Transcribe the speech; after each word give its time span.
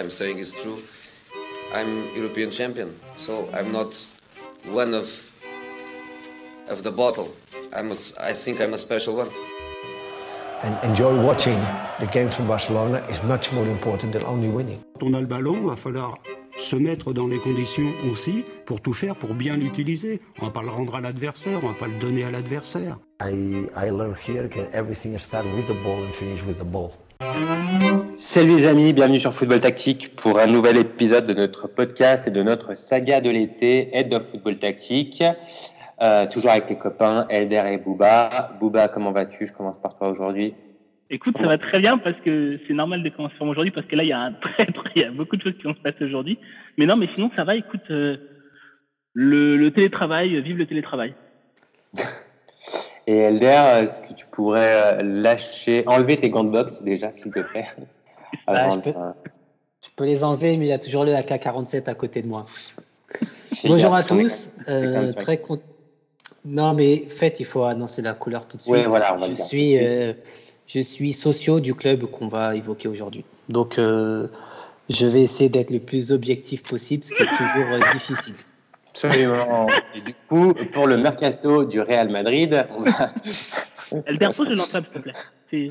I'm 0.00 0.08
saying 0.08 0.38
is 0.38 0.54
true. 0.54 0.78
I'm 1.74 2.08
European 2.16 2.50
champion, 2.50 2.88
so 3.18 3.32
I'm 3.52 3.70
not 3.70 3.92
one 4.72 4.94
of 4.94 5.06
of 6.70 6.82
the 6.82 6.90
bottle. 6.90 7.28
I'm 7.76 7.90
a, 7.92 7.96
I 8.18 8.32
think 8.32 8.60
I'm 8.62 8.72
a 8.72 8.78
special 8.78 9.16
one. 9.16 9.28
And 10.62 10.74
enjoy 10.82 11.12
watching 11.22 11.58
the 12.00 12.06
games 12.06 12.34
from 12.34 12.46
Barcelona 12.46 13.04
is 13.10 13.22
much 13.24 13.52
more 13.52 13.66
important 13.66 14.12
than 14.14 14.24
only 14.24 14.48
winning. 14.48 14.80
Quand 14.98 15.08
on 15.08 15.14
a 15.14 15.20
le 15.20 15.26
ballon, 15.26 15.56
il 15.56 15.66
va 15.66 15.76
falloir 15.76 16.16
se 16.58 16.76
mettre 16.76 17.12
dans 17.12 17.26
les 17.26 17.38
conditions 17.38 17.92
aussi 18.10 18.44
pour 18.64 18.80
tout 18.80 18.94
faire 18.94 19.16
pour 19.16 19.34
bien 19.34 19.58
l'utiliser. 19.58 20.20
On 20.40 20.46
va 20.46 20.50
pas 20.50 20.62
le 20.62 20.70
rendre 20.70 20.94
à 20.94 21.02
l'adversaire, 21.02 21.60
on 21.62 21.68
va 21.68 21.74
pas 21.74 21.88
le 21.88 21.98
donner 21.98 22.24
à 22.24 22.30
l'adversaire. 22.30 22.96
I, 23.20 23.66
I 23.76 23.90
learned 23.90 24.16
here 24.16 24.48
that 24.48 24.70
everything 24.72 25.18
starts 25.18 25.48
with 25.54 25.66
the 25.66 25.76
ball 25.84 26.02
and 26.02 26.12
finish 26.12 26.42
with 26.42 26.56
the 26.58 26.64
ball? 26.64 26.92
Salut 28.16 28.56
les 28.56 28.66
amis, 28.66 28.94
bienvenue 28.94 29.20
sur 29.20 29.34
Football 29.34 29.60
Tactique 29.60 30.16
pour 30.16 30.38
un 30.38 30.46
nouvel 30.46 30.78
épisode 30.78 31.26
de 31.26 31.34
notre 31.34 31.68
podcast 31.68 32.26
et 32.26 32.30
de 32.30 32.42
notre 32.42 32.74
saga 32.74 33.20
de 33.20 33.28
l'été, 33.28 33.94
Head 33.94 34.14
of 34.14 34.30
Football 34.30 34.56
Tactique. 34.56 35.22
Euh, 36.00 36.26
toujours 36.32 36.50
avec 36.50 36.64
tes 36.64 36.78
copains 36.78 37.26
Elder 37.28 37.62
et 37.72 37.76
Booba. 37.76 38.56
Booba, 38.58 38.88
comment 38.88 39.12
vas-tu? 39.12 39.46
Je 39.46 39.52
commence 39.52 39.78
par 39.78 39.98
toi 39.98 40.08
aujourd'hui. 40.08 40.54
Écoute, 41.10 41.36
ça 41.36 41.46
va 41.46 41.58
très 41.58 41.78
bien 41.78 41.98
parce 41.98 42.16
que 42.24 42.58
c'est 42.66 42.72
normal 42.72 43.02
de 43.02 43.10
commencer 43.10 43.34
aujourd'hui 43.40 43.72
parce 43.72 43.86
que 43.86 43.96
là, 43.96 44.02
il 44.02 44.08
y 44.08 44.12
a 44.12 44.20
un 44.20 44.32
très, 44.40 44.64
très, 44.64 44.90
il 44.96 45.02
y 45.02 45.04
a 45.04 45.10
beaucoup 45.10 45.36
de 45.36 45.42
choses 45.42 45.56
qui 45.58 45.64
vont 45.64 45.74
se 45.74 45.80
passer 45.80 46.04
aujourd'hui. 46.04 46.38
Mais 46.78 46.86
non, 46.86 46.96
mais 46.96 47.06
sinon, 47.14 47.30
ça 47.36 47.44
va. 47.44 47.54
Écoute, 47.54 47.90
euh, 47.90 48.16
le, 49.12 49.58
le, 49.58 49.70
télétravail, 49.72 50.40
vive 50.40 50.56
le 50.56 50.66
télétravail. 50.66 51.14
Et 53.10 53.16
Elder, 53.16 53.82
est-ce 53.82 53.98
que 53.98 54.14
tu 54.14 54.24
pourrais 54.30 55.00
euh, 55.00 55.02
lâcher, 55.02 55.82
enlever 55.88 56.16
tes 56.16 56.30
gants 56.30 56.44
de 56.44 56.50
boxe 56.50 56.80
déjà, 56.82 57.12
s'il 57.12 57.32
te 57.32 57.40
plaît? 57.40 57.66
Bah, 58.46 58.70
je, 58.70 58.78
peux, 58.78 58.92
je, 59.82 59.88
peux, 59.96 60.04
les 60.04 60.22
enlever, 60.22 60.56
mais 60.56 60.66
il 60.66 60.68
y 60.68 60.72
a 60.72 60.78
toujours 60.78 61.04
le 61.04 61.12
AK-47 61.14 61.88
à 61.90 61.94
côté 61.94 62.22
de 62.22 62.28
moi. 62.28 62.46
Bonjour 63.64 63.92
à 63.92 64.04
tous. 64.04 64.50
Euh, 64.68 65.12
très 65.12 65.38
content. 65.38 65.64
Non, 66.44 66.74
mais 66.74 66.98
fait, 66.98 67.40
il 67.40 67.44
faut 67.44 67.64
annoncer 67.64 68.00
la 68.00 68.12
couleur 68.12 68.46
tout 68.46 68.56
de 68.56 68.62
suite. 68.62 68.72
Oui, 68.72 68.84
voilà, 68.88 69.18
je, 69.28 69.34
suis, 69.34 69.76
euh, 69.78 70.12
je 70.68 70.80
suis 70.80 71.12
socio 71.12 71.58
du 71.58 71.74
club 71.74 72.04
qu'on 72.04 72.28
va 72.28 72.54
évoquer 72.54 72.86
aujourd'hui. 72.86 73.24
Donc, 73.48 73.80
euh, 73.80 74.28
je 74.88 75.06
vais 75.06 75.22
essayer 75.22 75.50
d'être 75.50 75.72
le 75.72 75.80
plus 75.80 76.12
objectif 76.12 76.62
possible, 76.62 77.02
ce 77.02 77.12
qui 77.12 77.22
est 77.24 77.32
toujours 77.36 77.92
difficile. 77.92 78.34
Absolument. 78.90 79.68
Et 79.94 80.00
du 80.00 80.14
coup, 80.28 80.54
pour 80.72 80.86
le 80.86 80.96
mercato 80.96 81.64
du 81.64 81.80
Real 81.80 82.08
Madrid, 82.08 82.66
on 82.76 82.82
va. 82.82 83.10
Albert, 84.06 84.30
pose 84.36 84.48
le 84.48 84.56
s'il 84.56 84.82
te 84.82 84.98
plaît. 84.98 85.12
C'est 85.50 85.70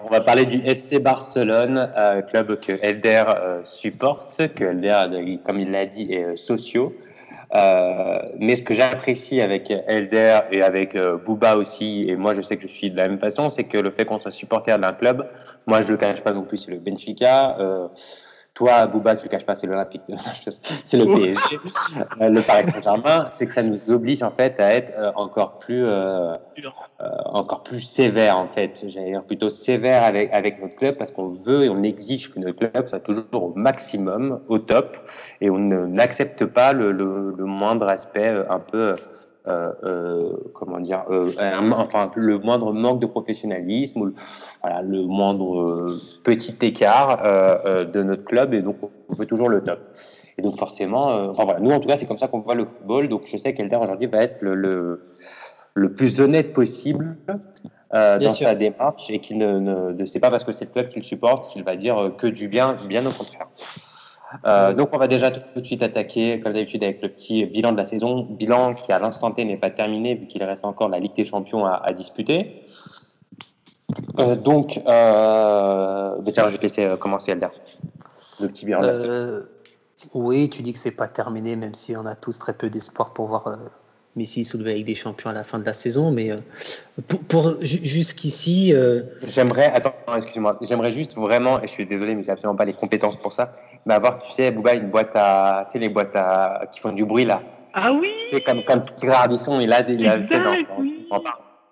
On 0.00 0.08
va 0.08 0.20
parler 0.20 0.44
du 0.46 0.60
FC 0.64 1.00
Barcelone, 1.00 1.90
euh, 1.96 2.22
club 2.22 2.60
que 2.60 2.72
Elder 2.82 3.24
euh, 3.26 3.64
supporte, 3.64 4.54
que 4.54 4.64
Elder, 4.64 5.40
comme 5.44 5.58
il 5.58 5.72
l'a 5.72 5.86
dit, 5.86 6.12
est 6.12 6.36
socio. 6.36 6.96
Euh, 7.54 8.18
mais 8.38 8.56
ce 8.56 8.62
que 8.62 8.74
j'apprécie 8.74 9.40
avec 9.40 9.70
Elder 9.70 10.40
et 10.50 10.62
avec 10.62 10.96
euh, 10.96 11.18
Booba 11.18 11.56
aussi, 11.56 12.06
et 12.08 12.16
moi 12.16 12.34
je 12.34 12.42
sais 12.42 12.56
que 12.56 12.62
je 12.62 12.72
suis 12.72 12.90
de 12.90 12.96
la 12.96 13.08
même 13.08 13.18
façon, 13.18 13.48
c'est 13.48 13.64
que 13.64 13.78
le 13.78 13.90
fait 13.90 14.04
qu'on 14.04 14.18
soit 14.18 14.32
supporter 14.32 14.76
d'un 14.78 14.92
club, 14.92 15.28
moi 15.66 15.80
je 15.80 15.92
le 15.92 15.96
cache 15.96 16.20
pas 16.22 16.32
non 16.32 16.42
plus, 16.42 16.58
c'est 16.58 16.72
le 16.72 16.78
Benfica. 16.78 17.56
Toi, 18.54 18.86
Bouba, 18.86 19.16
tu 19.16 19.24
le 19.24 19.30
caches 19.30 19.44
pas, 19.44 19.56
c'est 19.56 19.66
l'Olympique, 19.66 20.02
c'est 20.84 20.96
le 20.96 21.06
PSG, 21.06 21.58
euh, 22.20 22.28
le 22.28 22.40
Paris 22.40 22.70
Saint-Germain, 22.70 23.26
c'est 23.32 23.46
que 23.46 23.52
ça 23.52 23.64
nous 23.64 23.90
oblige 23.90 24.22
en 24.22 24.30
fait 24.30 24.60
à 24.60 24.72
être 24.74 24.92
euh, 24.96 25.10
encore 25.16 25.58
plus, 25.58 25.84
euh, 25.84 26.34
euh, 27.00 27.08
encore 27.24 27.64
plus 27.64 27.80
sévère 27.80 28.38
en 28.38 28.46
fait. 28.46 28.84
J'allais 28.86 29.10
dire 29.10 29.24
plutôt 29.24 29.50
sévère 29.50 30.04
avec 30.04 30.32
avec 30.32 30.62
notre 30.62 30.76
club 30.76 30.96
parce 30.96 31.10
qu'on 31.10 31.30
veut 31.30 31.64
et 31.64 31.68
on 31.68 31.82
exige 31.82 32.32
que 32.32 32.38
notre 32.38 32.56
club 32.56 32.86
soit 32.86 33.00
toujours 33.00 33.26
au 33.32 33.52
maximum, 33.56 34.40
au 34.46 34.58
top, 34.58 34.98
et 35.40 35.50
on 35.50 35.58
n'accepte 35.58 36.44
pas 36.44 36.72
le, 36.72 36.92
le, 36.92 37.34
le, 37.36 37.44
moindre 37.46 37.88
aspect 37.88 38.28
un 38.48 38.60
peu 38.60 38.94
comment 39.44 40.80
dire, 40.80 41.04
euh, 41.10 41.32
enfin 41.76 42.10
le 42.14 42.38
moindre 42.38 42.72
manque 42.72 43.00
de 43.00 43.06
professionnalisme, 43.06 44.00
ou, 44.00 44.14
voilà, 44.62 44.82
le 44.82 45.02
moindre 45.02 45.98
petit 46.22 46.56
écart 46.62 47.22
de 47.22 48.02
notre 48.02 48.24
club, 48.24 48.54
et 48.54 48.62
donc 48.62 48.76
on 49.08 49.14
veut 49.14 49.26
toujours 49.26 49.48
le 49.48 49.62
top. 49.62 49.80
Et 50.38 50.42
donc 50.42 50.58
forcément, 50.58 51.30
enfin 51.30 51.44
voilà, 51.44 51.60
nous 51.60 51.70
en 51.70 51.78
tout 51.78 51.88
cas 51.88 51.96
c'est 51.96 52.06
comme 52.06 52.18
ça 52.18 52.28
qu'on 52.28 52.40
voit 52.40 52.54
le 52.54 52.64
football. 52.64 53.08
Donc 53.08 53.22
je 53.26 53.36
sais 53.36 53.54
qu'Elder 53.54 53.76
aujourd'hui 53.76 54.06
va 54.06 54.18
être 54.18 54.38
le, 54.40 54.54
le, 54.54 55.10
le, 55.74 55.92
plus 55.92 56.20
honnête 56.20 56.52
possible 56.52 57.16
euh, 57.94 58.18
dans 58.18 58.30
sûr. 58.30 58.48
sa 58.48 58.54
démarche 58.54 59.10
et 59.10 59.20
qu'il 59.20 59.38
ne, 59.38 59.60
ne, 59.60 59.92
ne 59.92 60.04
sait 60.04 60.18
pas 60.18 60.30
parce 60.30 60.42
que 60.42 60.50
c'est 60.52 60.64
le 60.64 60.72
club 60.72 60.88
qu'il 60.88 61.04
supporte 61.04 61.52
qu'il 61.52 61.62
va 61.62 61.76
dire 61.76 62.12
que 62.18 62.26
du 62.26 62.48
bien, 62.48 62.76
bien 62.88 63.06
au 63.06 63.12
contraire. 63.12 63.46
Euh, 64.44 64.74
donc 64.74 64.90
on 64.92 64.98
va 64.98 65.06
déjà 65.06 65.30
tout 65.30 65.60
de 65.60 65.64
suite 65.64 65.82
attaquer, 65.82 66.40
comme 66.40 66.52
d'habitude, 66.52 66.82
avec 66.82 67.02
le 67.02 67.08
petit 67.08 67.46
bilan 67.46 67.72
de 67.72 67.76
la 67.76 67.86
saison. 67.86 68.22
Bilan 68.22 68.74
qui 68.74 68.92
à 68.92 68.98
l'instant 68.98 69.30
T 69.30 69.44
n'est 69.44 69.56
pas 69.56 69.70
terminé 69.70 70.14
vu 70.14 70.26
qu'il 70.26 70.42
reste 70.42 70.64
encore 70.64 70.88
la 70.88 70.98
Ligue 70.98 71.14
des 71.14 71.24
Champions 71.24 71.64
à, 71.64 71.74
à 71.84 71.92
disputer. 71.92 72.64
Euh, 74.18 74.36
donc, 74.36 74.80
euh, 74.86 76.16
tiens, 76.32 76.44
je 76.46 76.50
vais 76.50 76.58
te 76.58 76.62
laisser 76.62 76.84
euh, 76.84 76.96
commencer, 76.96 77.32
Elder. 77.32 77.48
Le 78.40 78.48
petit 78.48 78.66
bilan 78.66 78.80
de 78.80 78.86
la 78.86 78.94
saison. 78.94 79.42
Oui, 80.14 80.50
tu 80.50 80.62
dis 80.62 80.72
que 80.72 80.78
c'est 80.78 80.90
pas 80.96 81.08
terminé, 81.08 81.56
même 81.56 81.74
si 81.74 81.96
on 81.96 82.04
a 82.04 82.16
tous 82.16 82.38
très 82.38 82.54
peu 82.54 82.68
d'espoir 82.68 83.12
pour 83.12 83.26
voir 83.26 83.56
Messi 84.16 84.44
soulever 84.44 84.72
avec 84.72 84.84
des 84.84 84.94
champions 84.94 85.30
à 85.30 85.32
la 85.32 85.42
fin 85.42 85.58
de 85.58 85.64
la 85.64 85.72
saison. 85.72 86.10
Mais 86.10 86.30
pour, 87.08 87.24
pour 87.24 87.54
jusqu'ici. 87.60 88.72
J'aimerais, 89.26 89.66
attends, 89.66 89.94
excuse-moi, 90.16 90.58
j'aimerais 90.62 90.92
juste 90.92 91.16
vraiment, 91.16 91.60
et 91.62 91.66
je 91.66 91.72
suis 91.72 91.86
désolé, 91.86 92.14
mais 92.14 92.22
j'ai 92.22 92.30
absolument 92.30 92.56
pas 92.56 92.64
les 92.64 92.74
compétences 92.74 93.16
pour 93.16 93.32
ça, 93.32 93.52
mais 93.86 93.94
avoir, 93.94 94.22
tu 94.22 94.32
sais, 94.32 94.50
Bouba, 94.50 94.74
une 94.74 94.90
boîte 94.90 95.12
à, 95.14 95.66
tu 95.66 95.72
sais, 95.72 95.78
les 95.78 95.88
boîtes 95.88 96.14
à, 96.14 96.68
qui 96.72 96.80
font 96.80 96.92
du 96.92 97.04
bruit 97.04 97.24
là. 97.24 97.42
Ah 97.72 97.92
oui. 97.92 98.08
Tu 98.28 98.36
sais, 98.36 98.40
comme 98.40 98.62
quand 98.64 98.80
Tigre 98.94 99.14
Ardisson, 99.14 99.58
il 99.60 99.72
a 99.72 99.82
des, 99.82 99.94
il 99.94 100.06
a, 100.06 100.18
tu 100.18 100.28
sais, 100.28 100.42
dans, 100.42 100.52
oui. 100.78 101.06
dans, 101.10 101.18
dans, 101.18 101.30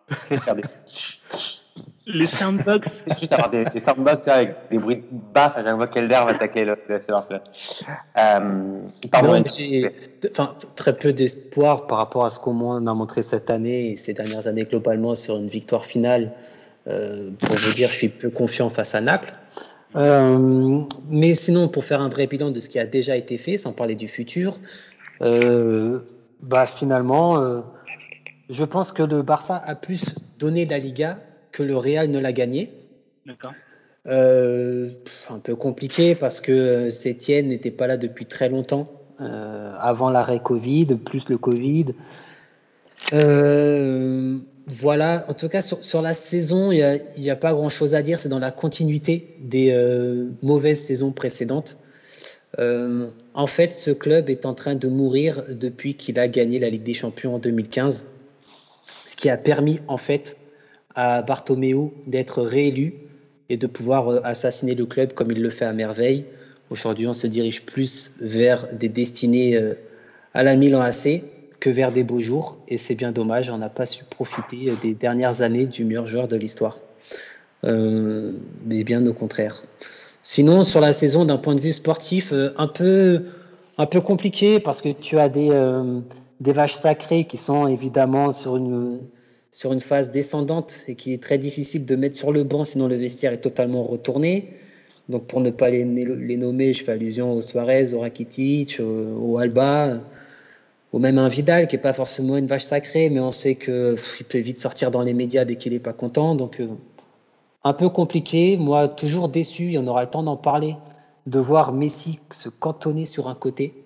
tu 0.09 0.15
sais, 0.27 0.37
faire 0.39 0.57
des. 0.57 0.63
Les 2.07 2.27
soundbox. 2.27 2.89
C'est 3.07 3.19
juste 3.21 3.33
avoir 3.33 3.51
des, 3.51 3.65
des 3.65 3.79
soundbox 3.79 4.27
avec 4.29 4.57
des 4.71 4.79
bruits 4.79 4.97
de 4.97 5.33
baffes 5.33 5.57
à 5.57 5.65
chaque 5.65 5.77
fois 5.77 5.87
qu'Elder 5.87 6.15
va 6.15 6.29
attaquer 6.29 6.65
le, 6.65 6.77
le 6.89 6.99
Barcelone. 7.09 7.41
Euh, 8.19 8.79
pardon. 9.11 9.33
Non, 9.39 9.45
j'ai 9.57 9.91
enfin, 10.31 10.55
très 10.77 10.97
peu 10.97 11.13
d'espoir 11.13 11.87
par 11.87 11.99
rapport 11.99 12.25
à 12.25 12.31
ce 12.31 12.39
qu'on 12.39 12.87
a 12.87 12.95
montré 12.95 13.23
cette 13.23 13.51
année 13.51 13.91
et 13.91 13.97
ces 13.97 14.15
dernières 14.15 14.47
années 14.47 14.65
globalement 14.65 15.15
sur 15.15 15.37
une 15.37 15.49
victoire 15.49 15.85
finale. 15.87 16.33
Euh, 16.89 17.31
pour 17.41 17.57
vous 17.57 17.73
dire, 17.75 17.91
je 17.91 17.95
suis 17.95 18.09
peu 18.09 18.31
confiant 18.31 18.69
face 18.69 18.95
à 18.95 19.01
Naples. 19.01 19.33
Euh, 19.95 20.81
mais 21.09 21.35
sinon, 21.35 21.69
pour 21.69 21.85
faire 21.85 22.01
un 22.01 22.09
vrai 22.09 22.27
bilan 22.27 22.51
de 22.51 22.61
ce 22.61 22.69
qui 22.69 22.79
a 22.79 22.87
déjà 22.87 23.17
été 23.17 23.39
fait, 23.39 23.59
sans 23.59 23.73
parler 23.73 23.95
du 23.95 24.09
futur, 24.09 24.59
euh, 25.21 26.01
bah 26.41 26.67
finalement, 26.67 27.39
euh, 27.39 27.61
je 28.51 28.65
pense 28.65 28.93
que 28.93 29.03
le 29.03 29.23
Barça 29.23 29.63
a 29.65 29.75
plus 29.75 30.15
donné 30.39 30.65
la 30.67 30.79
Liga 30.79 31.19
que 31.53 31.63
le 31.63 31.77
Real 31.77 32.11
ne 32.11 32.19
l'a 32.19 32.33
gagné. 32.33 32.73
D'accord. 33.27 33.53
Euh, 34.09 34.89
un 35.31 35.39
peu 35.39 35.55
compliqué 35.55 36.17
parce 36.17 36.41
que 36.41 36.91
Sétienne 36.91 37.49
n'était 37.49 37.71
pas 37.71 37.87
là 37.87 37.97
depuis 37.97 38.27
très 38.27 38.49
longtemps, 38.49 38.91
euh, 39.21 39.73
avant 39.79 40.11
l'arrêt 40.11 40.41
Covid, 40.43 40.87
plus 41.05 41.29
le 41.29 41.39
Covid. 41.39 41.87
Euh, 43.13 44.39
voilà, 44.67 45.25
en 45.29 45.35
tout 45.35 45.49
cas 45.49 45.61
sur, 45.61 45.85
sur 45.85 46.03
la 46.03 46.15
saison, 46.15 46.73
il 46.73 47.01
n'y 47.17 47.31
a, 47.31 47.33
a, 47.33 47.37
pas 47.37 47.53
grand-chose 47.53 47.95
à 47.95 48.03
dire, 48.03 48.21
c'est 48.21 48.29
dans 48.29 48.39
la 48.39 48.51
continuité 48.51 49.37
des 49.41 49.71
euh, 49.71 50.31
mauvaises 50.43 50.81
saisons 50.81 51.13
précédentes. 51.13 51.79
Euh, 52.59 53.09
en 53.35 53.47
fait, 53.47 53.73
ce 53.73 53.91
club 53.91 54.31
est 54.31 54.47
en 54.47 54.55
train 54.55 54.75
de 54.75 54.89
mourir 54.89 55.43
depuis 55.49 55.95
qu'il 55.95 56.19
a 56.19 56.29
gagné 56.29 56.59
la 56.59 56.71
Ligue 56.71 56.83
des 56.83 56.95
Champions 56.95 57.35
en 57.35 57.39
2015, 57.39 58.09
ce 59.07 59.17
qui 59.17 59.31
a 59.31 59.37
permis 59.37 59.81
en 59.89 59.97
fait 59.97 60.37
à 60.95 61.23
Bartomeu 61.23 61.91
d'être 62.07 62.43
réélu 62.43 62.95
et 63.49 63.57
de 63.57 63.67
pouvoir 63.67 64.09
euh, 64.09 64.21
assassiner 64.25 64.75
le 64.75 64.87
club 64.87 65.13
comme 65.13 65.31
il 65.31 65.43
le 65.43 65.51
fait 65.51 65.65
à 65.65 65.73
merveille. 65.73 66.25
Aujourd'hui, 66.71 67.07
on 67.07 67.15
se 67.15 67.27
dirige 67.27 67.67
plus 67.67 68.13
vers 68.21 68.67
des 68.73 68.89
destinées 68.89 69.57
euh, 69.57 69.75
à 70.35 70.43
la 70.43 70.57
Milan 70.57 70.81
AC 70.81 71.23
que 71.61 71.71
vers 71.71 71.93
des 71.93 72.03
beaux 72.03 72.21
jours. 72.21 72.57
Et 72.69 72.79
c'est 72.79 72.95
bien 72.95 73.13
dommage, 73.13 73.51
on 73.51 73.59
n'a 73.59 73.69
pas 73.69 73.87
su 73.87 74.05
profiter 74.05 74.73
des 74.81 74.95
dernières 74.95 75.43
années 75.43 75.67
du 75.67 75.85
meilleur 75.85 76.07
joueur 76.07 76.29
de 76.29 76.37
l'histoire. 76.37 76.79
Euh, 77.65 78.33
mais 78.67 78.83
bien 78.85 79.07
au 79.07 79.13
contraire. 79.13 79.63
Sinon, 80.25 80.65
sur 80.65 80.81
la 80.81 80.93
saison, 80.93 81.25
d'un 81.25 81.37
point 81.37 81.55
de 81.55 81.61
vue 81.61 81.73
sportif, 81.73 82.33
un 82.57 82.69
peu, 82.69 83.25
un 83.77 83.87
peu 83.87 84.01
compliqué 84.01 84.61
parce 84.61 84.81
que 84.81 84.89
tu 84.89 85.19
as 85.19 85.29
des, 85.29 85.51
des 86.41 86.53
vaches 86.53 86.77
sacrées 86.77 87.25
qui 87.25 87.37
sont 87.37 87.67
évidemment 87.67 88.33
sur 88.33 88.57
une, 88.57 89.01
sur 89.53 89.73
une 89.73 89.81
phase 89.81 90.11
descendante 90.11 90.77
et 90.89 90.95
qui 90.95 91.13
est 91.13 91.23
très 91.23 91.39
difficile 91.39 91.87
de 91.87 91.97
mettre 91.97 92.17
sur 92.17 92.33
le 92.33 92.43
banc, 92.43 92.65
sinon 92.65 92.89
le 92.89 92.97
vestiaire 92.97 93.33
est 93.33 93.41
totalement 93.41 93.85
retourné. 93.85 94.55
Donc, 95.09 95.27
pour 95.27 95.41
ne 95.41 95.51
pas 95.51 95.71
les, 95.71 95.85
nommer, 95.85 96.73
je 96.73 96.85
fais 96.85 96.93
allusion 96.93 97.33
aux 97.33 97.43
Suarez, 97.43 97.93
au 97.93 98.01
Rakitic, 98.01 98.81
au, 98.81 99.35
au 99.35 99.39
Alba 99.39 100.01
ou 100.93 100.99
même 100.99 101.19
un 101.19 101.29
Vidal 101.29 101.69
qui 101.69 101.77
n'est 101.77 101.83
pas 101.83 101.93
forcément 101.93 102.37
une 102.37 102.47
vache 102.47 102.65
sacrée, 102.65 103.09
mais 103.09 103.21
on 103.21 103.33
sait 103.33 103.55
qu'il 103.55 103.97
peut 104.29 104.39
vite 104.39 104.59
sortir 104.59 104.91
dans 104.91 105.03
les 105.03 105.15
médias 105.15 105.45
dès 105.45 105.57
qu'il 105.57 105.73
n'est 105.73 105.79
pas 105.79 105.95
content. 105.95 106.35
Donc, 106.35 106.61
euh, 106.61 106.69
un 107.65 107.73
peu 107.73 107.89
compliqué. 107.89 108.57
Moi, 108.57 108.89
toujours 108.89 109.29
déçu, 109.29 109.77
on 109.79 109.87
aura 109.87 110.03
le 110.03 110.11
temps 110.11 110.23
d'en 110.23 110.37
parler, 110.37 110.77
de 111.27 111.39
voir 111.39 111.73
Messi 111.73 112.21
se 112.31 112.49
cantonner 112.49 113.07
sur 113.07 113.29
un 113.29 113.35
côté. 113.35 113.82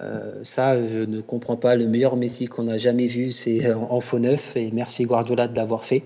Euh, 0.00 0.32
ça, 0.42 0.76
je 0.86 1.00
ne 1.00 1.20
comprends 1.20 1.56
pas. 1.56 1.76
Le 1.76 1.86
meilleur 1.86 2.16
Messi 2.16 2.46
qu'on 2.46 2.68
a 2.68 2.78
jamais 2.78 3.06
vu, 3.06 3.32
c'est 3.32 3.72
en 3.72 4.00
faux 4.00 4.18
neuf. 4.18 4.56
Et 4.56 4.70
merci 4.72 5.04
Guardiola 5.04 5.48
de 5.48 5.56
l'avoir 5.56 5.84
fait. 5.84 6.02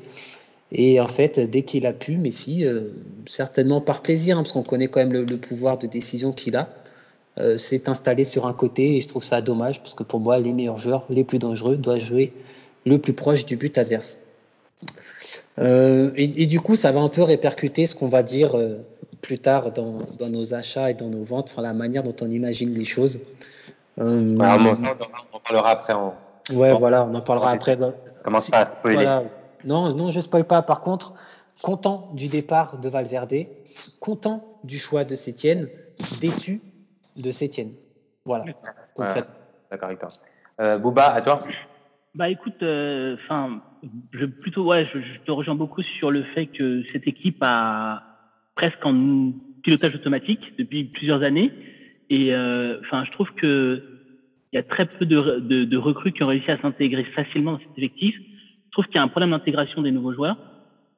Et 0.73 1.01
en 1.01 1.09
fait, 1.09 1.41
dès 1.41 1.63
qu'il 1.63 1.87
a 1.87 1.93
pu, 1.93 2.17
Messi, 2.17 2.65
euh, 2.65 2.91
certainement 3.27 3.81
par 3.81 4.03
plaisir, 4.03 4.39
hein, 4.39 4.43
parce 4.43 4.53
qu'on 4.53 4.63
connaît 4.63 4.87
quand 4.87 5.01
même 5.01 5.13
le, 5.13 5.37
pouvoir 5.37 5.79
de 5.79 5.89
décision 5.89 6.33
qu'il 6.33 6.57
a, 6.57 6.69
euh, 7.39 7.59
s'est 7.59 7.89
installé 7.89 8.25
sur 8.25 8.47
un 8.47 8.53
côté. 8.53 8.97
Et 8.97 9.01
je 9.01 9.09
trouve 9.09 9.25
ça 9.25 9.43
dommage, 9.43 9.81
parce 9.81 9.95
que 9.95 10.05
pour 10.05 10.21
moi, 10.21 10.39
les 10.39 10.53
meilleurs 10.53 10.79
joueurs, 10.79 11.07
les 11.11 11.25
plus 11.25 11.39
dangereux, 11.39 11.77
doivent 11.77 12.01
jouer 12.01 12.33
le 12.87 12.99
plus 12.99 13.13
proche 13.13 13.45
du 13.45 13.57
but 13.57 13.77
adverse. 13.79 14.19
Et, 15.59 16.47
du 16.47 16.59
coup, 16.59 16.75
ça 16.75 16.91
va 16.91 17.01
un 17.01 17.11
peu 17.11 17.23
répercuter 17.23 17.85
ce 17.85 17.95
qu'on 17.95 18.09
va 18.09 18.23
dire 18.23 18.57
plus 19.21 19.39
tard 19.39 19.73
dans, 19.73 19.99
dans, 20.19 20.31
nos 20.31 20.55
achats 20.55 20.91
et 20.91 20.95
dans 20.95 21.09
nos 21.09 21.23
ventes, 21.23 21.51
enfin, 21.53 21.61
la 21.61 21.75
manière 21.75 22.03
dont 22.03 22.17
on 22.23 22.31
imagine 22.31 22.73
les 22.73 22.87
choses. 22.87 23.21
Euh, 24.00 24.37
on, 24.38 25.37
en 25.37 25.41
parlera 25.41 25.70
après. 25.70 25.93
En... 25.93 26.14
Ouais, 26.52 26.73
voilà, 26.75 27.05
on 27.05 27.14
en 27.14 27.20
parlera 27.20 27.50
après. 27.50 27.79
Comment 28.25 28.38
ça 28.38 28.75
voilà. 28.82 29.25
Non, 29.64 29.94
non, 29.94 30.11
je 30.11 30.20
spoil 30.20 30.44
pas. 30.44 30.62
Par 30.62 30.81
contre, 30.81 31.14
content 31.62 32.11
du 32.14 32.29
départ 32.29 32.79
de 32.79 32.88
Valverde, 32.88 33.47
content 34.00 34.58
du 34.64 34.79
choix 34.79 35.05
de 35.05 35.14
Sétienne, 35.14 35.69
déçu 36.20 36.62
de 37.17 37.31
Sétienne. 37.31 37.73
Voilà. 38.25 38.44
D'accord, 38.97 39.88
d'accord. 39.88 40.11
Euh, 40.61 40.79
Bouba, 40.79 41.12
à 41.12 41.20
toi. 41.23 41.41
Bah 42.14 42.29
écoute, 42.29 42.62
euh, 42.62 43.17
enfin, 43.23 43.62
je 44.12 44.26
plutôt 44.26 44.64
ouais, 44.64 44.87
je, 44.93 44.99
te 45.25 45.31
rejoins 45.31 45.55
beaucoup 45.55 45.82
sur 45.82 46.11
le 46.11 46.25
fait 46.25 46.47
que 46.47 46.82
cette 46.93 47.06
équipe 47.06 47.38
a 47.41 48.02
presque 48.56 48.85
en 48.85 49.32
pilotage 49.62 49.94
automatique 49.94 50.56
depuis 50.58 50.85
plusieurs 50.85 51.23
années. 51.23 51.52
Et 52.11 52.35
euh, 52.35 52.81
enfin, 52.81 53.05
je 53.05 53.12
trouve 53.12 53.32
que 53.35 53.90
il 54.52 54.56
y 54.56 54.58
a 54.58 54.62
très 54.62 54.87
peu 54.87 55.06
de, 55.06 55.38
de, 55.38 55.64
de, 55.64 55.76
recrues 55.76 56.12
qui 56.12 56.23
ont 56.23 56.29
réussi 56.29 56.50
à 56.50 56.61
s'intégrer 56.61 57.05
facilement 57.05 57.52
dans 57.52 57.61
cet 57.61 57.79
effectif. 57.79 58.17
Je 58.17 58.70
trouve 58.73 58.87
qu'il 58.87 58.97
y 58.97 58.99
a 58.99 59.02
un 59.02 59.08
problème 59.08 59.31
d'intégration 59.31 59.82
des 59.82 59.93
nouveaux 59.93 60.12
joueurs. 60.12 60.37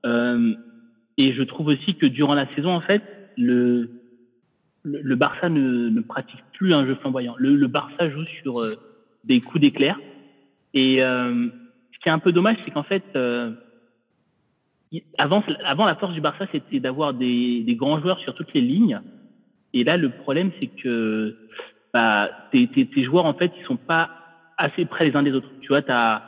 Euh, 0.06 0.54
et 1.18 1.32
je 1.34 1.42
trouve 1.42 1.68
aussi 1.68 1.94
que 1.94 2.06
durant 2.06 2.34
la 2.34 2.46
saison, 2.54 2.70
en 2.70 2.80
fait, 2.80 3.02
le, 3.36 3.90
le, 4.82 5.14
Barça 5.16 5.48
ne, 5.48 5.90
ne, 5.90 6.00
pratique 6.00 6.40
plus 6.54 6.72
un 6.72 6.86
jeu 6.86 6.94
flamboyant. 6.96 7.34
Le, 7.38 7.54
le 7.54 7.66
Barça 7.68 8.08
joue 8.10 8.24
sur 8.42 8.60
euh, 8.60 8.74
des 9.24 9.40
coups 9.40 9.60
d'éclair. 9.60 9.98
Et 10.72 11.02
euh, 11.02 11.48
ce 11.92 11.98
qui 12.00 12.08
est 12.08 12.12
un 12.12 12.18
peu 12.18 12.32
dommage, 12.32 12.56
c'est 12.64 12.70
qu'en 12.70 12.82
fait, 12.82 13.04
euh, 13.16 13.52
avant, 15.18 15.44
avant 15.64 15.84
la 15.84 15.94
force 15.96 16.14
du 16.14 16.22
Barça, 16.22 16.46
c'était 16.52 16.80
d'avoir 16.80 17.12
des, 17.12 17.62
des 17.62 17.74
grands 17.74 18.00
joueurs 18.00 18.18
sur 18.20 18.34
toutes 18.34 18.52
les 18.54 18.62
lignes. 18.62 19.00
Et 19.74 19.84
là, 19.84 19.96
le 19.96 20.10
problème, 20.10 20.50
c'est 20.60 20.66
que 20.68 21.36
bah, 21.92 22.30
tes, 22.50 22.68
tes, 22.68 22.86
tes, 22.86 23.04
joueurs, 23.04 23.24
en 23.24 23.34
fait, 23.34 23.52
ils 23.56 23.66
sont 23.66 23.76
pas 23.76 24.10
assez 24.56 24.84
près 24.84 25.04
les 25.04 25.16
uns 25.16 25.22
des 25.22 25.32
autres. 25.32 25.54
Tu 25.60 25.72
vois, 25.72 25.82
as, 25.88 26.22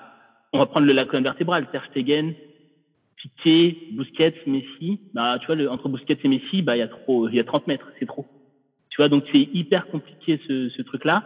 on 0.53 0.59
va 0.59 0.67
prendre 0.67 0.87
le, 0.87 0.93
la 0.93 1.05
colonne 1.05 1.25
vertébrale, 1.25 1.67
Ter 1.69 1.85
Stegen, 1.87 2.35
Piqué, 3.17 3.79
Busquets, 3.91 4.35
Messi. 4.47 5.01
Bah, 5.13 5.39
tu 5.41 5.47
vois, 5.47 5.57
le, 5.57 5.71
entre 5.71 5.89
Busquets 5.89 6.19
et 6.23 6.29
Messi, 6.29 6.63
bah, 6.63 6.77
il 6.77 6.81
y 6.81 6.83
a 6.83 6.89
trop, 6.89 7.29
il 7.29 7.35
y 7.35 7.41
a 7.41 7.45
30 7.45 7.67
mètres, 7.67 7.91
c'est 7.99 8.07
trop. 8.07 8.27
Tu 8.91 8.97
vois, 8.97 9.09
donc 9.09 9.25
c'est 9.33 9.49
hyper 9.53 9.87
compliqué 9.89 10.41
ce, 10.47 10.69
ce 10.69 10.83
truc-là. 10.83 11.25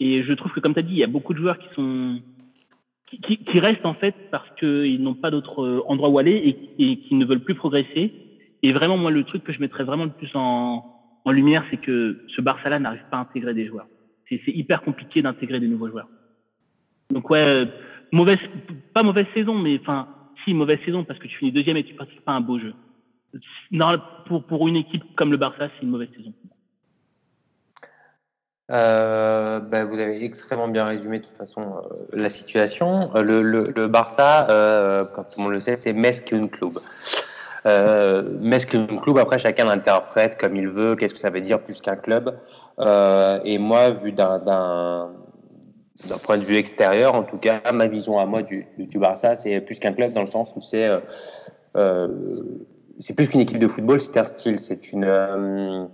Et 0.00 0.22
je 0.22 0.32
trouve 0.32 0.52
que, 0.52 0.60
comme 0.60 0.74
tu 0.74 0.80
as 0.80 0.82
dit, 0.82 0.92
il 0.92 0.98
y 0.98 1.04
a 1.04 1.08
beaucoup 1.08 1.32
de 1.32 1.38
joueurs 1.38 1.58
qui 1.58 1.68
sont 1.74 2.20
qui, 3.06 3.38
qui 3.38 3.60
restent 3.60 3.86
en 3.86 3.94
fait 3.94 4.16
parce 4.30 4.48
qu'ils 4.58 5.00
n'ont 5.00 5.14
pas 5.14 5.30
d'autre 5.30 5.84
endroit 5.86 6.08
où 6.08 6.18
aller 6.18 6.58
et, 6.78 6.84
et 6.84 6.96
qui 6.96 7.14
ne 7.14 7.24
veulent 7.24 7.40
plus 7.40 7.54
progresser. 7.54 8.12
Et 8.62 8.72
vraiment, 8.72 8.96
moi, 8.96 9.10
le 9.10 9.22
truc 9.24 9.44
que 9.44 9.52
je 9.52 9.60
mettrais 9.60 9.84
vraiment 9.84 10.04
le 10.04 10.10
plus 10.10 10.30
en, 10.34 10.84
en 11.26 11.32
lumière, 11.32 11.64
c'est 11.70 11.76
que 11.76 12.24
ce 12.28 12.40
Barça-là 12.40 12.78
n'arrive 12.78 13.04
pas 13.10 13.18
à 13.18 13.20
intégrer 13.20 13.52
des 13.52 13.66
joueurs. 13.66 13.88
C'est 14.28 14.40
hyper 14.46 14.82
compliqué 14.82 15.22
d'intégrer 15.22 15.60
des 15.60 15.66
nouveaux 15.68 15.88
joueurs. 15.88 16.08
Donc 17.10 17.28
ouais, 17.30 17.46
euh, 17.46 17.66
mauvaise, 18.12 18.38
pas 18.94 19.02
mauvaise 19.02 19.26
saison, 19.34 19.54
mais 19.54 19.78
enfin, 19.80 20.08
si 20.44 20.54
mauvaise 20.54 20.78
saison 20.84 21.04
parce 21.04 21.18
que 21.18 21.26
tu 21.26 21.36
finis 21.36 21.52
deuxième 21.52 21.76
et 21.76 21.84
tu 21.84 21.94
pratiques 21.94 22.24
pas 22.24 22.32
un 22.32 22.40
beau 22.40 22.58
jeu. 22.58 22.74
Non, 23.72 24.00
pour, 24.26 24.44
pour 24.44 24.68
une 24.68 24.76
équipe 24.76 25.02
comme 25.16 25.32
le 25.32 25.36
Barça, 25.36 25.68
c'est 25.68 25.82
une 25.82 25.90
mauvaise 25.90 26.08
saison. 26.16 26.32
Euh, 28.70 29.60
ben 29.60 29.84
vous 29.84 29.98
avez 29.98 30.24
extrêmement 30.24 30.66
bien 30.66 30.86
résumé 30.86 31.20
de 31.20 31.24
toute 31.24 31.36
façon 31.36 31.62
euh, 31.62 32.06
la 32.12 32.28
situation. 32.28 33.12
Le, 33.14 33.42
le, 33.42 33.86
Barça, 33.88 34.48
euh, 34.50 35.04
comme 35.04 35.24
tout 35.24 35.38
le 35.38 35.42
monde 35.44 35.52
le 35.52 35.60
sait, 35.60 35.76
c'est 35.76 35.92
Mesquun 35.92 36.48
Club. 36.48 36.78
Euh, 37.66 38.22
mais 38.40 38.60
ce 38.60 38.66
qu'un 38.66 38.86
club, 38.86 39.18
après, 39.18 39.38
chacun 39.38 39.64
l'interprète 39.64 40.38
comme 40.38 40.56
il 40.56 40.68
veut, 40.68 40.96
qu'est-ce 40.96 41.14
que 41.14 41.20
ça 41.20 41.30
veut 41.30 41.40
dire 41.40 41.60
plus 41.60 41.80
qu'un 41.80 41.96
club. 41.96 42.38
Euh, 42.78 43.40
et 43.44 43.58
moi, 43.58 43.90
vu 43.90 44.12
d'un 44.12 44.38
d'un 46.08 46.18
point 46.18 46.36
de 46.38 46.44
vue 46.44 46.56
extérieur, 46.56 47.14
en 47.14 47.22
tout 47.22 47.38
cas, 47.38 47.60
ma 47.72 47.86
vision 47.86 48.18
à 48.18 48.26
moi 48.26 48.42
du, 48.42 48.66
du, 48.78 48.98
Barça, 48.98 49.34
c'est 49.34 49.60
plus 49.60 49.78
qu'un 49.78 49.92
club 49.92 50.12
dans 50.12 50.20
le 50.20 50.26
sens 50.26 50.52
où 50.56 50.60
c'est 50.60 50.84
euh, 50.84 51.00
euh 51.76 52.08
c'est 52.98 53.14
plus 53.14 53.28
qu'une 53.28 53.40
équipe 53.40 53.58
de 53.58 53.68
football, 53.68 54.00
c'est 54.00 54.16
un 54.16 54.24
style, 54.24 54.58
c'est 54.58 54.90
une 54.90 55.04
euh, 55.04 55.84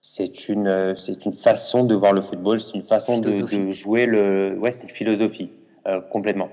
c'est 0.00 0.48
une 0.48 0.94
c'est 0.94 1.24
une 1.24 1.32
façon 1.32 1.84
de 1.84 1.94
voir 1.96 2.12
le 2.12 2.22
football, 2.22 2.60
c'est 2.60 2.74
une 2.74 2.82
façon 2.82 3.18
de, 3.18 3.30
de, 3.30 3.72
jouer 3.72 4.06
le 4.06 4.56
ouais, 4.58 4.70
c'est 4.70 4.84
une 4.84 4.90
philosophie 4.90 5.50
euh, 5.86 6.00
complètement. 6.00 6.48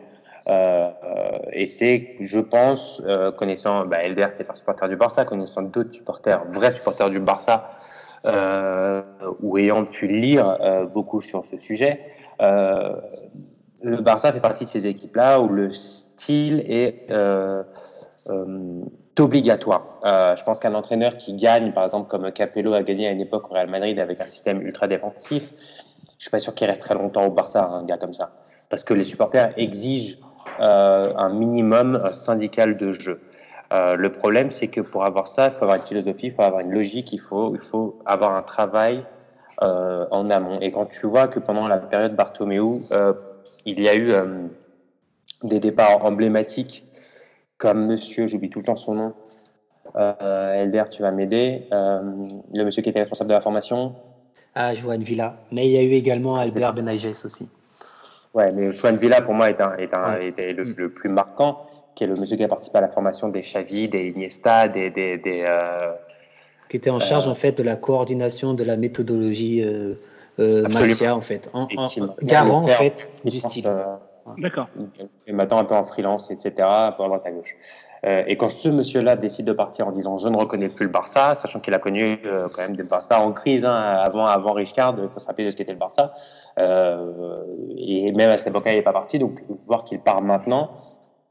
Euh, 1.15 1.37
et 1.51 1.67
c'est, 1.67 2.15
je 2.19 2.39
pense, 2.39 3.01
euh, 3.05 3.31
connaissant 3.31 3.85
bah, 3.85 4.03
Elder 4.03 4.27
qui 4.35 4.43
est 4.43 4.49
un 4.49 4.55
supporter 4.55 4.87
du 4.89 4.95
Barça, 4.95 5.25
connaissant 5.25 5.61
d'autres 5.61 5.93
supporters, 5.93 6.43
vrais 6.51 6.71
supporters 6.71 7.09
du 7.09 7.19
Barça, 7.19 7.69
euh, 8.25 9.01
ou 9.41 9.57
ayant 9.57 9.85
pu 9.85 10.07
lire 10.07 10.57
beaucoup 10.93 11.21
sur 11.21 11.45
ce 11.45 11.57
sujet, 11.57 12.01
le 12.39 14.01
Barça 14.01 14.33
fait 14.33 14.39
partie 14.39 14.65
de 14.65 14.69
ces 14.69 14.87
équipes-là 14.87 15.39
où 15.39 15.47
le 15.47 15.71
style 15.71 16.63
est 16.67 17.07
obligatoire. 19.19 19.99
je 20.03 20.43
pense 20.43 20.59
qu'un 20.59 20.73
entraîneur 20.73 21.17
qui 21.17 21.35
gagne, 21.35 21.71
par 21.71 21.85
exemple, 21.85 22.09
comme 22.09 22.31
Capello 22.31 22.73
a 22.73 22.81
gagné 22.81 23.07
à 23.07 23.11
une 23.11 23.21
époque 23.21 23.51
au 23.51 23.53
Real 23.53 23.69
Madrid 23.69 23.99
avec 23.99 24.19
un 24.21 24.27
système 24.27 24.61
ultra 24.63 24.87
défensif, 24.87 25.53
je 26.17 26.23
suis 26.23 26.31
pas 26.31 26.39
sûr 26.39 26.55
qu'il 26.55 26.65
reste 26.65 26.81
très 26.81 26.95
longtemps 26.95 27.27
au 27.27 27.31
Barça, 27.31 27.63
un 27.63 27.85
gars 27.85 27.97
comme 27.97 28.13
ça, 28.13 28.31
parce 28.69 28.83
que 28.83 28.95
les 28.95 29.03
supporters 29.03 29.53
exigent 29.55 30.17
un 30.59 31.29
minimum 31.29 32.11
syndical 32.13 32.77
de 32.77 32.91
jeu. 32.91 33.19
Euh, 33.73 33.95
le 33.95 34.11
problème, 34.11 34.51
c'est 34.51 34.67
que 34.67 34.81
pour 34.81 35.05
avoir 35.05 35.27
ça, 35.27 35.47
il 35.47 35.51
faut 35.51 35.63
avoir 35.63 35.77
une 35.77 35.83
philosophie, 35.83 36.27
il 36.27 36.31
faut 36.31 36.43
avoir 36.43 36.61
une 36.61 36.71
logique, 36.71 37.11
il 37.13 37.19
faut, 37.19 37.99
avoir 38.05 38.35
un 38.35 38.41
travail 38.41 39.03
euh, 39.63 40.05
en 40.11 40.29
amont. 40.29 40.59
Et 40.61 40.71
quand 40.71 40.85
tu 40.85 41.07
vois 41.07 41.27
que 41.27 41.39
pendant 41.39 41.67
la 41.67 41.77
période 41.77 42.15
Bartomeu, 42.15 42.81
euh, 42.91 43.13
il 43.65 43.81
y 43.81 43.89
a 43.89 43.95
eu 43.95 44.11
euh, 44.11 44.47
des 45.43 45.59
départs 45.59 46.05
emblématiques 46.05 46.85
comme 47.57 47.87
monsieur, 47.87 48.27
j'oublie 48.27 48.49
tout 48.49 48.59
le 48.59 48.65
temps 48.65 48.75
son 48.75 48.95
nom, 48.95 49.13
euh, 49.95 50.61
Elder, 50.61 50.83
tu 50.91 51.01
vas 51.01 51.11
m'aider, 51.11 51.67
le 51.71 52.63
monsieur 52.63 52.81
qui 52.81 52.89
était 52.89 52.99
responsable 52.99 53.29
de 53.29 53.33
la 53.33 53.41
formation. 53.41 53.95
Ah, 54.53 54.73
Joan 54.73 55.01
Villa. 55.01 55.37
Mais 55.51 55.67
il 55.67 55.71
y 55.71 55.77
a 55.77 55.83
eu 55.83 55.91
également 55.91 56.35
Albert 56.35 56.73
Benages 56.73 57.23
aussi. 57.23 57.49
Ouais, 58.35 58.51
mais 58.51 58.73
Juan 58.73 58.97
Villa, 58.97 59.21
pour 59.21 59.33
moi, 59.33 59.49
est, 59.49 59.61
un, 59.61 59.77
est, 59.77 59.93
un, 59.93 60.19
est 60.19 60.51
le, 60.51 60.63
le, 60.63 60.89
plus 60.89 61.07
marquant, 61.07 61.67
qui 61.95 62.03
est 62.03 62.07
le 62.07 62.15
monsieur 62.15 62.35
qui 62.35 62.43
a 62.43 62.49
participé 62.49 62.77
à 62.77 62.81
la 62.81 62.89
formation 62.89 63.29
des 63.29 63.39
Xavi, 63.39 63.87
des 63.87 64.09
Iniesta, 64.09 64.67
des. 64.67 64.89
des, 64.91 65.17
des 65.17 65.45
euh, 65.47 65.93
qui 66.67 66.75
était 66.75 66.89
en 66.89 66.99
charge, 66.99 67.27
euh, 67.27 67.31
en 67.31 67.35
fait, 67.35 67.57
de 67.57 67.63
la 67.63 67.77
coordination 67.77 68.53
de 68.53 68.65
la 68.65 68.75
méthodologie 68.75 69.63
euh, 69.63 69.93
euh 70.39 70.67
Masia, 70.67 71.15
en 71.15 71.21
fait. 71.21 71.49
En, 71.53 71.69
en, 71.77 71.89
garant, 72.23 72.63
en 72.63 72.67
fait, 72.67 73.09
du 73.23 73.39
style. 73.39 73.67
Euh, 73.67 73.83
D'accord. 74.37 74.67
Et 75.27 75.31
maintenant, 75.31 75.59
un 75.59 75.65
peu 75.65 75.75
en 75.75 75.85
freelance, 75.85 76.29
etc., 76.29 76.53
un 76.59 76.91
peu 76.91 77.03
à 77.03 77.07
droite 77.07 77.23
à 77.25 77.31
gauche. 77.31 77.55
Euh, 78.05 78.23
et 78.27 78.37
quand 78.37 78.49
ce 78.49 78.69
monsieur-là 78.69 79.15
décide 79.15 79.47
de 79.47 79.53
partir 79.53 79.87
en 79.87 79.91
disant 79.91 80.17
je 80.17 80.27
ne 80.27 80.37
reconnais 80.37 80.69
plus 80.69 80.85
le 80.85 80.91
Barça, 80.91 81.35
sachant 81.35 81.59
qu'il 81.59 81.73
a 81.73 81.79
connu 81.79 82.19
euh, 82.25 82.47
quand 82.53 82.61
même 82.61 82.75
des 82.75 82.83
Barça 82.83 83.19
en 83.19 83.31
crise 83.31 83.65
hein, 83.65 83.73
avant 83.73 84.25
avant 84.25 84.53
Richard, 84.53 84.95
il 85.01 85.09
faut 85.09 85.19
se 85.19 85.25
rappeler 85.25 85.45
de 85.45 85.51
ce 85.51 85.55
qu'était 85.55 85.73
le 85.73 85.79
Barça. 85.79 86.13
Euh, 86.59 87.41
et 87.77 88.11
même 88.11 88.29
à 88.29 88.37
cette 88.37 88.47
époque-là, 88.47 88.73
il 88.73 88.77
n'est 88.77 88.83
pas 88.83 88.93
parti. 88.93 89.17
Donc 89.17 89.41
voir 89.65 89.83
qu'il 89.85 89.99
part 89.99 90.21
maintenant, 90.21 90.69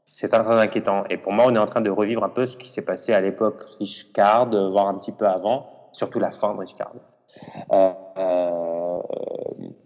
c'est 0.05 0.27
très 0.27 0.39
inquiétant. 0.59 1.03
Et 1.09 1.17
pour 1.17 1.31
moi, 1.31 1.45
on 1.47 1.55
est 1.55 1.59
en 1.59 1.65
train 1.65 1.81
de 1.81 1.89
revivre 1.89 2.23
un 2.23 2.29
peu 2.29 2.45
ce 2.45 2.57
qui 2.57 2.69
s'est 2.69 2.81
passé 2.81 3.13
à 3.13 3.21
l'époque 3.21 3.63
Richard, 3.79 4.49
voire 4.71 4.87
un 4.87 4.95
petit 4.95 5.13
peu 5.13 5.27
avant, 5.27 5.89
surtout 5.93 6.19
la 6.19 6.31
fin 6.31 6.53
de 6.53 6.59
Richard. 6.59 6.93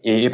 Et, 0.03 0.27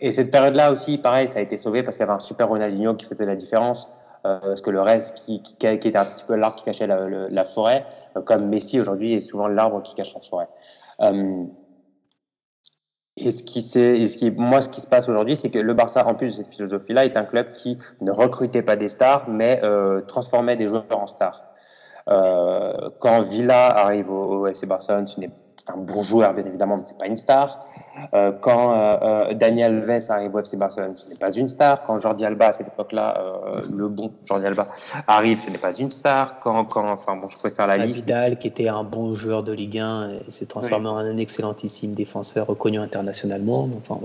et, 0.00 0.12
cette 0.12 0.30
période-là 0.30 0.72
aussi, 0.72 0.96
pareil, 0.96 1.28
ça 1.28 1.38
a 1.38 1.42
été 1.42 1.58
sauvé 1.58 1.82
parce 1.82 1.96
qu'il 1.96 2.06
y 2.06 2.08
avait 2.08 2.16
un 2.16 2.20
super 2.20 2.48
Ronaldinho 2.48 2.94
qui 2.94 3.04
faisait 3.04 3.26
la 3.26 3.36
différence. 3.36 3.88
Euh, 4.24 4.38
parce 4.40 4.60
que 4.60 4.70
le 4.70 4.80
reste 4.80 5.14
qui, 5.14 5.42
était 5.62 5.96
un 5.96 6.04
petit 6.04 6.24
peu 6.24 6.36
l'arbre 6.36 6.56
qui 6.56 6.64
cachait 6.64 6.86
la, 6.86 7.44
forêt, 7.44 7.84
euh, 8.16 8.20
comme 8.20 8.48
Messi 8.48 8.78
aujourd'hui 8.78 9.14
est 9.14 9.20
souvent 9.20 9.48
l'arbre 9.48 9.82
qui 9.82 9.94
cache 9.94 10.14
la 10.14 10.20
forêt. 10.20 10.48
Euh, 11.00 11.44
et 13.16 13.30
ce 13.32 13.42
qui, 13.42 14.30
moi, 14.30 14.62
ce 14.62 14.68
qui 14.68 14.80
se 14.80 14.86
passe 14.86 15.08
aujourd'hui, 15.08 15.36
c'est 15.36 15.50
que 15.50 15.58
le 15.58 15.74
Barça, 15.74 16.06
en 16.06 16.14
plus 16.14 16.28
de 16.28 16.42
cette 16.42 16.54
philosophie-là, 16.54 17.04
est 17.04 17.16
un 17.16 17.24
club 17.24 17.52
qui 17.52 17.76
ne 18.00 18.10
recrutait 18.10 18.62
pas 18.62 18.76
des 18.76 18.88
stars, 18.88 19.28
mais 19.28 19.60
transformait 20.08 20.56
des 20.56 20.68
joueurs 20.68 20.86
en 20.90 21.06
stars. 21.06 21.42
quand 22.06 23.22
Villa 23.22 23.66
arrive 23.66 24.10
au, 24.10 24.40
au 24.40 24.46
FC 24.46 24.64
Barcelone, 24.64 25.06
ce 25.06 25.20
n'est 25.20 25.30
un 25.68 25.76
bon 25.76 26.02
joueur, 26.02 26.34
bien 26.34 26.44
évidemment, 26.44 26.76
mais 26.76 26.84
ce 26.86 26.92
n'est 26.92 26.98
pas 26.98 27.06
une 27.06 27.16
star. 27.16 27.66
Euh, 28.14 28.32
quand 28.40 28.72
euh, 28.72 28.96
euh, 29.30 29.34
Daniel 29.34 29.88
Alves 29.88 30.10
arrive 30.10 30.34
au 30.34 30.40
FC 30.40 30.56
Barcelone, 30.56 30.94
ce 30.96 31.08
n'est 31.08 31.14
pas 31.14 31.30
une 31.30 31.48
star. 31.48 31.82
Quand 31.84 31.98
Jordi 31.98 32.24
Alba, 32.24 32.48
à 32.48 32.52
cette 32.52 32.66
époque-là, 32.66 33.22
le 33.72 33.88
bon 33.88 34.12
Jordi 34.24 34.46
Alba 34.46 34.68
arrive, 35.06 35.38
ce 35.44 35.50
n'est 35.50 35.58
pas 35.58 35.72
une 35.72 35.90
star. 35.90 36.40
Quand, 36.40 36.64
quand, 36.64 36.88
enfin 36.90 37.16
bon, 37.16 37.28
je 37.28 37.38
préfère 37.38 37.66
la 37.66 37.76
liste. 37.76 38.00
Vidal, 38.00 38.38
qui 38.38 38.48
était 38.48 38.68
un 38.68 38.82
bon 38.82 39.14
joueur 39.14 39.42
de 39.42 39.52
Ligue 39.52 39.78
1, 39.78 40.30
s'est 40.30 40.46
transformé 40.46 40.88
en 40.88 40.96
un 40.96 41.16
excellentissime 41.16 41.92
défenseur 41.92 42.46
reconnu 42.46 42.78
internationalement. 42.78 43.68
Enfin, 43.76 44.00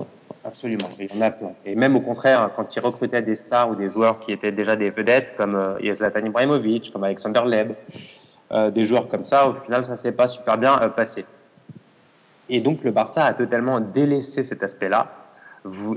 Absolument, 0.45 0.87
il 0.99 1.13
y 1.13 1.17
en 1.17 1.21
a 1.21 1.31
plein. 1.31 1.51
Et 1.65 1.75
même 1.75 1.95
au 1.95 2.01
contraire, 2.01 2.51
quand 2.55 2.73
il 2.75 2.79
recrutait 2.79 3.21
des 3.21 3.35
stars 3.35 3.69
ou 3.69 3.75
des 3.75 3.89
joueurs 3.89 4.19
qui 4.19 4.31
étaient 4.31 4.51
déjà 4.51 4.75
des 4.75 4.91
vedettes, 4.91 5.33
comme 5.35 5.77
Zlatan 5.81 6.25
Ibrahimovic, 6.25 6.93
comme 6.93 7.03
Alexander 7.03 7.41
Leb, 7.45 7.73
des 8.73 8.85
joueurs 8.85 9.09
comme 9.09 9.25
ça, 9.25 9.49
au 9.49 9.55
final, 9.65 9.83
ça 9.83 9.97
s'est 9.97 10.13
pas 10.13 10.27
super 10.27 10.57
bien 10.57 10.77
passé. 10.95 11.25
Et 12.49 12.61
donc 12.61 12.83
le 12.83 12.91
Barça 12.91 13.25
a 13.25 13.33
totalement 13.33 13.79
délaissé 13.79 14.43
cet 14.43 14.63
aspect-là 14.63 15.11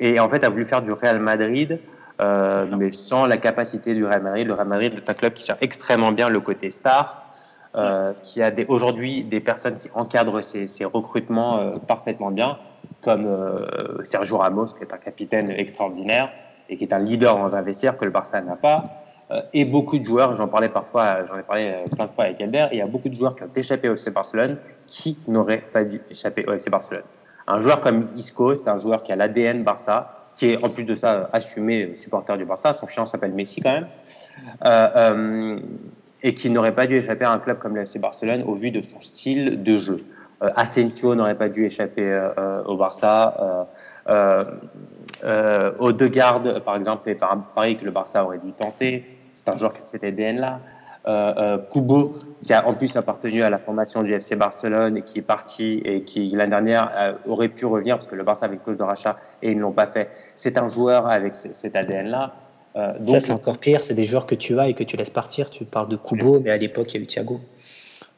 et 0.00 0.20
en 0.20 0.28
fait 0.28 0.44
a 0.44 0.48
voulu 0.48 0.64
faire 0.64 0.82
du 0.82 0.92
Real 0.92 1.18
Madrid, 1.20 1.78
euh, 2.20 2.66
mais 2.76 2.92
sans 2.92 3.26
la 3.26 3.36
capacité 3.36 3.94
du 3.94 4.04
Real 4.04 4.22
Madrid. 4.22 4.46
Le 4.46 4.54
Real 4.54 4.68
Madrid 4.68 4.92
est 4.96 5.08
un 5.08 5.14
club 5.14 5.34
qui 5.34 5.46
gère 5.46 5.56
extrêmement 5.60 6.12
bien 6.12 6.28
le 6.28 6.40
côté 6.40 6.70
star, 6.70 7.26
euh, 7.76 8.12
qui 8.22 8.42
a 8.42 8.50
aujourd'hui 8.68 9.24
des 9.24 9.40
personnes 9.40 9.78
qui 9.78 9.88
encadrent 9.94 10.42
ces, 10.42 10.84
recrutements 10.84 11.58
euh, 11.58 11.74
parfaitement 11.86 12.30
bien, 12.30 12.58
comme 13.02 13.28
Sergio 14.02 14.38
Ramos, 14.38 14.66
qui 14.66 14.82
est 14.82 14.92
un 14.92 14.98
capitaine 14.98 15.50
extraordinaire 15.50 16.30
et 16.68 16.76
qui 16.76 16.84
est 16.84 16.92
un 16.92 16.98
leader 16.98 17.36
dans 17.36 17.56
un 17.56 17.62
vestiaire 17.62 17.96
que 17.96 18.04
le 18.04 18.10
Barça 18.10 18.40
n'a 18.40 18.56
pas. 18.56 18.84
Euh, 19.30 19.42
et 19.52 19.64
beaucoup 19.64 19.98
de 19.98 20.04
joueurs, 20.04 20.34
j'en 20.36 20.48
parlais 20.48 20.68
parfois, 20.68 21.24
j'en 21.26 21.38
ai 21.38 21.42
parlé 21.42 21.70
euh, 21.72 21.94
plein 21.94 22.06
de 22.06 22.10
fois 22.10 22.24
avec 22.24 22.40
Elder, 22.40 22.66
il 22.72 22.78
y 22.78 22.80
a 22.80 22.86
beaucoup 22.86 23.08
de 23.08 23.14
joueurs 23.14 23.36
qui 23.36 23.44
ont 23.44 23.50
échappé 23.54 23.88
au 23.88 23.94
FC 23.94 24.10
Barcelone 24.10 24.56
qui 24.86 25.18
n'auraient 25.28 25.62
pas 25.72 25.84
dû 25.84 26.00
échapper 26.10 26.44
au 26.46 26.52
FC 26.52 26.70
Barcelone. 26.70 27.04
Un 27.46 27.60
joueur 27.60 27.80
comme 27.80 28.08
Isco, 28.16 28.54
c'est 28.54 28.68
un 28.68 28.78
joueur 28.78 29.02
qui 29.02 29.12
a 29.12 29.16
l'ADN 29.16 29.62
Barça, 29.62 30.30
qui 30.36 30.50
est 30.50 30.64
en 30.64 30.70
plus 30.70 30.84
de 30.84 30.94
ça 30.94 31.28
assumé 31.32 31.94
supporter 31.96 32.36
du 32.38 32.44
Barça, 32.44 32.72
son 32.72 32.86
chien 32.86 33.06
s'appelle 33.06 33.32
Messi 33.32 33.60
quand 33.60 33.72
même, 33.72 33.86
euh, 34.64 35.60
et 36.22 36.34
qui 36.34 36.50
n'aurait 36.50 36.74
pas 36.74 36.86
dû 36.86 36.96
échapper 36.96 37.24
à 37.24 37.32
un 37.32 37.38
club 37.38 37.58
comme 37.58 37.76
le 37.76 37.82
FC 37.82 37.98
Barcelone 37.98 38.42
au 38.46 38.54
vu 38.54 38.70
de 38.70 38.82
son 38.82 39.00
style 39.00 39.62
de 39.62 39.78
jeu. 39.78 40.04
Asensio 40.40 41.14
n'aurait 41.14 41.34
pas 41.34 41.50
dû 41.50 41.66
échapper 41.66 42.30
au 42.64 42.76
Barça. 42.76 43.68
Euh, 45.24 45.72
Odegaard, 45.78 46.42
par 46.64 46.76
exemple, 46.76 47.10
est 47.10 47.18
pareil 47.54 47.76
que 47.76 47.84
le 47.84 47.90
Barça 47.90 48.24
aurait 48.24 48.38
dû 48.38 48.52
tenter 48.52 49.04
c'est 49.44 49.54
un 49.54 49.58
joueur 49.58 49.72
qui 49.72 49.82
a 49.82 49.84
cet 49.84 50.04
ADN-là. 50.04 50.60
Euh, 51.08 51.32
euh, 51.38 51.58
Kubo, 51.72 52.12
qui 52.42 52.52
a 52.52 52.66
en 52.68 52.74
plus 52.74 52.94
appartenu 52.94 53.42
à 53.42 53.48
la 53.48 53.58
formation 53.58 54.02
du 54.02 54.12
FC 54.12 54.36
Barcelone 54.36 54.98
et 54.98 55.02
qui 55.02 55.20
est 55.20 55.22
parti 55.22 55.80
et 55.84 56.02
qui 56.02 56.28
l'année 56.30 56.50
dernière 56.50 56.90
euh, 56.94 57.12
aurait 57.26 57.48
pu 57.48 57.64
revenir 57.64 57.96
parce 57.96 58.06
que 58.06 58.16
le 58.16 58.22
Barça 58.22 58.44
avait 58.44 58.56
une 58.56 58.60
clause 58.60 58.76
de 58.76 58.82
rachat 58.82 59.16
et 59.40 59.50
ils 59.50 59.56
ne 59.56 59.62
l'ont 59.62 59.72
pas 59.72 59.86
fait. 59.86 60.10
C'est 60.36 60.58
un 60.58 60.68
joueur 60.68 61.06
avec 61.06 61.36
cet 61.36 61.74
ADN-là. 61.74 62.34
Euh, 62.76 62.98
donc... 62.98 63.08
Ça, 63.08 63.20
c'est 63.20 63.32
encore 63.32 63.56
pire. 63.56 63.80
C'est 63.80 63.94
des 63.94 64.04
joueurs 64.04 64.26
que 64.26 64.34
tu 64.34 64.58
as 64.60 64.68
et 64.68 64.74
que 64.74 64.84
tu 64.84 64.98
laisses 64.98 65.10
partir. 65.10 65.48
Tu 65.48 65.64
parles 65.64 65.88
de 65.88 65.96
Kubo, 65.96 66.40
mais 66.40 66.50
à 66.50 66.58
l'époque, 66.58 66.92
il 66.92 66.98
y 66.98 67.00
a 67.00 67.02
eu 67.04 67.06
Thiago. 67.06 67.40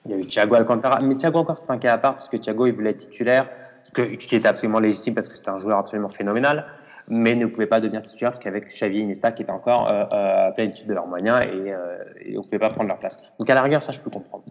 Il 0.07 0.11
y 0.11 0.15
a 0.15 0.19
eu 0.19 0.25
Thiago 0.25 0.57
Alcantara. 0.57 1.01
Mais 1.01 1.15
Thiago, 1.15 1.39
encore, 1.39 1.59
c'est 1.59 1.71
un 1.71 1.79
cas 1.79 1.95
à 1.95 1.99
part 1.99 2.15
parce 2.15 2.29
que 2.29 2.37
Thiago, 2.37 2.67
il 2.67 2.73
voulait 2.73 2.91
être 2.91 2.99
titulaire, 2.99 3.49
ce, 3.85 3.93
que, 3.93 4.03
qui 4.03 4.35
était 4.35 4.49
absolument 4.49 4.81
légitime 4.81 5.15
parce 5.15 5.29
que 5.29 5.37
c'était 5.37 5.51
un 5.51 5.59
joueur 5.59 5.79
absolument 5.79 6.09
phénoménal 6.09 6.67
mais 7.09 7.35
ne 7.35 7.47
pouvaient 7.47 7.67
pas 7.67 7.81
devenir 7.81 8.03
titulaire 8.03 8.33
parce 8.33 8.43
qu'avec 8.43 8.69
Xavier 8.69 9.01
et 9.01 9.03
Iniesta 9.03 9.33
qui 9.33 9.43
étaient 9.43 9.53
encore 9.53 9.89
euh, 9.89 10.05
euh, 10.13 10.49
à 10.49 10.53
plénitude 10.53 10.87
de 10.87 10.95
leurs 10.95 11.07
moyens 11.07 11.41
et, 11.45 11.73
euh, 11.73 11.99
on 12.35 12.39
ne 12.39 12.43
pouvait 12.43 12.59
pas 12.59 12.71
prendre 12.71 12.89
leur 12.89 12.99
place. 12.99 13.19
Donc 13.39 13.49
à 13.51 13.55
la 13.55 13.63
rigueur, 13.63 13.83
ça 13.83 13.93
je 13.93 14.01
peux 14.01 14.11
comprendre. 14.11 14.45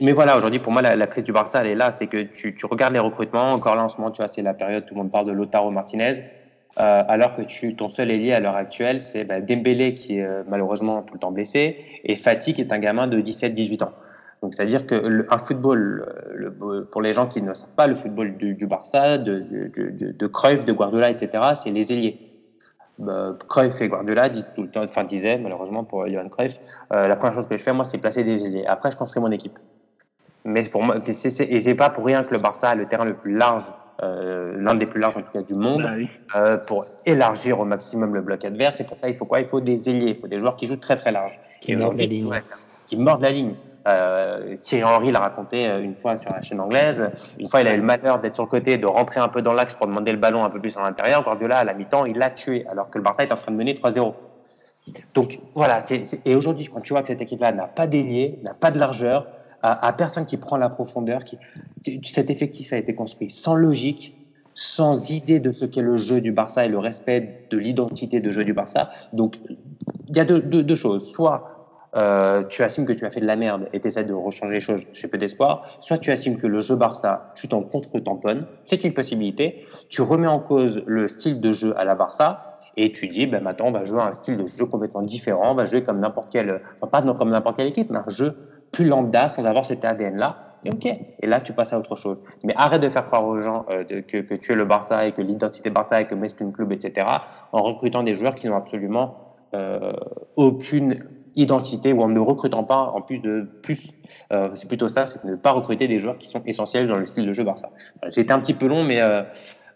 Mais 0.00 0.12
voilà, 0.12 0.36
aujourd'hui, 0.36 0.60
pour 0.60 0.72
moi, 0.72 0.80
la, 0.80 1.06
crise 1.08 1.24
du 1.24 1.32
Barça, 1.32 1.60
elle 1.60 1.66
est 1.66 1.74
là. 1.74 1.92
C'est 1.98 2.06
que 2.06 2.22
tu, 2.22 2.54
regardes 2.70 2.92
les 2.92 3.00
recrutements. 3.00 3.50
Encore 3.50 3.74
là, 3.74 3.82
en 3.82 3.88
ce 3.88 3.98
moment, 3.98 4.12
tu 4.12 4.22
vois, 4.22 4.28
c'est 4.28 4.42
la 4.42 4.54
période, 4.54 4.86
tout 4.86 4.94
le 4.94 5.00
monde 5.00 5.10
parle 5.10 5.26
de 5.26 5.32
Lotaro 5.32 5.72
Martinez. 5.72 6.22
Euh, 6.78 7.02
alors 7.08 7.34
que 7.34 7.42
tu, 7.42 7.74
ton 7.74 7.88
seul 7.88 8.12
ailier 8.12 8.32
à 8.32 8.38
l'heure 8.38 8.54
actuelle, 8.54 9.02
c'est 9.02 9.24
bah, 9.24 9.40
Dembélé 9.40 9.94
qui 9.94 10.18
est 10.18 10.28
malheureusement 10.46 11.02
tout 11.02 11.14
le 11.14 11.18
temps 11.18 11.32
blessé 11.32 11.78
et 12.04 12.14
Fatih 12.14 12.54
qui 12.54 12.60
est 12.60 12.72
un 12.72 12.78
gamin 12.78 13.08
de 13.08 13.20
17-18 13.20 13.82
ans. 13.82 13.92
Donc, 14.42 14.54
c'est-à-dire 14.54 14.86
que 14.86 15.26
un 15.30 15.38
football, 15.38 16.06
le, 16.34 16.84
pour 16.84 17.02
les 17.02 17.12
gens 17.12 17.26
qui 17.26 17.42
ne 17.42 17.54
savent 17.54 17.74
pas, 17.74 17.86
le 17.86 17.94
football 17.94 18.36
du, 18.36 18.54
du 18.54 18.66
Barça, 18.66 19.18
de, 19.18 19.40
de, 19.40 20.12
de, 20.12 20.26
Cruyff, 20.26 20.64
de 20.64 20.72
Guardiola, 20.72 21.10
etc., 21.10 21.30
c'est 21.62 21.70
les 21.70 21.92
ailiers. 21.92 22.18
Bah, 22.98 23.36
Cruyff 23.48 23.80
et 23.80 23.88
Guardiola 23.88 24.28
disent 24.28 24.52
tout 24.54 24.62
le 24.62 24.68
temps, 24.68 24.84
enfin 24.84 25.04
disaient 25.04 25.38
malheureusement 25.38 25.84
pour 25.84 26.06
Johan 26.08 26.28
Cruyff, 26.28 26.58
euh, 26.92 27.08
la 27.08 27.16
première 27.16 27.34
chose 27.34 27.46
que 27.46 27.56
je 27.56 27.62
fais 27.62 27.72
moi, 27.72 27.84
c'est 27.84 27.98
placer 27.98 28.24
des 28.24 28.44
ailiers. 28.44 28.66
Après, 28.66 28.90
je 28.90 28.96
construis 28.96 29.22
mon 29.22 29.30
équipe. 29.30 29.58
Mais 30.44 30.62
pour 30.64 30.82
moi, 30.82 30.96
c'est, 31.06 31.40
et 31.40 31.60
c'est 31.60 31.74
pas 31.74 31.90
pour 31.90 32.04
rien 32.04 32.22
que 32.22 32.32
le 32.32 32.38
Barça 32.38 32.70
a 32.70 32.74
le 32.74 32.86
terrain 32.86 33.04
le 33.04 33.14
plus 33.14 33.36
large, 33.36 33.64
euh, 34.02 34.54
l'un 34.58 34.74
des 34.74 34.86
plus 34.86 35.00
larges 35.00 35.16
en 35.16 35.22
tout 35.22 35.32
cas 35.32 35.42
du 35.42 35.54
monde, 35.54 35.82
bah 35.82 36.38
euh, 36.38 36.56
pour 36.58 36.84
élargir 37.04 37.58
au 37.58 37.64
maximum 37.64 38.14
le 38.14 38.20
bloc 38.20 38.44
adverse. 38.44 38.80
Et 38.80 38.84
pour 38.84 38.96
ça, 38.96 39.08
il 39.08 39.14
faut 39.14 39.24
quoi? 39.24 39.40
Il 39.40 39.48
faut 39.48 39.60
des 39.60 39.88
ailiers, 39.88 40.10
il 40.10 40.16
faut 40.16 40.28
des 40.28 40.38
joueurs 40.38 40.56
qui 40.56 40.66
jouent 40.66 40.76
très 40.76 40.96
très 40.96 41.10
large, 41.10 41.38
qui 41.60 41.74
mordent 41.74 41.98
la 41.98 42.06
ligne, 42.06 42.30
qui 42.88 42.96
mordent 42.96 43.22
la 43.22 43.32
ligne. 43.32 43.54
Euh, 43.86 44.56
Thierry 44.60 44.84
Henry 44.84 45.12
l'a 45.12 45.20
raconté 45.20 45.68
euh, 45.68 45.82
une 45.82 45.94
fois 45.94 46.16
sur 46.16 46.32
la 46.32 46.42
chaîne 46.42 46.60
anglaise. 46.60 47.10
Une 47.38 47.48
fois, 47.48 47.60
il 47.60 47.68
a 47.68 47.74
eu 47.74 47.78
le 47.78 47.84
malheur 47.84 48.20
d'être 48.20 48.34
sur 48.34 48.44
le 48.44 48.48
côté, 48.48 48.78
de 48.78 48.86
rentrer 48.86 49.20
un 49.20 49.28
peu 49.28 49.42
dans 49.42 49.52
l'axe 49.52 49.74
pour 49.74 49.86
demander 49.86 50.12
le 50.12 50.18
ballon 50.18 50.44
un 50.44 50.50
peu 50.50 50.60
plus 50.60 50.76
à 50.76 50.82
l'intérieur. 50.82 51.22
Guardiola, 51.22 51.58
à 51.58 51.64
la 51.64 51.74
mi-temps, 51.74 52.04
il 52.04 52.18
l'a 52.18 52.30
tué, 52.30 52.66
alors 52.68 52.90
que 52.90 52.98
le 52.98 53.04
Barça 53.04 53.22
est 53.22 53.32
en 53.32 53.36
train 53.36 53.52
de 53.52 53.56
mener 53.56 53.74
3-0. 53.74 54.14
Donc 55.14 55.40
voilà, 55.54 55.80
et 56.24 56.34
aujourd'hui, 56.36 56.68
quand 56.72 56.80
tu 56.80 56.92
vois 56.92 57.02
que 57.02 57.08
cette 57.08 57.20
équipe-là 57.20 57.50
n'a 57.52 57.66
pas 57.66 57.86
d'ailier, 57.88 58.38
n'a 58.44 58.54
pas 58.54 58.70
de 58.70 58.78
largeur, 58.78 59.26
à, 59.62 59.92
personne 59.92 60.26
qui 60.26 60.36
prend 60.36 60.56
la 60.56 60.68
profondeur, 60.68 61.24
qui, 61.24 61.38
cet 62.04 62.30
effectif 62.30 62.72
a 62.72 62.76
été 62.76 62.94
construit 62.94 63.30
sans 63.30 63.56
logique, 63.56 64.16
sans 64.54 65.10
idée 65.10 65.40
de 65.40 65.50
ce 65.50 65.64
qu'est 65.64 65.82
le 65.82 65.96
jeu 65.96 66.20
du 66.20 66.30
Barça 66.30 66.64
et 66.64 66.68
le 66.68 66.78
respect 66.78 67.46
de 67.50 67.58
l'identité 67.58 68.20
de 68.20 68.30
jeu 68.30 68.44
du 68.44 68.52
Barça. 68.52 68.90
Donc 69.12 69.38
il 70.08 70.16
y 70.16 70.20
a 70.20 70.24
deux, 70.24 70.40
deux 70.40 70.74
choses. 70.76 71.10
Soit 71.10 71.55
euh, 71.96 72.44
tu 72.48 72.62
assumes 72.62 72.86
que 72.86 72.92
tu 72.92 73.06
as 73.06 73.10
fait 73.10 73.20
de 73.20 73.26
la 73.26 73.36
merde 73.36 73.68
et 73.72 73.80
tu 73.80 73.88
essaies 73.88 74.04
de 74.04 74.12
rechanger 74.12 74.54
les 74.54 74.60
choses, 74.60 74.82
j'ai 74.92 75.08
peu 75.08 75.18
d'espoir. 75.18 75.66
Soit 75.80 75.98
tu 75.98 76.10
assumes 76.10 76.36
que 76.38 76.46
le 76.46 76.60
jeu 76.60 76.76
Barça, 76.76 77.32
tu 77.34 77.48
t'en 77.48 77.62
contre-tamponnes, 77.62 78.46
c'est 78.64 78.84
une 78.84 78.92
possibilité. 78.92 79.64
Tu 79.88 80.02
remets 80.02 80.26
en 80.26 80.38
cause 80.38 80.82
le 80.86 81.08
style 81.08 81.40
de 81.40 81.52
jeu 81.52 81.74
à 81.78 81.84
la 81.84 81.94
Barça 81.94 82.58
et 82.76 82.92
tu 82.92 83.06
dis, 83.08 83.26
ben 83.26 83.42
maintenant, 83.42 83.68
on 83.68 83.72
va 83.72 83.84
jouer 83.84 84.02
un 84.02 84.12
style 84.12 84.36
de 84.36 84.46
jeu 84.46 84.66
complètement 84.66 85.02
différent, 85.02 85.52
on 85.52 85.54
va 85.54 85.64
jouer 85.64 85.82
comme 85.82 86.00
n'importe 86.00 86.30
quelle, 86.30 86.60
pas 86.90 87.02
comme 87.02 87.30
n'importe 87.30 87.56
quelle 87.56 87.68
équipe, 87.68 87.90
mais 87.90 87.98
un 87.98 88.10
jeu 88.10 88.36
plus 88.72 88.84
lambda 88.84 89.30
sans 89.30 89.46
avoir 89.46 89.64
cet 89.64 89.84
ADN-là. 89.84 90.42
Et 90.64 90.70
ok, 90.70 90.84
et 90.86 91.26
là 91.26 91.40
tu 91.40 91.52
passes 91.52 91.72
à 91.72 91.78
autre 91.78 91.96
chose. 91.96 92.22
Mais 92.42 92.52
arrête 92.56 92.82
de 92.82 92.88
faire 92.88 93.06
croire 93.06 93.24
aux 93.24 93.40
gens 93.40 93.64
euh, 93.70 93.84
que, 93.84 94.18
que, 94.18 94.34
tu 94.34 94.52
es 94.52 94.54
le 94.54 94.64
Barça 94.64 95.06
et 95.06 95.12
que 95.12 95.22
l'identité 95.22 95.70
Barça 95.70 96.00
et 96.00 96.06
que 96.06 96.14
Messi 96.14 96.34
club, 96.52 96.72
etc. 96.72 97.06
en 97.52 97.62
recrutant 97.62 98.02
des 98.02 98.14
joueurs 98.14 98.34
qui 98.34 98.48
n'ont 98.48 98.56
absolument 98.56 99.16
euh, 99.54 99.92
aucune 100.34 101.04
identité 101.36 101.92
ou 101.92 102.02
en 102.02 102.08
ne 102.08 102.18
recrutant 102.18 102.64
pas 102.64 102.92
en 102.94 103.02
plus 103.02 103.18
de 103.18 103.48
plus 103.62 103.90
euh, 104.32 104.48
c'est 104.54 104.66
plutôt 104.66 104.88
ça 104.88 105.06
c'est 105.06 105.22
ne 105.24 105.36
pas 105.36 105.52
recruter 105.52 105.86
des 105.86 105.98
joueurs 105.98 106.18
qui 106.18 106.28
sont 106.28 106.42
essentiels 106.46 106.88
dans 106.88 106.96
le 106.96 107.06
style 107.06 107.26
de 107.26 107.32
jeu 107.32 107.44
Barça. 107.44 107.68
J'ai 108.10 108.22
été 108.22 108.32
un 108.32 108.40
petit 108.40 108.54
peu 108.54 108.66
long 108.66 108.82
mais 108.82 109.00
euh, 109.00 109.22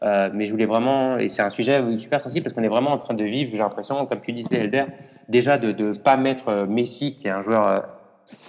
euh, 0.02 0.30
mais 0.32 0.46
je 0.46 0.50
voulais 0.50 0.66
vraiment 0.66 1.18
et 1.18 1.28
c'est 1.28 1.42
un 1.42 1.50
sujet 1.50 1.84
super 1.98 2.20
sensible 2.20 2.44
parce 2.44 2.54
qu'on 2.54 2.62
est 2.62 2.68
vraiment 2.68 2.92
en 2.92 2.98
train 2.98 3.14
de 3.14 3.24
vivre 3.24 3.50
j'ai 3.52 3.58
l'impression 3.58 4.06
comme 4.06 4.20
tu 4.22 4.32
disais 4.32 4.56
Elder 4.56 4.86
déjà 5.28 5.58
de 5.58 5.72
ne 5.72 5.92
pas 5.92 6.16
mettre 6.16 6.66
Messi 6.66 7.14
qui 7.14 7.28
est 7.28 7.30
un 7.30 7.42
joueur 7.42 7.84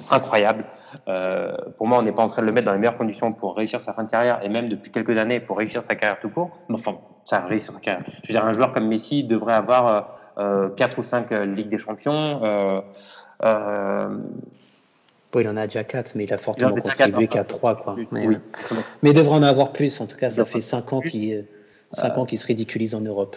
incroyable 0.09 0.63
pour 1.77 1.87
moi 1.87 1.99
on 1.99 2.03
n'est 2.03 2.13
pas 2.13 2.23
en 2.23 2.27
train 2.27 2.41
de 2.41 2.47
le 2.47 2.53
mettre 2.53 2.67
dans 2.67 2.73
les 2.73 2.79
meilleures 2.79 2.97
conditions 2.97 3.33
pour 3.33 3.57
réussir 3.57 3.81
sa 3.81 3.91
fin 3.91 4.05
de 4.05 4.09
carrière 4.09 4.39
et 4.43 4.47
même 4.47 4.69
depuis 4.69 4.91
quelques 4.91 5.17
années 5.17 5.41
pour 5.41 5.57
réussir 5.57 5.83
sa 5.83 5.95
carrière 5.95 6.19
tout 6.21 6.29
court. 6.29 6.51
Enfin 6.71 6.95
ça 7.25 7.39
réussit 7.41 7.73
sa 7.73 7.79
carrière. 7.79 8.05
Je 8.23 8.29
veux 8.29 8.33
dire 8.33 8.45
un 8.45 8.53
joueur 8.53 8.71
comme 8.71 8.87
Messi 8.87 9.25
devrait 9.25 9.53
avoir 9.53 10.20
4 10.37 10.99
ou 10.99 11.03
5 11.03 11.31
Ligues 11.31 11.69
des 11.69 11.77
Champions. 11.77 12.43
Euh, 12.43 12.81
euh, 13.43 14.17
il 15.39 15.47
en 15.47 15.57
a 15.57 15.65
déjà 15.65 15.83
4, 15.83 16.13
mais 16.15 16.25
il 16.25 16.33
a 16.33 16.37
fortement 16.37 16.75
contribué 16.75 17.27
qu'à 17.27 17.43
3. 17.43 17.75
Quoi. 17.75 17.95
Mais, 18.11 18.27
oui. 18.27 18.37
mais 19.01 19.11
il 19.11 19.13
devrait 19.13 19.35
en 19.35 19.43
avoir 19.43 19.71
plus. 19.71 20.01
En 20.01 20.07
tout 20.07 20.17
cas, 20.17 20.29
ça 20.29 20.45
fait 20.45 20.61
5 20.61 20.93
ans 20.93 21.01
qu'il. 21.01 21.45
5 21.93 22.17
ans 22.17 22.25
qu'il 22.25 22.37
se 22.37 22.47
ridiculise 22.47 22.95
en 22.95 23.01
Europe. 23.01 23.35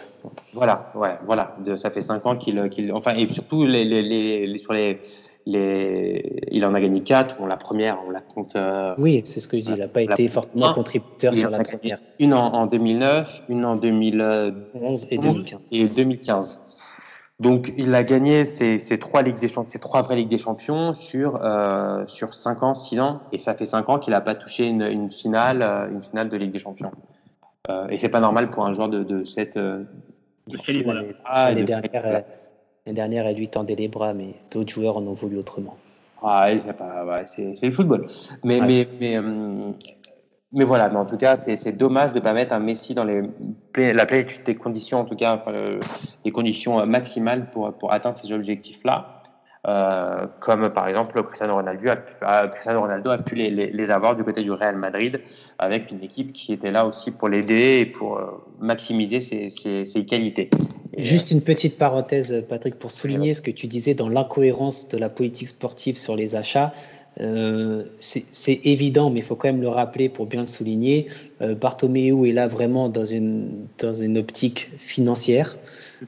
Voilà, 0.53 0.89
ouais, 0.95 1.17
voilà. 1.25 1.57
ça 1.75 1.91
fait 1.91 2.01
5 2.01 2.25
ans 2.25 2.37
qu'il, 2.37 2.57
enfin, 2.93 3.13
et 3.13 3.27
surtout 3.33 3.65
les, 3.65 3.83
les, 3.83 4.01
les, 4.47 4.57
sur 4.57 4.71
les, 4.71 5.01
les, 5.45 6.41
il 6.51 6.63
en 6.63 6.73
a 6.73 6.79
gagné 6.79 7.01
4. 7.01 7.35
Bon, 7.37 7.47
la 7.47 7.57
première, 7.57 7.97
on 8.07 8.11
la 8.11 8.21
compte. 8.21 8.55
oui, 8.97 9.23
c'est 9.25 9.41
ce 9.41 9.49
que 9.49 9.59
je 9.59 9.65
dis. 9.65 9.73
Il 9.73 9.79
n'a 9.79 9.89
pas 9.89 10.03
été 10.03 10.29
fortement 10.29 10.71
contributeur 10.71 11.35
sur 11.35 11.49
la 11.49 11.59
première. 11.65 11.99
Une 12.19 12.33
en, 12.33 12.53
en, 12.53 12.65
2009, 12.65 13.43
une 13.49 13.65
en 13.65 13.75
2011 13.75 15.07
et 15.11 15.17
2015. 15.17 15.59
Et 15.71 15.85
2015. 15.89 16.61
Donc, 17.39 17.73
il 17.77 17.93
a 17.93 18.03
gagné 18.03 18.45
ces, 18.45 18.79
trois 18.97 19.21
ligues 19.21 19.39
des 19.39 19.49
champions, 19.49 19.69
ces 19.69 19.79
trois 19.79 20.01
vraies 20.01 20.15
ligues 20.15 20.29
des 20.29 20.37
champions 20.37 20.93
sur 20.93 21.43
euh, 21.43 22.05
sur 22.07 22.33
cinq 22.33 22.63
ans, 22.63 22.73
six 22.73 22.99
ans, 22.99 23.21
et 23.33 23.39
ça 23.39 23.55
fait 23.55 23.65
cinq 23.65 23.89
ans 23.89 23.99
qu'il 23.99 24.11
n'a 24.11 24.21
pas 24.21 24.35
touché 24.35 24.65
une, 24.67 25.11
finale, 25.11 25.61
euh, 25.61 25.89
une 25.91 26.01
finale 26.01 26.29
de 26.29 26.37
ligue 26.37 26.51
des 26.51 26.59
champions. 26.59 26.91
Euh, 27.69 27.89
et 27.89 27.97
c'est 27.97 28.09
pas 28.09 28.21
normal 28.21 28.49
pour 28.51 28.65
un 28.65 28.73
joueur 28.73 28.87
de, 28.87 29.03
de 29.03 29.23
cette. 29.25 29.57
Euh, 29.57 29.83
de 30.47 30.57
ah, 31.25 31.51
les, 31.51 31.63
dernières, 31.63 32.23
les 32.85 32.93
dernières, 32.93 33.25
elle 33.25 33.35
lui 33.35 33.47
tendait 33.47 33.75
les 33.75 33.87
bras, 33.87 34.13
mais 34.13 34.35
d'autres 34.51 34.71
joueurs 34.71 34.97
en 34.97 35.07
ont 35.07 35.13
voulu 35.13 35.37
autrement. 35.37 35.75
Ah, 36.27 36.47
c'est 37.25 37.61
le 37.61 37.71
football. 37.71 38.07
Mais, 38.43 38.59
mais, 38.61 38.87
mais, 38.99 39.17
euh, 39.17 39.71
mais 40.55 40.63
voilà, 40.63 40.89
mais 40.89 40.97
en 40.97 41.05
tout 41.05 41.17
cas, 41.17 41.35
c'est 41.35 41.77
dommage 41.77 42.13
de 42.13 42.19
ne 42.19 42.23
pas 42.23 42.33
mettre 42.33 42.53
un 42.53 42.59
Messi 42.59 42.93
dans 42.93 43.03
les, 43.03 43.21
la 43.75 44.05
plénitude 44.05 44.43
des 44.45 44.55
conditions, 44.55 45.01
en 45.01 45.05
tout 45.05 45.15
cas, 45.15 45.43
les 46.23 46.31
conditions 46.31 46.85
maximales 46.87 47.51
pour, 47.51 47.73
pour 47.73 47.93
atteindre 47.93 48.17
ces 48.17 48.31
objectifs-là. 48.31 49.15
Euh, 49.67 50.27
comme 50.41 50.69
par 50.69 50.87
exemple 50.87 51.23
Cristiano 51.23 51.55
Ronaldo 51.55 51.89
a 51.89 51.95
pu, 51.95 52.11
Cristiano 52.51 52.81
Ronaldo 52.81 53.09
a 53.09 53.17
pu 53.17 53.33
les, 53.33 53.49
les, 53.49 53.91
avoir 53.91 54.15
du 54.15 54.23
côté 54.23 54.43
du 54.43 54.51
Real 54.51 54.75
Madrid 54.75 55.21
avec 55.57 55.89
une 55.89 56.03
équipe 56.03 56.33
qui 56.33 56.53
était 56.53 56.69
là 56.69 56.85
aussi 56.85 57.09
pour 57.09 57.29
l'aider 57.29 57.79
et 57.79 57.85
pour 57.87 58.17
euh, 58.17 58.25
maximiser 58.59 59.21
ses, 59.21 59.49
ses, 59.49 59.87
ses 59.87 60.05
qualités. 60.05 60.51
Juste 60.97 61.31
une 61.31 61.41
petite 61.41 61.79
parenthèse, 61.79 62.45
Patrick, 62.47 62.75
pour 62.75 62.91
souligner 62.91 63.33
ce 63.33 63.41
que 63.41 63.49
tu 63.49 63.65
disais 63.65 63.95
dans 63.95 64.07
l'incohérence 64.07 64.87
de 64.87 64.99
la 64.99 65.09
politique 65.09 65.47
sportive 65.47 65.97
sur 65.97 66.15
les 66.15 66.35
achats. 66.35 66.71
Euh, 67.21 67.83
c'est 67.99 68.59
évident, 68.65 69.09
mais 69.09 69.19
il 69.19 69.23
faut 69.23 69.35
quand 69.35 69.47
même 69.47 69.61
le 69.61 69.69
rappeler 69.69 70.09
pour 70.09 70.25
bien 70.25 70.41
le 70.41 70.45
souligner. 70.45 71.07
Euh, 71.41 71.55
Bartomeu 71.55 72.27
est 72.27 72.33
là 72.33 72.47
vraiment 72.47 72.89
dans 72.89 73.05
une, 73.05 73.67
dans 73.77 73.93
une 73.93 74.17
optique 74.17 74.69
financière. 74.77 75.57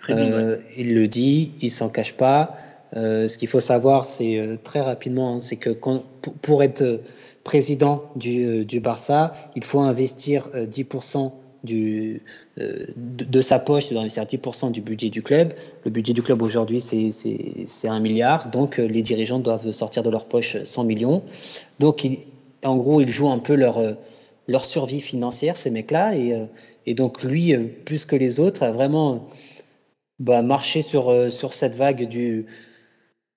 Euh, 0.10 0.58
il 0.76 0.96
le 0.96 1.08
dit, 1.08 1.54
il 1.62 1.72
s'en 1.72 1.90
cache 1.90 2.14
pas. 2.14 2.58
Euh, 2.96 3.28
ce 3.28 3.38
qu'il 3.38 3.48
faut 3.48 3.60
savoir, 3.60 4.06
c'est 4.06 4.60
très 4.64 4.82
rapidement, 4.82 5.36
hein, 5.36 5.40
c'est 5.40 5.58
que 5.58 5.70
quand, 5.70 6.04
pour, 6.42 6.64
être 6.64 7.02
président 7.44 8.04
du, 8.16 8.66
du, 8.66 8.80
Barça, 8.82 9.32
il 9.56 9.64
faut 9.64 9.80
investir 9.80 10.50
10% 10.54 11.32
du, 11.68 12.22
de, 12.58 13.42
sa 13.42 13.60
poche, 13.60 13.90
doit 13.90 14.00
investir 14.00 14.24
10% 14.24 14.72
du 14.72 14.82
budget 14.82 15.10
du 15.10 15.22
club. 15.22 15.54
Le 15.86 15.92
budget 15.92 16.14
du 16.14 16.24
club 16.24 16.42
aujourd'hui, 16.42 16.82
c'est 16.82 17.88
un 17.88 18.00
milliard. 18.00 18.50
Donc, 18.50 18.78
les 18.78 19.02
dirigeants 19.04 19.40
doivent 19.40 19.72
sortir 19.72 20.02
de 20.02 20.10
leur 20.10 20.26
poche 20.26 20.58
100 20.64 20.86
millions. 20.86 21.22
Donc, 21.80 22.04
il, 22.04 22.20
en 22.64 22.78
gros, 22.78 23.02
ils 23.02 23.10
jouent 23.10 23.30
un 23.30 23.40
peu 23.40 23.54
leur, 23.54 23.80
leur 24.48 24.66
survie 24.66 25.02
financière, 25.02 25.58
ces 25.58 25.70
mecs-là. 25.70 26.14
Et, 26.86 26.94
donc, 26.96 27.24
lui, 27.24 27.56
plus 27.86 28.06
que 28.06 28.16
les 28.16 28.40
autres, 28.40 28.64
a 28.64 28.72
vraiment 28.72 29.28
bah, 30.20 30.42
marché 30.42 30.82
sur 30.82 31.54
cette 31.54 31.76
vague 31.76 32.08
du, 32.08 32.48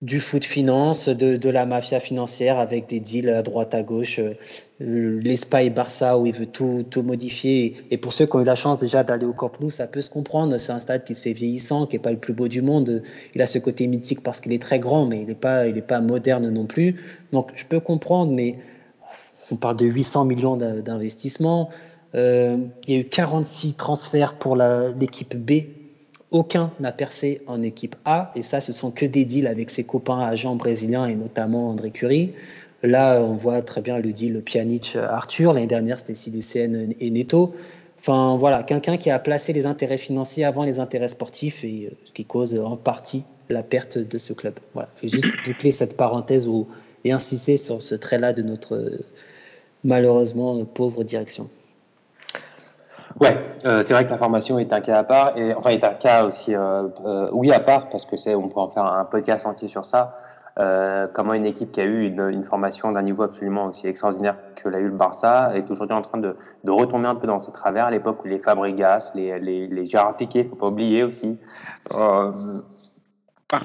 du 0.02 0.18
foot 0.18 0.46
finance, 0.46 1.10
de, 1.10 1.48
la 1.50 1.66
mafia 1.66 2.00
financière 2.00 2.58
avec 2.58 2.88
des 2.88 3.00
deals 3.00 3.28
à 3.28 3.42
droite 3.42 3.74
à 3.74 3.82
gauche, 3.82 4.18
euh, 4.18 5.20
l'Espagne 5.22 5.74
Barça 5.74 6.18
où 6.18 6.24
il 6.24 6.32
veut 6.32 6.46
tout, 6.46 6.86
tout, 6.88 7.02
modifier. 7.02 7.76
Et 7.90 7.98
pour 7.98 8.14
ceux 8.14 8.24
qui 8.24 8.34
ont 8.36 8.40
eu 8.40 8.44
la 8.44 8.54
chance 8.54 8.78
déjà 8.78 9.04
d'aller 9.04 9.26
au 9.26 9.34
Camp 9.34 9.52
Nou, 9.60 9.70
ça 9.70 9.86
peut 9.86 10.00
se 10.00 10.08
comprendre. 10.08 10.56
C'est 10.56 10.72
un 10.72 10.78
stade 10.78 11.04
qui 11.04 11.14
se 11.14 11.22
fait 11.22 11.34
vieillissant, 11.34 11.86
qui 11.86 11.96
n'est 11.96 12.02
pas 12.02 12.12
le 12.12 12.18
plus 12.18 12.32
beau 12.32 12.48
du 12.48 12.62
monde. 12.62 13.02
Il 13.34 13.42
a 13.42 13.46
ce 13.46 13.58
côté 13.58 13.86
mythique 13.88 14.22
parce 14.22 14.40
qu'il 14.40 14.52
est 14.54 14.62
très 14.62 14.78
grand, 14.78 15.04
mais 15.04 15.20
il 15.20 15.26
n'est 15.26 15.34
pas, 15.34 15.64
pas 15.86 16.00
moderne 16.00 16.48
non 16.48 16.64
plus. 16.64 16.96
Donc 17.32 17.52
je 17.54 17.66
peux 17.66 17.80
comprendre, 17.80 18.32
mais 18.32 18.58
on 19.50 19.56
parle 19.56 19.76
de 19.76 19.84
800 19.84 20.24
millions 20.24 20.56
d'investissements. 20.56 21.68
Euh, 22.14 22.56
il 22.86 22.94
y 22.94 22.96
a 22.96 23.00
eu 23.00 23.04
46 23.04 23.74
transferts 23.74 24.38
pour 24.38 24.56
l'équipe 24.56 25.36
B 25.36 25.79
aucun 26.30 26.72
n'a 26.80 26.92
percé 26.92 27.42
en 27.46 27.62
équipe 27.62 27.96
A, 28.04 28.30
et 28.34 28.42
ça, 28.42 28.60
ce 28.60 28.72
sont 28.72 28.90
que 28.90 29.06
des 29.06 29.24
deals 29.24 29.46
avec 29.46 29.70
ses 29.70 29.84
copains 29.84 30.20
agents 30.20 30.56
brésiliens 30.56 31.06
et 31.06 31.16
notamment 31.16 31.70
André 31.70 31.90
Curie. 31.90 32.32
Là, 32.82 33.20
on 33.20 33.34
voit 33.34 33.62
très 33.62 33.82
bien 33.82 33.98
le 33.98 34.12
deal 34.12 34.40
Pjanic-Arthur. 34.42 35.52
L'année 35.52 35.66
dernière, 35.66 35.98
c'était 35.98 36.14
CDCN 36.14 36.94
et 36.98 37.10
Neto. 37.10 37.54
Enfin, 37.98 38.36
voilà, 38.38 38.62
quelqu'un 38.62 38.96
qui 38.96 39.10
a 39.10 39.18
placé 39.18 39.52
les 39.52 39.66
intérêts 39.66 39.98
financiers 39.98 40.44
avant 40.44 40.64
les 40.64 40.78
intérêts 40.78 41.08
sportifs 41.08 41.64
et 41.64 41.90
euh, 41.90 41.96
ce 42.06 42.12
qui 42.12 42.24
cause 42.24 42.58
en 42.58 42.76
partie 42.76 43.24
la 43.50 43.62
perte 43.62 43.98
de 43.98 44.16
ce 44.16 44.32
club. 44.32 44.54
Voilà, 44.72 44.88
je 44.96 45.02
vais 45.02 45.08
juste 45.08 45.34
boucler 45.44 45.72
cette 45.72 45.96
parenthèse 45.96 46.48
et 47.04 47.12
insister 47.12 47.56
sur 47.56 47.82
ce 47.82 47.94
trait-là 47.94 48.32
de 48.32 48.42
notre 48.42 48.92
malheureusement 49.84 50.64
pauvre 50.64 51.04
direction. 51.04 51.50
Ouais, 53.20 53.38
euh, 53.66 53.84
c'est 53.86 53.92
vrai 53.92 54.06
que 54.06 54.10
la 54.10 54.16
formation 54.16 54.58
est 54.58 54.72
un 54.72 54.80
cas 54.80 54.98
à 54.98 55.04
part, 55.04 55.36
et 55.36 55.52
enfin 55.52 55.70
est 55.70 55.84
un 55.84 55.92
cas 55.92 56.24
aussi, 56.24 56.54
euh, 56.54 56.88
euh, 57.04 57.28
oui 57.32 57.52
à 57.52 57.60
part, 57.60 57.90
parce 57.90 58.06
que 58.06 58.16
c'est, 58.16 58.34
on 58.34 58.48
peut 58.48 58.60
en 58.60 58.70
faire 58.70 58.86
un 58.86 59.04
podcast 59.04 59.44
entier 59.46 59.68
sur 59.68 59.84
ça. 59.84 60.16
Comment 61.14 61.32
une 61.32 61.46
équipe 61.46 61.72
qui 61.72 61.80
a 61.80 61.84
eu 61.84 62.06
une, 62.06 62.28
une 62.28 62.42
formation 62.42 62.92
d'un 62.92 63.00
niveau 63.00 63.22
absolument 63.22 63.66
aussi 63.66 63.86
extraordinaire 63.86 64.36
que 64.56 64.68
l'a 64.68 64.78
eu 64.78 64.88
le 64.88 64.94
Barça 64.94 65.52
est 65.54 65.70
aujourd'hui 65.70 65.96
en 65.96 66.02
train 66.02 66.18
de, 66.18 66.36
de 66.64 66.70
retomber 66.70 67.08
un 67.08 67.14
peu 67.14 67.26
dans 67.26 67.40
ce 67.40 67.50
travers 67.50 67.86
à 67.86 67.90
l'époque 67.90 68.22
où 68.24 68.28
les 68.28 68.38
Fabregas, 68.38 69.12
les, 69.14 69.38
les, 69.38 69.68
les 69.68 69.86
Gérard 69.86 70.16
Piqué, 70.18 70.44
faut 70.44 70.56
pas 70.56 70.66
oublier 70.66 71.02
aussi, 71.02 71.38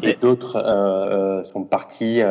et 0.04 0.16
d'autres 0.16 1.44
sont 1.44 1.66
partis 1.66 2.22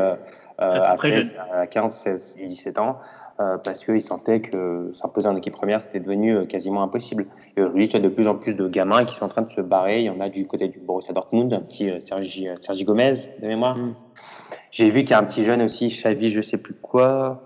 13, 0.58 1.36
à 1.52 1.66
15, 1.66 1.92
16 1.92 2.36
et 2.40 2.46
17 2.46 2.78
ans. 2.78 3.00
Euh, 3.40 3.58
parce 3.58 3.84
qu'ils 3.84 4.00
sentaient 4.00 4.40
que 4.40 4.92
s'imposer 4.92 5.28
en 5.28 5.34
équipe 5.34 5.54
première, 5.54 5.80
c'était 5.80 5.98
devenu 5.98 6.36
euh, 6.36 6.44
quasiment 6.44 6.84
impossible. 6.84 7.26
Et 7.56 7.62
aujourd'hui, 7.62 7.88
tu 7.88 7.96
as 7.96 8.00
de 8.00 8.08
plus 8.08 8.28
en 8.28 8.36
plus 8.36 8.54
de 8.54 8.68
gamins 8.68 9.04
qui 9.04 9.16
sont 9.16 9.24
en 9.24 9.28
train 9.28 9.42
de 9.42 9.50
se 9.50 9.60
barrer. 9.60 10.00
Il 10.00 10.04
y 10.04 10.10
en 10.10 10.20
a 10.20 10.28
du 10.28 10.46
côté 10.46 10.68
du 10.68 10.78
Borussia 10.78 11.12
Dortmund, 11.12 11.52
un 11.52 11.60
petit 11.60 11.90
euh, 11.90 11.98
Sergi, 11.98 12.46
Sergi 12.58 12.84
Gomez 12.84 13.12
de 13.42 13.48
mémoire. 13.48 13.76
Mm. 13.76 13.94
J'ai 14.70 14.88
vu 14.90 15.00
qu'il 15.00 15.10
y 15.10 15.14
a 15.14 15.18
un 15.18 15.24
petit 15.24 15.44
jeune 15.44 15.62
aussi, 15.62 15.88
Xavi, 15.88 16.30
je 16.30 16.42
sais 16.42 16.58
plus 16.58 16.74
quoi, 16.74 17.42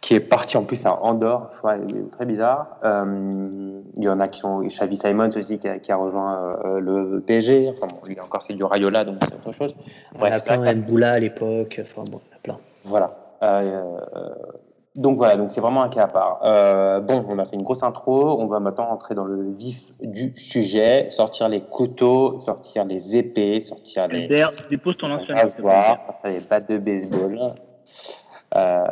qui 0.00 0.14
est 0.14 0.20
parti 0.20 0.56
en 0.56 0.64
plus 0.64 0.84
à 0.86 1.00
Andorre, 1.00 1.52
choix 1.52 1.76
très 2.10 2.26
bizarre. 2.26 2.78
Euh, 2.84 3.80
il 3.96 4.02
y 4.02 4.08
en 4.08 4.18
a 4.18 4.26
qui 4.26 4.40
sont 4.40 4.62
Xavi 4.62 4.96
Simons 4.96 5.30
aussi 5.36 5.58
qui 5.58 5.68
a, 5.68 5.78
qui 5.78 5.92
a 5.92 5.96
rejoint 5.96 6.56
euh, 6.64 6.80
le 6.80 7.20
PSG. 7.20 7.70
Enfin 7.70 7.86
bon, 7.86 8.06
lui 8.06 8.18
encore 8.20 8.42
c'est 8.42 8.54
du 8.54 8.64
Rayola 8.64 9.04
donc 9.04 9.18
c'est 9.20 9.34
autre 9.34 9.52
chose. 9.52 9.74
Bref, 10.18 10.42
il 10.44 10.50
y 10.50 10.54
a 10.54 10.58
plein 10.58 10.74
Mboula 10.74 11.12
à 11.12 11.18
l'époque. 11.20 11.80
Enfin 11.82 12.02
bon, 12.10 12.20
il 12.26 12.32
y 12.32 12.34
a 12.34 12.38
plein. 12.42 12.58
Voilà. 12.84 13.29
Euh, 13.42 13.98
donc 14.96 15.18
voilà, 15.18 15.36
donc 15.36 15.52
c'est 15.52 15.60
vraiment 15.60 15.82
un 15.82 15.88
cas 15.88 16.04
à 16.04 16.08
part. 16.08 16.40
Euh, 16.42 17.00
bon, 17.00 17.24
on 17.28 17.38
a 17.38 17.44
fait 17.44 17.54
une 17.54 17.62
grosse 17.62 17.84
intro, 17.84 18.40
on 18.40 18.46
va 18.46 18.58
maintenant 18.58 18.90
entrer 18.90 19.14
dans 19.14 19.24
le 19.24 19.50
vif 19.52 19.92
du 20.00 20.34
sujet, 20.36 21.10
sortir 21.10 21.48
les 21.48 21.60
couteaux, 21.60 22.40
sortir 22.40 22.84
les 22.84 23.16
épées, 23.16 23.60
sortir 23.60 24.08
les 24.08 24.26
D'ailleurs, 24.26 24.52
dépose 24.68 24.96
ton 24.96 25.12
ancien 25.12 25.36
sortir 25.36 25.98
les 26.24 26.40
battes 26.40 26.68
de 26.68 26.78
baseball. 26.78 27.54
Euh, 28.56 28.84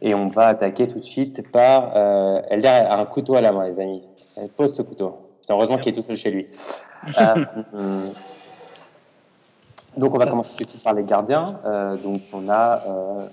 et 0.00 0.14
on 0.14 0.28
va 0.28 0.48
attaquer 0.48 0.86
tout 0.86 1.00
de 1.00 1.04
suite 1.04 1.50
par 1.52 1.92
euh, 1.94 2.40
Elder 2.48 2.68
a 2.68 2.98
un 2.98 3.04
couteau 3.04 3.34
à 3.34 3.42
la 3.42 3.52
main, 3.52 3.68
les 3.68 3.78
amis. 3.78 4.02
Elle 4.36 4.48
pose 4.48 4.74
ce 4.74 4.80
couteau. 4.80 5.18
Heureusement 5.50 5.76
qu'il 5.76 5.92
est 5.92 5.96
tout 5.96 6.02
seul 6.02 6.16
chez 6.16 6.30
lui. 6.30 6.46
donc 9.96 10.14
on 10.14 10.18
va 10.18 10.26
commencer 10.26 10.56
tout 10.56 10.64
de 10.64 10.70
suite 10.70 10.84
par 10.84 10.94
les 10.94 11.04
gardiens. 11.04 11.60
Euh, 11.64 11.96
donc 11.96 12.22
on 12.32 12.48
a 12.48 12.82
euh, 12.86 13.26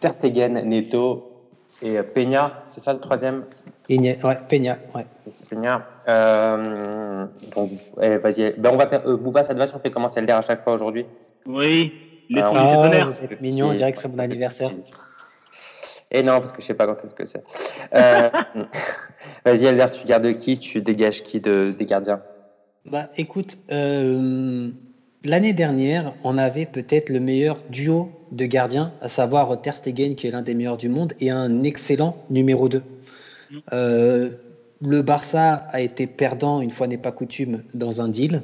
Ter 0.00 0.12
Stegen, 0.12 0.54
Neto 0.64 1.30
et 1.82 1.98
euh, 1.98 2.02
Peña, 2.02 2.64
c'est 2.68 2.80
ça 2.80 2.92
le 2.92 3.00
troisième? 3.00 3.44
Peña, 3.88 4.12
ouais, 4.22 4.38
Peña, 4.48 4.78
ouais. 4.94 5.06
Peña. 5.48 5.86
Euh, 6.08 7.26
donc 7.54 7.70
eh, 8.00 8.16
vas-y, 8.18 8.54
ben 8.58 8.70
on 8.72 8.76
va 8.76 8.86
faire, 8.86 9.06
euh, 9.06 9.16
Bouba, 9.16 9.42
ça 9.42 9.54
te 9.54 9.58
va 9.58 9.66
si 9.66 9.74
on 9.74 9.78
fait 9.78 9.90
commencer 9.90 10.20
Elder 10.20 10.32
à 10.32 10.42
chaque 10.42 10.62
fois 10.62 10.74
aujourd'hui? 10.74 11.06
Oui. 11.46 11.92
Les 12.28 12.40
Alors, 12.40 12.54
oh, 12.54 13.06
vous 13.06 13.24
êtes 13.24 13.40
mignon, 13.40 13.70
on 13.70 13.72
dirait 13.72 13.90
que 13.90 13.98
c'est 13.98 14.08
mon 14.08 14.18
anniversaire. 14.20 14.70
Et 16.12 16.22
non, 16.22 16.40
parce 16.40 16.52
que 16.52 16.60
je 16.60 16.66
sais 16.66 16.74
pas 16.74 16.86
quand 16.86 17.04
est-ce 17.04 17.14
que 17.14 17.26
c'est. 17.26 17.42
Euh, 17.94 18.30
Vas-y, 19.44 19.66
Elder, 19.66 19.86
tu 19.92 20.06
gardes 20.06 20.32
qui? 20.34 20.58
Tu 20.58 20.80
dégages 20.80 21.22
qui 21.22 21.40
de, 21.40 21.72
des 21.76 21.86
gardiens? 21.86 22.20
Bah, 22.84 23.08
écoute, 23.16 23.58
euh, 23.70 24.70
L'année 25.24 25.52
dernière, 25.52 26.14
on 26.24 26.38
avait 26.38 26.64
peut-être 26.64 27.10
le 27.10 27.20
meilleur 27.20 27.58
duo 27.68 28.10
de 28.32 28.46
gardiens, 28.46 28.94
à 29.02 29.08
savoir 29.08 29.60
Ter 29.60 29.76
Stegen, 29.76 30.14
qui 30.14 30.26
est 30.26 30.30
l'un 30.30 30.42
des 30.42 30.54
meilleurs 30.54 30.78
du 30.78 30.88
monde, 30.88 31.12
et 31.20 31.30
un 31.30 31.62
excellent 31.62 32.16
numéro 32.30 32.68
2. 32.68 32.78
Mm. 33.50 33.58
Euh, 33.72 34.30
le 34.80 35.02
Barça 35.02 35.66
a 35.72 35.80
été 35.82 36.06
perdant, 36.06 36.62
une 36.62 36.70
fois 36.70 36.86
n'est 36.86 36.96
pas 36.96 37.12
coutume, 37.12 37.62
dans 37.74 38.00
un 38.00 38.08
deal. 38.08 38.42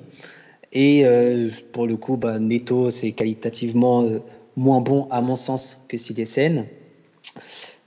Et 0.72 1.06
euh, 1.06 1.48
pour 1.72 1.86
le 1.86 1.96
coup, 1.96 2.18
bah, 2.18 2.38
Neto, 2.38 2.90
c'est 2.90 3.12
qualitativement 3.12 4.02
euh, 4.02 4.18
moins 4.56 4.82
bon, 4.82 5.08
à 5.10 5.22
mon 5.22 5.36
sens, 5.36 5.82
que 5.88 5.96
Silesen 5.96 6.66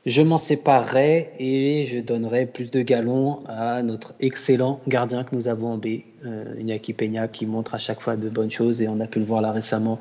je 0.06 0.22
m'en 0.22 0.38
séparerai 0.38 1.32
et 1.40 1.86
je 1.86 2.00
donnerai 2.00 2.46
plus 2.46 2.72
de 2.72 2.82
galons 2.82 3.44
à 3.48 3.84
notre 3.84 4.14
excellent 4.20 4.80
gardien 4.88 5.24
que 5.24 5.36
nous 5.36 5.48
avons 5.48 5.74
en 5.74 5.78
B, 5.78 6.04
euh, 6.26 6.56
Peña, 6.98 7.28
qui 7.28 7.46
montre 7.46 7.76
à 7.76 7.80
chaque 7.80 8.02
fois 8.02 8.16
de 8.16 8.30
bonnes 8.30 8.52
choses 8.52 8.82
et 8.82 8.88
on 8.88 9.00
a 9.02 9.08
pu 9.08 9.20
le 9.20 9.26
voir 9.26 9.42
là 9.42 9.52
récemment 9.52 10.00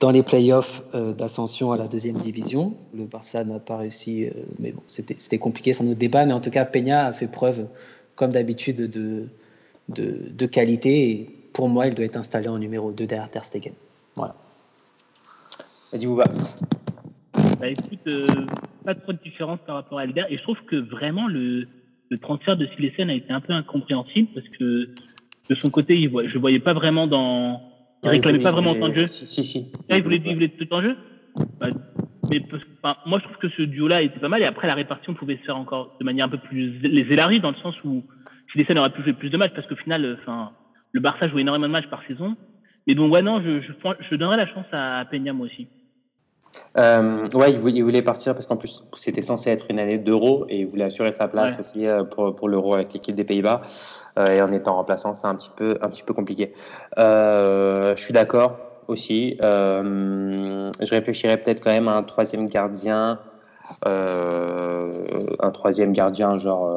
dans 0.00 0.10
les 0.10 0.22
playoffs 0.22 0.82
euh, 0.94 1.12
d'ascension 1.12 1.72
à 1.72 1.76
la 1.76 1.88
deuxième 1.88 2.16
division. 2.16 2.74
Le 2.94 3.04
Barça 3.04 3.44
n'a 3.44 3.58
pas 3.58 3.76
réussi, 3.76 4.24
euh, 4.24 4.30
mais 4.58 4.72
bon, 4.72 4.82
c'était 4.88 5.38
compliqué, 5.38 5.72
c'est 5.72 5.84
un 5.84 5.92
débat, 5.92 6.24
mais 6.24 6.32
en 6.32 6.40
tout 6.40 6.50
cas, 6.50 6.64
Peña 6.64 7.06
a 7.06 7.12
fait 7.12 7.26
preuve, 7.26 7.66
comme 8.14 8.30
d'habitude, 8.30 8.90
de, 9.88 10.46
qualité 10.46 11.10
et 11.10 11.30
pour 11.52 11.68
moi, 11.68 11.86
il 11.86 11.94
doit 11.94 12.04
être 12.04 12.16
installé 12.16 12.48
en 12.48 12.58
numéro 12.58 12.92
2 12.92 13.06
derrière 13.06 13.30
Ter 13.30 13.44
Stegen. 13.44 13.72
Voilà. 14.16 14.34
Vas-y. 15.92 16.06
Bah 17.60 17.68
écoute, 17.68 17.98
euh, 18.06 18.26
pas 18.84 18.94
trop 18.94 19.12
de 19.12 19.18
différence 19.18 19.58
par 19.66 19.76
rapport 19.76 19.98
à 19.98 20.04
Elder. 20.04 20.24
Et 20.30 20.38
je 20.38 20.42
trouve 20.42 20.60
que 20.66 20.76
vraiment 20.76 21.26
le, 21.26 21.66
le 22.10 22.18
transfert 22.18 22.56
de 22.56 22.66
Silesen 22.66 23.10
a 23.10 23.14
été 23.14 23.32
un 23.32 23.40
peu 23.40 23.52
incompréhensible 23.52 24.28
parce 24.34 24.48
que 24.48 24.88
de 25.50 25.54
son 25.54 25.70
côté, 25.70 25.98
il 25.98 26.08
voit, 26.08 26.26
je 26.26 26.38
voyais 26.38 26.60
pas 26.60 26.72
vraiment 26.72 27.06
dans, 27.06 27.60
Il 28.04 28.10
réclamait 28.10 28.38
pas 28.38 28.52
vraiment 28.52 28.72
autant 28.72 28.88
de 28.88 28.94
jeu. 28.94 29.06
Si, 29.06 29.26
si. 29.26 29.44
si. 29.44 29.72
Ah, 29.88 29.96
il, 29.96 30.02
voulait, 30.02 30.22
il 30.24 30.34
voulait 30.34 30.48
tout 30.48 30.72
en 30.72 30.82
jeu 30.82 30.96
bah, 31.60 31.68
mais 32.30 32.42
enfin, 32.82 32.96
moi, 33.06 33.18
je 33.18 33.24
trouve 33.24 33.38
que 33.38 33.48
ce 33.48 33.62
duo-là 33.62 34.02
était 34.02 34.18
pas 34.18 34.28
mal. 34.28 34.42
Et 34.42 34.44
après, 34.44 34.66
la 34.66 34.74
répartition 34.74 35.14
pouvait 35.14 35.36
se 35.36 35.42
faire 35.42 35.56
encore 35.56 35.96
de 35.98 36.04
manière 36.04 36.26
un 36.26 36.28
peu 36.28 36.38
plus 36.38 36.78
les 36.82 37.12
élargie, 37.12 37.40
dans 37.40 37.50
le 37.50 37.56
sens 37.56 37.74
où 37.84 38.04
si 38.52 38.58
les 38.58 38.78
aurait 38.78 38.90
pu 38.90 39.02
jouer 39.02 39.12
plus 39.12 39.30
de 39.30 39.36
matchs, 39.36 39.52
parce 39.54 39.66
qu'au 39.66 39.76
final, 39.76 40.18
enfin, 40.20 40.52
le 40.92 41.00
Barça 41.00 41.28
joue 41.28 41.38
énormément 41.38 41.66
de 41.66 41.72
matchs 41.72 41.88
par 41.88 42.02
saison. 42.06 42.36
Mais 42.86 42.94
donc, 42.94 43.12
ouais, 43.12 43.22
non, 43.22 43.40
je, 43.42 43.60
je, 43.60 43.72
je 44.10 44.14
donnerais 44.16 44.36
la 44.36 44.46
chance 44.46 44.66
à 44.72 45.04
Peña, 45.10 45.32
moi 45.32 45.46
aussi. 45.46 45.68
Euh, 46.76 47.28
ouais, 47.34 47.52
il 47.52 47.82
voulait, 47.82 48.02
partir 48.02 48.34
parce 48.34 48.46
qu'en 48.46 48.56
plus, 48.56 48.84
c'était 48.96 49.22
censé 49.22 49.50
être 49.50 49.66
une 49.70 49.78
année 49.78 49.98
d'euro 49.98 50.46
et 50.48 50.60
il 50.60 50.66
voulait 50.66 50.84
assurer 50.84 51.12
sa 51.12 51.28
place 51.28 51.58
aussi 51.58 51.86
euh, 51.86 52.04
pour, 52.04 52.34
pour 52.36 52.48
l'euro 52.48 52.74
avec 52.74 52.92
l'équipe 52.92 53.14
des 53.14 53.24
Pays-Bas. 53.24 53.62
Euh, 54.18 54.26
et 54.26 54.42
en 54.42 54.52
étant 54.52 54.76
remplaçant, 54.76 55.14
c'est 55.14 55.26
un 55.26 55.34
petit 55.34 55.50
peu, 55.54 55.78
un 55.80 55.88
petit 55.88 56.02
peu 56.02 56.14
compliqué. 56.14 56.52
Euh, 56.98 57.96
je 57.96 58.02
suis 58.02 58.12
d'accord 58.12 58.58
aussi. 58.86 59.36
Je 59.40 60.90
réfléchirais 60.90 61.38
peut-être 61.38 61.60
quand 61.62 61.70
même 61.70 61.88
à 61.88 61.96
un 61.96 62.02
troisième 62.02 62.48
gardien. 62.48 63.18
un 63.84 65.50
troisième 65.52 65.92
gardien 65.92 66.38
genre 66.38 66.70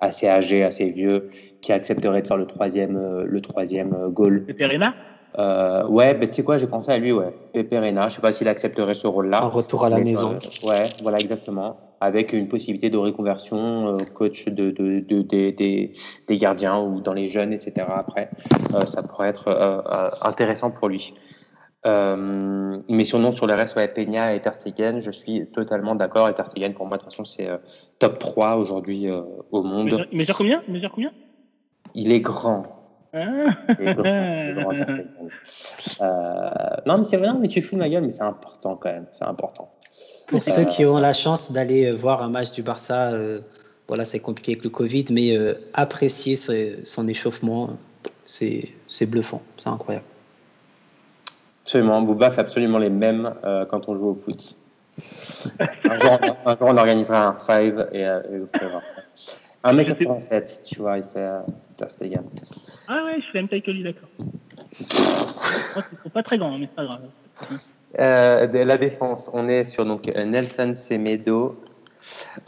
assez 0.00 0.28
âgé, 0.28 0.64
assez 0.64 0.90
vieux, 0.90 1.30
qui 1.60 1.72
accepterait 1.72 2.22
de 2.22 2.26
faire 2.26 2.36
le 2.36 2.46
troisième, 2.46 3.22
le 3.24 3.40
troisième 3.40 4.08
goal. 4.10 4.44
Perena 4.58 4.94
euh, 5.38 5.86
ouais, 5.86 6.14
ben, 6.14 6.28
tu 6.28 6.36
sais 6.36 6.44
quoi, 6.44 6.58
j'ai 6.58 6.66
pensé 6.66 6.90
à 6.90 6.98
lui, 6.98 7.12
ouais. 7.12 7.34
Pepe 7.52 7.72
Reina, 7.72 8.08
je 8.08 8.16
sais 8.16 8.20
pas 8.20 8.32
s'il 8.32 8.48
accepterait 8.48 8.94
ce 8.94 9.06
rôle-là. 9.06 9.42
Un 9.42 9.48
retour 9.48 9.84
à 9.84 9.88
la 9.88 9.98
maison. 9.98 10.34
Euh, 10.34 10.68
ouais, 10.68 10.82
voilà, 11.02 11.18
exactement. 11.18 11.76
Avec 12.00 12.32
une 12.32 12.48
possibilité 12.48 12.90
de 12.90 12.98
reconversion, 12.98 13.94
euh, 13.94 13.98
coach 14.14 14.46
de, 14.48 14.70
de, 14.70 15.00
de, 15.00 15.22
des, 15.22 15.92
des 16.26 16.36
gardiens 16.36 16.80
ou 16.80 17.00
dans 17.00 17.14
les 17.14 17.28
jeunes, 17.28 17.52
etc. 17.52 17.86
Après, 17.94 18.28
euh, 18.74 18.84
ça 18.84 19.02
pourrait 19.02 19.28
être 19.28 19.48
euh, 19.48 20.10
intéressant 20.22 20.70
pour 20.70 20.88
lui. 20.88 21.14
mais 21.84 23.04
sinon, 23.04 23.32
sur 23.32 23.46
le 23.46 23.54
reste, 23.54 23.74
ouais, 23.76 23.88
Peña 23.88 24.34
et 24.34 24.40
Ter 24.40 24.52
Stegen, 24.52 24.98
je 24.98 25.10
suis 25.10 25.46
totalement 25.46 25.94
d'accord. 25.94 26.28
Et 26.28 26.34
Ter 26.34 26.46
Stegen, 26.46 26.74
pour 26.74 26.86
moi, 26.86 26.98
de 26.98 27.02
toute 27.02 27.10
façon, 27.10 27.24
c'est 27.24 27.48
top 27.98 28.18
3 28.18 28.56
aujourd'hui 28.56 29.08
au 29.50 29.62
monde. 29.62 30.06
Il 30.12 30.18
mesure 30.18 30.36
combien? 30.36 30.62
Il 30.68 30.74
mesure 30.74 30.92
combien? 30.94 31.12
Il 31.94 32.12
est 32.12 32.20
grand. 32.20 32.81
Euh, 33.14 33.50
non, 36.86 36.98
mais 36.98 37.04
c'est 37.04 37.16
vrai, 37.16 37.28
mais 37.38 37.48
tu 37.48 37.60
fous 37.60 37.74
de 37.74 37.80
ma 37.80 37.88
gueule, 37.88 38.04
mais 38.04 38.12
c'est 38.12 38.22
important 38.22 38.76
quand 38.76 38.90
même. 38.90 39.06
C'est 39.12 39.24
important. 39.24 39.70
Pour 40.28 40.42
ceux 40.42 40.64
qui 40.64 40.86
ont 40.86 40.98
la 40.98 41.12
chance 41.12 41.52
d'aller 41.52 41.90
voir 41.90 42.22
un 42.22 42.30
match 42.30 42.52
du 42.52 42.62
Barça, 42.62 43.12
euh, 43.12 43.40
voilà, 43.88 44.04
c'est 44.04 44.20
compliqué 44.20 44.52
avec 44.52 44.64
le 44.64 44.70
Covid, 44.70 45.06
mais 45.10 45.36
euh, 45.36 45.54
apprécier 45.74 46.36
son 46.36 47.08
échauffement, 47.08 47.70
c'est 48.24 49.06
bluffant, 49.06 49.42
c'est 49.56 49.68
incroyable. 49.68 50.06
Absolument, 51.64 52.02
Bouba 52.02 52.30
fait 52.30 52.40
absolument 52.40 52.78
les 52.78 52.90
mêmes 52.90 53.34
quand 53.70 53.88
on 53.88 53.96
joue 53.96 54.08
au 54.08 54.14
foot. 54.14 54.56
un, 55.58 55.98
jour, 55.98 56.18
on 56.60 56.76
organisera 56.76 57.28
un 57.28 57.34
five 57.34 57.88
et, 57.92 58.00
et 58.00 58.38
vous 58.38 58.46
pouvez 58.46 58.70
voir. 58.70 58.82
1m87, 59.64 60.62
tu 60.64 60.80
vois, 60.80 60.98
il 60.98 61.04
fait 61.04 61.18
euh, 61.18 61.40
Stegen. 61.88 62.24
Ah 62.94 63.04
ouais, 63.06 63.22
je 63.22 63.38
même 63.38 63.48
taille 63.48 63.62
que 63.62 63.70
lui, 63.70 63.82
d'accord. 63.82 64.10
c'est 66.02 66.12
pas 66.12 66.22
très 66.22 66.36
grand, 66.36 66.50
mais 66.50 66.68
c'est 66.68 66.74
pas 66.74 66.84
grave. 66.84 67.00
Euh, 67.98 68.64
la 68.64 68.76
défense, 68.76 69.30
on 69.32 69.48
est 69.48 69.64
sur 69.64 69.86
donc 69.86 70.08
Nelson 70.08 70.74
Semedo, 70.76 71.58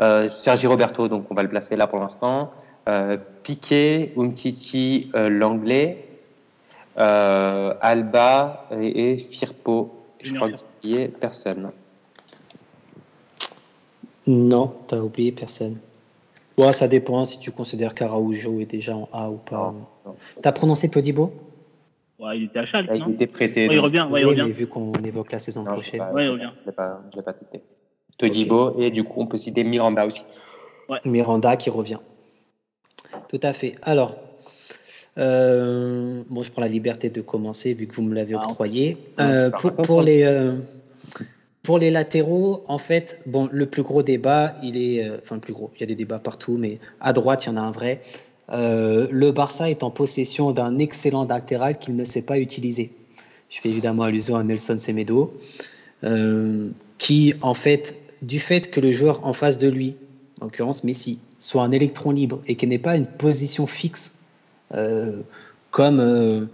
euh, 0.02 0.28
Sergi 0.28 0.66
Roberto, 0.66 1.08
donc 1.08 1.30
on 1.30 1.34
va 1.34 1.42
le 1.42 1.48
placer 1.48 1.76
là 1.76 1.86
pour 1.86 1.98
l'instant. 1.98 2.52
Euh, 2.88 3.16
Piqué, 3.42 4.12
Umtiti, 4.18 5.10
euh, 5.14 5.30
l'anglais, 5.30 6.06
euh, 6.98 7.72
Alba 7.80 8.68
et, 8.70 9.12
et 9.12 9.16
Firpo. 9.16 9.94
Je 10.22 10.34
crois 10.34 10.50
qu'il 10.82 11.00
y 11.00 11.02
a 11.02 11.08
personne. 11.08 11.72
Non, 14.26 14.70
t'as 14.88 14.98
oublié 14.98 15.32
personne. 15.32 15.78
Ouais, 16.58 16.74
ça 16.74 16.86
dépend 16.86 17.24
si 17.24 17.38
tu 17.38 17.50
considères 17.50 17.94
qu'Araujo 17.94 18.60
est 18.60 18.66
déjà 18.66 18.94
en 18.94 19.08
A 19.10 19.30
ou 19.30 19.38
pas. 19.38 19.74
T'as 20.42 20.52
prononcé 20.52 20.90
Todibo? 20.90 21.32
Ouais, 22.18 22.38
il 22.38 22.44
était 22.44 22.60
à 22.60 22.66
Schalke, 22.66 22.90
Il 22.94 23.14
était 23.14 23.26
prêté. 23.26 23.68
Ouais, 23.68 23.74
il 23.74 23.80
revient, 23.80 24.06
ouais, 24.10 24.20
il 24.20 24.26
revient. 24.26 24.50
vu 24.50 24.66
qu'on 24.66 24.92
évoque 24.92 25.32
la 25.32 25.38
saison 25.38 25.64
prochaine. 25.64 25.98
Pas, 25.98 26.12
ouais, 26.12 26.24
il 26.24 26.30
revient. 26.30 26.50
Je 26.62 26.66
l'ai 26.66 26.72
pas, 26.72 27.02
pas 27.24 27.34
Todibo, 28.18 28.68
okay. 28.68 28.86
et 28.86 28.90
du 28.90 29.02
coup, 29.02 29.20
on 29.20 29.26
peut 29.26 29.36
citer 29.36 29.64
Miranda 29.64 30.06
aussi. 30.06 30.22
Ouais. 30.88 30.98
Miranda 31.04 31.56
qui 31.56 31.70
revient. 31.70 31.98
Tout 33.28 33.40
à 33.42 33.52
fait. 33.52 33.74
Alors, 33.82 34.16
euh, 35.18 36.22
bon, 36.28 36.42
je 36.42 36.50
prends 36.50 36.62
la 36.62 36.68
liberté 36.68 37.10
de 37.10 37.20
commencer 37.20 37.74
vu 37.74 37.86
que 37.86 37.94
vous 37.94 38.02
me 38.02 38.14
l'avez 38.14 38.34
ah, 38.34 38.42
octroyé. 38.42 38.96
Euh, 39.20 39.50
pour, 39.50 39.74
pour, 39.74 40.02
les, 40.02 40.22
euh, 40.22 40.56
pour 41.62 41.78
les 41.78 41.90
latéraux, 41.90 42.64
en 42.68 42.78
fait, 42.78 43.20
bon, 43.26 43.48
le 43.50 43.66
plus 43.66 43.82
gros 43.82 44.02
débat, 44.02 44.54
il 44.62 44.76
est, 44.76 45.08
euh, 45.08 45.18
enfin 45.22 45.36
le 45.36 45.40
plus 45.40 45.52
gros, 45.52 45.70
il 45.76 45.80
y 45.80 45.84
a 45.84 45.86
des 45.86 45.94
débats 45.94 46.18
partout, 46.18 46.56
mais 46.58 46.78
à 47.00 47.12
droite, 47.12 47.44
il 47.44 47.48
y 47.48 47.52
en 47.52 47.56
a 47.56 47.60
un 47.60 47.72
vrai. 47.72 48.00
Euh, 48.52 49.06
le 49.10 49.32
Barça 49.32 49.70
est 49.70 49.82
en 49.82 49.90
possession 49.90 50.52
d'un 50.52 50.78
excellent 50.78 51.24
latéral 51.24 51.78
qu'il 51.78 51.96
ne 51.96 52.04
sait 52.04 52.22
pas 52.22 52.38
utiliser. 52.38 52.92
Je 53.48 53.60
fais 53.60 53.68
évidemment 53.68 54.02
allusion 54.02 54.36
à 54.36 54.42
Nelson 54.42 54.76
Semedo, 54.78 55.34
euh, 56.02 56.68
qui, 56.98 57.34
en 57.40 57.54
fait, 57.54 57.98
du 58.22 58.40
fait 58.40 58.70
que 58.70 58.80
le 58.80 58.92
joueur 58.92 59.24
en 59.26 59.32
face 59.32 59.58
de 59.58 59.68
lui, 59.68 59.96
en 60.40 60.46
l'occurrence 60.46 60.84
Messi, 60.84 61.18
soit 61.38 61.62
un 61.62 61.72
électron 61.72 62.10
libre 62.10 62.40
et 62.46 62.56
qu'il 62.56 62.68
n'ait 62.68 62.78
pas 62.78 62.96
une 62.96 63.06
position 63.06 63.66
fixe, 63.66 64.16
euh, 64.74 65.22
comme, 65.70 66.48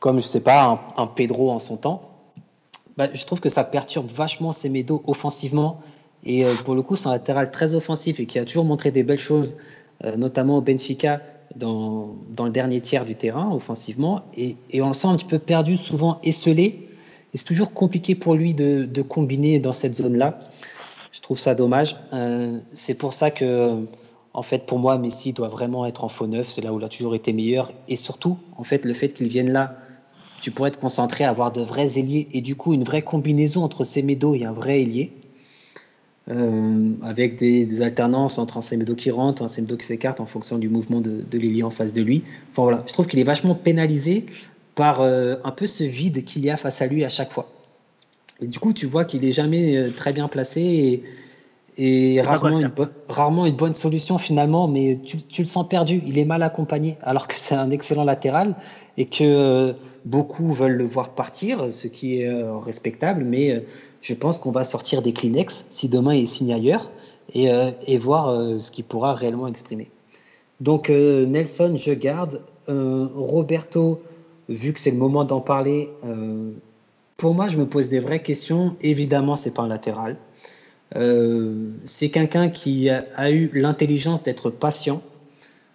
comme 0.00 0.20
je 0.20 0.26
sais 0.26 0.40
pas, 0.40 0.92
un, 0.96 1.06
Pedro 1.06 1.50
en 1.50 1.58
son 1.58 1.76
temps, 1.76 2.10
bah, 2.96 3.08
je 3.12 3.24
trouve 3.24 3.40
que 3.40 3.48
ça 3.48 3.64
perturbe 3.64 4.10
vachement 4.10 4.52
Semedo 4.52 5.02
offensivement. 5.06 5.80
Et 6.24 6.44
pour 6.64 6.74
le 6.74 6.82
coup, 6.82 6.96
c'est 6.96 7.08
un 7.08 7.12
latéral 7.12 7.50
très 7.50 7.74
offensif 7.74 8.18
et 8.18 8.26
qui 8.26 8.38
a 8.38 8.44
toujours 8.44 8.64
montré 8.64 8.90
des 8.90 9.02
belles 9.02 9.18
choses, 9.18 9.56
notamment 10.16 10.56
au 10.56 10.60
Benfica 10.60 11.20
dans, 11.56 12.16
le 12.44 12.50
dernier 12.50 12.80
tiers 12.80 13.04
du 13.04 13.14
terrain 13.14 13.50
offensivement. 13.50 14.22
Et, 14.36 14.56
et, 14.70 14.82
on 14.82 14.92
sent 14.92 15.08
un 15.08 15.16
petit 15.16 15.26
peu 15.26 15.38
perdu, 15.38 15.76
souvent 15.76 16.18
esselé. 16.22 16.88
Et 17.32 17.38
c'est 17.38 17.44
toujours 17.44 17.72
compliqué 17.72 18.14
pour 18.14 18.34
lui 18.34 18.54
de, 18.54 18.84
de 18.84 19.02
combiner 19.02 19.58
dans 19.58 19.72
cette 19.72 19.96
zone-là. 19.96 20.40
Je 21.12 21.20
trouve 21.20 21.38
ça 21.38 21.54
dommage. 21.54 21.96
Euh, 22.12 22.58
c'est 22.74 22.94
pour 22.94 23.14
ça 23.14 23.30
que, 23.30 23.84
en 24.32 24.42
fait, 24.42 24.66
pour 24.66 24.78
moi, 24.78 24.98
Messi 24.98 25.32
doit 25.32 25.48
vraiment 25.48 25.86
être 25.86 26.04
en 26.04 26.08
faux 26.08 26.26
neuf. 26.26 26.48
C'est 26.48 26.60
là 26.60 26.72
où 26.72 26.78
il 26.78 26.84
a 26.84 26.88
toujours 26.88 27.14
été 27.14 27.32
meilleur. 27.32 27.72
Et 27.88 27.96
surtout, 27.96 28.36
en 28.56 28.64
fait, 28.64 28.84
le 28.84 28.94
fait 28.94 29.10
qu'il 29.10 29.28
vienne 29.28 29.52
là 29.52 29.76
tu 30.44 30.50
pourrais 30.50 30.70
te 30.70 30.76
concentrer 30.76 31.24
à 31.24 31.30
avoir 31.30 31.52
de 31.52 31.62
vrais 31.62 31.98
ailiers 31.98 32.28
et 32.32 32.42
du 32.42 32.54
coup 32.54 32.74
une 32.74 32.84
vraie 32.84 33.00
combinaison 33.00 33.64
entre 33.64 33.82
Semedo 33.82 34.34
et 34.34 34.44
un 34.44 34.52
vrai 34.52 34.82
ailier. 34.82 35.10
Euh, 36.30 36.92
avec 37.02 37.36
des, 37.36 37.66
des, 37.66 37.82
alternances 37.82 38.38
entre 38.38 38.56
un 38.56 38.62
Semedo 38.62 38.94
qui 38.94 39.10
rentre, 39.10 39.42
un 39.42 39.48
Semedo 39.48 39.76
qui 39.76 39.84
s'écarte 39.84 40.20
en 40.20 40.26
fonction 40.26 40.56
du 40.56 40.70
mouvement 40.70 41.02
de, 41.02 41.22
de 41.30 41.38
l'ailier 41.38 41.62
en 41.62 41.68
face 41.68 41.92
de 41.92 42.00
lui. 42.00 42.24
Enfin 42.52 42.62
voilà, 42.62 42.82
je 42.86 42.94
trouve 42.94 43.06
qu'il 43.06 43.20
est 43.20 43.24
vachement 43.24 43.54
pénalisé 43.54 44.24
par 44.74 45.02
euh, 45.02 45.36
un 45.44 45.50
peu 45.50 45.66
ce 45.66 45.84
vide 45.84 46.24
qu'il 46.24 46.42
y 46.42 46.48
a 46.48 46.56
face 46.56 46.80
à 46.80 46.86
lui 46.86 47.04
à 47.04 47.10
chaque 47.10 47.30
fois. 47.30 47.50
Et 48.40 48.46
du 48.46 48.58
coup, 48.58 48.72
tu 48.72 48.86
vois 48.86 49.04
qu'il 49.04 49.22
est 49.22 49.32
jamais 49.32 49.76
euh, 49.76 49.90
très 49.90 50.14
bien 50.14 50.28
placé 50.28 51.02
et, 51.76 52.14
et 52.16 52.22
rarement, 52.22 52.58
une 52.58 52.72
rarement 53.06 53.44
une 53.44 53.56
bonne 53.56 53.74
solution 53.74 54.16
finalement, 54.16 54.66
mais 54.66 54.98
tu, 55.04 55.18
tu, 55.18 55.42
le 55.42 55.46
sens 55.46 55.68
perdu. 55.68 56.00
Il 56.06 56.16
est 56.16 56.24
mal 56.24 56.42
accompagné 56.42 56.96
alors 57.02 57.28
que 57.28 57.34
c'est 57.36 57.54
un 57.54 57.70
excellent 57.70 58.04
latéral 58.04 58.56
et 58.96 59.04
que 59.04 59.74
beaucoup 60.06 60.50
veulent 60.52 60.78
le 60.78 60.84
voir 60.84 61.10
partir, 61.10 61.70
ce 61.70 61.86
qui 61.86 62.22
est 62.22 62.32
respectable, 62.64 63.24
mais 63.24 63.62
je 64.04 64.12
pense 64.12 64.38
qu'on 64.38 64.50
va 64.50 64.64
sortir 64.64 65.00
des 65.00 65.14
Kleenex 65.14 65.66
si 65.70 65.88
demain 65.88 66.14
il 66.14 66.28
signe 66.28 66.52
ailleurs 66.52 66.90
et, 67.32 67.50
euh, 67.50 67.70
voir 67.98 68.28
euh, 68.28 68.58
ce 68.58 68.70
qu'il 68.70 68.84
pourra 68.84 69.14
réellement 69.14 69.48
exprimer. 69.48 69.90
Donc 70.60 70.90
euh, 70.90 71.26
Nelson, 71.26 71.74
je 71.76 71.92
garde. 71.92 72.42
Roberto, 72.66 74.00
vu 74.48 74.72
que 74.72 74.80
c'est 74.80 74.90
le 74.90 74.96
moment 74.96 75.24
d'en 75.24 75.42
parler, 75.42 75.90
pour 77.18 77.34
moi, 77.34 77.48
je 77.48 77.58
me 77.58 77.66
pose 77.66 77.90
des 77.90 77.98
vraies 77.98 78.22
questions. 78.22 78.74
Évidemment, 78.80 79.36
c'est 79.36 79.52
pas 79.52 79.60
un 79.60 79.68
latéral. 79.68 80.16
c'est 81.84 82.08
quelqu'un 82.08 82.48
qui 82.48 82.88
a, 82.88 83.30
eu 83.30 83.50
l'intelligence 83.52 84.22
d'être 84.22 84.48
patient, 84.48 85.02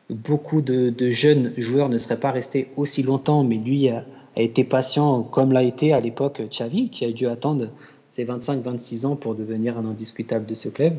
beaucoup 0.09 0.61
de, 0.61 0.89
de, 0.89 1.11
jeunes 1.11 1.53
joueurs 1.57 1.89
ne 1.89 1.99
seraient 1.99 2.19
pas 2.19 2.31
restés 2.31 2.71
aussi 2.75 3.03
longtemps, 3.03 3.43
mais 3.43 3.57
lui 3.57 3.89
a, 3.89 4.03
a 4.35 4.41
été 4.41 4.63
patient 4.63 5.21
comme 5.21 5.51
l'a 5.51 5.61
été 5.61 5.93
à 5.93 5.99
l'époque 5.99 6.41
Xavi, 6.49 6.89
qui 6.89 7.05
a 7.05 7.11
dû 7.11 7.27
attendre 7.27 7.67
ses 8.09 8.25
25-26 8.25 9.05
ans 9.05 9.15
pour 9.15 9.35
devenir 9.35 9.77
un 9.77 9.85
indiscutable 9.85 10.45
de 10.45 10.55
ce 10.55 10.69
club. 10.69 10.95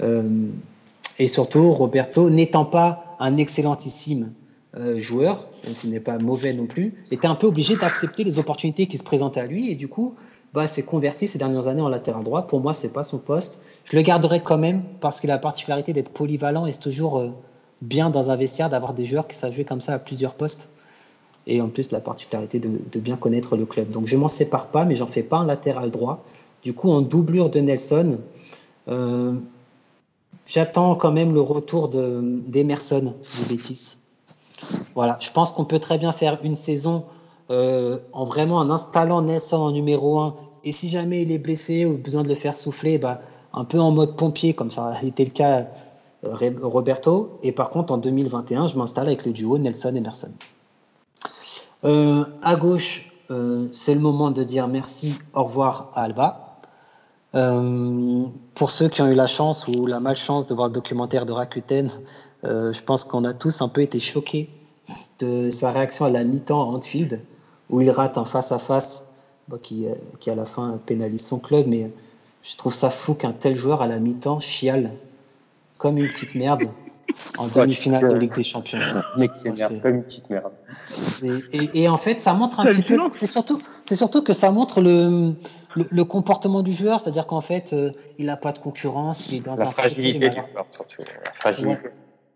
Euh, 0.00 0.22
et 1.18 1.26
surtout, 1.26 1.72
Roberto, 1.72 2.30
n'étant 2.30 2.64
pas 2.64 3.16
un 3.20 3.36
excellentissime 3.36 4.32
euh, 4.76 5.00
joueur, 5.00 5.48
même 5.64 5.74
s'il 5.74 5.90
n'est 5.90 6.00
pas 6.00 6.18
mauvais 6.18 6.52
non 6.52 6.66
plus, 6.66 6.94
était 7.10 7.26
un 7.26 7.34
peu 7.34 7.46
obligé 7.46 7.76
d'accepter 7.76 8.22
les 8.22 8.38
opportunités 8.38 8.86
qui 8.86 8.98
se 8.98 9.02
présentaient 9.02 9.40
à 9.40 9.46
lui, 9.46 9.70
et 9.70 9.74
du 9.74 9.88
coup, 9.88 10.14
bah, 10.54 10.66
s'est 10.66 10.82
converti 10.82 11.28
ces 11.28 11.38
dernières 11.38 11.68
années 11.68 11.82
en 11.82 11.88
latéral 11.88 12.22
droit. 12.22 12.46
Pour 12.46 12.60
moi, 12.60 12.74
c'est 12.74 12.92
pas 12.92 13.04
son 13.04 13.18
poste. 13.18 13.60
Je 13.84 13.96
le 13.96 14.02
garderai 14.02 14.40
quand 14.40 14.58
même 14.58 14.82
parce 15.00 15.20
qu'il 15.20 15.30
a 15.30 15.34
la 15.34 15.38
particularité 15.38 15.92
d'être 15.92 16.10
polyvalent 16.10 16.66
et 16.66 16.72
c'est 16.72 16.80
toujours 16.80 17.18
euh, 17.18 17.30
bien 17.82 18.10
dans 18.10 18.30
un 18.30 18.36
vestiaire 18.36 18.68
d'avoir 18.68 18.94
des 18.94 19.04
joueurs 19.04 19.26
qui 19.26 19.36
savent 19.36 19.54
jouer 19.54 19.64
comme 19.64 19.80
ça 19.80 19.94
à 19.94 19.98
plusieurs 19.98 20.34
postes. 20.34 20.68
et 21.46 21.60
en 21.60 21.68
plus 21.68 21.92
la 21.92 22.00
particularité 22.00 22.60
de, 22.60 23.00
bien 23.00 23.16
connaître 23.16 23.56
le 23.56 23.64
club. 23.64 23.90
Donc 23.90 24.06
je 24.06 24.16
m'en 24.16 24.28
sépare 24.28 24.66
pas, 24.66 24.84
mais 24.84 24.96
j'en 24.96 25.06
fais 25.06 25.22
pas 25.22 25.38
un 25.38 25.46
latéral 25.46 25.90
droit. 25.90 26.24
Du 26.62 26.74
coup, 26.74 26.90
en 26.90 27.00
doublure 27.00 27.50
de 27.50 27.60
Nelson, 27.60 28.18
euh, 28.88 29.32
j'attends 30.46 30.96
quand 30.96 31.12
même 31.12 31.34
le 31.34 31.40
retour 31.40 31.88
d'Emerson 31.88 33.14
de, 33.14 33.48
Bétis. 33.48 33.98
Voilà, 34.94 35.18
je 35.20 35.30
pense 35.30 35.52
qu'on 35.52 35.64
peut 35.64 35.78
très 35.78 35.98
bien 35.98 36.12
faire 36.12 36.38
une 36.42 36.56
saison 36.56 37.04
euh, 37.50 37.98
en 38.12 38.24
vraiment 38.24 38.56
en 38.56 38.70
installant 38.70 39.22
Nelson 39.22 39.56
en 39.56 39.70
numéro 39.70 40.18
1. 40.18 40.34
Et 40.64 40.72
si 40.72 40.88
jamais 40.88 41.22
il 41.22 41.30
est 41.30 41.38
blessé 41.38 41.84
ou 41.84 41.96
besoin 41.96 42.22
de 42.22 42.28
le 42.28 42.34
faire 42.34 42.56
souffler, 42.56 42.98
bah, 42.98 43.20
un 43.52 43.64
peu 43.64 43.78
en 43.78 43.92
mode 43.92 44.16
pompier, 44.16 44.54
comme 44.54 44.70
ça 44.70 44.88
a 44.88 45.02
été 45.04 45.24
le 45.24 45.30
cas 45.30 45.68
euh, 46.24 46.50
Roberto. 46.60 47.38
Et 47.42 47.52
par 47.52 47.70
contre, 47.70 47.92
en 47.92 47.98
2021, 47.98 48.66
je 48.66 48.76
m'installe 48.76 49.06
avec 49.06 49.24
le 49.24 49.32
duo 49.32 49.58
Nelson-Emerson. 49.58 50.32
À 51.84 52.56
gauche, 52.56 53.12
c'est 53.28 53.94
le 53.94 54.00
moment 54.00 54.32
de 54.32 54.42
dire 54.42 54.66
merci, 54.66 55.14
au 55.32 55.44
revoir 55.44 55.92
à 55.94 56.02
Alba. 56.02 56.47
Euh, 57.38 58.24
pour 58.54 58.70
ceux 58.70 58.88
qui 58.88 59.00
ont 59.00 59.06
eu 59.06 59.14
la 59.14 59.26
chance 59.26 59.66
ou 59.68 59.86
la 59.86 60.00
malchance 60.00 60.46
de 60.46 60.54
voir 60.54 60.68
le 60.68 60.74
documentaire 60.74 61.24
de 61.24 61.32
Rakuten, 61.32 61.90
je 62.42 62.82
pense 62.82 63.04
qu'on 63.04 63.24
a 63.24 63.32
tous 63.32 63.62
un 63.62 63.68
peu 63.68 63.80
été 63.80 64.00
choqués 64.00 64.50
de 65.20 65.50
sa 65.50 65.70
réaction 65.70 66.04
à 66.04 66.10
la 66.10 66.24
mi-temps 66.24 66.60
à 66.60 66.76
Anfield, 66.76 67.20
où 67.70 67.80
il 67.80 67.90
rate 67.90 68.18
un 68.18 68.24
face-à-face 68.24 69.10
qui, 69.62 69.86
qui, 70.20 70.30
à 70.30 70.34
la 70.34 70.44
fin 70.44 70.78
pénalise 70.84 71.24
son 71.24 71.38
club. 71.38 71.66
Mais 71.66 71.90
je 72.42 72.56
trouve 72.56 72.74
ça 72.74 72.90
fou 72.90 73.14
qu'un 73.14 73.32
tel 73.32 73.56
joueur 73.56 73.82
à 73.82 73.86
la 73.86 73.98
mi-temps 73.98 74.40
chiale 74.40 74.92
comme 75.78 75.98
une 75.98 76.08
petite 76.08 76.34
merde 76.34 76.68
en 77.36 77.46
demi-finale 77.46 78.08
de 78.08 78.16
Ligue 78.16 78.34
des 78.34 78.42
Champions. 78.42 78.78
Mec, 79.16 79.32
c'est 79.34 79.50
merde, 79.50 79.80
comme 79.80 79.96
une 79.96 80.02
petite 80.04 80.30
merde. 80.30 80.52
Et, 81.52 81.88
en 81.88 81.98
fait, 81.98 82.20
ça 82.20 82.34
montre 82.34 82.60
un 82.60 82.64
petit 82.66 82.82
peu. 82.82 82.98
C'est 83.12 83.26
surtout, 83.26 83.60
c'est 83.84 83.94
surtout 83.94 84.22
que 84.22 84.32
ça 84.32 84.50
montre 84.50 84.80
le, 84.80 85.34
le, 85.74 86.04
comportement 86.04 86.62
du 86.62 86.72
joueur, 86.72 87.00
c'est-à-dire 87.00 87.26
qu'en 87.26 87.40
fait, 87.40 87.72
euh, 87.72 87.92
il 88.18 88.26
n'a 88.26 88.36
pas 88.36 88.52
de 88.52 88.58
concurrence, 88.58 89.28
il 89.28 89.36
est 89.36 89.40
dans 89.40 89.54
la 89.54 89.68
un. 89.68 89.70
Fragilité 89.70 90.28
du 90.28 90.36
joueur, 90.36 90.66
surtout. 90.72 91.02
La 91.24 91.32
fragilité. 91.34 91.88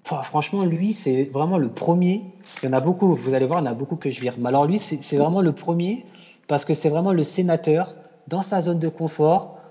franchement, 0.05 0.65
lui, 0.65 0.95
c'est 0.95 1.25
vraiment 1.25 1.59
le 1.59 1.69
premier. 1.69 2.25
Il 2.63 2.67
y 2.67 2.69
en 2.69 2.73
a 2.73 2.81
beaucoup, 2.81 3.15
vous 3.15 3.35
allez 3.35 3.47
voir, 3.47 3.61
il 3.61 3.65
y 3.65 3.69
en 3.69 3.73
a 3.73 3.75
beaucoup 3.75 3.97
que 3.97 4.11
je 4.11 4.21
vire. 4.21 4.35
Mais 4.39 4.49
alors, 4.49 4.67
lui, 4.67 4.79
c'est 4.79 5.17
vraiment 5.17 5.43
le 5.43 5.53
premier 5.53 6.05
parce 6.49 6.65
que 6.65 6.75
c'est 6.75 6.89
vraiment 6.89 7.13
le 7.13 7.23
sénateur 7.23 7.95
dans 8.29 8.43
sa 8.43 8.61
zone 8.61 8.79
de 8.79 8.89
confort 8.89 9.62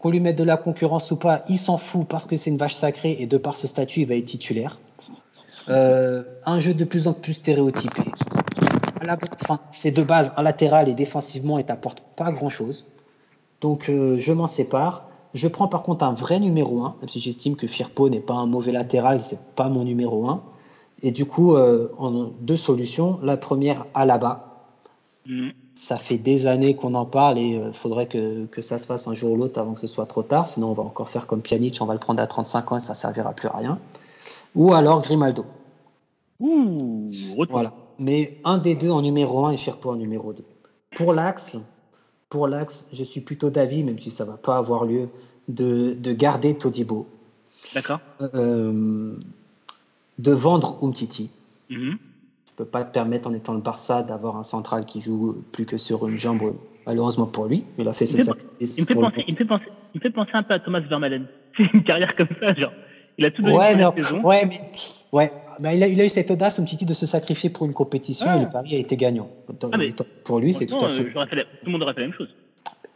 qu'on 0.00 0.10
lui 0.10 0.20
mette 0.20 0.36
de 0.36 0.44
la 0.44 0.56
concurrence 0.56 1.10
ou 1.10 1.16
pas, 1.16 1.44
il 1.48 1.58
s'en 1.58 1.76
fout 1.76 2.08
parce 2.08 2.26
que 2.26 2.36
c'est 2.36 2.50
une 2.50 2.56
vache 2.56 2.74
sacrée 2.74 3.16
et 3.20 3.26
de 3.26 3.36
par 3.36 3.56
ce 3.56 3.66
statut, 3.66 4.00
il 4.00 4.06
va 4.06 4.14
être 4.14 4.24
titulaire. 4.24 4.78
Euh, 5.68 6.24
un 6.46 6.58
jeu 6.58 6.72
de 6.72 6.84
plus 6.84 7.06
en 7.06 7.12
plus 7.12 7.34
stéréotypé. 7.34 8.02
Enfin, 9.42 9.60
c'est 9.70 9.90
de 9.90 10.02
base 10.02 10.32
un 10.36 10.42
latéral 10.42 10.88
et 10.88 10.94
défensivement, 10.94 11.58
il 11.58 11.64
t'apporte 11.64 12.02
pas 12.16 12.32
grand-chose. 12.32 12.86
Donc, 13.60 13.88
euh, 13.88 14.16
je 14.18 14.32
m'en 14.32 14.46
sépare. 14.46 15.06
Je 15.34 15.48
prends 15.48 15.68
par 15.68 15.82
contre 15.82 16.04
un 16.04 16.12
vrai 16.12 16.40
numéro 16.40 16.82
1, 16.82 16.96
même 17.00 17.08
si 17.08 17.20
j'estime 17.20 17.54
que 17.54 17.66
Firpo 17.66 18.08
n'est 18.08 18.20
pas 18.20 18.34
un 18.34 18.46
mauvais 18.46 18.72
latéral, 18.72 19.22
c'est 19.22 19.40
pas 19.54 19.68
mon 19.68 19.84
numéro 19.84 20.28
1. 20.28 20.42
Et 21.02 21.12
du 21.12 21.24
coup, 21.24 21.54
euh, 21.54 21.92
en 21.98 22.30
deux 22.40 22.56
solutions. 22.56 23.20
La 23.22 23.36
première, 23.36 23.86
à 23.94 24.06
la 24.06 24.18
bas. 24.18 24.64
Mm 25.26 25.50
ça 25.80 25.96
fait 25.96 26.18
des 26.18 26.46
années 26.46 26.76
qu'on 26.76 26.94
en 26.94 27.06
parle 27.06 27.38
et 27.38 27.46
il 27.46 27.56
euh, 27.56 27.72
faudrait 27.72 28.06
que, 28.06 28.44
que, 28.44 28.60
ça 28.60 28.78
se 28.78 28.84
fasse 28.84 29.08
un 29.08 29.14
jour 29.14 29.32
ou 29.32 29.36
l'autre 29.36 29.58
avant 29.58 29.72
que 29.72 29.80
ce 29.80 29.86
soit 29.86 30.04
trop 30.04 30.22
tard. 30.22 30.46
Sinon, 30.46 30.70
on 30.70 30.74
va 30.74 30.82
encore 30.82 31.08
faire 31.08 31.26
comme 31.26 31.40
Pjanic, 31.40 31.78
on 31.80 31.86
va 31.86 31.94
le 31.94 31.98
prendre 31.98 32.22
à 32.22 32.26
35 32.26 32.72
ans 32.72 32.76
et 32.76 32.80
ça 32.80 32.94
servira 32.94 33.32
plus 33.32 33.48
à 33.48 33.56
rien. 33.56 33.78
Ou 34.54 34.74
alors 34.74 35.00
Grimaldo. 35.00 35.46
Ouh, 36.38 37.10
voilà. 37.48 37.72
Mais 37.98 38.38
un 38.44 38.58
des 38.58 38.74
deux 38.74 38.90
en 38.90 39.00
numéro 39.00 39.46
1 39.46 39.52
et 39.52 39.56
Firpo 39.56 39.90
en 39.90 39.96
numéro 39.96 40.34
2. 40.34 40.44
Pour 40.96 41.14
l'axe, 41.14 41.56
pour 42.28 42.46
l'axe, 42.46 42.88
je 42.92 43.02
suis 43.02 43.22
plutôt 43.22 43.48
d'avis, 43.48 43.82
même 43.82 43.98
si 43.98 44.10
ça 44.10 44.26
ne 44.26 44.30
va 44.30 44.36
pas 44.36 44.58
avoir 44.58 44.84
lieu, 44.84 45.08
de, 45.48 45.94
de 45.98 46.12
garder 46.12 46.58
Todibo. 46.58 47.06
D'accord. 47.74 48.00
Euh, 48.34 49.16
de 50.18 50.32
vendre 50.32 50.78
Umtiti. 50.82 51.30
Mm 51.70 51.94
peut 52.64 52.70
pas 52.70 52.84
te 52.84 52.92
permettre, 52.92 53.28
en 53.28 53.32
étant 53.32 53.54
le 53.54 53.60
Barça, 53.60 54.02
d'avoir 54.02 54.36
un 54.36 54.42
central 54.42 54.84
qui 54.84 55.00
joue 55.00 55.42
plus 55.50 55.64
que 55.64 55.78
sur 55.78 56.06
une 56.06 56.16
jambe, 56.16 56.56
malheureusement 56.86 57.26
pour 57.26 57.46
lui. 57.46 57.64
Il 57.78 57.88
a 57.88 57.94
fait 57.94 58.04
ce 58.04 58.22
sacrifice. 58.22 58.76
Il 58.76 58.82
me 58.82 58.86
fait, 58.86 58.94
penser, 58.94 59.24
il, 59.26 59.34
me 59.34 59.46
penser, 59.46 59.64
il 59.94 59.98
me 59.98 60.02
fait 60.02 60.10
penser 60.10 60.30
un 60.34 60.42
peu 60.42 60.54
à 60.54 60.58
Thomas 60.58 60.80
Vermaelen. 60.80 61.26
C'est 61.56 61.72
une 61.72 61.82
carrière 61.82 62.14
comme 62.16 62.28
ça, 62.38 62.52
genre. 62.54 62.72
Il 63.16 63.24
a 63.24 63.30
tout 63.30 63.42
donné 63.42 63.56
ouais, 63.56 63.74
mais, 63.74 63.84
ouais, 63.84 64.46
mais, 64.46 64.60
ouais, 65.12 65.32
mais 65.60 65.76
il, 65.76 65.82
a, 65.82 65.88
il, 65.88 66.00
a, 66.00 66.04
eu 66.04 66.08
cette 66.08 66.30
audace, 66.30 66.58
un 66.58 66.64
petit 66.64 66.84
de 66.84 66.94
se 66.94 67.06
sacrifier 67.06 67.50
pour 67.50 67.66
une 67.66 67.74
compétition 67.74 68.26
ah. 68.28 68.36
et 68.36 68.40
le 68.40 68.50
pari 68.50 68.74
a 68.74 68.78
été 68.78 68.96
gagnant. 68.96 69.30
Ah, 69.48 69.78
pour 70.24 70.40
lui, 70.40 70.54
c'est 70.54 70.66
tout 70.66 70.76
à 70.76 70.88
fait. 70.88 71.00
Euh, 71.00 71.44
tout 71.60 71.66
le 71.66 71.72
monde 71.72 71.82
aurait 71.82 71.94
fait 71.94 72.00
la 72.00 72.06
même 72.06 72.16
chose. 72.16 72.28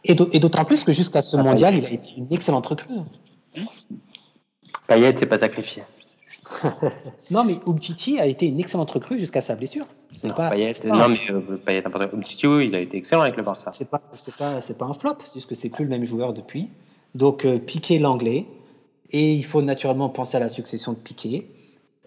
Et 0.03 0.13
d'autant 0.13 0.63
plus 0.65 0.83
que 0.83 0.93
jusqu'à 0.93 1.21
ce 1.21 1.37
ah, 1.37 1.43
mondial, 1.43 1.75
il 1.75 1.85
a 1.85 1.91
été 1.91 2.13
une 2.17 2.31
excellente 2.31 2.65
recrue. 2.67 2.93
Payet 4.87 5.17
s'est 5.17 5.25
pas 5.25 5.39
sacrifié. 5.39 5.83
non, 7.31 7.43
mais 7.43 7.57
Umtiti 7.67 8.19
a 8.19 8.25
été 8.25 8.47
une 8.47 8.59
excellente 8.59 8.91
recrue 8.91 9.17
jusqu'à 9.17 9.41
sa 9.41 9.55
blessure. 9.55 9.85
C'est 10.15 10.33
pas, 10.33 10.51
Payet, 10.51 10.71
non, 10.85 11.09
mais 11.09 11.19
euh, 11.29 11.57
Payet, 11.57 11.83
Umtiti, 12.13 12.47
oui, 12.47 12.67
il 12.67 12.75
a 12.75 12.79
été 12.79 12.97
excellent 12.97 13.23
avec 13.23 13.35
le 13.35 13.43
Barça. 13.43 13.71
C'est 13.73 13.89
pas, 13.89 13.99
pas 13.99 14.85
un 14.85 14.93
flop, 14.93 15.17
c'est 15.25 15.35
juste 15.35 15.49
que 15.49 15.55
c'est 15.55 15.69
plus 15.69 15.83
le 15.83 15.89
même 15.89 16.05
joueur 16.05 16.33
depuis. 16.33 16.69
Donc, 17.15 17.45
euh, 17.45 17.59
Piqué 17.59 17.99
l'anglais, 17.99 18.45
et 19.11 19.33
il 19.33 19.43
faut 19.45 19.61
naturellement 19.61 20.09
penser 20.09 20.37
à 20.37 20.39
la 20.39 20.49
succession 20.49 20.93
de 20.93 20.97
Piqué. 20.97 21.47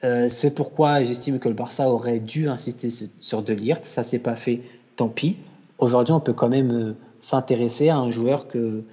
Euh, 0.04 0.28
c'est 0.28 0.54
pourquoi 0.54 1.02
j'estime 1.02 1.38
que 1.38 1.48
le 1.48 1.54
Barça 1.54 1.88
aurait 1.88 2.20
dû 2.20 2.48
insister 2.48 2.88
sur 3.20 3.42
De 3.42 3.52
Ligt. 3.52 3.84
Ça 3.84 4.04
s'est 4.04 4.20
pas 4.20 4.36
fait, 4.36 4.60
tant 4.96 5.08
pis. 5.08 5.36
Aujourd'hui, 5.78 6.12
on 6.12 6.20
peut 6.20 6.32
quand 6.32 6.48
même 6.48 6.70
euh, 6.70 6.96
s'intéresser 7.20 7.88
à 7.88 7.96
un 7.96 8.10
joueur 8.10 8.48
que, 8.48 8.84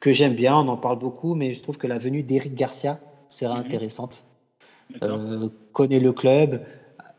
que 0.00 0.12
j'aime 0.12 0.34
bien. 0.34 0.56
On 0.56 0.68
en 0.68 0.76
parle 0.76 0.98
beaucoup, 0.98 1.34
mais 1.34 1.54
je 1.54 1.62
trouve 1.62 1.76
que 1.76 1.86
la 1.86 1.98
venue 1.98 2.22
d'Eric 2.22 2.54
Garcia 2.54 2.98
sera 3.28 3.54
mhm. 3.54 3.60
intéressante. 3.60 4.24
Euh, 5.02 5.48
connaît 5.72 6.00
le 6.00 6.12
club, 6.12 6.62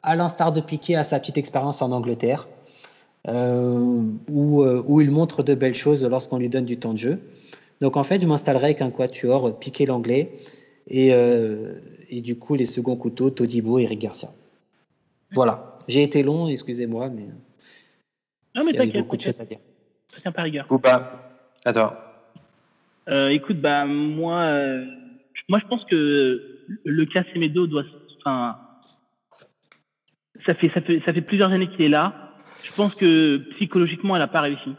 à 0.03 0.15
l'instar 0.15 0.51
de 0.53 0.61
Piquet, 0.61 0.95
a 0.95 1.03
sa 1.03 1.19
petite 1.19 1.37
expérience 1.37 1.81
en 1.81 1.91
Angleterre, 1.91 2.47
euh, 3.27 4.01
où, 4.29 4.61
euh, 4.61 4.83
où, 4.85 5.01
il 5.01 5.11
montre 5.11 5.43
de 5.43 5.55
belles 5.55 5.73
choses 5.73 6.03
lorsqu'on 6.05 6.37
lui 6.37 6.49
donne 6.49 6.65
du 6.65 6.77
temps 6.77 6.93
de 6.93 6.97
jeu. 6.97 7.19
Donc 7.81 7.97
en 7.97 8.03
fait, 8.03 8.21
je 8.21 8.27
m'installerai 8.27 8.65
avec 8.65 8.81
un 8.81 8.91
quatuor, 8.91 9.59
Piquet 9.59 9.85
l'anglais, 9.85 10.31
et, 10.87 11.09
et, 12.09 12.21
du 12.21 12.37
coup 12.37 12.55
les 12.55 12.67
seconds 12.67 12.95
couteaux, 12.95 13.31
Todibo 13.31 13.79
et 13.79 13.83
Eric 13.83 13.99
Garcia. 13.99 14.29
Voilà, 15.31 15.79
j'ai 15.87 16.03
été 16.03 16.23
long, 16.23 16.47
excusez-moi, 16.47 17.09
mais, 17.09 17.25
non, 18.53 18.63
mais 18.63 18.71
il 18.71 18.93
y 18.93 18.97
a 18.97 19.01
beaucoup 19.01 19.17
de 19.17 19.21
choses 19.21 19.41
à 19.41 19.45
dire. 19.45 19.57
Tiens 20.21 20.31
par 20.31 20.45
rigueur. 20.45 20.65
Ou 20.69 20.77
pas. 20.77 21.41
À 21.65 21.73
toi. 21.73 22.31
écoute, 23.31 23.59
bah, 23.59 23.85
moi, 23.85 24.53
moi 25.49 25.59
je 25.59 25.67
pense 25.67 25.83
que 25.83 26.54
le 26.83 27.05
cas 27.05 27.23
doit. 27.67 27.83
Enfin, 28.19 28.57
ça 30.45 30.53
fait, 30.53 31.21
plusieurs 31.21 31.51
années 31.51 31.67
qu'il 31.67 31.81
est 31.81 31.89
là. 31.89 32.33
Je 32.63 32.71
pense 32.73 32.95
que 32.95 33.37
psychologiquement, 33.55 34.15
elle 34.15 34.21
n'a 34.21 34.27
pas 34.27 34.41
réussi. 34.41 34.75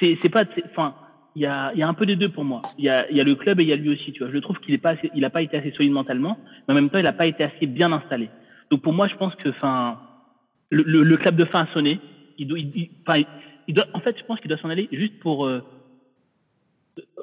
C'est 0.00 0.28
pas. 0.28 0.44
Enfin, 0.70 0.94
il 1.36 1.42
y 1.42 1.46
a, 1.46 1.72
un 1.76 1.94
peu 1.94 2.06
des 2.06 2.16
deux 2.16 2.28
pour 2.28 2.44
moi. 2.44 2.62
Il 2.78 2.84
y 2.84 2.88
a, 2.88 3.06
le 3.10 3.34
club 3.34 3.60
et 3.60 3.64
il 3.64 3.68
y 3.68 3.72
a 3.72 3.76
lui 3.76 3.90
aussi. 3.90 4.12
Tu 4.12 4.22
vois. 4.22 4.32
Je 4.32 4.38
trouve 4.38 4.58
qu'il 4.60 4.74
n'a 4.74 4.78
pas, 4.80 4.96
pas 5.30 5.42
été 5.42 5.56
assez 5.56 5.72
solide 5.72 5.92
mentalement, 5.92 6.38
mais 6.66 6.72
en 6.72 6.74
même 6.74 6.90
temps, 6.90 6.98
il 6.98 7.04
n'a 7.04 7.12
pas 7.12 7.26
été 7.26 7.44
assez 7.44 7.66
bien 7.66 7.92
installé. 7.92 8.30
Donc 8.70 8.82
pour 8.82 8.92
moi, 8.92 9.08
je 9.08 9.16
pense 9.16 9.34
que 9.36 9.48
enfin, 9.48 9.98
le, 10.70 11.16
club 11.16 11.36
de 11.36 11.44
fin 11.44 11.62
a 11.62 11.72
sonné. 11.72 12.00
Il 12.38 12.48
doit, 12.48 13.86
en 13.94 14.00
fait, 14.00 14.18
je 14.18 14.24
pense 14.24 14.40
qu'il 14.40 14.48
doit 14.48 14.58
s'en 14.58 14.70
aller 14.70 14.88
juste 14.92 15.18
pour 15.20 15.46
euh, 15.46 15.62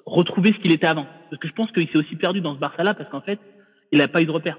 retrouver 0.06 0.54
ce 0.54 0.60
qu'il 0.60 0.72
était 0.72 0.88
avant. 0.88 1.06
Parce 1.30 1.42
que 1.42 1.48
je 1.48 1.54
pense 1.54 1.72
qu'il 1.72 1.88
s'est 1.90 1.98
aussi 1.98 2.16
perdu 2.16 2.42
dans 2.42 2.56
ce 2.56 2.60
Barça-là, 2.60 2.94
parce 2.94 3.10
qu'en 3.10 3.22
fait, 3.22 3.40
il 3.92 4.00
n'a 4.00 4.08
pas 4.08 4.22
eu 4.22 4.26
de 4.26 4.32
repère. 4.32 4.58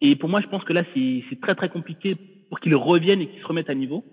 Et 0.00 0.16
pour 0.16 0.28
moi, 0.28 0.40
je 0.40 0.46
pense 0.46 0.64
que 0.64 0.72
là, 0.72 0.84
c'est 0.94 1.40
très 1.40 1.54
très 1.54 1.68
compliqué 1.68 2.16
pour 2.48 2.60
qu'il 2.60 2.74
revienne 2.74 3.20
et 3.20 3.28
qu'il 3.28 3.40
se 3.40 3.46
remette 3.46 3.70
à 3.70 3.74
niveau. 3.74 4.04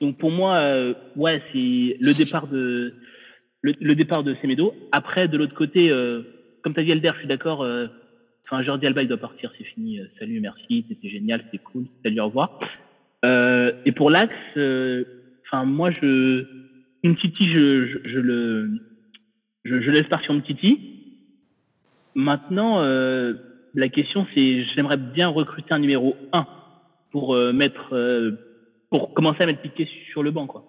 Donc 0.00 0.18
pour 0.18 0.30
moi, 0.30 0.56
euh, 0.56 0.94
ouais, 1.14 1.42
c'est 1.52 1.96
le 2.00 2.16
départ 2.16 2.48
de 2.48 2.94
le, 3.62 3.94
départ 3.94 4.22
de 4.22 4.34
Semedo. 4.42 4.74
Après, 4.92 5.26
de 5.26 5.36
l'autre 5.36 5.54
côté, 5.54 5.90
euh, 5.90 6.22
comme 6.62 6.74
tu 6.74 6.80
as 6.80 6.84
dit 6.84 6.90
Elder, 6.90 7.12
je 7.14 7.20
suis 7.20 7.28
d'accord. 7.28 7.62
Euh, 7.62 7.86
enfin, 8.44 8.62
Jordi 8.62 8.86
Alba, 8.86 9.02
il 9.02 9.08
doit 9.08 9.16
partir, 9.16 9.50
c'est 9.58 9.64
fini. 9.64 10.00
salut, 10.18 10.40
merci, 10.40 10.84
c'était 10.88 11.08
génial, 11.08 11.42
c'était 11.44 11.62
cool. 11.64 11.86
Salut, 12.04 12.20
au 12.20 12.26
revoir. 12.26 12.60
et 13.24 13.92
pour 13.92 14.10
l'axe, 14.10 14.34
enfin 14.54 15.64
moi, 15.64 15.90
je 15.90 16.44
Titi, 17.20 17.48
je, 17.48 17.86
je, 17.86 17.98
je 18.04 18.18
le 18.18 18.70
je, 19.64 19.80
je, 19.80 19.90
laisse 19.90 20.08
partir 20.08 20.40
Titi. 20.42 20.92
Maintenant, 22.14 22.82
la 23.76 23.90
question, 23.90 24.26
c'est 24.34 24.64
j'aimerais 24.74 24.96
bien 24.96 25.28
recruter 25.28 25.72
un 25.72 25.78
numéro 25.78 26.16
1 26.32 26.46
pour 27.10 27.34
euh, 27.34 27.52
mettre, 27.52 27.94
euh, 27.94 28.32
pour 28.90 29.12
commencer 29.12 29.42
à 29.42 29.46
mettre 29.46 29.60
Piqué 29.60 29.88
sur 30.10 30.22
le 30.22 30.30
banc, 30.30 30.46
quoi. 30.46 30.64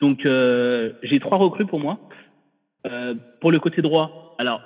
Donc, 0.00 0.26
euh, 0.26 0.92
j'ai 1.02 1.20
trois 1.20 1.38
recrues 1.38 1.64
pour 1.66 1.80
moi. 1.80 1.98
pour 3.40 3.50
le 3.50 3.58
côté 3.60 3.80
droit, 3.80 4.34
alors, 4.38 4.60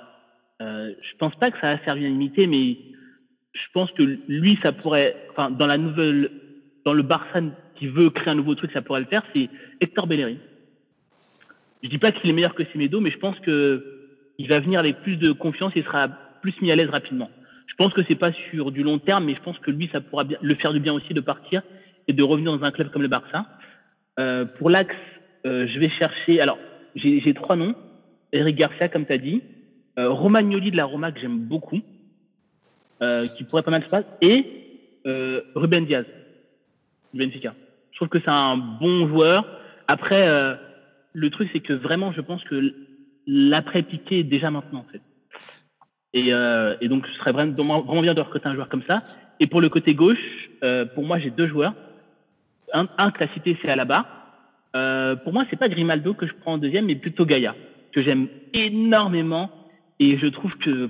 je 0.59 1.15
pense 1.19 1.33
pas 1.35 1.51
que 1.51 1.59
ça 1.59 1.75
va 1.75 1.91
à 1.91 1.95
limiter, 1.95 2.47
mais 2.47 2.77
je 3.53 3.65
pense 3.73 3.89
que 3.91 4.03
lui, 4.27 4.59
ça 4.61 4.73
pourrait, 4.73 5.15
enfin, 5.29 5.49
dans 5.51 5.67
la 5.67 5.77
nouvelle, 5.77 6.29
dans 6.83 6.93
le 6.93 7.03
Barça 7.03 7.39
qui 7.75 7.87
veut 7.87 8.09
créer 8.09 8.29
un 8.29 8.35
nouveau 8.35 8.55
truc, 8.55 8.71
ça 8.73 8.81
pourrait 8.81 8.99
le 8.99 9.05
faire, 9.05 9.23
c'est 9.33 9.49
Hector 9.79 10.07
Bellerin. 10.07 10.35
Je 11.83 11.87
dis 11.87 11.97
pas 11.97 12.11
qu'il 12.11 12.29
est 12.29 12.33
meilleur 12.33 12.55
que 12.55 12.65
Semedo, 12.65 12.99
mais 12.99 13.11
je 13.11 13.19
pense 13.19 13.39
que 13.39 14.09
il 14.37 14.49
va 14.49 14.59
venir 14.59 14.79
avec 14.79 15.01
plus 15.01 15.15
de 15.15 15.31
confiance 15.31 15.71
et 15.75 15.83
sera 15.83 16.09
plus 16.41 16.59
mis 16.61 16.71
à 16.71 16.75
l'aise 16.75 16.89
rapidement. 16.89 17.29
Je 17.69 17.75
pense 17.75 17.93
que 17.93 18.01
c'est 18.07 18.15
pas 18.15 18.31
sur 18.49 18.71
du 18.71 18.83
long 18.83 18.99
terme, 18.99 19.25
mais 19.25 19.35
je 19.35 19.41
pense 19.41 19.57
que 19.59 19.71
lui, 19.71 19.89
ça 19.91 20.01
pourra 20.01 20.23
le 20.41 20.55
faire 20.55 20.73
du 20.73 20.79
bien 20.79 20.93
aussi 20.93 21.13
de 21.13 21.21
partir 21.21 21.61
et 22.07 22.13
de 22.13 22.23
revenir 22.23 22.51
dans 22.51 22.65
un 22.65 22.71
club 22.71 22.89
comme 22.89 23.03
le 23.03 23.07
Barça. 23.07 23.45
Euh, 24.19 24.43
pour 24.45 24.69
l'axe, 24.69 24.95
euh, 25.45 25.67
je 25.67 25.79
vais 25.79 25.89
chercher. 25.89 26.41
Alors, 26.41 26.57
j'ai 26.95 27.33
trois 27.33 27.55
noms. 27.55 27.75
Eric 28.33 28.55
Garcia, 28.55 28.89
comme 28.89 29.05
tu 29.05 29.13
as 29.13 29.17
dit. 29.17 29.41
Euh, 29.97 30.09
Romagnoli 30.09 30.71
de 30.71 30.77
la 30.77 30.85
Roma, 30.85 31.11
que 31.11 31.19
j'aime 31.19 31.39
beaucoup, 31.39 31.81
euh, 33.01 33.27
qui 33.27 33.43
pourrait 33.43 33.63
pas 33.63 33.71
mal 33.71 33.83
se 33.83 33.89
passer. 33.89 34.07
Et 34.21 34.45
euh, 35.05 35.41
Ruben 35.55 35.85
Diaz, 35.85 36.05
du 37.13 37.19
Benfica. 37.19 37.53
Je 37.91 37.97
trouve 37.97 38.09
que 38.09 38.19
c'est 38.19 38.29
un 38.29 38.57
bon 38.57 39.07
joueur. 39.07 39.45
Après, 39.87 40.27
euh, 40.27 40.55
le 41.13 41.29
truc, 41.29 41.49
c'est 41.53 41.59
que 41.59 41.73
vraiment, 41.73 42.11
je 42.11 42.21
pense 42.21 42.43
que 42.45 42.73
l'après-piqué 43.27 44.19
est 44.19 44.23
déjà 44.23 44.51
maintenant, 44.51 44.79
en 44.79 44.91
fait. 44.91 45.01
Et, 46.13 46.33
euh, 46.33 46.75
et, 46.81 46.87
donc, 46.87 47.05
ce 47.07 47.13
serait 47.19 47.31
vraiment, 47.31 47.81
vraiment 47.81 48.01
bien 48.01 48.13
de 48.13 48.21
recruter 48.21 48.47
un 48.47 48.53
joueur 48.55 48.69
comme 48.69 48.83
ça. 48.83 49.03
Et 49.39 49.47
pour 49.47 49.61
le 49.61 49.69
côté 49.69 49.93
gauche, 49.93 50.49
euh, 50.63 50.85
pour 50.85 51.05
moi, 51.05 51.19
j'ai 51.19 51.29
deux 51.31 51.47
joueurs. 51.47 51.73
Un, 52.73 52.87
un 52.97 53.11
que 53.11 53.23
la 53.23 53.31
cité, 53.33 53.57
c'est 53.61 53.69
Alaba. 53.69 54.05
Euh, 54.75 55.15
pour 55.15 55.33
moi, 55.33 55.45
c'est 55.49 55.55
pas 55.55 55.69
Grimaldo 55.69 56.13
que 56.13 56.27
je 56.27 56.33
prends 56.39 56.53
en 56.53 56.57
deuxième, 56.57 56.85
mais 56.85 56.95
plutôt 56.95 57.25
Gaïa, 57.25 57.55
que 57.91 58.01
j'aime 58.01 58.27
énormément. 58.53 59.51
Et 59.99 60.17
je 60.17 60.27
trouve 60.27 60.55
que 60.57 60.89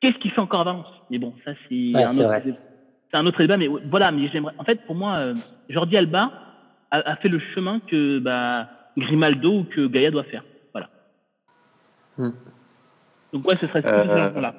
qu'est-ce 0.00 0.16
qu'il 0.18 0.30
fait 0.30 0.40
encore 0.40 0.60
à 0.60 0.64
Valence 0.64 0.90
Mais 1.10 1.18
bon, 1.18 1.34
ça 1.44 1.52
c'est 1.68 1.92
Ouais, 1.94 2.02
un, 2.04 2.12
c'est 2.12 2.24
autre- 2.24 2.58
un 3.12 3.26
autre 3.26 3.38
débat. 3.38 3.56
Mais 3.56 3.68
voilà, 3.84 4.10
mais 4.12 4.28
j'aimerais. 4.28 4.54
En 4.58 4.64
fait, 4.64 4.80
pour 4.86 4.94
moi, 4.94 5.24
Jordi 5.68 5.96
Alba 5.96 6.32
a, 6.90 6.98
a 7.10 7.16
fait 7.16 7.28
le 7.28 7.38
chemin 7.54 7.80
que 7.86 8.18
bah, 8.18 8.68
Grimaldo 8.96 9.60
ou 9.60 9.64
que 9.64 9.86
Gaïa 9.86 10.10
doit 10.10 10.24
faire. 10.24 10.44
Voilà. 10.72 10.88
Hmm. 12.18 12.30
Donc 13.34 13.48
ouais, 13.48 13.56
ce 13.60 13.66
serait 13.66 13.82
Euh, 13.84 14.30
voilà. 14.32 14.54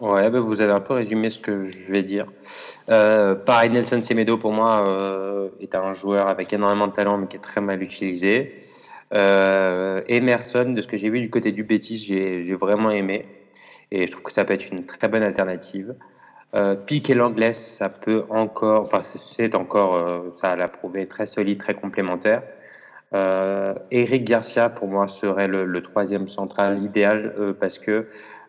Ouais, 0.00 0.30
bah, 0.30 0.40
vous 0.40 0.62
avez 0.62 0.72
un 0.72 0.80
peu 0.80 0.94
résumé 0.94 1.28
ce 1.28 1.38
que 1.38 1.64
je 1.64 1.92
vais 1.92 2.02
dire. 2.02 2.26
Euh, 2.88 3.34
pareil, 3.34 3.70
Nelson 3.70 4.00
Semedo, 4.00 4.38
pour 4.38 4.52
moi, 4.52 4.88
euh, 4.88 5.50
est 5.60 5.74
un 5.74 5.92
joueur 5.92 6.28
avec 6.28 6.52
énormément 6.54 6.86
de 6.86 6.92
talent, 6.92 7.18
mais 7.18 7.26
qui 7.26 7.36
est 7.36 7.40
très 7.40 7.60
mal 7.60 7.82
utilisé. 7.82 8.54
Euh, 9.12 10.00
Emerson, 10.08 10.72
de 10.72 10.80
ce 10.80 10.86
que 10.86 10.96
j'ai 10.96 11.10
vu 11.10 11.20
du 11.20 11.28
côté 11.30 11.52
du 11.52 11.64
Betis, 11.64 11.98
j'ai 11.98 12.54
vraiment 12.54 12.90
aimé. 12.90 13.26
Et 13.90 14.06
je 14.06 14.10
trouve 14.10 14.24
que 14.24 14.32
ça 14.32 14.44
peut 14.46 14.54
être 14.54 14.70
une 14.72 14.86
très 14.86 15.08
bonne 15.08 15.22
alternative. 15.22 15.94
Euh, 16.54 16.74
Pique 16.76 17.10
et 17.10 17.14
l'Anglais, 17.14 17.52
ça 17.52 17.90
peut 17.90 18.24
encore, 18.30 18.82
enfin, 18.82 19.02
c'est- 19.02 19.54
encore, 19.54 20.24
ça 20.40 20.56
l'a 20.56 20.68
prouvé, 20.68 21.06
très 21.06 21.26
solide, 21.26 21.58
très 21.58 21.74
complémentaire. 21.74 22.42
Euh, 23.14 23.74
Eric 23.90 24.24
Garcia, 24.24 24.68
pour 24.68 24.88
moi, 24.88 25.06
serait 25.08 25.48
le, 25.48 25.64
le 25.64 25.82
troisième 25.82 26.28
central 26.28 26.82
idéal 26.82 27.34
euh, 27.38 27.52
parce 27.52 27.78
que 27.78 28.06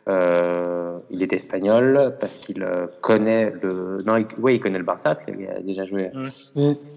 euh, 0.07 0.97
il 1.09 1.23
est 1.23 1.33
espagnol, 1.33 2.15
parce 2.19 2.35
qu'il 2.35 2.63
euh, 2.63 2.87
connaît 3.01 3.53
le, 3.61 4.03
non, 4.05 4.17
il, 4.17 4.27
ouais, 4.39 4.55
il 4.55 4.59
connaît 4.59 4.77
le 4.77 4.83
Barça, 4.83 5.17
il 5.27 5.47
a 5.47 5.61
déjà 5.61 5.85
joué 5.85 6.11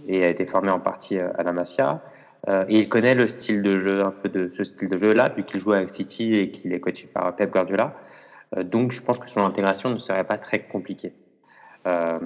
et 0.07 0.25
a 0.25 0.29
été 0.29 0.47
formé 0.47 0.71
en 0.71 0.81
partie 0.81 1.19
à 1.19 1.43
la 1.43 1.53
Masia. 1.53 2.03
Euh, 2.47 2.65
et 2.69 2.79
il 2.79 2.89
connaît 2.89 3.15
le 3.15 3.27
style 3.29 3.63
de 3.63 3.79
jeu, 3.79 4.05
un 4.05 4.13
peu 4.13 4.29
de 4.29 4.49
ce 4.49 4.63
style 4.65 4.89
de 4.89 4.97
jeu-là, 4.97 5.31
puisqu'il 5.31 5.59
joue 5.61 5.73
avec 5.73 5.91
City 5.91 6.35
et 6.37 6.51
qu'il 6.51 6.73
est 6.73 6.81
coaché 6.81 7.09
par 7.13 7.35
Pep 7.35 7.51
Guardiola. 7.51 7.95
Euh, 8.57 8.63
donc, 8.63 8.93
je 8.93 9.03
pense 9.03 9.19
que 9.19 9.29
son 9.29 9.41
intégration 9.41 9.91
ne 9.91 9.99
serait 9.99 10.25
pas 10.25 10.39
très 10.39 10.61
compliquée. 10.61 11.13
Euh, 11.87 12.19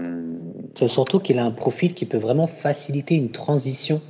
C'est 0.74 0.88
surtout 0.88 1.18
qu'il 1.18 1.38
a 1.38 1.44
un 1.44 1.50
profil 1.50 1.94
qui 1.94 2.06
peut 2.06 2.18
vraiment 2.18 2.46
faciliter 2.46 3.16
une 3.16 3.30
transition. 3.30 4.00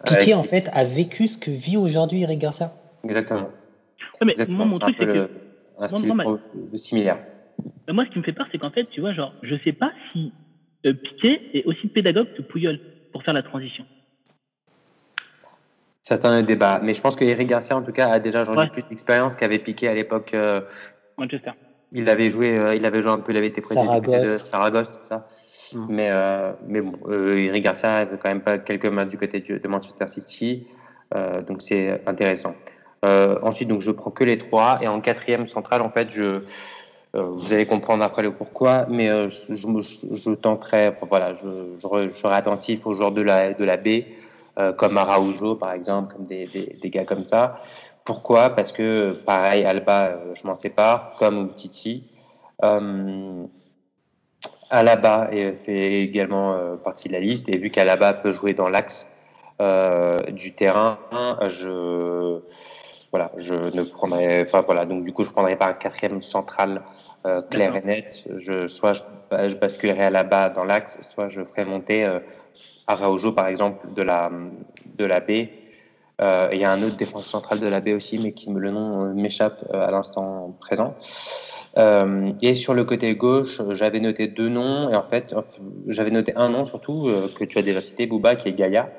Avec- 0.00 0.20
Piqué, 0.20 0.34
en 0.34 0.42
fait, 0.42 0.68
a 0.72 0.84
vécu 0.84 1.28
ce 1.28 1.36
que 1.38 1.50
vit 1.50 1.76
aujourd'hui 1.76 2.22
Eric 2.22 2.38
Garcia. 2.38 2.72
exactement. 3.04 3.42
Ouais, 3.42 4.24
mais 4.26 4.32
exactement. 4.32 4.58
moi, 4.58 4.66
mon 4.66 4.74
C'est 4.76 4.80
truc, 4.80 4.94
un 4.94 5.04
peu 5.04 5.06
c'est 5.06 5.12
que 5.12 5.18
le- 5.18 5.30
un 5.78 5.88
style 5.88 6.16
pro- 6.16 6.40
similaire. 6.76 7.22
Euh, 7.88 7.92
Moi, 7.92 8.04
ce 8.06 8.10
qui 8.10 8.18
me 8.18 8.22
fait 8.24 8.32
peur, 8.32 8.46
c'est 8.50 8.58
qu'en 8.58 8.70
fait, 8.70 8.86
tu 8.86 9.00
vois, 9.00 9.12
genre, 9.12 9.34
je 9.42 9.56
sais 9.62 9.72
pas 9.72 9.92
si 10.12 10.32
euh, 10.86 10.94
Piqué 10.94 11.42
est 11.52 11.64
aussi 11.64 11.88
pédagogue 11.88 12.28
que 12.32 12.40
Pouyol 12.42 12.78
pour 13.12 13.22
faire 13.22 13.34
la 13.34 13.42
transition. 13.42 13.84
Ça, 16.02 16.16
c'est 16.16 16.24
un 16.24 16.42
débat. 16.42 16.80
Mais 16.82 16.94
je 16.94 17.00
pense 17.02 17.14
que 17.16 17.24
Eric 17.24 17.48
Garcia, 17.48 17.76
en 17.76 17.82
tout 17.82 17.92
cas, 17.92 18.08
a 18.10 18.18
déjà 18.18 18.40
aujourd'hui 18.40 18.64
Ouais. 18.64 18.70
plus 18.70 18.86
d'expérience 18.86 19.36
qu'avait 19.36 19.58
piqué 19.58 19.88
à 19.88 19.94
l'époque. 19.94 20.32
euh, 20.34 20.62
Manchester. 21.18 21.50
il 21.92 22.08
avait 22.08 22.30
joué, 22.30 22.56
euh, 22.56 22.74
il 22.74 22.86
avait 22.86 23.02
joué 23.02 23.10
un 23.10 23.20
peu, 23.20 23.32
il 23.32 23.36
avait 23.36 23.48
été 23.48 23.60
du 23.60 23.66
côté 23.66 23.80
de 23.80 23.84
Saragosse. 23.84 24.44
Saragosse, 24.46 24.92
c'est 25.02 25.06
ça. 25.06 25.26
Mais, 25.88 26.08
euh, 26.10 26.52
mais 26.66 26.80
bon, 26.80 26.92
euh, 27.08 27.36
Eric 27.36 27.64
Garcia 27.64 27.96
avait 27.96 28.16
quand 28.16 28.28
même 28.28 28.42
pas 28.42 28.58
quelques 28.58 28.86
matchs 28.86 29.08
du 29.08 29.18
côté 29.18 29.40
de 29.40 29.68
Manchester 29.68 30.06
City, 30.08 30.66
euh, 31.14 31.42
donc 31.42 31.62
c'est 31.62 32.02
intéressant. 32.06 32.54
Euh, 33.04 33.38
ensuite, 33.42 33.68
donc 33.68 33.80
je 33.80 33.90
prends 33.90 34.10
que 34.10 34.24
les 34.24 34.38
trois 34.38 34.78
et 34.82 34.88
en 34.88 35.00
quatrième 35.00 35.46
centrale, 35.46 35.82
en 35.82 35.90
fait, 35.90 36.08
je, 36.10 36.42
euh, 37.16 37.22
vous 37.22 37.52
allez 37.52 37.66
comprendre 37.66 38.04
après 38.04 38.22
le 38.22 38.32
pourquoi, 38.32 38.86
mais 38.88 39.08
euh, 39.08 39.28
je, 39.28 39.54
je, 39.54 40.34
tenterai, 40.34 40.92
voilà, 41.08 41.34
je, 41.34 42.08
serai 42.08 42.34
attentif 42.34 42.86
aux 42.86 42.94
joueurs 42.94 43.12
de 43.12 43.22
la 43.22 43.52
de 43.54 43.64
la 43.64 43.76
B, 43.76 44.04
euh, 44.58 44.72
comme 44.72 44.96
Araujo 44.98 45.56
par 45.56 45.72
exemple, 45.72 46.14
comme 46.14 46.26
des, 46.26 46.46
des, 46.46 46.90
gars 46.90 47.04
comme 47.04 47.24
ça. 47.24 47.60
Pourquoi? 48.04 48.50
Parce 48.50 48.72
que 48.72 49.12
pareil, 49.24 49.64
Alba, 49.64 50.06
euh, 50.06 50.34
je 50.34 50.46
m'en 50.46 50.54
sépare, 50.54 51.14
comme 51.18 51.54
Titi. 51.54 52.04
Euh, 52.62 53.44
Alaba 54.70 55.28
fait 55.28 56.02
également 56.02 56.54
euh, 56.54 56.76
partie 56.76 57.08
de 57.08 57.12
la 57.12 57.20
liste 57.20 57.48
et 57.48 57.58
vu 57.58 57.70
qu'Alaba 57.70 58.12
peut 58.12 58.32
jouer 58.32 58.54
dans 58.54 58.68
l'axe 58.68 59.08
euh, 59.60 60.22
du 60.30 60.54
terrain, 60.54 60.98
je 61.48 62.40
voilà, 63.10 63.32
je 63.36 63.54
ne 63.54 63.82
prendrai 63.82 64.42
enfin 64.42 64.62
voilà, 64.62 64.86
donc 64.86 65.04
du 65.04 65.12
coup 65.12 65.24
je 65.24 65.30
prendrai 65.30 65.56
pas 65.56 65.66
un 65.66 65.72
quatrième 65.74 66.22
central 66.22 66.82
euh, 67.26 67.42
clair 67.42 67.76
et 67.76 67.82
net. 67.82 68.24
Je, 68.36 68.68
soit 68.68 68.92
je, 68.94 69.02
je 69.48 69.54
basculerai 69.56 70.04
Alaba 70.04 70.48
dans 70.48 70.64
l'axe, 70.64 70.98
soit 71.02 71.28
je 71.28 71.44
ferai 71.44 71.64
monter 71.64 72.04
euh, 72.04 72.20
Araujo 72.86 73.32
par 73.32 73.48
exemple 73.48 73.92
de 73.92 74.02
la 74.02 74.30
de 74.96 75.04
la 75.04 75.20
B. 75.20 75.48
Euh, 76.20 76.48
il 76.52 76.60
y 76.60 76.64
a 76.64 76.70
un 76.70 76.82
autre 76.82 76.96
défenseur 76.96 77.26
central 77.26 77.60
de 77.60 77.66
la 77.66 77.80
B 77.80 77.88
aussi, 77.88 78.18
mais 78.18 78.32
qui 78.32 78.50
le 78.50 78.70
nom 78.70 79.04
euh, 79.04 79.14
m'échappe 79.14 79.64
à 79.72 79.90
l'instant 79.90 80.54
présent. 80.60 80.94
Euh, 81.76 82.32
et 82.42 82.54
sur 82.54 82.74
le 82.74 82.84
côté 82.84 83.14
gauche, 83.14 83.60
j'avais 83.70 84.00
noté 84.00 84.26
deux 84.26 84.48
noms, 84.48 84.90
et 84.90 84.96
en 84.96 85.02
fait, 85.02 85.34
j'avais 85.86 86.10
noté 86.10 86.32
un 86.36 86.48
nom 86.48 86.66
surtout 86.66 87.08
euh, 87.08 87.28
que 87.38 87.44
tu 87.44 87.58
as 87.58 87.62
déjà 87.62 87.80
cité, 87.80 88.06
Bouba, 88.06 88.34
qui 88.36 88.48
est 88.48 88.52
Gaïa, 88.52 88.90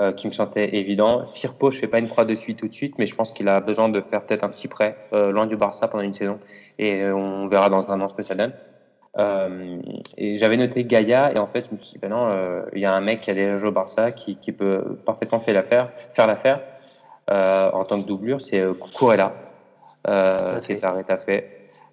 euh, 0.00 0.12
qui 0.12 0.26
me 0.26 0.32
semblait 0.32 0.74
évident. 0.76 1.26
Firpo, 1.26 1.70
je 1.70 1.78
fais 1.78 1.86
pas 1.86 1.98
une 1.98 2.08
croix 2.08 2.24
dessus 2.24 2.54
tout 2.54 2.68
de 2.68 2.74
suite, 2.74 2.98
mais 2.98 3.06
je 3.06 3.14
pense 3.14 3.32
qu'il 3.32 3.48
a 3.48 3.60
besoin 3.60 3.88
de 3.88 4.00
faire 4.00 4.22
peut-être 4.22 4.44
un 4.44 4.50
petit 4.50 4.68
prêt 4.68 4.96
loin 5.12 5.46
du 5.46 5.56
Barça 5.56 5.88
pendant 5.88 6.04
une 6.04 6.14
saison, 6.14 6.38
et 6.78 7.06
on 7.06 7.48
verra 7.48 7.70
dans 7.70 7.90
un 7.90 8.00
an 8.00 8.08
ce 8.08 8.14
que 8.14 8.22
ça 8.22 8.34
donne. 8.34 8.52
Et 10.16 10.36
j'avais 10.36 10.56
noté 10.56 10.84
Gaïa, 10.84 11.32
et 11.34 11.38
en 11.38 11.46
fait, 11.46 11.66
je 11.68 11.74
me 11.74 11.80
suis 11.80 11.94
dit, 11.94 11.98
ben 11.98 12.10
non, 12.10 12.28
il 12.74 12.80
y 12.80 12.84
a 12.84 12.92
un 12.92 13.00
mec 13.00 13.22
qui 13.22 13.30
a 13.30 13.34
déjà 13.34 13.56
joué 13.56 13.70
au 13.70 13.72
Barça 13.72 14.12
qui, 14.12 14.36
qui 14.36 14.52
peut 14.52 14.98
parfaitement 15.04 15.40
faire 15.40 15.54
l'affaire, 15.54 15.90
faire 16.14 16.26
l'affaire 16.26 16.60
en 17.28 17.84
tant 17.84 18.00
que 18.00 18.06
doublure, 18.06 18.40
c'est 18.40 18.62
Cucurella, 18.80 19.32
euh, 20.06 20.60
qui 20.60 20.72
est 20.72 20.84
à 20.84 20.92
Rétafé, 20.92 21.44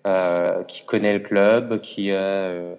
euh, 0.06 0.64
qui 0.64 0.84
connaît 0.86 1.14
le 1.14 1.20
club, 1.20 1.82
qui, 1.82 2.12
euh, 2.12 2.76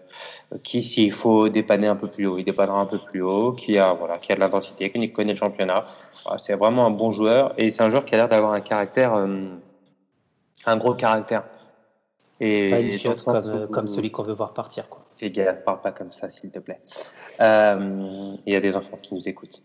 qui 0.62 0.82
s'il 0.82 1.12
faut 1.12 1.48
dépanner 1.48 1.88
un 1.88 1.96
peu 1.96 2.08
plus 2.08 2.26
haut, 2.26 2.38
il 2.38 2.44
dépannera 2.44 2.78
un 2.78 2.86
peu 2.86 2.98
plus 2.98 3.22
haut, 3.22 3.52
qui 3.52 3.78
a, 3.78 3.92
voilà, 3.94 4.18
qui 4.18 4.30
a 4.32 4.36
de 4.36 4.40
l'intensité, 4.40 4.90
qui 4.90 5.12
connaît 5.12 5.32
le 5.32 5.38
championnat. 5.38 5.84
Voilà, 6.24 6.38
c'est 6.38 6.54
vraiment 6.54 6.86
un 6.86 6.90
bon 6.90 7.10
joueur, 7.10 7.52
et 7.58 7.70
c'est 7.70 7.82
un 7.82 7.90
joueur 7.90 8.04
qui 8.04 8.14
a 8.14 8.18
l'air 8.18 8.28
d'avoir 8.28 8.52
un 8.52 8.60
caractère, 8.60 9.14
euh, 9.14 9.48
un 10.66 10.76
gros 10.76 10.94
caractère. 10.94 11.44
Et 12.38 12.70
Pas 12.70 12.80
une 12.80 13.68
comme, 13.70 13.88
celui 13.88 14.10
qu'on 14.10 14.22
veut 14.22 14.34
voir 14.34 14.52
partir. 14.52 14.88
Quoi. 14.88 15.06
Fais 15.16 15.30
gaffe, 15.30 15.64
parle 15.64 15.80
pas 15.80 15.92
comme 15.92 16.12
ça, 16.12 16.28
s'il 16.28 16.50
te 16.50 16.58
plaît. 16.58 16.80
Euh, 17.40 18.36
Il 18.46 18.52
y 18.52 18.56
a 18.56 18.60
des 18.60 18.76
enfants 18.76 18.98
qui 19.00 19.14
nous 19.14 19.26
écoutent. 19.28 19.62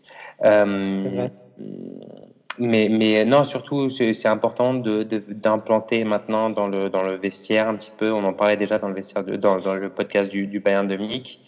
Mais, 2.58 3.24
non, 3.24 3.44
surtout, 3.44 3.88
c'est 3.88 4.26
important 4.26 4.74
d'implanter 4.74 6.04
maintenant 6.04 6.50
dans 6.50 6.68
le, 6.68 7.16
vestiaire 7.16 7.68
un 7.68 7.74
petit 7.76 7.92
peu. 7.96 8.12
On 8.12 8.24
en 8.24 8.32
parlait 8.32 8.56
déjà 8.56 8.78
dans 8.78 8.88
le, 8.88 8.94
vestiaire 8.94 9.24
dans, 9.24 9.74
le 9.74 9.88
podcast 9.88 10.30
du, 10.30 10.60
Bayern 10.60 10.86
de 10.86 10.96
Munich. 10.96 11.40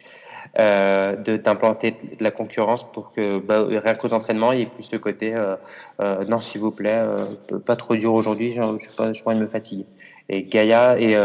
Euh, 0.61 1.17
d'implanter 1.17 1.93
de 1.93 2.23
la 2.23 2.31
concurrence 2.31 2.85
pour 2.93 3.11
que 3.11 3.41
bah, 3.41 3.65
rien 3.67 3.95
qu'aux 3.95 4.13
entraînements 4.13 4.53
il 4.53 4.59
y 4.61 4.63
ait 4.63 4.67
plus 4.67 4.85
ce 4.85 4.95
côté 4.95 5.35
euh, 5.35 5.57
euh, 6.01 6.25
non 6.27 6.39
s'il 6.39 6.61
vous 6.61 6.71
plaît 6.71 7.01
euh, 7.01 7.25
pas 7.67 7.75
trop 7.75 7.97
dur 7.97 8.15
aujourd'hui 8.15 8.53
je 8.53 8.79
sais 8.79 9.23
pas 9.25 9.35
de 9.35 9.41
me 9.41 9.49
fatiguer 9.49 9.87
et 10.29 10.45
Gaïa 10.45 10.97
et 11.01 11.17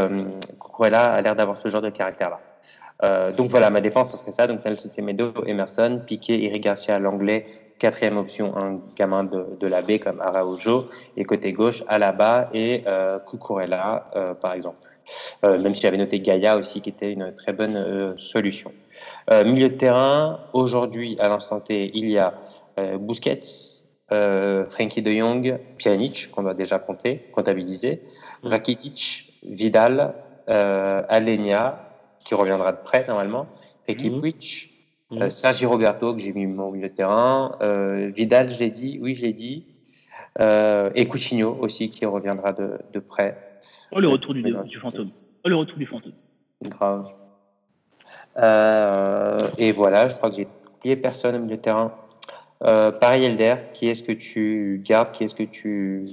Cucurella 0.60 1.12
a 1.12 1.22
l'air 1.22 1.36
d'avoir 1.36 1.58
ce 1.58 1.68
genre 1.68 1.84
de 1.84 1.92
caractère 1.92 2.32
là 2.32 2.40
euh, 3.04 3.32
donc 3.32 3.50
voilà, 3.50 3.70
ma 3.70 3.82
défense, 3.82 4.12
ce 4.12 4.18
serait 4.18 4.32
ça. 4.32 4.48
Donc 4.48 4.64
Nelson 4.66 4.90
Semedo, 4.90 5.34
Emerson, 5.46 6.02
Piqué, 6.06 6.46
Eric 6.46 6.64
Garcia, 6.64 7.00
l'anglais. 7.00 7.46
Quatrième 7.80 8.18
option, 8.18 8.56
un 8.58 8.80
gamin 8.98 9.24
de, 9.24 9.58
de 9.60 9.68
la 9.68 9.82
B 9.82 10.00
comme 10.00 10.20
Araujo. 10.22 10.88
Et 11.18 11.24
côté 11.24 11.54
gauche, 11.54 11.84
Alaba 11.88 12.50
et 12.54 12.84
euh, 12.88 13.20
Cucurella, 13.20 14.10
euh, 14.16 14.34
par 14.34 14.54
exemple. 14.54 14.78
même 15.44 15.74
si 15.74 15.82
j'avais 15.82 15.98
noté 15.98 16.20
Gaïa 16.20 16.58
aussi, 16.58 16.82
qui 16.82 16.90
était 16.90 17.12
une 17.12 17.34
très 17.34 17.54
bonne 17.54 18.16
solution. 18.20 18.72
milieu 19.32 19.70
de 19.70 19.76
terrain, 19.76 20.40
aujourd'hui, 20.54 21.18
à 21.20 21.30
l'instant 21.30 21.60
T, 21.62 21.90
il 21.96 22.12
y 22.12 22.20
a 22.20 22.34
Busquets, 23.00 23.42
Frankie 24.10 25.02
de 25.02 25.12
Jong, 25.12 25.60
Pjanic, 25.80 26.30
qu'on 26.32 26.44
doit 26.44 26.54
déjà 26.54 26.78
compter, 26.78 27.30
comptabiliser, 27.34 28.04
mm. 28.44 28.48
Rakitic, 28.50 29.34
Vidal, 29.44 30.14
Alenia, 30.46 31.90
qui 32.24 32.36
reviendra 32.36 32.72
de 32.74 32.78
près 32.84 33.06
normalement, 33.08 33.48
Ricky 33.88 34.12
mmh. 35.12 35.22
Euh, 35.22 35.30
Sergi 35.30 35.66
Roberto, 35.66 36.14
que 36.14 36.20
j'ai 36.20 36.34
mis 36.34 36.46
au 36.46 36.72
milieu 36.72 36.90
de 36.90 36.94
terrain. 36.94 37.58
Euh, 37.62 38.12
Vidal, 38.16 38.50
je 38.50 38.60
l'ai 38.60 38.72
dit. 38.72 39.00
Oui, 39.02 39.16
je 39.16 39.24
l'ai 39.24 39.34
dit. 39.34 39.66
Euh, 40.40 40.90
et 40.96 41.08
Coutinho 41.08 41.58
aussi, 41.60 41.90
qui 41.90 42.06
reviendra 42.06 42.54
de, 42.54 42.80
de 42.94 43.00
près. 43.00 43.62
Oh, 43.92 44.00
le 44.00 44.08
retour 44.08 44.34
du, 44.34 44.44
du 44.44 44.80
fantôme. 44.80 45.10
Oh, 45.46 45.50
le 45.50 45.56
retour 45.56 45.78
du 45.78 45.86
fantôme. 45.86 46.14
Grave. 46.64 47.12
et 49.58 49.72
voilà, 49.72 50.10
je 50.10 50.16
crois 50.16 50.30
que 50.30 50.36
j'ai 50.36 50.48
oublié 50.78 50.96
personne 50.96 51.36
au 51.36 51.40
milieu 51.40 51.58
de 51.58 51.62
terrain. 51.62 51.94
pareil, 52.60 53.26
Elder, 53.26 53.56
qui 53.74 53.88
est-ce 53.88 54.04
que 54.04 54.12
tu 54.12 54.82
gardes 54.86 55.12
Qui 55.12 55.24
est-ce 55.24 55.36
que 55.36 55.44
tu. 55.44 56.08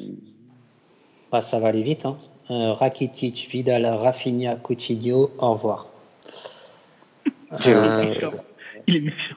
Ah, 1.32 1.42
ça 1.42 1.59
va 1.59 1.68
aller 1.68 1.82
vite. 1.82 2.07
Hein. 2.07 2.16
Rakitic, 2.49 3.49
Vidal, 3.51 3.84
Rafinha, 3.84 4.57
Coutinho, 4.57 5.30
au 5.38 5.53
revoir. 5.53 5.88
méchant. 9.01 9.37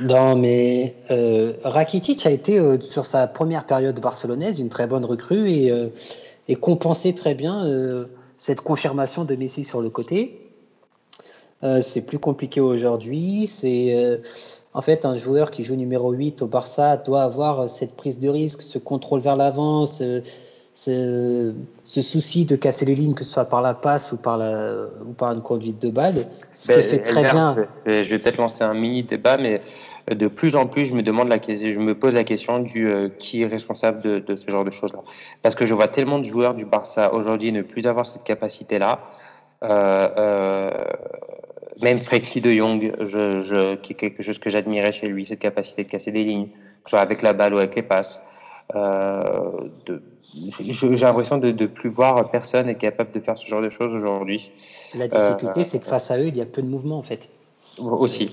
Non, 0.00 0.34
mais 0.34 0.96
euh, 1.10 1.52
Rakitic 1.62 2.26
a 2.26 2.30
été 2.30 2.58
euh, 2.58 2.80
sur 2.80 3.06
sa 3.06 3.28
première 3.28 3.64
période 3.64 4.00
barcelonaise 4.00 4.58
une 4.58 4.68
très 4.68 4.88
bonne 4.88 5.04
recrue 5.04 5.48
et, 5.48 5.70
euh, 5.70 5.88
et 6.48 6.56
très 7.14 7.34
bien 7.34 7.64
euh, 7.64 8.06
cette 8.36 8.60
confirmation 8.60 9.24
de 9.24 9.36
Messi 9.36 9.64
sur 9.64 9.80
le 9.80 9.90
côté. 9.90 10.40
c'est 11.80 12.04
plus 12.04 12.18
compliqué 12.18 12.60
aujourd'hui. 12.60 13.46
C'est 13.46 14.20
en 14.74 14.82
fait 14.82 15.06
un 15.06 15.16
joueur 15.16 15.50
qui 15.50 15.64
joue 15.64 15.76
numéro 15.76 16.12
8 16.12 16.42
au 16.42 16.46
Barça 16.46 16.98
doit 16.98 17.22
avoir 17.22 17.70
cette 17.70 17.94
prise 17.96 18.18
de 18.18 18.28
risque, 18.28 18.60
ce 18.60 18.78
contrôle 18.78 19.20
vers 19.20 19.36
l'avant, 19.36 19.86
ce, 19.86 20.22
souci 20.74 22.44
de 22.44 22.56
casser 22.56 22.84
les 22.84 22.94
lignes, 22.94 23.14
que 23.14 23.24
ce 23.24 23.32
soit 23.32 23.48
par 23.48 23.62
la 23.62 23.74
passe 23.74 24.12
ou 24.12 24.16
par, 24.16 24.36
la, 24.36 24.86
ou 25.06 25.12
par 25.12 25.32
une 25.32 25.42
conduite 25.42 25.80
de 25.80 25.90
balle, 25.90 26.26
ce 26.52 26.72
ben, 26.72 26.82
fait 26.82 26.98
très 26.98 27.22
bien. 27.22 27.56
Je 27.86 28.02
vais 28.02 28.18
peut-être 28.18 28.38
lancer 28.38 28.64
un 28.64 28.74
mini 28.74 29.02
débat, 29.04 29.36
mais 29.36 29.60
de 30.10 30.28
plus 30.28 30.54
en 30.54 30.66
plus, 30.66 30.84
je 30.86 30.94
me 30.94 31.02
demande 31.02 31.28
la 31.28 31.38
je 31.38 31.78
me 31.78 31.94
pose 31.94 32.14
la 32.14 32.24
question 32.24 32.58
du 32.58 32.88
euh, 32.88 33.08
qui 33.08 33.42
est 33.42 33.46
responsable 33.46 34.02
de, 34.02 34.36
ce 34.36 34.50
genre 34.50 34.64
de 34.64 34.70
choses-là, 34.70 35.00
parce 35.42 35.54
que 35.54 35.64
je 35.64 35.72
vois 35.72 35.88
tellement 35.88 36.18
de 36.18 36.24
joueurs 36.24 36.54
du 36.54 36.66
Barça 36.66 37.14
aujourd'hui 37.14 37.52
ne 37.52 37.62
plus 37.62 37.86
avoir 37.86 38.04
cette 38.04 38.24
capacité-là. 38.24 39.00
Euh, 39.62 40.08
euh, 40.18 40.70
même 41.80 41.98
Frenkie 41.98 42.40
de 42.40 42.52
Jong, 42.52 42.92
je, 43.00 43.76
qui 43.76 43.94
est 43.94 43.96
quelque 43.96 44.22
chose 44.22 44.38
que 44.38 44.50
j'admirais 44.50 44.92
chez 44.92 45.08
lui, 45.08 45.24
cette 45.24 45.38
capacité 45.38 45.84
de 45.84 45.88
casser 45.88 46.12
des 46.12 46.24
lignes, 46.24 46.48
soit 46.86 47.00
avec 47.00 47.22
la 47.22 47.32
balle 47.32 47.54
ou 47.54 47.58
avec 47.58 47.74
les 47.74 47.82
passes. 47.82 48.20
De, 48.72 50.02
j'ai 50.60 50.96
l'impression 50.96 51.38
de 51.38 51.52
ne 51.52 51.66
plus 51.66 51.90
voir 51.90 52.30
personne 52.30 52.68
est 52.68 52.76
capable 52.76 53.12
de 53.12 53.20
faire 53.20 53.36
ce 53.36 53.46
genre 53.46 53.62
de 53.62 53.70
choses 53.70 53.94
aujourd'hui. 53.94 54.50
La 54.94 55.08
difficulté, 55.08 55.60
euh, 55.60 55.64
c'est 55.64 55.80
que 55.80 55.86
face 55.86 56.10
à 56.10 56.18
eux, 56.18 56.26
il 56.26 56.36
y 56.36 56.40
a 56.40 56.46
peu 56.46 56.62
de 56.62 56.68
mouvement 56.68 56.98
en 56.98 57.02
fait. 57.02 57.28
Aussi. 57.78 58.30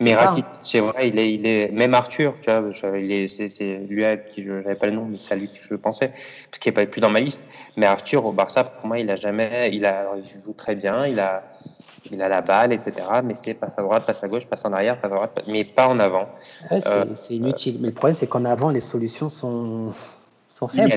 Mais 0.00 0.14
Rakitic, 0.14 0.46
c'est 0.62 0.80
vrai, 0.80 1.08
il 1.08 1.18
est, 1.18 1.34
il 1.34 1.46
est, 1.46 1.68
même 1.68 1.94
Arthur, 1.94 2.34
tu 2.42 2.50
vois, 2.50 2.72
c'est 2.72 3.78
lui 3.88 4.04
qui 4.32 4.42
je 4.42 4.50
n'avais 4.50 4.74
pas 4.74 4.86
le 4.86 4.92
nom, 4.92 5.06
mais 5.08 5.18
c'est 5.18 5.34
à 5.34 5.36
lui 5.36 5.48
que 5.48 5.58
je 5.60 5.74
pensais, 5.74 6.08
parce 6.50 6.58
qu'il 6.58 6.70
n'est 6.70 6.74
pas 6.74 6.86
plus 6.86 7.00
dans 7.00 7.10
ma 7.10 7.20
liste. 7.20 7.44
Mais 7.76 7.86
Arthur 7.86 8.24
au 8.24 8.32
Barça, 8.32 8.64
pour 8.64 8.86
moi, 8.86 8.98
il 8.98 9.10
a 9.10 9.16
jamais, 9.16 9.70
il 9.72 9.84
a, 9.86 10.06
il 10.16 10.42
joue 10.42 10.54
très 10.54 10.74
bien, 10.74 11.06
il 11.06 11.20
a, 11.20 11.44
il 12.10 12.20
a 12.22 12.28
la 12.28 12.40
balle, 12.40 12.72
etc. 12.72 12.92
Mais 13.24 13.34
c'est 13.34 13.54
passe 13.54 13.74
à 13.76 13.82
droite, 13.82 14.04
passe 14.06 14.22
à 14.22 14.28
gauche, 14.28 14.46
passe 14.46 14.64
en 14.64 14.72
arrière, 14.72 15.00
passe 15.00 15.12
à 15.12 15.14
droite, 15.14 15.42
mais 15.46 15.64
pas 15.64 15.88
en 15.88 15.98
avant. 15.98 16.28
c'est 16.70 16.86
euh, 16.86 17.04
inutile. 17.30 17.78
mais 17.80 17.88
le 17.88 17.94
problème, 17.94 18.14
c'est 18.14 18.26
qu'en 18.26 18.44
avant, 18.44 18.70
les 18.70 18.80
solutions 18.80 19.28
sont 19.28 19.90
sont 20.48 20.68
faibles. 20.68 20.92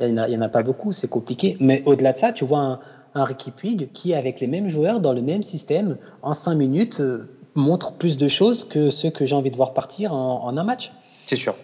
Il 0.00 0.12
n'y 0.12 0.36
en, 0.36 0.42
a 0.42 0.48
pas 0.48 0.62
beaucoup, 0.62 0.92
c'est 0.92 1.08
compliqué. 1.08 1.56
Mais 1.60 1.82
au-delà 1.86 2.12
de 2.12 2.18
ça, 2.18 2.32
tu 2.32 2.44
vois 2.44 2.58
un, 2.58 2.80
un 3.14 3.24
Ricky 3.24 3.50
Puig 3.50 3.90
qui, 3.92 4.14
avec 4.14 4.40
les 4.40 4.46
mêmes 4.46 4.68
joueurs, 4.68 5.00
dans 5.00 5.12
le 5.12 5.22
même 5.22 5.42
système, 5.42 5.96
en 6.22 6.34
cinq 6.34 6.54
minutes, 6.54 7.00
euh, 7.00 7.28
montre 7.54 7.92
plus 7.92 8.16
de 8.16 8.28
choses 8.28 8.64
que 8.64 8.90
ceux 8.90 9.10
que 9.10 9.26
j'ai 9.26 9.34
envie 9.34 9.50
de 9.50 9.56
voir 9.56 9.74
partir 9.74 10.12
en, 10.14 10.56
un 10.56 10.64
match. 10.64 10.92
C'est 11.26 11.36
sûr. 11.36 11.54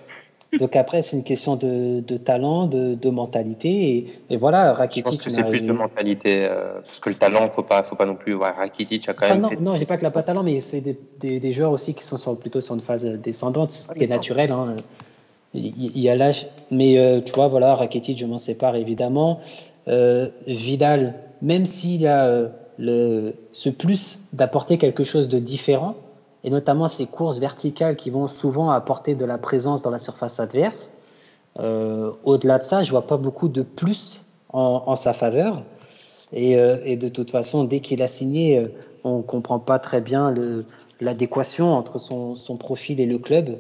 Donc 0.57 0.77
après, 0.77 1.03
c'est 1.03 1.17
une 1.17 1.25
question 1.25 1.57
de, 1.57 2.01
talent, 2.17 2.67
de, 2.67 3.11
mentalité. 3.11 4.07
Et, 4.31 4.37
voilà, 4.37 4.73
Rakitic. 4.73 5.21
c'est 5.23 5.45
plus 5.45 5.63
de 5.63 5.73
mentalité. 5.73 6.47
Euh, 6.47 6.81
parce 6.85 7.01
que 7.01 7.11
le 7.11 7.17
talent, 7.17 7.41
il 7.41 7.61
ne 7.61 7.67
pas, 7.67 7.83
faut 7.83 7.97
pas 7.97 8.07
non 8.07 8.15
plus. 8.15 8.33
voir 8.33 8.57
Rakitic 8.57 9.09
a 9.09 9.15
quand 9.15 9.29
même. 9.29 9.43
Non, 9.43 9.51
non 9.61 9.75
je 9.75 9.81
dis 9.81 9.87
pas 9.87 9.97
qu'il 9.97 10.05
n'a 10.05 10.11
pas 10.11 10.23
de 10.23 10.27
talent, 10.27 10.43
mais 10.43 10.61
c'est 10.61 10.83
des, 11.21 11.53
joueurs 11.53 11.73
aussi 11.73 11.95
qui 11.95 12.03
sont 12.03 12.35
plutôt 12.37 12.61
sur 12.61 12.75
une 12.75 12.81
phase 12.81 13.05
descendante, 13.05 13.73
ce 13.73 13.93
qui 13.93 14.05
est 14.05 14.09
naturel. 14.09 14.51
Hein. 14.51 14.77
Il 15.55 15.99
y 15.99 16.09
a 16.09 16.17
l'âge, 16.17 16.47
mais 16.71 16.99
euh, 16.99 17.21
tu 17.21 17.33
vois, 17.33 17.49
voilà, 17.49 17.75
Rakitic, 17.75 18.19
je 18.19 18.27
m'en 18.27 18.39
sépare 18.39 18.77
évidemment. 18.77 19.41
Euh, 19.87 20.29
Vidal, 20.47 21.15
même 21.43 21.67
s'il 21.67 22.07
a 22.07 22.51
le, 22.79 23.35
ce 23.53 23.69
plus 23.69 24.25
d'apporter 24.33 24.79
quelque 24.79 25.05
chose 25.05 25.29
de 25.29 25.39
différent, 25.39 25.95
et 26.45 26.51
notamment 26.51 26.89
ces 26.89 27.07
courses 27.07 27.39
verticales 27.39 27.97
qui 27.97 28.11
vont 28.11 28.29
souvent 28.29 28.71
apporter 28.71 29.15
de 29.15 29.25
la 29.25 29.39
présence 29.39 29.83
dans 29.83 29.91
la 29.91 29.99
surface 29.99 30.41
adverse, 30.41 30.95
au-delà 32.25 32.59
de 32.59 32.63
ça, 32.63 32.85
je 32.85 32.91
vois 32.91 33.07
pas 33.07 33.17
beaucoup 33.17 33.49
de 33.49 33.63
plus 33.63 34.25
en, 34.53 34.95
sa 34.95 35.13
faveur. 35.13 35.63
Et, 36.33 36.53
et, 36.53 36.97
de 36.97 37.09
toute 37.09 37.33
façon, 37.33 37.65
dès 37.65 37.81
qu'il 37.81 38.01
a 38.01 38.07
signé, 38.07 38.71
on 39.03 39.23
comprend 39.23 39.59
pas 39.59 39.79
très 39.79 40.01
bien 40.01 40.33
l'adéquation 41.01 41.75
entre 41.75 41.99
son, 41.99 42.35
son, 42.35 42.57
profil 42.57 43.01
et 43.01 43.07
le 43.07 43.19
club. 43.19 43.59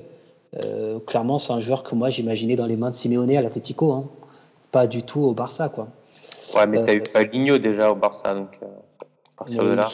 Euh, 0.64 0.98
clairement, 1.00 1.38
c'est 1.38 1.52
un 1.52 1.60
joueur 1.60 1.82
que 1.82 1.94
moi 1.94 2.10
j'imaginais 2.10 2.56
dans 2.56 2.66
les 2.66 2.76
mains 2.76 2.90
de 2.90 2.94
Simeone 2.94 3.30
à 3.36 3.42
l'Atletico, 3.42 3.92
hein. 3.92 4.08
pas 4.72 4.86
du 4.86 5.02
tout 5.02 5.20
au 5.20 5.32
Barça. 5.32 5.68
Quoi. 5.68 5.88
Ouais, 6.54 6.66
mais 6.66 6.82
tu 6.84 6.90
as 6.90 6.94
eu 6.94 7.00
euh, 7.00 7.12
Paulinho 7.12 7.58
déjà 7.58 7.92
au 7.92 7.94
Barça, 7.94 8.34
donc 8.34 8.58
euh, 8.62 8.66
à 8.66 9.44
partir 9.44 9.64
de 9.64 9.68
là. 9.70 9.88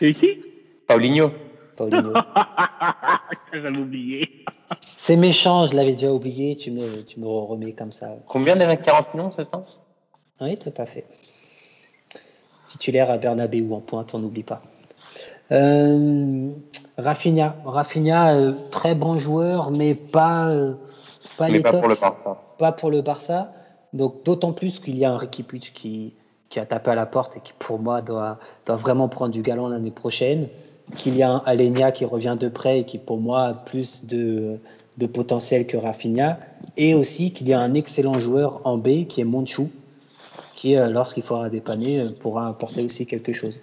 Et 0.00 0.10
ici? 0.10 0.42
Paulinho. 0.86 1.30
Paulinho. 1.80 2.12
J'avais 3.52 3.78
oublié. 3.78 4.44
c'est 4.82 5.16
méchant, 5.16 5.66
je 5.66 5.74
l'avais 5.74 5.92
déjà 5.92 6.12
oublié, 6.12 6.54
tu 6.56 6.70
me, 6.70 7.02
tu 7.02 7.18
me 7.18 7.26
remets 7.26 7.72
comme 7.72 7.92
ça. 7.92 8.16
Combien 8.26 8.54
déjà 8.54 8.76
40 8.76 9.14
millions, 9.14 9.32
c'est 9.34 9.48
ça? 9.48 9.64
Oui, 10.42 10.58
tout 10.58 10.72
à 10.76 10.84
fait. 10.84 11.06
Titulaire 12.68 13.10
à 13.10 13.16
Bernabeu 13.16 13.72
en 13.72 13.80
pointe, 13.80 14.14
on 14.14 14.18
n'oublie 14.18 14.42
pas. 14.42 14.60
Euh, 15.52 16.50
Rafinha, 16.98 17.56
Rafinha 17.64 18.34
euh, 18.34 18.52
très 18.70 18.94
bon 18.94 19.18
joueur, 19.18 19.70
mais 19.70 19.94
pas, 19.94 20.48
euh, 20.50 20.74
pas, 21.38 21.46
pour 21.46 21.88
le 21.88 21.94
Barça. 21.94 22.40
Pas 22.58 22.72
pour 22.72 22.90
le 22.90 23.00
Barça. 23.00 23.52
Donc 23.92 24.22
d'autant 24.24 24.52
plus 24.52 24.78
qu'il 24.78 24.98
y 24.98 25.04
a 25.04 25.10
un 25.10 25.16
Ricky 25.16 25.42
Puig 25.42 25.72
qui, 25.72 26.14
qui 26.50 26.60
a 26.60 26.66
tapé 26.66 26.92
à 26.92 26.94
la 26.94 27.06
porte 27.06 27.38
et 27.38 27.40
qui 27.40 27.52
pour 27.58 27.80
moi 27.80 28.02
doit, 28.02 28.38
doit 28.66 28.76
vraiment 28.76 29.08
prendre 29.08 29.32
du 29.32 29.42
galon 29.42 29.66
l'année 29.66 29.90
prochaine. 29.90 30.48
Qu'il 30.96 31.16
y 31.16 31.22
a 31.22 31.30
un 31.30 31.42
Alenia 31.46 31.92
qui 31.92 32.04
revient 32.04 32.36
de 32.38 32.48
près 32.48 32.80
et 32.80 32.84
qui 32.84 32.98
pour 32.98 33.18
moi 33.18 33.42
a 33.44 33.54
plus 33.54 34.04
de, 34.06 34.58
potentiel 35.12 35.66
que 35.66 35.76
Rafinha. 35.76 36.38
Et 36.76 36.94
aussi 36.94 37.32
qu'il 37.32 37.48
y 37.48 37.52
a 37.52 37.60
un 37.60 37.74
excellent 37.74 38.18
joueur 38.18 38.60
en 38.64 38.76
B 38.76 39.06
qui 39.08 39.20
est 39.20 39.24
Monchou, 39.24 39.70
qui 40.54 40.74
lorsqu'il 40.74 41.22
faudra 41.22 41.48
dépanner 41.48 42.04
pourra 42.20 42.48
apporter 42.48 42.82
aussi 42.82 43.06
quelque 43.06 43.32
chose. 43.32 43.60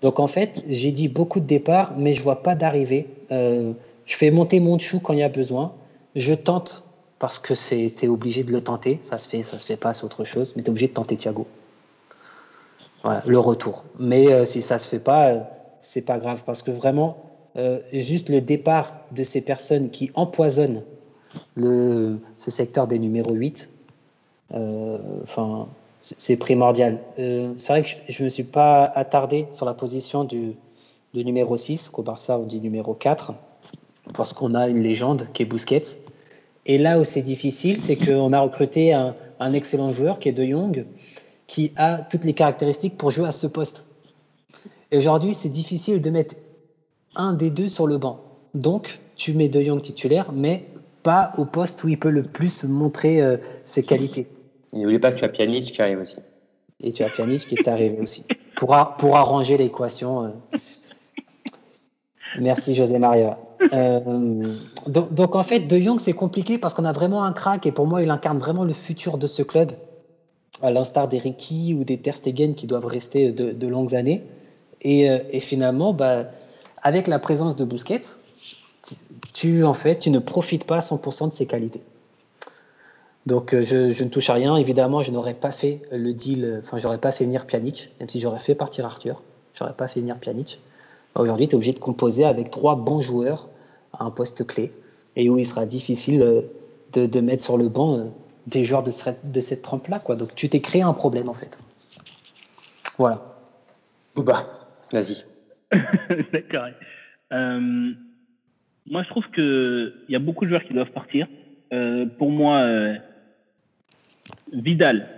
Donc 0.00 0.20
en 0.20 0.26
fait, 0.26 0.62
j'ai 0.68 0.92
dit 0.92 1.08
beaucoup 1.08 1.40
de 1.40 1.46
départs, 1.46 1.94
mais 1.96 2.14
je 2.14 2.22
vois 2.22 2.42
pas 2.42 2.54
d'arrivée. 2.54 3.08
Euh, 3.30 3.72
je 4.04 4.16
fais 4.16 4.30
monter 4.30 4.60
mon 4.60 4.78
chou 4.78 5.00
quand 5.00 5.12
il 5.12 5.20
y 5.20 5.22
a 5.22 5.28
besoin. 5.28 5.72
Je 6.14 6.34
tente 6.34 6.84
parce 7.18 7.38
que 7.38 7.54
c'était 7.54 8.08
obligé 8.08 8.44
de 8.44 8.52
le 8.52 8.62
tenter. 8.62 8.98
Ça 9.02 9.18
se 9.18 9.28
fait, 9.28 9.42
ça 9.42 9.58
se 9.58 9.64
fait 9.64 9.76
pas, 9.76 9.94
c'est 9.94 10.04
autre 10.04 10.24
chose. 10.24 10.52
Mais 10.56 10.62
tu 10.62 10.66
es 10.66 10.70
obligé 10.70 10.88
de 10.88 10.92
tenter 10.92 11.16
Thiago. 11.16 11.46
Voilà, 13.02 13.22
le 13.26 13.38
retour. 13.38 13.84
Mais 13.98 14.32
euh, 14.32 14.46
si 14.46 14.62
ça 14.62 14.78
se 14.78 14.88
fait 14.88 14.98
pas, 14.98 15.28
euh, 15.28 15.40
c'est 15.84 16.02
pas 16.02 16.18
grave 16.18 16.42
parce 16.44 16.62
que 16.62 16.70
vraiment, 16.70 17.16
juste 17.92 18.28
le 18.30 18.40
départ 18.40 18.96
de 19.12 19.22
ces 19.22 19.40
personnes 19.40 19.90
qui 19.90 20.10
empoisonnent 20.14 20.82
ce 21.56 22.50
secteur 22.50 22.86
des 22.86 22.98
numéros 22.98 23.32
8, 23.32 23.70
enfin 24.50 25.68
c'est 26.04 26.36
primordial. 26.36 26.98
Euh, 27.18 27.54
c'est 27.56 27.72
vrai 27.72 27.82
que 27.82 28.12
je 28.12 28.22
ne 28.22 28.24
me 28.26 28.30
suis 28.30 28.44
pas 28.44 28.84
attardé 28.84 29.46
sur 29.52 29.64
la 29.64 29.74
position 29.74 30.24
du, 30.24 30.54
numéro 31.14 31.56
6, 31.56 31.88
qu'au 31.88 32.02
Barça 32.02 32.38
on 32.38 32.44
dit 32.44 32.60
numéro 32.60 32.94
4, 32.94 33.32
parce 34.12 34.32
qu'on 34.32 34.54
a 34.54 34.68
une 34.68 34.82
légende 34.82 35.28
qui 35.32 35.42
est 35.42 35.46
Busquets. 35.46 35.82
Et 36.66 36.76
là 36.78 36.98
où 36.98 37.04
c'est 37.04 37.22
difficile, 37.22 37.80
c'est 37.80 37.96
qu'on 37.96 38.32
a 38.32 38.40
recruté 38.40 38.92
un, 38.92 39.14
excellent 39.52 39.90
joueur 39.90 40.18
qui 40.18 40.28
est 40.28 40.32
De 40.32 40.44
Jong, 40.44 40.86
qui 41.46 41.72
a 41.76 41.98
toutes 41.98 42.24
les 42.24 42.32
caractéristiques 42.32 42.96
pour 42.96 43.10
jouer 43.10 43.28
à 43.28 43.32
ce 43.32 43.46
poste. 43.46 43.86
Et 44.94 44.96
aujourd'hui, 44.96 45.34
c'est 45.34 45.48
difficile 45.48 46.00
de 46.00 46.08
mettre 46.08 46.36
un 47.16 47.32
des 47.32 47.50
deux 47.50 47.68
sur 47.68 47.88
le 47.88 47.98
banc. 47.98 48.20
Donc, 48.54 49.00
tu 49.16 49.32
mets 49.32 49.48
De 49.48 49.60
Jong 49.60 49.82
titulaire, 49.82 50.30
mais 50.32 50.66
pas 51.02 51.32
au 51.36 51.44
poste 51.44 51.82
où 51.82 51.88
il 51.88 51.98
peut 51.98 52.10
le 52.10 52.22
plus 52.22 52.62
montrer 52.62 53.20
euh, 53.20 53.38
ses 53.64 53.82
qualités. 53.82 54.28
N'oublie 54.72 55.00
pas 55.00 55.10
que 55.10 55.18
tu 55.18 55.24
as 55.24 55.28
Pjanic 55.28 55.72
qui 55.72 55.82
arrive 55.82 55.98
aussi. 55.98 56.14
Et 56.80 56.92
tu 56.92 57.02
as 57.02 57.10
Pjanic 57.10 57.44
qui 57.48 57.56
est 57.56 57.66
arrivé 57.66 57.98
aussi 58.00 58.24
pour, 58.54 58.76
pour 58.96 59.16
arranger 59.16 59.56
l'équation. 59.56 60.26
Euh. 60.26 60.28
Merci 62.38 62.76
José 62.76 63.00
Maria. 63.00 63.36
Euh, 63.72 64.54
donc, 64.86 65.34
en 65.34 65.42
fait, 65.42 65.66
De 65.66 65.76
Jong, 65.76 65.98
c'est 65.98 66.12
compliqué 66.12 66.58
parce 66.58 66.72
qu'on 66.72 66.84
a 66.84 66.92
vraiment 66.92 67.24
un 67.24 67.32
crack 67.32 67.66
et 67.66 67.72
pour 67.72 67.88
moi, 67.88 68.00
il 68.00 68.10
incarne 68.10 68.38
vraiment 68.38 68.62
le 68.62 68.72
futur 68.72 69.18
de 69.18 69.26
ce 69.26 69.42
club, 69.42 69.72
à 70.62 70.70
l'instar 70.70 71.08
des 71.08 71.18
Ricky 71.18 71.74
ou 71.74 71.82
des 71.82 71.98
Ter 71.98 72.14
Stegen 72.14 72.54
qui 72.54 72.68
doivent 72.68 72.86
rester 72.86 73.32
de, 73.32 73.66
longues 73.66 73.96
années. 73.96 74.22
Et, 74.82 75.10
euh, 75.10 75.18
et 75.30 75.40
finalement, 75.40 75.92
bah, 75.92 76.24
avec 76.82 77.06
la 77.06 77.18
présence 77.18 77.56
de 77.56 77.64
Busquets, 77.64 78.02
tu, 79.32 79.64
en 79.64 79.74
fait, 79.74 79.98
tu 79.98 80.10
ne 80.10 80.18
profites 80.18 80.64
pas 80.64 80.76
à 80.76 80.80
100% 80.80 81.30
de 81.30 81.34
ses 81.34 81.46
qualités. 81.46 81.82
Donc 83.26 83.54
euh, 83.54 83.62
je, 83.62 84.04
ne 84.04 84.08
touche 84.08 84.28
à 84.28 84.34
rien. 84.34 84.56
Évidemment, 84.56 85.00
je 85.00 85.10
n'aurais 85.10 85.34
pas 85.34 85.50
fait 85.50 85.80
le 85.90 86.12
deal, 86.12 86.60
enfin, 86.62 86.76
j'aurais 86.76 86.98
pas 86.98 87.10
fait 87.10 87.24
venir 87.24 87.46
Pjanic, 87.46 87.90
même 87.98 88.08
si 88.08 88.20
j'aurais 88.20 88.38
fait 88.38 88.54
partir 88.54 88.84
Arthur. 88.84 89.22
J'aurais 89.54 89.72
pas 89.72 89.88
fait 89.88 90.00
venir 90.00 90.18
Pjanic. 90.18 90.60
Aujourd'hui, 91.14 91.48
tu 91.48 91.52
es 91.52 91.54
obligé 91.54 91.72
de 91.72 91.78
composer 91.78 92.24
avec 92.24 92.50
trois 92.50 92.76
bons 92.76 93.00
joueurs 93.00 93.48
à 93.92 94.04
un 94.04 94.10
poste 94.10 94.46
clé 94.46 94.72
et 95.16 95.30
où 95.30 95.38
il 95.38 95.46
sera 95.46 95.64
difficile 95.64 96.22
euh, 96.22 96.42
de, 97.06 97.20
mettre 97.20 97.42
sur 97.42 97.56
le 97.56 97.68
banc 97.68 97.98
euh, 97.98 98.04
des 98.46 98.64
joueurs 98.64 98.82
de, 98.82 98.90
cette 98.90 99.62
trempe-là. 99.62 100.02
Donc 100.16 100.34
tu 100.34 100.48
t'es 100.48 100.60
créé 100.60 100.82
un 100.82 100.92
problème 100.92 101.28
en 101.28 101.34
fait. 101.34 101.58
Voilà. 102.98 103.36
Bouba, 104.14 104.46
vas-y. 104.94 105.24
D'accord. 106.32 106.68
Euh, 107.32 107.92
moi, 108.86 109.02
je 109.02 109.08
trouve 109.08 109.28
qu'il 109.30 109.92
y 110.08 110.16
a 110.16 110.18
beaucoup 110.18 110.44
de 110.44 110.50
joueurs 110.50 110.64
qui 110.64 110.74
doivent 110.74 110.92
partir. 110.92 111.26
Euh, 111.72 112.06
pour 112.06 112.30
moi, 112.30 112.58
euh, 112.58 112.94
Vidal, 114.52 115.08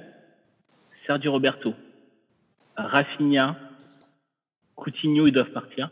Sergio 1.06 1.32
Roberto, 1.32 1.74
Rafinha, 2.76 3.56
Coutinho, 4.74 5.26
ils 5.26 5.32
doivent 5.32 5.50
partir. 5.50 5.90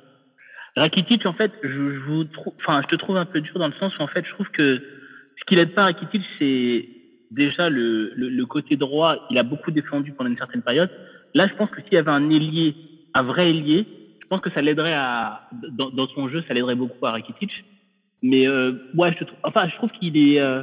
Rakitic, 0.76 1.26
en 1.26 1.34
fait, 1.34 1.52
je, 1.62 2.24
te 2.24 2.96
trouve 2.96 3.16
un 3.16 3.26
peu 3.26 3.40
dur 3.40 3.58
dans 3.58 3.68
le 3.68 3.74
sens 3.74 3.96
où, 3.98 4.02
en 4.02 4.08
fait, 4.08 4.24
je 4.24 4.30
trouve 4.30 4.50
que 4.50 4.82
ce 5.38 5.44
qui 5.46 5.56
l'aide 5.56 5.74
pas 5.74 5.84
Rakitic, 5.84 6.22
c'est 6.38 6.88
déjà 7.30 7.68
le, 7.68 8.12
le, 8.16 8.46
côté 8.46 8.76
droit. 8.76 9.26
Il 9.30 9.38
a 9.38 9.42
beaucoup 9.42 9.70
défendu 9.70 10.12
pendant 10.12 10.30
une 10.30 10.38
certaine 10.38 10.62
période. 10.62 10.90
Là, 11.34 11.46
je 11.48 11.54
pense 11.54 11.70
que 11.70 11.82
s'il 11.82 11.94
y 11.94 11.96
avait 11.96 12.10
un 12.10 12.30
ailier, 12.30 12.74
un 13.14 13.22
vrai 13.22 13.50
ailier, 13.50 13.86
je 14.20 14.26
pense 14.26 14.40
que 14.40 14.50
ça 14.50 14.62
l'aiderait 14.62 14.94
à, 14.94 15.48
dans, 15.72 16.08
son 16.08 16.28
jeu, 16.28 16.42
ça 16.46 16.54
l'aiderait 16.54 16.74
beaucoup 16.74 17.04
à 17.06 17.12
Rakitic. 17.12 17.50
Mais 18.22 18.48
euh, 18.48 18.72
ouais, 18.94 19.14
je, 19.18 19.24
trouve, 19.24 19.38
enfin, 19.44 19.68
je 19.68 19.76
trouve 19.76 19.90
qu'il 19.90 20.16
est, 20.16 20.40
euh, 20.40 20.62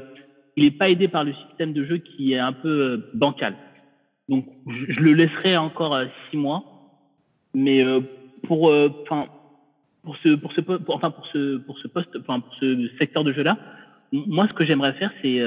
il 0.57 0.65
est 0.65 0.71
pas 0.71 0.89
aidé 0.89 1.07
par 1.07 1.23
le 1.23 1.33
système 1.47 1.73
de 1.73 1.85
jeu 1.85 1.97
qui 1.97 2.33
est 2.33 2.39
un 2.39 2.53
peu 2.53 2.67
euh, 2.67 3.11
bancal. 3.13 3.55
Donc, 4.29 4.45
je, 4.67 4.99
le 4.99 5.13
laisserai 5.13 5.57
encore 5.57 5.97
six 6.29 6.37
mois. 6.37 6.63
Mais 7.53 7.83
pour, 8.47 8.73
enfin, 9.03 9.25
pour 10.03 10.15
ce, 10.23 10.29
pour 10.35 10.53
ce, 10.53 10.61
enfin, 10.87 11.11
pour 11.11 11.27
ce, 11.27 11.57
pour 11.57 11.77
ce 11.79 11.89
poste, 11.89 12.15
enfin, 12.21 12.39
pour 12.39 12.53
ce 12.55 12.89
secteur 12.97 13.25
de 13.25 13.33
jeu-là, 13.33 13.57
moi, 14.13 14.47
ce 14.47 14.53
que 14.53 14.65
j'aimerais 14.65 14.93
faire, 14.93 15.11
c'est, 15.21 15.41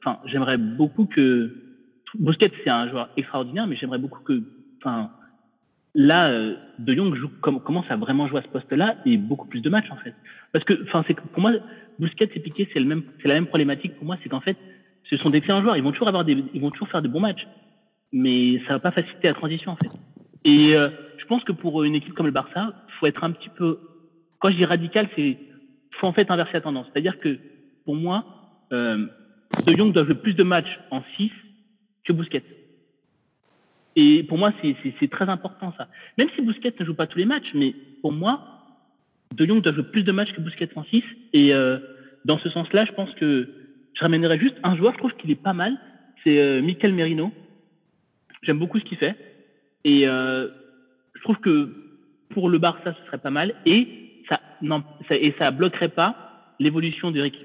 enfin, 0.00 0.20
j'aimerais 0.26 0.56
beaucoup 0.56 1.06
que 1.06 1.52
Busquets, 2.14 2.52
c'est 2.62 2.70
un 2.70 2.88
joueur 2.88 3.08
extraordinaire, 3.16 3.66
mais 3.66 3.76
j'aimerais 3.76 3.98
beaucoup 3.98 4.22
que, 4.22 4.42
enfin, 4.78 5.10
là, 5.94 6.30
euh, 6.30 6.56
De 6.78 6.94
Jong 6.94 7.14
joue, 7.14 7.28
commence 7.40 7.90
à 7.90 7.96
vraiment 7.96 8.26
jouer 8.28 8.40
à 8.40 8.42
ce 8.42 8.48
poste-là 8.48 8.96
et 9.04 9.16
beaucoup 9.16 9.46
plus 9.46 9.60
de 9.60 9.70
matchs 9.70 9.90
en 9.90 9.96
fait. 9.96 10.14
Parce 10.52 10.64
que, 10.64 10.82
enfin, 10.84 11.04
c'est 11.06 11.14
pour 11.14 11.40
moi, 11.40 11.52
Busquets 11.98 12.30
et 12.34 12.40
Piqué, 12.40 12.68
c'est 12.72 12.80
le 12.80 12.86
même, 12.86 13.02
c'est 13.20 13.28
la 13.28 13.34
même 13.34 13.46
problématique 13.46 13.96
pour 13.96 14.06
moi, 14.06 14.16
c'est 14.22 14.28
qu'en 14.28 14.40
fait, 14.40 14.56
ce 15.08 15.16
sont 15.16 15.30
d'excellents 15.30 15.62
joueurs. 15.62 15.76
Ils 15.76 15.82
vont 15.82 15.92
toujours 15.92 16.08
avoir 16.08 16.24
des, 16.24 16.44
ils 16.54 16.60
vont 16.60 16.70
toujours 16.70 16.88
faire 16.88 17.02
de 17.02 17.08
bons 17.08 17.20
matchs, 17.20 17.46
mais 18.12 18.60
ça 18.66 18.74
va 18.74 18.78
pas 18.78 18.92
faciliter 18.92 19.28
la 19.28 19.34
transition 19.34 19.72
en 19.72 19.76
fait. 19.76 19.90
Et 20.44 20.74
euh, 20.76 20.88
je 21.18 21.24
pense 21.26 21.44
que 21.44 21.52
pour 21.52 21.84
une 21.84 21.94
équipe 21.94 22.14
comme 22.14 22.26
le 22.26 22.32
Barça, 22.32 22.74
faut 22.98 23.06
être 23.06 23.24
un 23.24 23.30
petit 23.30 23.50
peu, 23.50 23.78
quand 24.40 24.50
je 24.50 24.56
dis 24.56 24.64
radical, 24.64 25.08
c'est 25.14 25.38
faut 26.00 26.06
en 26.06 26.12
fait 26.12 26.30
inverser 26.30 26.54
la 26.54 26.60
tendance. 26.62 26.86
C'est-à-dire 26.92 27.20
que 27.20 27.38
pour 27.84 27.94
moi, 27.94 28.24
euh, 28.72 29.06
De 29.66 29.76
Jong 29.76 29.92
doit 29.92 30.04
jouer 30.04 30.14
plus 30.14 30.34
de 30.34 30.42
matchs 30.42 30.80
en 30.90 31.02
6 31.16 31.30
que 32.04 32.12
Busquets. 32.12 32.42
Et 33.96 34.22
pour 34.22 34.38
moi, 34.38 34.52
c'est 34.62 35.10
très 35.10 35.28
important 35.28 35.72
ça. 35.76 35.88
Même 36.18 36.28
si 36.34 36.42
Busquets 36.42 36.74
ne 36.78 36.84
joue 36.84 36.94
pas 36.94 37.06
tous 37.06 37.18
les 37.18 37.24
matchs, 37.24 37.50
mais 37.54 37.74
pour 38.00 38.12
moi, 38.12 38.40
De 39.34 39.46
Jong 39.46 39.60
doit 39.62 39.72
jouer 39.72 39.84
plus 39.84 40.02
de 40.02 40.12
matchs 40.12 40.32
que 40.32 40.40
Busquets 40.40 40.70
en 40.76 40.84
6. 40.84 41.02
Et 41.32 41.54
euh, 41.54 41.78
dans 42.24 42.38
ce 42.38 42.48
sens-là, 42.50 42.84
je 42.84 42.92
pense 42.92 43.12
que 43.14 43.48
je 43.94 44.00
ramènerais 44.00 44.38
juste 44.38 44.56
un 44.62 44.76
joueur, 44.76 44.92
je 44.94 44.98
trouve 44.98 45.14
qu'il 45.14 45.30
est 45.30 45.42
pas 45.42 45.52
mal. 45.52 45.76
C'est 46.24 46.38
euh, 46.38 46.62
Mikel 46.62 46.94
Merino. 46.94 47.32
J'aime 48.42 48.58
beaucoup 48.58 48.78
ce 48.78 48.84
qu'il 48.84 48.98
fait. 48.98 49.16
Et 49.84 50.08
euh, 50.08 50.48
je 51.14 51.22
trouve 51.22 51.38
que 51.38 51.72
pour 52.30 52.48
le 52.48 52.58
Barça, 52.58 52.94
ce 52.94 53.06
serait 53.06 53.18
pas 53.18 53.30
mal. 53.30 53.54
Et 53.66 54.24
ça, 54.28 54.40
non, 54.62 54.82
ça, 55.08 55.16
et 55.16 55.34
ça 55.38 55.50
bloquerait 55.50 55.88
pas 55.88 56.54
l'évolution 56.58 57.10
de 57.10 57.20
Ricky 57.20 57.44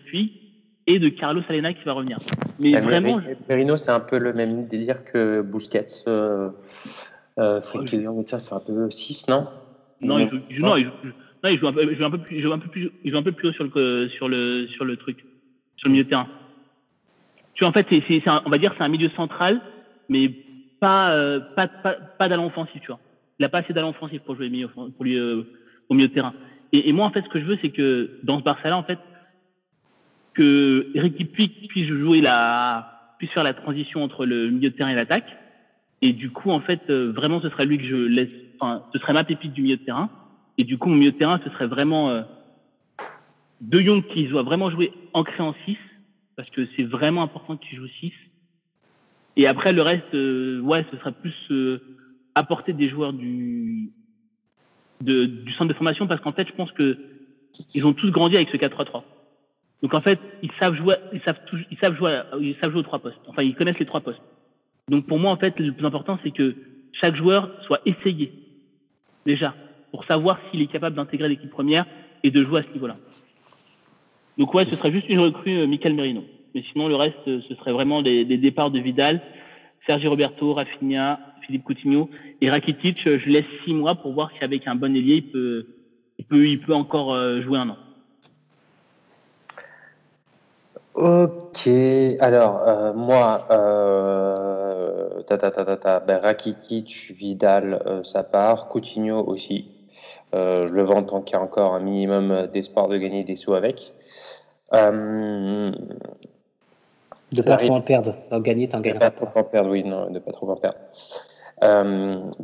et 0.88 1.00
de 1.00 1.10
Carlos 1.10 1.42
Salena 1.48 1.74
qui 1.74 1.84
va 1.84 1.94
revenir. 1.94 2.18
Mais 2.60 2.80
vraiment. 2.80 3.22
Merino, 3.48 3.78
c'est 3.78 3.92
un 3.92 4.00
peu 4.00 4.18
le 4.18 4.34
même 4.34 4.68
délire 4.68 5.04
que 5.04 5.42
Busquets. 5.42 5.86
Euh, 6.08 6.50
euh, 7.38 7.62
c'est 7.62 8.54
un 8.54 8.60
peu 8.60 8.90
6, 8.90 9.28
non? 9.28 9.48
Non, 10.02 10.18
il 10.18 10.30
joue, 10.30 10.66
non, 10.66 10.78
il 10.78 10.86
joue, 10.86 10.92
non, 11.44 11.50
il 11.50 11.60
joue, 11.60 11.68
un, 11.68 11.74
peu, 11.74 11.84
il 11.84 11.98
joue 11.98 12.06
un 12.06 12.10
peu 12.10 12.18
plus, 12.18 12.36
il 12.38 12.42
joue 12.42 12.54
un 12.54 12.60
peu 12.60 12.70
plus, 12.70 12.92
il 13.04 13.12
joue 13.12 13.18
un 13.18 13.24
peu 13.24 13.32
plus 13.32 13.50
haut 13.50 13.54
sur 13.54 13.64
le, 13.64 14.10
sur 14.10 14.28
le, 14.28 14.68
sur 14.68 14.86
le 14.86 14.98
truc, 14.98 15.26
sur 15.76 15.88
le 15.88 15.92
milieu 15.92 16.04
de 16.04 16.10
terrain. 16.10 16.28
Tu 17.54 17.64
vois, 17.64 17.70
en 17.70 17.74
fait, 17.74 17.88
c'est, 17.90 18.24
on 18.46 18.50
va 18.50 18.58
dire, 18.58 18.74
c'est 18.78 18.84
un 18.84 18.90
milieu 18.90 19.10
central, 19.10 19.62
mais 20.10 20.32
pas, 20.80 21.12
euh, 21.12 21.40
pas, 21.56 21.68
pas, 21.68 21.94
pas 21.94 22.30
d'allant 22.30 22.46
offensif, 22.46 22.80
tu 22.82 22.88
vois. 22.88 23.00
Il 23.40 23.44
n'a 23.44 23.50
pas 23.50 23.60
assez 23.60 23.74
d'allant 23.74 23.90
offensif 23.90 24.22
pour 24.22 24.36
jouer 24.36 24.50
milieu, 24.50 24.68
pour 24.68 25.04
lui, 25.04 25.18
euh, 25.18 25.44
au 25.90 25.94
milieu 25.96 26.08
de 26.08 26.14
terrain. 26.14 26.34
Et, 26.72 26.90
et, 26.90 26.94
moi, 26.94 27.06
en 27.06 27.12
fait, 27.12 27.24
ce 27.24 27.30
que 27.30 27.40
je 27.40 27.46
veux, 27.46 27.58
c'est 27.62 27.70
que 27.70 28.20
dans 28.24 28.40
ce 28.40 28.44
Barça-là, 28.44 28.78
en 28.78 28.84
fait, 28.84 29.00
que 30.38 30.92
Eric 30.94 31.32
Puig 31.32 31.68
puisse 31.68 31.88
jouer 31.88 32.22
la, 32.22 33.16
puisse 33.18 33.32
faire 33.32 33.44
la 33.44 33.56
transition 33.56 34.04
entre 34.04 34.26
le 34.26 34.52
milieu 34.52 34.70
de 34.70 34.76
terrain 34.76 34.92
et 34.92 34.96
l'attaque. 34.96 35.36
Et 36.04 36.14
du 36.14 36.30
coup, 36.30 36.52
en 36.52 36.60
fait, 36.60 36.82
euh, 36.92 37.12
vraiment, 37.12 37.42
ce 37.42 37.50
serait 37.50 37.66
lui 37.66 37.80
que 37.80 37.88
je 37.88 37.96
laisse, 37.96 38.30
enfin, 38.60 38.84
ce 38.94 39.00
serait 39.00 39.14
ma 39.14 39.24
pépite 39.24 39.54
du 39.54 39.64
milieu 39.64 39.78
de 39.78 39.84
terrain. 39.84 40.12
Et 40.60 40.64
du 40.64 40.78
coup, 40.78 40.90
mon 40.90 40.96
milieu 40.96 41.12
de 41.12 41.18
terrain, 41.18 41.42
ce 41.44 41.50
serait 41.50 41.66
vraiment 41.66 42.12
euh, 42.12 42.22
De 43.62 43.80
Jong 43.80 44.04
qui 44.14 44.28
doit 44.28 44.44
vraiment 44.44 44.70
jouer 44.70 44.94
ancré 45.14 45.42
en 45.42 45.56
6, 45.66 45.76
parce 46.36 46.50
que 46.52 46.68
c'est 46.76 46.84
vraiment 46.84 47.24
important 47.24 47.58
qu'il 47.58 47.80
joue 47.80 47.88
6. 48.00 48.14
Et 49.38 49.48
après, 49.48 49.74
le 49.74 49.82
reste, 49.82 50.14
euh, 50.14 50.60
ouais, 50.62 50.86
ce 50.92 50.98
serait 50.98 51.14
plus 51.14 51.36
euh, 51.50 51.80
apporter 52.36 52.74
des 52.74 52.90
joueurs 52.90 53.14
du, 53.14 53.90
de, 55.02 55.26
du 55.26 55.52
centre 55.54 55.70
de 55.70 55.74
formation, 55.74 56.06
parce 56.06 56.22
qu'en 56.22 56.32
fait, 56.32 56.48
je 56.48 56.54
pense 56.54 56.72
que 56.74 56.98
ils 57.74 57.88
ont 57.88 57.94
tous 57.94 58.12
grandi 58.12 58.36
avec 58.36 58.50
ce 58.50 58.58
4-3-3. 58.58 59.02
Donc 59.84 59.94
en 59.94 60.02
fait, 60.02 60.20
ils 60.42 60.52
savent 60.60 60.76
jouer, 60.76 60.96
ils 61.14 61.22
savent, 61.22 61.40
ils 61.72 61.78
savent 61.78 61.96
jouer, 61.96 62.22
ils 62.40 62.56
savent 62.60 62.72
jouer 62.72 62.80
aux 62.80 62.84
trois 62.84 63.00
postes. 63.00 63.20
Enfin, 63.28 63.44
ils 63.44 63.56
connaissent 63.56 63.80
les 63.80 63.86
trois 63.86 64.02
postes. 64.02 64.22
Donc 64.90 65.06
pour 65.06 65.20
moi, 65.20 65.32
en 65.32 65.38
fait, 65.38 65.60
le 65.60 65.72
plus 65.72 65.86
important, 65.86 66.18
c'est 66.24 66.32
que 66.32 66.56
chaque 66.94 67.16
joueur 67.16 67.52
soit 67.66 67.82
essayé 67.86 68.32
déjà 69.26 69.54
pour 69.92 70.06
savoir 70.06 70.40
s'il 70.50 70.62
est 70.62 70.68
capable 70.68 70.96
d'intégrer 70.96 71.30
l'équipe 71.30 71.50
première 71.50 71.86
et 72.24 72.32
de 72.32 72.44
jouer 72.44 72.60
à 72.60 72.64
ce 72.64 72.72
niveau-là. 72.72 72.98
Donc 74.38 74.54
ouais, 74.54 74.66
ce 74.66 74.76
serait 74.76 74.92
juste 74.92 75.10
une 75.10 75.20
recrue 75.20 75.58
euh, 75.58 75.68
Michael 75.68 75.94
Merino. 75.94 76.24
Mais 76.56 76.64
sinon, 76.72 76.88
le 76.88 76.96
reste, 76.96 77.28
euh, 77.28 77.42
ce 77.48 77.56
serait 77.56 77.72
vraiment 77.72 78.02
des, 78.02 78.26
départs 78.26 78.72
de 78.72 78.80
Vidal, 78.80 79.22
Sergi 79.86 80.08
Roberto, 80.08 80.54
Rafinha, 80.54 81.20
Philippe 81.46 81.64
Coutinho 81.64 82.10
et 82.42 82.50
Rakitic. 82.50 83.06
Euh, 83.08 83.20
je 83.24 83.30
laisse 83.30 83.46
six 83.66 83.74
mois 83.74 83.96
pour 83.96 84.14
voir 84.14 84.32
si 84.38 84.44
avec 84.44 84.68
un 84.68 84.76
bon 84.76 84.96
ailier, 84.96 85.16
il 85.16 85.32
peut, 85.32 85.66
il 86.20 86.26
peut, 86.26 86.48
il 86.48 86.60
peut 86.60 86.74
encore 86.74 87.16
jouer 87.42 87.60
un 87.60 87.70
an. 87.70 87.78
Ok, 90.98 91.70
alors 92.20 92.68
euh, 92.68 92.92
moi, 92.92 93.46
euh, 93.52 95.22
ta, 95.28 95.38
ta, 95.38 95.52
ta, 95.52 95.78
ta, 95.78 96.00
ben, 96.00 96.18
Rakitic, 96.18 97.14
Vidal, 97.16 97.84
euh, 97.86 98.04
ça 98.04 98.24
part, 98.24 98.68
Coutinho 98.68 99.24
aussi. 99.24 99.70
Euh, 100.34 100.66
je 100.66 100.74
le 100.74 100.82
vends 100.82 101.04
tant 101.04 101.22
qu'il 101.22 101.38
y 101.38 101.40
a 101.40 101.44
encore 101.44 101.76
un 101.76 101.82
minimum 101.82 102.48
d'espoir 102.52 102.88
de 102.88 102.98
gagner 102.98 103.24
des 103.24 103.36
sous 103.36 103.54
avec. 103.54 103.94
de 104.74 105.72
pas 107.46 107.58
trop 107.58 107.76
en 107.76 107.82
perdre, 107.82 108.16
d'en 108.32 108.40
gagner, 108.40 108.68
t'en 108.68 108.80
gagneras. 108.80 109.12
De 109.12 109.16
pas 109.16 109.26
trop 109.28 109.40
en 109.40 109.44
perdre, 109.44 109.70
oui, 109.70 109.84
non, 109.84 110.10
de 110.10 110.18
pas 110.18 110.32
trop 110.32 110.50
en 110.50 110.56
perdre. 110.56 110.80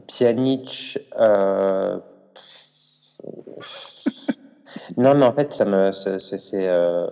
Pjanic, 0.08 1.00
non, 4.98 5.16
mais 5.16 5.26
en 5.26 5.34
fait, 5.34 5.54
ça 5.54 5.66
me, 5.66 5.92
c'est 5.92 6.68
euh, 6.68 7.08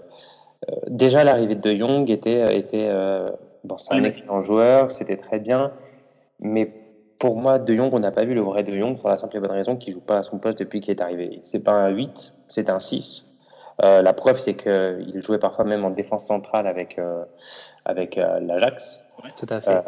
déjà, 0.88 1.24
l'arrivée 1.24 1.56
de 1.56 1.62
De 1.62 1.76
Jong 1.76 2.10
était, 2.10 2.42
euh, 2.42 2.52
était 2.52 2.88
euh, 2.90 3.30
bon, 3.64 3.78
c'est 3.78 3.94
un 3.94 4.04
excellent 4.04 4.42
joueur, 4.42 4.92
c'était 4.92 5.18
très 5.18 5.40
bien, 5.40 5.72
mais 6.40 6.72
pour 7.20 7.36
moi, 7.36 7.60
De 7.60 7.76
Jong, 7.76 7.94
on 7.94 8.00
n'a 8.00 8.12
pas 8.12 8.26
vu 8.26 8.34
le 8.34 8.42
vrai 8.42 8.64
De 8.64 8.74
Jong 8.74 8.98
pour 9.00 9.10
la 9.10 9.18
simple 9.18 9.38
et 9.38 9.40
bonne 9.40 9.52
raison 9.52 9.76
qu'il 9.76 9.94
joue 9.94 10.02
pas 10.02 10.18
à 10.18 10.24
son 10.24 10.40
poste 10.40 10.60
depuis 10.60 10.82
qu'il 10.82 10.92
est 10.92 11.02
arrivé. 11.02 11.40
C'est 11.44 11.60
pas 11.60 11.74
un 11.74 11.90
8, 11.90 12.34
c'est 12.50 12.70
un 12.70 12.80
6. 12.80 13.26
Euh, 13.84 14.02
la 14.02 14.14
preuve, 14.14 14.40
c'est 14.40 14.56
qu'il 14.56 15.22
jouait 15.24 15.40
parfois 15.40 15.66
même 15.66 15.86
en 15.86 15.90
défense 15.90 16.28
centrale 16.28 16.68
avec, 16.68 17.00
euh, 17.00 17.24
avec 17.86 18.18
euh, 18.18 18.40
l'Ajax. 18.40 19.04
tout 19.38 19.46
à 19.50 19.62
fait. 19.62 19.84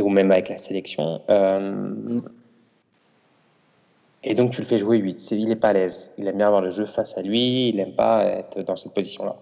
ou 0.00 0.08
même 0.08 0.30
avec 0.30 0.48
la 0.48 0.58
sélection. 0.58 1.20
Et 4.26 4.34
donc 4.34 4.50
tu 4.50 4.60
le 4.60 4.66
fais 4.66 4.76
jouer 4.76 4.98
8. 4.98 5.30
Il 5.30 5.48
n'est 5.48 5.56
pas 5.56 5.68
à 5.68 5.72
l'aise. 5.72 6.12
Il 6.18 6.26
aime 6.26 6.36
bien 6.36 6.48
avoir 6.48 6.60
le 6.60 6.70
jeu 6.70 6.84
face 6.84 7.16
à 7.16 7.22
lui. 7.22 7.68
Il 7.68 7.76
n'aime 7.76 7.94
pas 7.94 8.24
être 8.24 8.60
dans 8.62 8.74
cette 8.74 8.92
position-là. 8.92 9.36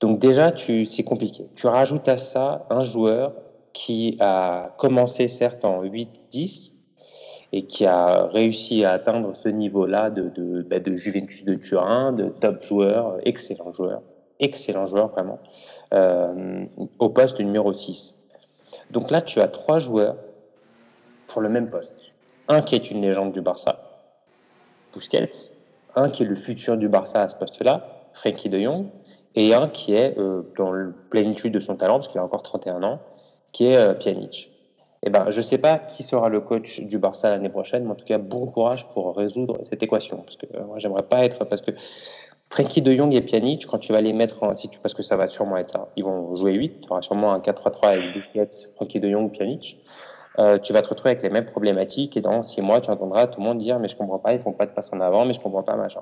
Donc 0.00 0.18
déjà, 0.18 0.52
c'est 0.56 1.04
compliqué. 1.04 1.46
Tu 1.56 1.66
rajoutes 1.66 2.06
à 2.06 2.18
ça 2.18 2.66
un 2.68 2.82
joueur 2.82 3.32
qui 3.72 4.18
a 4.20 4.74
commencé 4.76 5.28
certes 5.28 5.64
en 5.64 5.82
8-10 5.82 6.72
et 7.52 7.64
qui 7.64 7.86
a 7.86 8.26
réussi 8.26 8.84
à 8.84 8.92
atteindre 8.92 9.34
ce 9.34 9.48
niveau-là 9.48 10.10
de, 10.10 10.28
de, 10.28 10.62
bah, 10.62 10.80
de, 10.80 10.94
Juventus 10.94 11.44
de 11.44 11.54
Turin, 11.54 12.12
de 12.12 12.28
top 12.28 12.62
joueur, 12.62 13.16
excellent 13.24 13.72
joueur, 13.72 14.02
excellent 14.38 14.84
joueur 14.86 15.08
vraiment, 15.08 15.38
euh, 15.94 16.66
au 16.98 17.08
poste 17.08 17.38
numéro 17.38 17.72
6. 17.72 18.14
Donc 18.90 19.10
là, 19.10 19.22
tu 19.22 19.40
as 19.40 19.48
trois 19.48 19.78
joueurs 19.78 20.16
pour 21.28 21.40
le 21.40 21.48
même 21.48 21.70
poste. 21.70 22.12
Un 22.48 22.62
qui 22.62 22.74
est 22.74 22.90
une 22.90 23.02
légende 23.02 23.32
du 23.32 23.40
Barça, 23.40 23.78
Busquets, 24.94 25.50
un 25.94 26.08
qui 26.08 26.22
est 26.22 26.26
le 26.26 26.36
futur 26.36 26.76
du 26.76 26.88
Barça 26.88 27.22
à 27.22 27.28
ce 27.28 27.36
poste-là, 27.36 27.86
Frankie 28.14 28.48
de 28.48 28.58
Jong, 28.58 28.86
et 29.34 29.54
un 29.54 29.68
qui 29.68 29.94
est 29.94 30.18
euh, 30.18 30.42
dans 30.56 30.72
la 30.72 30.86
plénitude 31.10 31.52
de 31.52 31.60
son 31.60 31.76
talent, 31.76 31.94
parce 31.94 32.08
qu'il 32.08 32.18
a 32.18 32.24
encore 32.24 32.42
31 32.42 32.82
ans, 32.82 33.00
qui 33.52 33.66
est 33.66 33.76
euh, 33.76 33.94
Pjanic. 33.94 34.50
Eh 35.02 35.10
ben, 35.10 35.30
je 35.30 35.36
ne 35.36 35.42
sais 35.42 35.58
pas 35.58 35.78
qui 35.78 36.02
sera 36.02 36.28
le 36.28 36.40
coach 36.40 36.80
du 36.80 36.98
Barça 36.98 37.30
l'année 37.30 37.48
prochaine, 37.48 37.84
mais 37.84 37.92
en 37.92 37.94
tout 37.94 38.04
cas, 38.04 38.18
bon 38.18 38.46
courage 38.46 38.88
pour 38.88 39.16
résoudre 39.16 39.58
cette 39.62 39.82
équation. 39.82 40.18
Parce 40.18 40.36
que 40.36 40.46
euh, 40.56 40.64
moi, 40.64 40.78
j'aimerais 40.78 41.04
pas 41.04 41.24
être. 41.24 41.44
Parce 41.44 41.62
que 41.62 41.70
Frankie 42.50 42.82
de 42.82 42.92
Jong 42.94 43.14
et 43.14 43.20
Pjanic, 43.20 43.66
quand 43.66 43.78
tu 43.78 43.92
vas 43.92 44.00
les 44.00 44.12
mettre 44.12 44.42
en. 44.42 44.56
Si 44.56 44.68
parce 44.82 44.94
que 44.94 45.02
ça 45.02 45.16
va 45.16 45.28
sûrement 45.28 45.56
être 45.56 45.70
ça. 45.70 45.88
Ils 45.96 46.04
vont 46.04 46.34
jouer 46.34 46.54
8. 46.54 46.80
Tu 46.80 46.90
auras 46.90 47.02
sûrement 47.02 47.32
un 47.32 47.38
4-3-3 47.38 47.86
avec 47.86 48.14
Busquets, 48.14 48.48
Frankie 48.74 48.98
de 48.98 49.08
Jong, 49.08 49.30
Pjanic. 49.30 49.78
Euh, 50.38 50.58
tu 50.58 50.72
vas 50.72 50.82
te 50.82 50.88
retrouver 50.88 51.10
avec 51.10 51.22
les 51.22 51.30
mêmes 51.30 51.46
problématiques 51.46 52.16
et 52.16 52.20
dans 52.20 52.42
six 52.42 52.60
mois, 52.60 52.80
tu 52.80 52.90
entendras 52.90 53.26
tout 53.26 53.40
le 53.40 53.46
monde 53.46 53.58
dire 53.58 53.78
Mais 53.78 53.88
je 53.88 53.96
comprends 53.96 54.18
pas, 54.18 54.34
ils 54.34 54.40
font 54.40 54.52
pas 54.52 54.66
de 54.66 54.72
passe 54.72 54.92
en 54.92 55.00
avant, 55.00 55.24
mais 55.24 55.34
je 55.34 55.40
comprends 55.40 55.62
pas, 55.62 55.76
machin. 55.76 56.00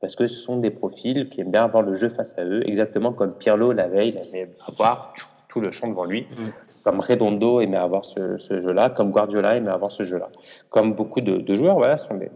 Parce 0.00 0.14
que 0.14 0.26
ce 0.26 0.40
sont 0.40 0.58
des 0.58 0.70
profils 0.70 1.28
qui 1.28 1.40
aiment 1.40 1.50
bien 1.50 1.64
avoir 1.64 1.82
le 1.82 1.96
jeu 1.96 2.08
face 2.08 2.36
à 2.38 2.44
eux, 2.44 2.62
exactement 2.68 3.12
comme 3.12 3.32
Pirlo 3.32 3.72
la 3.72 3.88
veille, 3.88 4.10
il 4.10 4.18
avait 4.18 4.50
avoir 4.66 5.14
tout 5.48 5.60
le 5.60 5.70
champ 5.70 5.88
devant 5.88 6.04
lui. 6.04 6.26
Mm 6.30 6.48
comme 6.88 7.00
Redondo 7.00 7.60
aimait 7.60 7.76
avoir 7.76 8.06
ce, 8.06 8.38
jeu-là, 8.38 8.88
comme 8.88 9.10
Guardiola 9.10 9.56
aimait 9.56 9.70
avoir 9.70 9.92
ce 9.92 10.04
jeu-là. 10.04 10.30
Comme 10.70 10.94
beaucoup 10.94 11.20
de, 11.20 11.54
joueurs, 11.54 11.76
voilà, 11.76 11.98
sont 11.98 12.14
des, 12.14 12.30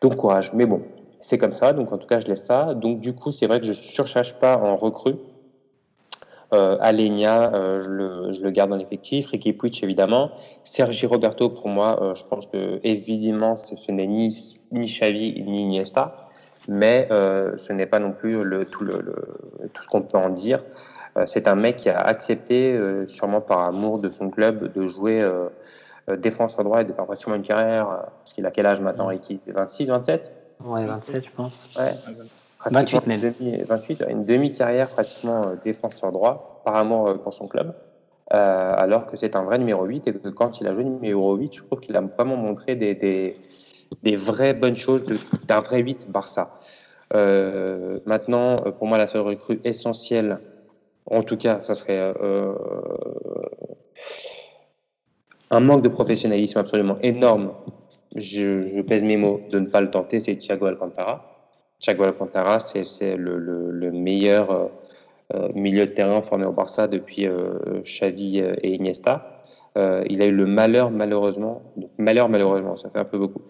Donc 0.00 0.16
courage. 0.16 0.50
Mais 0.54 0.64
bon, 0.64 0.80
c'est 1.20 1.36
comme 1.36 1.52
ça, 1.52 1.74
donc 1.74 1.92
en 1.92 1.98
tout 1.98 2.06
cas, 2.06 2.20
je 2.20 2.26
laisse 2.26 2.44
ça. 2.44 2.72
Donc 2.72 3.00
du 3.00 3.12
coup, 3.14 3.32
c'est 3.32 3.46
vrai 3.46 3.60
que 3.60 3.66
je 3.66 3.72
ne 3.72 3.76
surcharge 3.76 4.34
pas 4.38 4.56
en 4.56 4.76
recrue. 4.76 5.16
Euh, 6.54 6.76
Alenia, 6.80 7.52
euh, 7.52 7.80
je, 7.80 7.90
le, 7.90 8.32
je, 8.32 8.40
le, 8.40 8.50
garde 8.50 8.70
dans 8.70 8.76
l'effectif. 8.76 9.26
Ricky 9.28 9.52
Puig, 9.52 9.82
évidemment. 9.82 10.30
Sergi 10.62 11.06
Roberto, 11.06 11.50
pour 11.50 11.68
moi, 11.68 12.00
euh, 12.00 12.14
je 12.14 12.24
pense 12.24 12.46
que 12.46 12.78
évidemment, 12.84 13.56
ce 13.56 13.90
n'est 13.90 14.06
ni, 14.06 14.56
ni 14.70 14.86
Xavi 14.86 15.42
ni 15.42 15.62
Iniesta, 15.62 16.28
mais 16.68 17.08
euh, 17.10 17.56
ce 17.56 17.72
n'est 17.72 17.86
pas 17.86 17.98
non 17.98 18.12
plus 18.12 18.44
le, 18.44 18.64
tout, 18.66 18.84
le, 18.84 18.98
tout 19.72 19.82
ce 19.82 19.88
qu'on 19.88 20.02
peut 20.02 20.18
en 20.18 20.30
dire. 20.30 20.62
C'est 21.26 21.46
un 21.46 21.54
mec 21.54 21.76
qui 21.76 21.88
a 21.90 22.00
accepté, 22.00 22.76
sûrement 23.06 23.40
par 23.40 23.60
amour 23.60 24.00
de 24.00 24.10
son 24.10 24.30
club, 24.30 24.72
de 24.72 24.86
jouer 24.88 25.24
défenseur 26.08 26.64
droit 26.64 26.82
et 26.82 26.84
de 26.84 26.92
faire 26.92 27.06
pratiquement 27.06 27.36
une 27.36 27.44
carrière. 27.44 27.86
parce 27.86 28.32
qu'il 28.34 28.44
a 28.46 28.50
quel 28.50 28.66
âge 28.66 28.80
maintenant, 28.80 29.06
Ricky? 29.06 29.38
26, 29.46 29.86
27 29.86 30.32
Ouais, 30.64 30.84
27, 30.84 31.24
je 31.26 31.30
pense. 31.30 31.68
Ouais. 31.78 31.92
28 32.70 33.06
même. 33.06 33.20
Demi, 33.20 33.56
28, 33.62 34.04
une 34.08 34.24
demi-carrière 34.24 34.88
pratiquement 34.88 35.52
défenseur 35.64 36.12
droit 36.12 36.62
par 36.64 36.76
amour 36.76 37.20
pour 37.22 37.34
son 37.34 37.46
club. 37.48 37.74
Euh, 38.32 38.74
alors 38.76 39.06
que 39.06 39.16
c'est 39.16 39.36
un 39.36 39.42
vrai 39.42 39.58
numéro 39.58 39.84
8 39.84 40.08
et 40.08 40.12
que 40.14 40.28
quand 40.28 40.60
il 40.60 40.66
a 40.66 40.74
joué 40.74 40.84
numéro 40.84 41.36
8, 41.36 41.54
je 41.54 41.62
trouve 41.62 41.80
qu'il 41.80 41.94
a 41.96 42.00
vraiment 42.00 42.36
montré 42.36 42.74
des, 42.74 42.94
des, 42.94 43.36
des 44.02 44.16
vraies 44.16 44.54
bonnes 44.54 44.76
choses 44.76 45.04
d'un 45.46 45.60
vrai 45.60 45.80
8 45.80 46.10
Barça. 46.10 46.58
Euh, 47.14 47.98
maintenant, 48.06 48.62
pour 48.78 48.86
moi, 48.86 48.96
la 48.96 49.08
seule 49.08 49.20
recrue 49.20 49.60
essentielle 49.64 50.38
en 51.06 51.22
tout 51.22 51.36
cas, 51.36 51.60
ça 51.62 51.74
serait 51.74 52.14
euh, 52.22 52.54
un 55.50 55.60
manque 55.60 55.82
de 55.82 55.88
professionnalisme 55.88 56.58
absolument 56.58 56.98
énorme. 57.02 57.52
Je, 58.14 58.80
pèse 58.82 59.02
mes 59.02 59.16
mots 59.16 59.40
de 59.50 59.58
ne 59.58 59.66
pas 59.66 59.80
le 59.80 59.90
tenter, 59.90 60.20
c'est 60.20 60.36
Thiago 60.36 60.66
Alcantara. 60.66 61.33
Thiago 61.84 62.04
Alcantara, 62.04 62.60
c'est 62.60 63.16
le, 63.16 63.90
meilleur 63.92 64.50
euh, 64.50 64.66
euh, 65.34 65.48
milieu 65.54 65.86
de 65.86 65.92
terrain 65.92 66.22
formé 66.22 66.46
au 66.46 66.52
Barça 66.52 66.88
depuis 66.88 67.28
Xavi 67.84 68.38
et 68.38 68.74
Iniesta. 68.74 69.34
Euh, 69.76 70.04
il 70.08 70.22
a 70.22 70.26
eu 70.26 70.32
le 70.32 70.46
malheur, 70.46 70.90
malheureusement, 70.90 71.62
malheur, 71.98 72.28
malheureusement, 72.28 72.76
ça 72.76 72.90
fait 72.90 73.00
un 73.00 73.04
peu 73.04 73.18
beaucoup, 73.18 73.42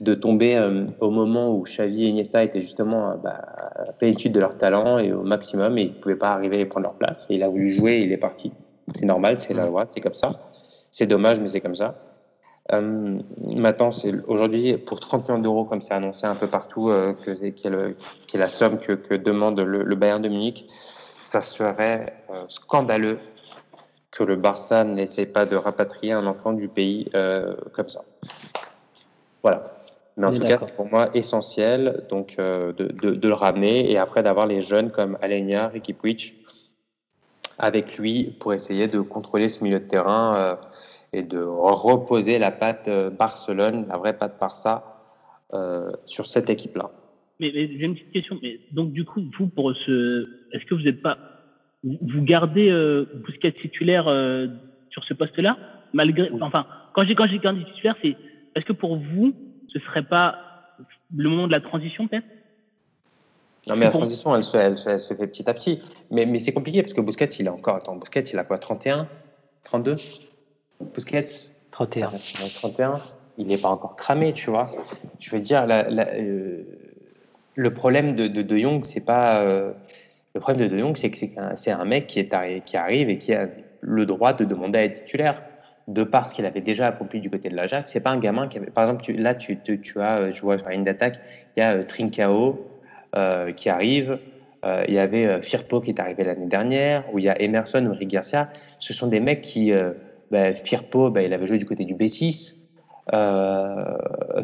de 0.00 0.14
tomber 0.14 0.56
euh, 0.56 0.86
au 1.00 1.10
moment 1.10 1.54
où 1.54 1.62
Xavi 1.62 2.04
et 2.04 2.08
Iniesta 2.08 2.42
étaient 2.42 2.62
justement 2.62 3.10
euh, 3.10 3.14
bah, 3.22 3.42
à 3.76 3.92
plénitude 3.92 4.32
de 4.32 4.40
leur 4.40 4.56
talent 4.56 4.98
et 4.98 5.12
au 5.12 5.22
maximum, 5.22 5.76
et 5.76 5.82
ils 5.82 5.88
ne 5.88 6.00
pouvaient 6.00 6.16
pas 6.16 6.30
arriver 6.30 6.62
à 6.62 6.66
prendre 6.66 6.84
leur 6.84 6.94
place. 6.94 7.26
Et 7.28 7.34
il 7.34 7.42
a 7.42 7.48
voulu 7.48 7.70
jouer, 7.70 7.96
et 7.96 8.04
il 8.04 8.12
est 8.12 8.18
parti. 8.18 8.50
C'est 8.94 9.04
normal, 9.04 9.40
c'est 9.40 9.52
la 9.52 9.66
loi, 9.66 9.86
c'est 9.90 10.00
comme 10.00 10.14
ça. 10.14 10.30
C'est 10.90 11.06
dommage, 11.06 11.38
mais 11.38 11.48
c'est 11.48 11.60
comme 11.60 11.74
ça. 11.74 11.96
Maintenant, 12.70 13.92
c'est 13.92 14.14
aujourd'hui 14.26 14.76
pour 14.76 15.00
30 15.00 15.28
millions 15.28 15.40
d'euros, 15.40 15.64
comme 15.64 15.82
c'est 15.82 15.94
annoncé 15.94 16.26
un 16.26 16.34
peu 16.34 16.46
partout, 16.46 16.92
que 17.24 17.34
c'est 17.34 17.54
est, 17.64 18.34
la 18.38 18.48
somme 18.48 18.78
que, 18.78 18.92
que 18.92 19.14
demande 19.14 19.60
le, 19.60 19.82
le, 19.82 19.94
Bayern 19.96 20.20
de 20.20 20.28
Munich, 20.28 20.66
ça 21.22 21.40
serait 21.40 22.14
scandaleux 22.48 23.18
que 24.18 24.24
le 24.24 24.36
Barça 24.36 24.84
n'essaie 24.84 25.26
pas 25.26 25.46
de 25.46 25.56
rapatrier 25.56 26.12
un 26.12 26.26
enfant 26.26 26.52
du 26.52 26.68
pays 26.68 27.08
euh, 27.14 27.54
comme 27.72 27.88
ça. 27.88 28.04
Voilà. 29.42 29.62
Mais 30.16 30.26
en 30.26 30.32
tout 30.32 30.40
cas, 30.40 30.58
c'est 30.60 30.74
pour 30.74 30.86
moi 30.86 31.10
essentiel 31.14 32.04
donc, 32.10 32.34
euh, 32.40 32.72
de, 32.72 32.88
de, 32.88 33.28
le 33.28 33.34
ramener 33.34 33.88
et 33.88 33.98
après 33.98 34.24
d'avoir 34.24 34.48
les 34.48 34.62
jeunes 34.62 34.90
comme 34.90 35.16
Alenia, 35.22 35.68
Ricky 35.68 35.92
Puig 35.92 36.34
avec 37.56 37.98
lui 37.98 38.36
pour 38.40 38.52
essayer 38.52 38.88
de 38.88 39.00
contrôler 39.00 39.48
ce 39.48 39.62
milieu 39.62 39.78
de 39.78 39.86
terrain 39.86 40.36
euh, 40.36 40.54
et 41.12 41.22
de 41.22 41.40
reposer 41.40 42.38
la 42.38 42.50
patte 42.50 42.88
Barcelone, 43.18 43.86
la 43.88 43.96
vraie 43.96 44.16
patte 44.16 44.38
Barça, 44.38 44.84
sur 46.06 46.26
cette 46.26 46.50
équipe-là. 46.50 46.90
Mais, 47.40 47.50
mais 47.54 47.68
j'ai 47.68 47.84
une 47.84 47.94
petite 47.94 48.12
question. 48.12 48.38
Mais 48.42 48.60
donc, 48.72 48.92
du 48.92 49.04
coup, 49.04 49.22
vous, 49.38 49.46
pour 49.46 49.74
ce. 49.74 50.28
Est-ce 50.52 50.64
que 50.66 50.74
vous 50.74 50.82
n'êtes 50.82 51.00
pas 51.00 51.16
vous 51.84 52.22
gardez 52.22 52.70
euh, 52.70 53.06
Bousquet 53.24 53.52
titulaire 53.52 54.08
euh, 54.08 54.48
sur 54.90 55.04
ce 55.04 55.14
poste-là? 55.14 55.56
Malgré 55.92 56.30
enfin 56.40 56.66
quand 56.92 57.04
j'ai 57.04 57.14
quand 57.14 57.26
j'ai 57.26 57.38
gardé 57.38 57.64
titulaire 57.64 57.96
c'est 58.02 58.16
est-ce 58.54 58.64
que 58.64 58.72
pour 58.72 58.96
vous 58.96 59.32
ce 59.72 59.78
serait 59.80 60.02
pas 60.02 60.38
le 61.14 61.30
moment 61.30 61.46
de 61.46 61.52
la 61.52 61.60
transition 61.60 62.08
peut-être? 62.08 62.26
Non 63.68 63.76
mais 63.76 63.86
la 63.86 63.90
transition 63.90 64.34
elle 64.34 64.44
se, 64.44 64.52
fait, 64.52 64.58
elle, 64.58 64.76
se, 64.76 65.14
fait, 65.14 65.26
petit 65.26 65.48
à 65.48 65.54
petit 65.54 65.80
mais, 66.10 66.26
mais 66.26 66.38
c'est 66.38 66.52
compliqué 66.52 66.82
parce 66.82 66.92
que 66.92 67.00
Bousquet 67.00 67.26
il 67.26 67.48
a 67.48 67.52
encore 67.52 67.76
attends 67.76 67.96
Bousquet 67.96 68.22
il 68.22 68.38
a 68.38 68.44
quoi 68.44 68.58
31 68.58 69.08
32 69.64 69.96
Bousquet 70.80 71.24
31 71.70 72.12
31 72.54 72.94
il 73.38 73.46
n'est 73.46 73.58
pas 73.58 73.68
encore 73.68 73.96
cramé 73.96 74.32
tu 74.32 74.50
vois 74.50 74.70
je 75.20 75.30
veux 75.30 75.40
dire 75.40 75.66
la, 75.66 75.88
euh, 75.88 76.62
le 77.54 77.74
problème 77.74 78.12
de, 78.12 78.28
de, 78.28 78.42
de 78.42 78.56
Young 78.56 78.84
c'est 78.84 79.04
pas 79.04 79.42
le 80.38 80.40
problème 80.40 80.68
de 80.68 80.74
De 80.74 80.78
Jong, 80.78 80.96
c'est 80.96 81.10
que 81.10 81.18
c'est 81.56 81.70
un, 81.70 81.84
mec 81.84 82.06
qui, 82.06 82.20
est 82.20 82.64
qui 82.64 82.76
arrive 82.76 83.10
et 83.10 83.18
qui 83.18 83.34
a 83.34 83.48
le 83.80 84.06
droit 84.06 84.32
de 84.32 84.44
demander 84.44 84.78
à 84.78 84.84
être 84.84 85.04
titulaire 85.04 85.42
de 85.88 86.04
par 86.04 86.26
ce 86.26 86.34
qu'il 86.34 86.44
avait 86.44 86.60
déjà 86.60 86.86
accompli 86.86 87.20
du 87.20 87.30
côté 87.30 87.48
de 87.48 87.56
l'Ajax. 87.56 87.90
C'est 87.90 88.00
pas 88.00 88.10
un 88.10 88.18
gamin 88.18 88.46
qui 88.46 88.58
avait, 88.58 88.70
par 88.70 88.84
exemple, 88.84 89.10
là, 89.12 89.34
tu, 89.34 89.58
tu, 89.58 90.00
as, 90.00 90.18
euh, 90.18 90.30
je 90.30 90.40
vois 90.42 90.58
sur 90.58 90.68
la 90.68 90.74
ligne 90.74 90.84
d'attaque, 90.84 91.18
il 91.56 91.60
y 91.60 91.62
a 91.62 91.76
euh, 91.76 91.82
Trincao 91.82 92.64
euh, 93.16 93.52
qui 93.52 93.68
arrive, 93.68 94.18
il 94.86 94.92
y 94.94 94.98
avait 94.98 95.40
Firpo 95.40 95.80
qui 95.80 95.90
est 95.90 96.00
arrivé 96.00 96.24
l'année 96.24 96.46
dernière, 96.46 97.04
où 97.12 97.18
il 97.18 97.24
y 97.24 97.28
a 97.28 97.40
Emerson 97.40 97.86
ou 97.86 97.94
Rick 97.94 98.10
Garcia. 98.10 98.50
Ce 98.80 98.92
sont 98.92 99.06
des 99.06 99.20
mecs 99.20 99.40
qui, 99.40 99.72
bah, 100.30 100.52
Firpo, 100.52 101.10
bah, 101.10 101.22
il 101.22 101.32
avait 101.32 101.46
joué 101.46 101.58
du 101.58 101.66
côté 101.66 101.84
du 101.84 101.94
B6. 101.94 102.56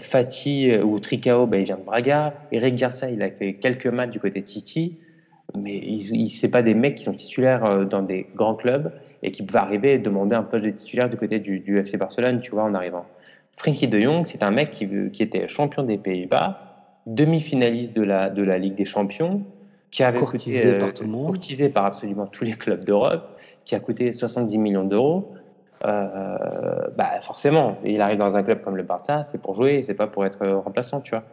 Fati 0.01 0.73
ou 0.79 0.99
Tricao, 0.99 1.47
bah, 1.47 1.59
il 1.59 1.65
vient 1.65 1.77
de 1.77 1.83
Braga. 1.83 2.35
Eric 2.53 2.75
Garcia, 2.77 3.11
il 3.11 3.23
a 3.23 3.31
fait 3.31 3.55
quelques 3.55 3.87
matchs 3.87 4.11
du 4.11 4.21
côté 4.21 4.41
de 4.41 4.49
City 4.49 4.99
mais 5.57 5.99
ce 6.01 6.47
n'est 6.47 6.51
pas 6.51 6.63
des 6.63 6.75
mecs 6.75 6.97
qui 6.97 7.05
sont 7.05 7.13
titulaires 7.13 7.65
euh, 7.65 7.85
dans 7.85 8.03
des 8.03 8.27
grands 8.35 8.55
clubs 8.55 8.93
et 9.23 9.31
qui 9.31 9.43
peuvent 9.43 9.57
arriver 9.57 9.95
et 9.95 9.99
demander 9.99 10.35
un 10.35 10.43
poste 10.43 10.65
de 10.65 10.71
titulaire 10.71 11.09
du 11.09 11.17
côté 11.17 11.39
du, 11.39 11.79
FC 11.79 11.97
Barcelone, 11.97 12.41
tu 12.41 12.51
vois, 12.51 12.65
en 12.65 12.75
arrivant. 12.75 13.07
Frankie 13.57 13.87
de 13.87 14.01
Jong, 14.01 14.27
c'est 14.27 14.43
un 14.43 14.51
mec 14.51 14.71
qui, 14.71 14.89
qui, 15.13 15.23
était 15.23 15.47
champion 15.49 15.85
des 15.85 15.97
Pays-Bas, 15.97 16.61
demi-finaliste 17.07 17.95
de 17.95 18.03
la, 18.03 18.31
de 18.31 18.43
la 18.43 18.59
Ligue 18.59 18.75
des 18.75 18.85
Champions, 18.85 19.45
qui 19.91 20.03
avait 20.03 20.19
courtisé 20.19 20.75
euh, 20.75 20.79
par 20.79 20.93
tout 20.93 21.05
le 21.05 21.11
monde, 21.11 21.27
courtisé 21.27 21.69
par 21.69 21.87
absolument 21.87 22.27
tous 22.27 22.45
les 22.45 22.55
clubs 22.55 22.85
d'Europe, 22.85 23.39
qui 23.65 23.77
a 23.77 23.81
coûté 23.81 24.13
70 24.13 24.59
millions 24.59 24.85
d'euros. 24.85 25.33
Euh, 25.85 26.89
bah 26.97 27.21
forcément, 27.21 27.77
il 27.85 28.01
arrive 28.01 28.19
dans 28.19 28.35
un 28.37 28.43
club 28.43 28.63
comme 28.63 28.77
le 28.77 28.83
Barça, 28.83 29.23
c'est 29.25 29.41
pour 29.41 29.55
jouer, 29.55 29.83
c'est 29.83 29.95
pas 29.95 30.07
pour 30.07 30.25
être 30.25 30.47
remplaçant, 30.47 31.01
tu 31.01 31.11
vois. 31.11 31.25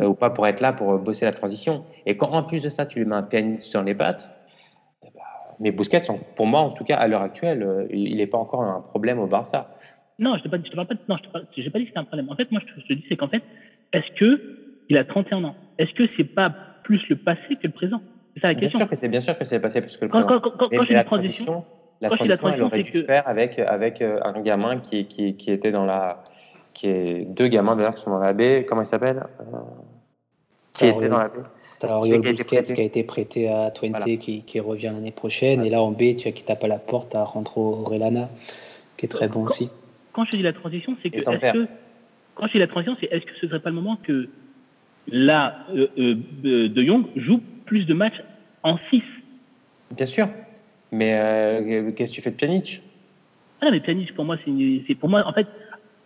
Euh, 0.00 0.06
ou 0.06 0.14
pas 0.14 0.30
pour 0.30 0.46
être 0.46 0.60
là 0.60 0.72
pour 0.72 0.98
bosser 0.98 1.24
la 1.24 1.32
transition. 1.32 1.84
Et 2.04 2.16
quand 2.16 2.30
en 2.30 2.42
plus 2.42 2.62
de 2.62 2.68
ça, 2.68 2.84
tu 2.84 2.98
lui 2.98 3.06
mets 3.06 3.14
un 3.14 3.22
pianiste 3.22 3.64
sur 3.64 3.82
les 3.82 3.94
pattes, 3.94 4.30
eh 5.02 5.08
ben, 5.14 5.22
Mais 5.60 5.70
Busquets, 5.70 6.00
pour 6.34 6.46
moi, 6.46 6.60
en 6.60 6.70
tout 6.70 6.84
cas, 6.84 6.96
à 6.96 7.06
l'heure 7.06 7.22
actuelle, 7.22 7.62
euh, 7.62 7.86
il 7.90 8.16
n'est 8.16 8.26
pas 8.26 8.38
encore 8.38 8.62
un 8.62 8.80
problème 8.80 9.18
au 9.18 9.26
Barça. 9.26 9.70
Non, 10.18 10.36
je 10.36 10.48
ne 10.48 10.56
te, 10.56 10.68
te 10.68 10.76
parle 10.76 10.88
pas. 10.88 10.94
Non, 11.08 11.16
je 11.16 11.62
n'ai 11.62 11.70
pas 11.70 11.78
dit 11.78 11.84
que 11.84 11.90
c'était 11.90 11.98
un 11.98 12.04
problème. 12.04 12.28
En 12.30 12.36
fait, 12.36 12.50
moi, 12.50 12.60
je 12.66 12.82
te, 12.82 12.92
dis, 12.92 13.04
c'est 13.08 13.16
qu'en 13.16 13.28
fait, 13.28 13.42
est-ce 13.92 14.10
que 14.18 14.40
il 14.88 14.98
a 14.98 15.04
31 15.04 15.44
ans? 15.44 15.54
Est-ce 15.78 15.92
que 15.92 16.04
c'est 16.16 16.24
pas 16.24 16.54
plus 16.84 17.08
le 17.08 17.16
passé 17.16 17.56
que 17.60 17.66
le 17.66 17.72
présent? 17.72 18.00
C'est 18.34 18.40
ça 18.40 18.48
la 18.48 18.54
question. 18.54 18.78
Bien 18.78 18.86
sûr 18.86 18.90
que 18.90 18.96
c'est 18.96 19.08
bien 19.08 19.20
sûr 19.20 19.38
que 19.38 19.44
c'est 19.44 19.56
le 19.56 19.60
passé 19.62 19.80
plus 19.80 19.96
que 19.96 20.04
le 20.04 20.10
quand, 20.10 20.22
présent. 20.24 20.40
Quand, 20.40 20.50
quand, 20.58 20.68
quand 20.68 20.84
j'ai 20.84 20.94
la 20.94 21.04
transition, 21.04 21.64
la 22.00 22.10
transition, 22.10 22.48
elle 22.48 22.62
aurait 22.62 22.82
dû 22.82 22.92
se 22.92 23.04
faire 23.04 23.26
avec 23.26 23.58
avec 23.58 24.02
euh, 24.02 24.20
un 24.22 24.40
gamin 24.40 24.78
qui, 24.78 25.06
qui, 25.06 25.34
qui 25.36 25.50
était 25.50 25.70
dans 25.70 25.84
la 25.84 26.24
qui 26.74 26.88
est 26.88 27.24
deux 27.24 27.48
gamins 27.48 27.74
d'ailleurs 27.74 27.94
qui 27.94 28.02
sont 28.02 28.10
dans 28.10 28.18
la 28.18 28.34
baie. 28.34 28.66
Comment 28.68 28.82
il 28.82 28.86
s'appelle 28.86 29.24
euh, 29.40 29.58
Qui 30.74 30.86
était 30.86 31.08
dans 31.08 31.18
la 31.18 31.28
baie 31.28 31.40
T'as 31.78 31.94
Oriol 31.94 32.20
Busquets 32.20 32.62
qui 32.62 32.80
a 32.80 32.84
été 32.84 33.02
prêté 33.02 33.48
à 33.48 33.70
Twente 33.70 34.02
qui, 34.04 34.42
qui, 34.42 34.60
revient 34.60 34.90
l'année 34.94 35.12
prochaine. 35.12 35.64
Et 35.64 35.70
là, 35.70 35.82
en 35.82 35.90
B, 35.90 36.16
tu 36.16 36.28
as 36.28 36.32
qui 36.32 36.42
tape 36.42 36.64
à 36.64 36.68
la 36.68 36.78
porte 36.78 37.14
à 37.14 37.24
Randro 37.24 37.72
Relana, 37.84 38.30
qui 38.96 39.06
est 39.06 39.08
très 39.10 39.28
bon 39.28 39.44
aussi. 39.44 39.70
Quand 40.12 40.24
je 40.24 40.30
dis 40.30 40.42
la 40.42 40.54
transition, 40.54 40.96
c'est 41.02 41.10
que, 41.10 41.18
que, 41.18 41.66
quand 42.34 42.46
je 42.46 42.52
dis 42.52 42.58
la 42.58 42.66
transition, 42.66 42.96
c'est 43.00 43.12
est-ce 43.12 43.26
que 43.26 43.32
ce 43.40 43.46
serait 43.46 43.60
pas 43.60 43.68
le 43.68 43.76
moment 43.76 43.98
que 44.02 44.28
là, 45.08 45.66
euh, 45.74 45.88
euh, 45.98 46.68
De 46.68 46.82
Jong 46.82 47.04
joue 47.16 47.42
plus 47.66 47.84
de 47.84 47.94
matchs 47.94 48.22
en 48.62 48.78
6 48.90 49.02
Bien 49.92 50.06
sûr. 50.06 50.28
Mais 50.92 51.14
euh, 51.14 51.92
qu'est-ce 51.92 52.12
que 52.12 52.16
tu 52.16 52.22
fais 52.22 52.30
de 52.30 52.36
Pjanic? 52.36 52.82
Ah 53.60 53.66
non, 53.66 53.72
mais 53.72 53.80
Pjanic, 53.80 54.14
pour 54.14 54.24
moi, 54.24 54.36
c'est 54.44 54.94
pour 54.94 55.08
moi, 55.08 55.26
en 55.26 55.32
fait, 55.32 55.46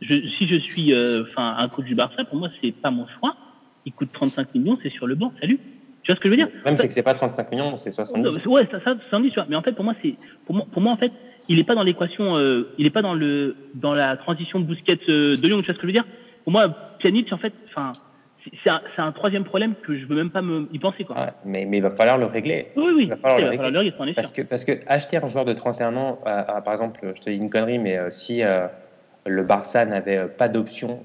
je, 0.01 0.15
si 0.39 0.49
je 0.49 0.57
suis 0.57 0.95
enfin 1.23 1.57
un 1.59 1.69
coach 1.69 1.85
du 1.85 1.95
Barça, 1.95 2.25
pour 2.25 2.39
moi, 2.39 2.49
c'est 2.61 2.73
pas 2.73 2.91
mon 2.91 3.07
choix 3.07 3.37
il 3.85 3.93
coûte 3.93 4.11
35 4.13 4.55
millions, 4.55 4.79
c'est 4.83 4.91
sur 4.91 5.07
le 5.07 5.15
banc, 5.15 5.33
salut. 5.41 5.59
Tu 6.03 6.13
vois 6.13 6.17
ce 6.17 6.21
que 6.21 6.29
je 6.29 6.31
veux 6.31 6.37
dire? 6.37 6.49
Même 6.65 6.79
c'est 6.79 6.89
que 6.89 6.95
c'est 6.95 7.03
pas 7.03 7.15
35 7.15 7.51
millions, 7.51 7.77
c'est 7.77 7.91
70. 7.91 8.47
Ouais, 8.47 8.67
ça, 8.71 8.81
ça 8.81 8.97
70, 8.97 9.31
tu 9.31 9.35
vois. 9.35 9.47
Mais 9.49 9.57
en 9.57 9.63
fait, 9.63 9.73
pour 9.73 9.85
moi, 9.85 9.95
c'est 10.03 10.17
pour 10.47 10.55
moi, 10.55 10.67
pour 10.71 10.81
moi, 10.81 10.93
en 10.93 10.97
fait, 10.97 11.13
il 11.49 11.57
n'est 11.57 11.65
pas 11.65 11.75
dans 11.75 11.83
l'équation, 11.83 12.37
euh, 12.37 12.69
il 12.79 12.85
n'est 12.85 12.91
pas 12.91 13.03
dans 13.03 13.15
le 13.15 13.57
dans 13.75 13.95
la 13.95 14.17
transition 14.17 14.61
de 14.61 14.65
Bousquet 14.65 14.99
euh, 15.09 15.37
de 15.37 15.47
Lyon. 15.47 15.61
Tu 15.61 15.67
vois 15.67 15.75
ce 15.75 15.79
que 15.79 15.83
je 15.83 15.87
veux 15.87 15.93
dire? 15.93 16.07
Pour 16.45 16.53
moi, 16.53 16.75
Pjanic, 16.99 17.33
en 17.33 17.39
fait, 17.39 17.53
enfin, 17.69 17.93
c'est 18.65 18.71
un, 18.71 18.81
un, 18.99 19.13
troisième 19.13 19.45
problème 19.45 19.75
que 19.83 19.97
je 19.97 20.07
veux 20.07 20.17
même 20.17 20.31
pas 20.31 20.43
me 20.43 20.69
y 20.73 20.79
penser 20.79 21.05
quoi. 21.05 21.17
Ah, 21.19 21.35
mais, 21.45 21.65
mais 21.67 21.79
il 21.79 21.83
va 21.83 21.91
falloir 21.91 22.19
le 22.19 22.27
régler. 22.27 22.69
Oui, 22.77 22.93
oui. 22.95 23.03
Il 23.05 23.09
va 23.11 23.17
falloir, 23.17 23.39
le, 23.41 23.49
régler. 23.49 24.15
parce 24.15 24.33
que 24.33 24.43
parce 24.43 24.65
que 24.65 24.73
acheter 24.87 25.17
un 25.19 25.27
joueur 25.27 25.45
de 25.45 25.53
31 25.53 25.97
ans, 25.97 26.19
par 26.25 26.73
exemple, 26.73 27.01
je 27.15 27.21
te 27.21 27.31
dis 27.31 27.37
une 27.37 27.51
connerie, 27.51 27.79
mais 27.79 27.99
euh, 27.99 28.11
si 28.11 28.43
le 29.27 29.43
Barça 29.43 29.85
n'avait 29.85 30.27
pas 30.27 30.49
d'option 30.49 31.01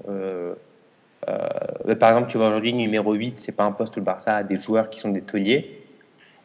euh, 1.28 1.94
par 1.96 2.10
exemple, 2.10 2.30
tu 2.30 2.38
vois 2.38 2.48
aujourd'hui, 2.48 2.72
numéro 2.72 3.12
8, 3.12 3.38
c'est 3.38 3.56
pas 3.56 3.64
un 3.64 3.72
poste 3.72 3.96
où 3.96 4.00
le 4.00 4.04
Barça 4.04 4.36
a 4.36 4.42
des 4.42 4.58
joueurs 4.58 4.90
qui 4.90 5.00
sont 5.00 5.10
des 5.10 5.22
tauliers. 5.22 5.82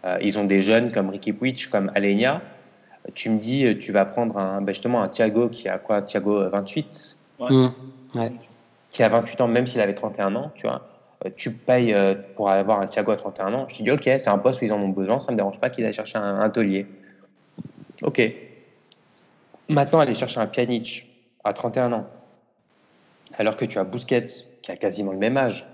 Euh, 0.06 0.18
ils 0.22 0.40
ont 0.40 0.46
des 0.46 0.62
jeunes 0.62 0.92
comme 0.92 1.10
Ricky 1.10 1.34
Puig, 1.34 1.68
comme 1.70 1.92
Alenia. 1.96 2.42
Tu 3.14 3.30
me 3.30 3.40
dis, 3.40 3.66
euh, 3.66 3.78
tu 3.78 3.92
vas 3.92 4.06
prendre 4.06 4.38
un, 4.38 4.62
ben 4.62 4.74
justement 4.74 5.02
un 5.02 5.10
Thiago 5.10 5.50
qui 5.50 5.68
a 5.68 5.78
quoi? 5.78 6.02
Thiago 6.02 6.50
28 6.50 7.18
mmh. 7.40 7.68
Qui 8.92 9.04
a 9.04 9.10
28 9.10 9.42
ans, 9.42 9.48
même 9.48 9.66
s'il 9.66 9.82
avait 9.82 9.96
31 9.96 10.36
ans, 10.36 10.52
tu 10.54 10.68
vois. 10.68 10.88
Tu 11.36 11.52
payes 11.52 11.96
pour 12.36 12.50
avoir 12.50 12.82
un 12.82 12.88
Thiago 12.88 13.12
à 13.12 13.16
31 13.16 13.54
ans. 13.54 13.66
Je 13.70 13.78
te 13.78 13.84
dis, 13.84 13.92
ok, 13.92 14.04
c'est 14.04 14.28
un 14.28 14.38
poste 14.38 14.62
où 14.62 14.66
ils 14.66 14.74
en 14.74 14.80
ont 14.80 14.90
besoin, 14.90 15.20
ça 15.20 15.32
me 15.32 15.38
dérange 15.38 15.60
pas 15.60 15.70
qu'il 15.70 15.86
aille 15.86 15.94
chercher 15.94 16.18
un, 16.18 16.40
un 16.40 16.50
taulier. 16.50 16.88
Ok. 18.02 18.22
Maintenant, 19.70 20.00
aller 20.00 20.16
chercher 20.16 20.40
un 20.40 20.48
Pjanic 20.48 21.08
à 21.44 21.54
31 21.54 21.94
ans, 21.94 22.08
alors 23.38 23.56
que 23.56 23.66
tu 23.66 23.80
as 23.80 23.84
Busquets 23.84 24.26
qui 24.62 24.72
a 24.72 24.76
quasiment 24.76 25.12
le 25.12 25.18
même 25.18 25.38
âge, 25.38 25.66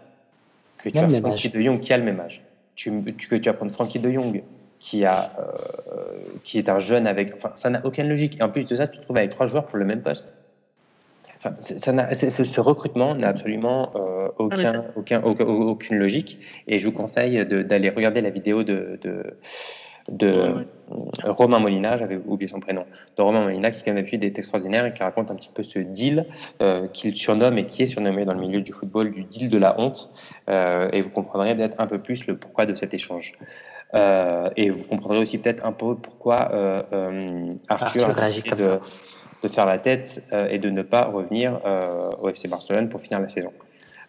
que 0.78 0.90
tu 0.90 0.98
as 0.98 1.10
Frankie 1.10 1.50
de 1.50 1.62
Jong 1.62 1.80
qui 1.80 1.94
a 1.94 1.98
le 1.98 2.04
même 2.04 2.20
âge, 2.20 2.44
tu, 2.76 2.92
que 3.02 3.36
tu 3.36 3.50
vas 3.50 3.54
prendre 3.54 3.72
Frankie 3.72 4.00
de 4.00 4.12
Jong 4.12 4.44
qui, 4.80 5.06
a, 5.06 5.32
euh, 5.40 6.04
qui 6.44 6.60
est 6.60 6.70
un 6.70 6.80
jeune 6.80 7.08
avec. 7.08 7.34
Enfin, 7.34 7.52
ça 7.56 7.70
n'a 7.70 7.84
aucune 7.86 8.08
logique. 8.08 8.40
Et 8.40 8.44
en 8.44 8.50
plus 8.50 8.66
de 8.66 8.76
ça, 8.76 8.88
tu 8.88 9.00
te 9.00 9.04
trouves 9.04 9.18
avec 9.18 9.32
trois 9.32 9.48
joueurs 9.48 9.66
pour 9.66 9.78
le 9.78 9.86
même 9.86 10.02
poste. 10.02 10.34
Enfin, 11.48 12.14
ça 12.14 12.30
ce 12.30 12.62
recrutement 12.62 13.16
n'a 13.16 13.30
absolument 13.30 13.92
euh, 13.96 14.30
aucun, 14.38 14.86
aucun, 14.96 15.22
aucune 15.22 15.98
logique. 15.98 16.40
Et 16.68 16.80
je 16.80 16.86
vous 16.86 16.92
conseille 16.92 17.46
d'aller 17.46 17.90
regarder 17.90 18.22
la 18.22 18.30
vidéo 18.30 18.64
de, 18.64 19.00
de 19.02 19.38
de 20.10 20.66
Romain 21.24 21.60
Molina, 21.60 21.98
j'avais 21.98 22.20
oublié 22.26 22.50
son 22.50 22.60
prénom, 22.60 22.86
de 23.18 23.22
Romain 23.22 23.44
Molina, 23.44 23.72
qui 23.72 23.84
quand 23.84 23.94
même 23.94 24.06
des 24.06 24.28
extraordinaires 24.28 24.86
et 24.86 24.94
qui 24.94 25.04
raconte 25.04 25.32
un 25.32 25.36
petit 25.36 25.50
peu 25.54 25.64
ce 25.64 25.80
deal 25.80 26.26
euh, 26.62 26.88
qu'il 26.88 27.16
surnomme 27.16 27.58
et 27.58 27.66
qui 27.66 27.84
est 27.84 27.88
surnommé 27.88 28.24
dans 28.26 28.34
le 28.34 28.40
milieu 28.40 28.62
du 28.62 28.72
football 28.72 29.12
du 29.12 29.24
deal 29.24 29.50
de 29.50 29.58
la 29.58 29.80
honte. 29.80 30.10
Euh, 30.50 30.90
et 30.94 31.02
vous 31.02 31.10
comprendrez 31.10 31.56
peut-être 31.56 31.76
un 31.80 31.88
peu 31.88 32.00
plus 32.00 32.26
le 32.28 32.38
pourquoi 32.38 32.66
de 32.66 32.76
cet 32.76 32.94
échange. 32.94 33.34
Euh, 33.94 34.50
et 34.56 34.70
vous 34.70 34.84
comprendrez 34.84 35.20
aussi 35.20 35.38
peut-être 35.38 35.66
un 35.66 35.72
peu 35.72 35.96
pourquoi 35.96 36.36
Arthur, 37.70 38.18
a 38.18 38.26
décidé 38.28 38.52
de, 38.52 38.80
de, 39.44 39.48
faire 39.48 39.66
la 39.66 39.78
tête 39.78 40.24
et 40.50 40.58
de 40.58 40.70
ne 40.70 40.82
pas 40.82 41.06
revenir 41.06 41.60
au 42.22 42.30
FC 42.30 42.48
Barcelone 42.48 42.90
pour 42.90 43.02
finir 43.02 43.20
la 43.20 43.30
saison. 43.30 43.52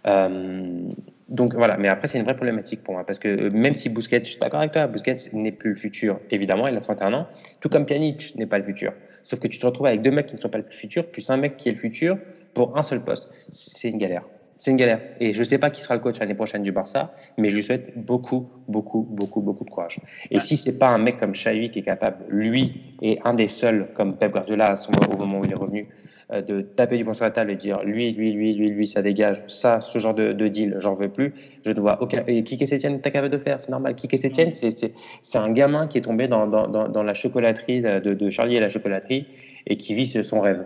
Euh, 0.07 0.89
donc 1.29 1.55
voilà, 1.55 1.77
mais 1.77 1.89
après, 1.89 2.09
c'est 2.09 2.19
une 2.19 2.25
vraie 2.25 2.37
problématique 2.37 2.83
pour 2.83 2.95
moi, 2.95 3.05
parce 3.05 3.19
que 3.19 3.29
euh, 3.29 3.51
même 3.51 3.75
si 3.75 3.89
Busquets, 3.89 4.25
je 4.25 4.31
suis 4.31 4.39
d'accord 4.39 4.61
avec 4.61 4.73
toi, 4.73 4.87
Busquets 4.87 5.17
n'est 5.33 5.53
plus 5.53 5.71
le 5.71 5.77
futur, 5.77 6.21
évidemment, 6.31 6.67
il 6.69 6.77
a 6.77 6.81
31 6.81 7.13
ans, 7.13 7.27
tout 7.61 7.69
comme 7.69 7.85
Pjanic 7.85 8.35
n'est 8.37 8.47
pas 8.47 8.59
le 8.59 8.65
futur. 8.65 8.93
Sauf 9.25 9.41
que 9.41 9.49
tu 9.49 9.59
te 9.59 9.67
retrouves 9.67 9.87
avec 9.87 10.01
deux 10.01 10.11
mecs 10.11 10.27
qui 10.27 10.37
ne 10.37 10.41
sont 10.41 10.49
pas 10.49 10.59
le 10.59 10.65
futur, 10.71 11.07
plus 11.07 11.29
un 11.31 11.37
mec 11.37 11.57
qui 11.57 11.69
est 11.69 11.73
le 11.73 11.79
futur 11.79 12.17
pour 12.55 12.79
un 12.79 12.83
seul 12.83 13.03
poste. 13.03 13.31
C'est 13.51 13.91
une 13.91 13.99
galère. 13.99 14.23
C'est 14.59 14.71
une 14.71 14.77
galère. 14.77 15.01
Et 15.21 15.33
je 15.33 15.39
ne 15.39 15.45
sais 15.45 15.59
pas 15.59 15.71
qui 15.71 15.83
sera 15.83 15.95
le 15.95 16.01
coach 16.01 16.19
l'année 16.19 16.35
prochaine 16.35 16.63
du 16.63 16.73
Barça, 16.73 17.15
mais 17.37 17.51
je 17.51 17.57
lui 17.57 17.63
souhaite 17.63 17.93
beaucoup, 17.97 18.49
beaucoup, 18.67 19.07
beaucoup, 19.09 19.41
beaucoup 19.41 19.65
de 19.65 19.71
courage. 19.71 20.01
Et 20.31 20.41
si 20.41 20.57
c'est 20.57 20.79
pas 20.79 20.89
un 20.89 20.99
mec 20.99 21.19
comme 21.19 21.33
Xavi 21.33 21.71
qui 21.71 21.79
est 21.79 21.83
capable, 21.83 22.25
lui, 22.29 22.83
et 23.01 23.21
un 23.25 23.35
des 23.35 23.49
seuls, 23.49 23.89
comme 23.95 24.17
Pep 24.17 24.33
Guardiola 24.33 24.75
au 25.13 25.17
moment 25.17 25.41
où 25.41 25.45
il 25.45 25.53
est 25.53 25.57
revenu, 25.57 25.89
euh, 26.31 26.43
de 26.43 26.61
taper 26.61 26.99
du 26.99 27.05
poing 27.05 27.15
sur 27.15 27.25
la 27.25 27.31
table 27.31 27.51
et 27.51 27.57
dire 27.57 27.83
lui, 27.85 28.13
lui, 28.13 28.33
lui, 28.33 28.53
lui, 28.53 28.69
lui, 28.69 28.87
ça 28.87 29.01
dégage, 29.01 29.43
ça, 29.47 29.81
ce 29.81 29.99
genre 29.99 30.13
de, 30.13 30.33
deal, 30.49 30.77
j'en 30.79 30.95
veux 30.95 31.09
plus. 31.09 31.33
Je 31.65 31.71
ne 31.71 31.81
vois 31.81 32.03
aucun. 32.03 32.23
Et 32.27 32.43
Kike 32.43 32.69
Sétienne, 32.69 33.01
t'es 33.01 33.11
capable 33.13 33.33
de 33.33 33.39
faire, 33.39 33.61
c'est 33.61 33.71
normal. 33.71 33.95
Kike 33.95 34.19
Sétienne, 34.19 34.53
c'est 34.53 35.39
un 35.39 35.51
gamin 35.53 35.87
qui 35.87 35.97
est 35.97 36.03
tombé 36.03 36.29
dans, 36.29 36.47
dans, 36.47 36.67
dans, 36.67 37.03
la 37.03 37.15
chocolaterie 37.15 37.81
de, 37.81 38.13
de, 38.13 38.31
Charlie 38.31 38.57
et 38.57 38.61
la 38.61 38.69
chocolaterie 38.69 39.27
et 39.67 39.79
qui 39.79 39.95
vit 39.95 40.23
son 40.23 40.41
rêve. 40.41 40.65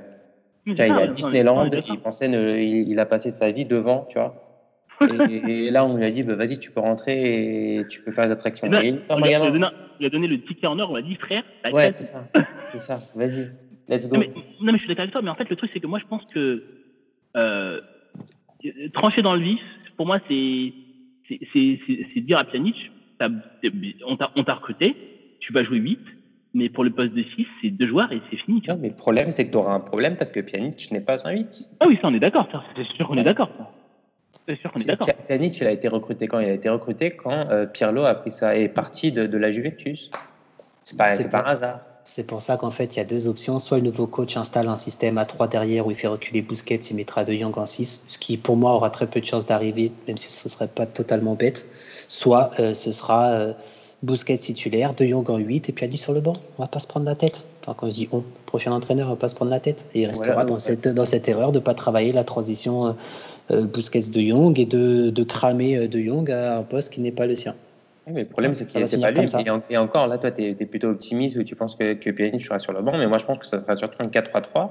Il 0.67 0.81
est 0.81 0.91
à 0.91 1.07
Disneyland, 1.09 1.71
il 1.71 2.01
pensait, 2.01 2.29
il, 2.31 2.99
a 2.99 3.07
passé 3.07 3.31
sa 3.31 3.51
vie 3.51 3.65
devant, 3.65 4.07
tu 4.11 4.19
vois. 4.19 4.35
Et, 5.29 5.71
là, 5.71 5.85
on 5.85 5.97
lui 5.97 6.05
a 6.05 6.11
dit, 6.11 6.23
bah, 6.23 6.37
vas-y, 6.37 6.59
tu 6.59 6.71
peux 6.71 6.81
rentrer 6.81 7.79
et 7.79 7.87
tu 7.89 8.01
peux 8.03 8.13
faire 8.13 8.27
des 8.27 8.31
attractions. 8.31 8.69
Eh 8.69 8.71
ben, 8.71 8.83
il, 8.83 9.35
a 9.35 9.51
donné, 9.51 9.67
il, 9.99 10.07
a 10.07 10.11
donné, 10.11 10.29
le 10.29 10.41
ticket 10.43 10.69
en 10.69 10.79
or, 10.79 10.93
on 10.93 10.95
a 10.95 11.03
dit, 11.03 11.17
frère, 11.17 11.43
ouais, 11.73 11.93
c'est 11.99 12.05
ça, 12.05 12.29
c'est 12.71 12.79
ça, 12.79 12.95
vas-y. 13.17 13.51
Let's 13.89 14.09
go. 14.09 14.17
Non 14.17 14.73
mais, 14.73 14.73
je 14.75 14.79
suis 14.79 14.89
d'accord 14.89 15.03
avec 15.03 15.13
toi, 15.13 15.23
mais 15.23 15.31
en 15.31 15.35
fait, 15.35 15.51
le 15.51 15.57
truc, 15.57 15.71
c'est 15.73 15.81
que 15.81 15.89
moi, 15.89 15.99
je 15.99 16.07
pense 16.07 16.23
que 16.33 16.63
euh, 17.37 17.81
trancher 18.93 19.23
dans 19.23 19.35
le 19.35 19.43
vif, 19.43 19.61
pour 19.97 20.07
moi, 20.07 20.21
c'est 20.29 20.73
dire 22.21 22.39
à 22.39 22.45
Pjanic, 22.45 22.93
on 23.21 24.17
t'a 24.17 24.55
recruté, 24.55 24.95
tu 25.41 25.53
vas 25.53 25.65
jouer 25.65 25.79
8, 25.79 25.99
mais 26.55 26.69
pour 26.69 26.85
le 26.85 26.91
poste 26.91 27.15
de 27.15 27.23
6, 27.23 27.47
c'est 27.61 27.71
deux 27.71 27.87
joueurs 27.87 28.13
et 28.13 28.21
c'est 28.31 28.37
fini. 28.37 28.63
mais 28.79 28.89
le 28.89 28.95
problème, 28.95 29.31
c'est 29.31 29.47
que 29.47 29.51
tu 29.51 29.57
auras 29.57 29.75
un 29.75 29.81
problème 29.81 30.17
parce 30.17 30.31
que 30.31 30.41
Pjanic 30.41 30.91
n'est 30.91 31.01
pas 31.01 31.27
un 31.27 31.33
8. 31.33 31.69
Ah 31.81 31.87
oui, 31.89 31.99
ça, 32.01 32.09
on 32.09 32.15
est 32.15 32.21
d'accord, 32.21 32.49
c'est 32.77 32.87
sûr 32.97 33.07
qu'on 33.07 33.17
est 33.17 33.25
d'accord. 33.25 33.51
C'est 34.49 34.59
sûr 34.61 34.73
qu'on 34.73 34.81
est 34.81 34.85
d'accord. 34.85 35.09
Pjanic, 35.29 35.59
il 35.59 35.67
a 35.67 35.71
été 35.71 35.89
recruté 35.89 36.27
quand? 36.27 36.41
Il 36.41 36.49
a 36.49 36.53
été 36.53 36.69
recruté 36.69 37.13
quand 37.13 37.31
euh, 37.51 37.67
Pirlo 37.67 38.05
a 38.05 38.15
pris 38.15 38.33
ça, 38.33 38.57
est 38.57 38.69
parti 38.69 39.13
de, 39.13 39.27
de 39.27 39.39
la 39.39 39.51
Juventus. 39.51 40.11
C'est 40.85 40.97
pas, 40.97 41.09
pas 41.31 41.49
un 41.49 41.53
hasard. 41.53 41.81
C'est 42.05 42.27
pour 42.27 42.43
ça 42.43 42.57
qu'en 42.57 42.73
fait, 42.73 42.97
il 42.97 42.99
y 42.99 43.01
a 43.01 43.05
deux 43.05 43.29
options. 43.29 43.59
Soit 43.61 43.79
le 43.79 43.85
nouveau 43.85 44.07
coach 44.07 44.37
installe 44.37 44.69
un 44.69 44.77
système 44.77 45.19
à 45.19 45.25
3 45.25 45.47
derrière 45.49 45.87
où 45.87 45.91
il 45.91 45.97
fait 45.97 46.09
reculer 46.09 46.43
Busquets, 46.43 46.77
il 46.77 46.97
mettra 46.97 47.25
De 47.25 47.33
Jong 47.33 47.57
en 47.57 47.67
6, 47.67 48.05
ce 48.09 48.19
qui 48.19 48.37
pour 48.37 48.57
moi 48.57 48.73
aura 48.73 48.91
très 48.91 49.07
peu 49.07 49.21
de 49.21 49.25
chances 49.25 49.47
d'arriver, 49.47 49.93
même 50.09 50.17
si 50.17 50.29
ce 50.31 50.49
ne 50.49 50.51
serait 50.51 50.69
pas 50.69 50.87
totalement 50.87 51.35
bête. 51.35 51.67
Soit 52.09 52.51
euh, 52.59 52.75
ce 52.75 52.91
sera 52.91 53.31
euh, 53.31 53.53
Busquets 54.03 54.39
titulaire, 54.39 54.95
De 54.95 55.05
Jong 55.05 55.29
en 55.31 55.39
8 55.39 55.69
et 55.69 55.73
puis 55.73 55.85
Ali 55.85 55.97
sur 55.97 56.13
le 56.13 56.21
banc. 56.21 56.33
On 56.59 56.63
va 56.63 56.69
pas 56.69 56.79
se 56.81 56.87
prendre 56.87 57.07
la 57.07 57.15
tête. 57.15 57.43
Enfin, 57.61 57.75
quand 57.79 57.87
je 57.87 57.93
dis 57.93 58.09
on, 58.13 58.25
prochain 58.47 58.73
entraîneur, 58.73 59.07
on 59.07 59.11
va 59.11 59.17
pas 59.17 59.29
se 59.29 59.35
prendre 59.35 59.51
la 59.51 59.61
tête. 59.61 59.87
Et 59.95 60.03
il 60.03 60.07
restera 60.07 60.45
dans, 60.45 60.59
cette, 60.59 60.89
dans 60.89 61.05
cette 61.05 61.29
erreur 61.29 61.53
de 61.53 61.59
ne 61.59 61.63
pas 61.63 61.75
travailler 61.75 62.13
la 62.13 62.25
transition 62.25 62.97
euh, 63.51 63.63
Busquets-De 63.63 64.21
Jong 64.21 64.59
et 64.59 64.67
de, 64.67 65.11
de 65.11 65.23
cramer 65.23 65.87
De 65.89 66.01
Jong 66.01 66.31
à 66.31 66.59
un 66.59 66.63
poste 66.63 66.93
qui 66.93 67.01
n'est 67.01 67.13
pas 67.13 67.27
le 67.27 67.35
sien 67.35 67.55
mais 68.07 68.23
le 68.23 68.27
problème, 68.27 68.55
c'est 68.55 68.67
qu'il 68.67 68.81
n'était 68.81 68.99
pas 68.99 69.11
lui. 69.13 69.27
Et, 69.71 69.79
encore, 69.79 70.07
là, 70.09 70.19
toi, 70.19 70.31
tu 70.31 70.43
es, 70.43 70.55
plutôt 70.55 70.89
optimiste 70.89 71.37
ou 71.37 71.45
tu 71.45 71.55
penses 71.55 71.77
que, 71.77 71.95
que 71.95 72.39
sera 72.41 72.59
sur 72.59 72.73
le 72.73 72.83
banc. 72.83 72.99
Mais 72.99 73.07
moi, 73.07 73.19
je 73.19 73.25
pense 73.25 73.39
que 73.39 73.47
ça 73.47 73.61
sera 73.61 73.77
surtout 73.77 74.03
un 74.03 74.09
4-3-3 74.09 74.71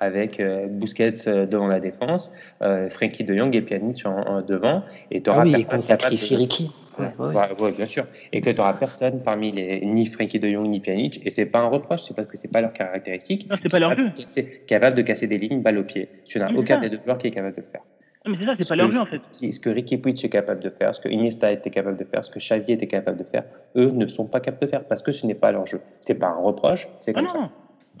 avec 0.00 0.40
euh, 0.40 0.66
Busquets 0.66 1.14
euh, 1.26 1.46
devant 1.46 1.68
la 1.68 1.78
défense, 1.78 2.32
euh, 2.62 2.88
Frankie 2.88 3.22
de 3.22 3.36
Jong 3.36 3.54
et 3.54 3.60
Pjanic 3.60 4.04
en, 4.06 4.40
devant. 4.40 4.82
Et 5.10 5.22
ah 5.26 5.42
oui, 5.44 5.54
et 5.56 5.64
qu'on 5.64 5.80
sacrifie 5.80 6.36
Ricky. 6.36 6.70
Ouais, 6.98 7.72
bien 7.76 7.86
sûr. 7.86 8.04
Et 8.32 8.40
que 8.40 8.50
tu 8.50 8.56
n'auras 8.56 8.74
personne 8.74 9.22
parmi 9.22 9.52
les, 9.52 9.84
ni 9.84 10.06
Frankie 10.06 10.40
de 10.40 10.48
Jong 10.48 10.66
ni 10.66 10.80
Pjanic. 10.80 11.24
Et 11.24 11.30
c'est 11.30 11.46
pas 11.46 11.60
un 11.60 11.68
reproche, 11.68 12.02
c'est 12.02 12.14
parce 12.16 12.26
que 12.26 12.36
c'est 12.36 12.48
pas 12.50 12.62
leur 12.62 12.72
caractéristique. 12.72 13.48
Non, 13.48 13.56
c'est 13.62 13.70
pas 13.70 13.78
leur 13.78 13.94
jeu. 13.94 14.10
C'est 14.26 14.66
capable 14.66 14.96
de 14.96 15.02
casser 15.02 15.26
des 15.26 15.38
lignes 15.38 15.60
balle 15.60 15.78
au 15.78 15.84
pied. 15.84 16.08
Tu 16.26 16.38
n'as 16.38 16.52
aucun 16.52 16.80
des 16.80 16.88
deux 16.88 17.00
joueurs 17.04 17.18
qui 17.18 17.28
est 17.28 17.30
capable 17.30 17.56
de 17.56 17.60
le 17.60 17.66
faire. 17.66 17.82
mais 18.26 18.36
c'est 18.38 18.44
ça, 18.44 18.54
c'est 18.58 18.68
pas 18.68 18.76
leur 18.76 18.90
jeu 18.90 19.00
en 19.00 19.06
fait. 19.06 19.20
Ce 19.52 19.60
que 19.60 19.68
Ricky 19.68 19.98
Puig 19.98 20.24
est 20.24 20.28
capable 20.30 20.62
de 20.62 20.70
faire, 20.70 20.94
ce 20.94 21.00
que 21.00 21.08
Iniesta 21.08 21.52
était 21.52 21.70
capable 21.70 21.98
de 21.98 22.04
faire, 22.04 22.24
ce 22.24 22.30
que 22.30 22.38
Xavier 22.38 22.74
était 22.74 22.86
capable 22.86 23.18
de 23.18 23.24
faire, 23.24 23.44
eux 23.76 23.90
ne 23.90 24.06
sont 24.06 24.26
pas 24.26 24.40
capables 24.40 24.62
de 24.62 24.70
faire 24.70 24.84
parce 24.84 25.02
que 25.02 25.12
ce 25.12 25.26
n'est 25.26 25.34
pas 25.34 25.52
leur 25.52 25.66
jeu. 25.66 25.80
C'est 26.00 26.18
pas 26.18 26.28
un 26.28 26.40
reproche, 26.40 26.88
c'est 27.00 27.12
Ah 27.16 27.20
comme 27.20 27.42
non, 27.42 27.50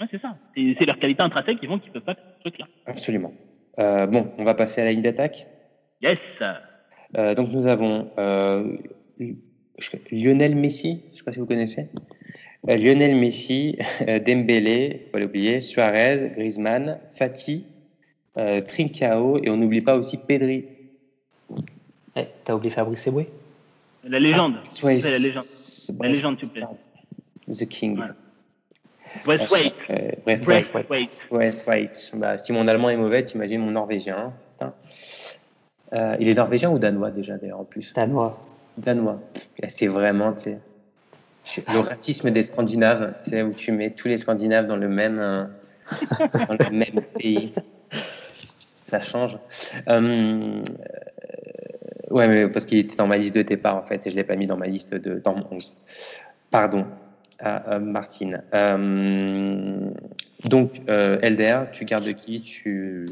ouais, 0.00 0.06
c'est 0.10 0.20
ça. 0.20 0.36
C'est 0.54 0.86
leur 0.86 0.98
qualité 0.98 1.22
intrinsèque 1.22 1.60
qui 1.60 1.66
font 1.66 1.78
qu'ils 1.78 1.92
peuvent 1.92 2.02
pas 2.02 2.14
faire 2.14 2.24
ce 2.36 2.40
truc-là. 2.40 2.66
Absolument. 2.86 3.32
Euh, 3.78 4.06
bon, 4.06 4.30
on 4.38 4.44
va 4.44 4.54
passer 4.54 4.80
à 4.80 4.84
la 4.84 4.92
ligne 4.92 5.02
d'attaque. 5.02 5.46
Yes. 6.02 6.18
Euh, 7.16 7.34
donc 7.34 7.50
nous 7.50 7.66
avons 7.66 8.10
euh, 8.18 8.76
Lionel 10.10 10.54
Messi, 10.54 11.02
je 11.08 11.12
ne 11.12 11.16
sais 11.16 11.24
pas 11.24 11.32
si 11.32 11.38
vous 11.38 11.46
connaissez. 11.46 11.88
Euh, 12.68 12.76
Lionel 12.76 13.16
Messi, 13.16 13.78
euh, 14.06 14.18
Dembélé, 14.18 15.04
faut 15.06 15.12
pas 15.12 15.18
l'oublier, 15.20 15.60
Suarez, 15.60 16.30
Griezmann, 16.34 16.98
Fati, 17.12 17.64
euh, 18.36 18.60
Trincao 18.60 19.38
et 19.42 19.48
on 19.50 19.56
n'oublie 19.56 19.80
pas 19.80 19.96
aussi 19.96 20.18
Pedri. 20.18 20.66
Eh, 22.16 22.24
T'as 22.44 22.54
oublié 22.54 22.70
Fabrice 22.70 23.06
Eboué? 23.06 23.28
La 24.04 24.18
légende. 24.18 24.56
C'est 24.68 24.84
la 24.86 25.18
légende. 25.18 25.44
La 26.00 26.08
légende, 26.08 26.38
s'il 26.38 26.48
vous 26.48 26.54
plaît. 26.54 26.64
The 27.48 27.68
King. 27.68 27.98
Ouais. 27.98 28.06
Braithwaite. 29.24 29.74
Euh, 29.90 30.10
bref, 31.30 31.66
right. 31.66 32.10
Bah, 32.14 32.38
si 32.38 32.52
mon 32.52 32.68
allemand 32.68 32.90
est 32.90 32.96
mauvais, 32.96 33.24
t'imagines 33.24 33.60
mon 33.60 33.72
norvégien. 33.72 34.16
hein. 34.16 34.32
Putain. 34.52 34.74
Euh, 35.92 36.16
il 36.20 36.28
est 36.28 36.34
norvégien 36.34 36.70
ou 36.70 36.78
danois 36.78 37.10
déjà 37.10 37.36
d'ailleurs 37.36 37.60
en 37.60 37.64
plus? 37.64 37.92
Danois. 37.94 38.38
Danois. 38.78 39.20
Et 39.62 39.68
C'est 39.68 39.88
vraiment, 39.88 40.32
tu 40.32 40.50
sais, 41.44 41.62
le 41.72 41.80
racisme 41.80 42.30
des 42.30 42.42
Scandinaves, 42.44 43.14
tu 43.24 43.30
sais, 43.30 43.42
où 43.42 43.52
tu 43.52 43.72
mets 43.72 43.90
tous 43.90 44.08
les 44.08 44.16
Scandinaves 44.16 44.66
dans 44.66 44.76
le 44.76 44.88
même, 44.88 45.18
euh, 45.18 45.44
dans 46.48 46.54
le 46.54 46.70
même 46.70 47.00
pays. 47.18 47.52
Ça 48.84 49.00
change. 49.00 49.36
Euh, 49.88 50.62
euh, 50.62 50.62
ouais, 52.10 52.28
mais 52.28 52.48
parce 52.48 52.66
qu'il 52.66 52.78
était 52.78 52.96
dans 52.96 53.06
ma 53.06 53.16
liste 53.18 53.34
de 53.34 53.42
départ, 53.42 53.76
en 53.76 53.82
fait, 53.82 54.06
et 54.06 54.10
je 54.10 54.14
ne 54.14 54.20
l'ai 54.20 54.24
pas 54.24 54.36
mis 54.36 54.46
dans 54.46 54.56
ma 54.56 54.66
liste 54.66 54.94
de, 54.94 55.18
dans 55.18 55.34
mon 55.34 55.46
11. 55.50 55.76
Pardon, 56.50 56.86
à, 57.40 57.78
Martine. 57.78 58.42
Euh, 58.54 59.90
donc, 60.44 60.80
euh, 60.88 61.18
Elder, 61.22 61.64
tu 61.72 61.84
gardes 61.84 62.12
qui? 62.14 62.40
Tu 62.42 63.06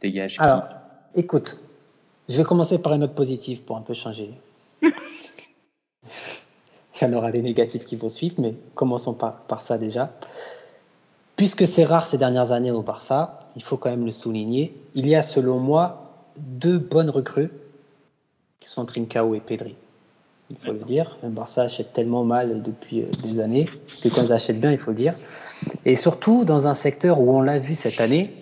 dégages 0.00 0.36
qui? 0.36 0.42
Alors, 0.42 0.68
écoute, 1.14 1.60
je 2.28 2.36
vais 2.36 2.44
commencer 2.44 2.80
par 2.80 2.92
une 2.92 3.00
note 3.00 3.14
positive 3.14 3.62
pour 3.62 3.76
un 3.76 3.82
peu 3.82 3.94
changer. 3.94 4.30
Il 4.82 4.92
y 7.02 7.04
en 7.04 7.12
aura 7.12 7.30
des 7.30 7.42
négatifs 7.42 7.84
qui 7.84 7.96
vont 7.96 8.08
suivre, 8.08 8.34
mais 8.38 8.54
commençons 8.74 9.14
par, 9.14 9.42
par 9.42 9.62
ça 9.62 9.78
déjà. 9.78 10.10
Puisque 11.36 11.66
c'est 11.66 11.84
rare 11.84 12.06
ces 12.06 12.18
dernières 12.18 12.50
années 12.50 12.72
au 12.72 12.82
Barça, 12.82 13.38
il 13.54 13.62
faut 13.62 13.76
quand 13.76 13.90
même 13.90 14.04
le 14.04 14.10
souligner, 14.10 14.74
il 14.94 15.06
y 15.06 15.14
a 15.14 15.22
selon 15.22 15.60
moi 15.60 16.12
deux 16.36 16.78
bonnes 16.78 17.10
recrues 17.10 17.50
qui 18.58 18.68
sont 18.68 18.84
Trincao 18.84 19.34
et 19.34 19.40
Pedri. 19.40 19.76
Il 20.50 20.56
faut 20.56 20.72
le 20.72 20.78
dire. 20.78 21.18
Barça 21.22 21.62
achète 21.62 21.92
tellement 21.92 22.24
mal 22.24 22.62
depuis 22.62 23.02
euh, 23.02 23.06
des 23.22 23.40
années 23.40 23.68
que 24.02 24.08
quand 24.08 24.22
ils 24.22 24.32
achètent 24.32 24.60
bien, 24.60 24.72
il 24.72 24.78
faut 24.78 24.92
le 24.92 24.96
dire. 24.96 25.14
Et 25.84 25.94
surtout 25.94 26.44
dans 26.44 26.66
un 26.66 26.74
secteur 26.74 27.20
où 27.20 27.36
on 27.36 27.42
l'a 27.42 27.58
vu 27.58 27.74
cette 27.74 28.00
année, 28.00 28.32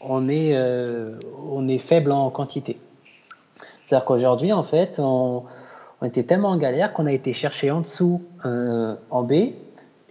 on 0.00 0.28
est, 0.28 0.54
euh, 0.54 1.18
on 1.50 1.66
est 1.66 1.78
faible 1.78 2.12
en 2.12 2.30
quantité. 2.30 2.78
C'est-à-dire 3.86 4.04
qu'aujourd'hui, 4.04 4.52
en 4.52 4.62
fait, 4.62 5.00
on, 5.00 5.44
était 6.02 6.22
tellement 6.22 6.50
en 6.50 6.56
galère 6.56 6.92
qu'on 6.92 7.06
a 7.06 7.12
été 7.12 7.32
chercher 7.32 7.72
en 7.72 7.80
dessous 7.80 8.22
euh, 8.44 8.94
en 9.10 9.24
B 9.24 9.32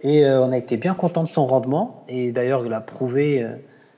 et 0.02 0.26
on 0.26 0.52
a 0.52 0.58
été 0.58 0.76
bien 0.76 0.94
content 0.94 1.22
de 1.22 1.28
son 1.28 1.46
rendement. 1.46 2.04
Et 2.06 2.32
d'ailleurs, 2.32 2.66
il 2.66 2.72
a 2.74 2.80
prouvé, 2.80 3.46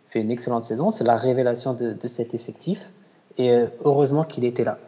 fait 0.08 0.20
une 0.20 0.30
excellente 0.30 0.64
saison. 0.64 0.90
C'est 0.90 1.04
la 1.04 1.16
révélation 1.16 1.74
de, 1.74 1.92
de 1.92 2.08
cet 2.08 2.34
effectif. 2.34 2.90
Et 3.36 3.52
heureusement 3.84 4.24
qu'il 4.24 4.44
était 4.44 4.64
là. 4.64 4.78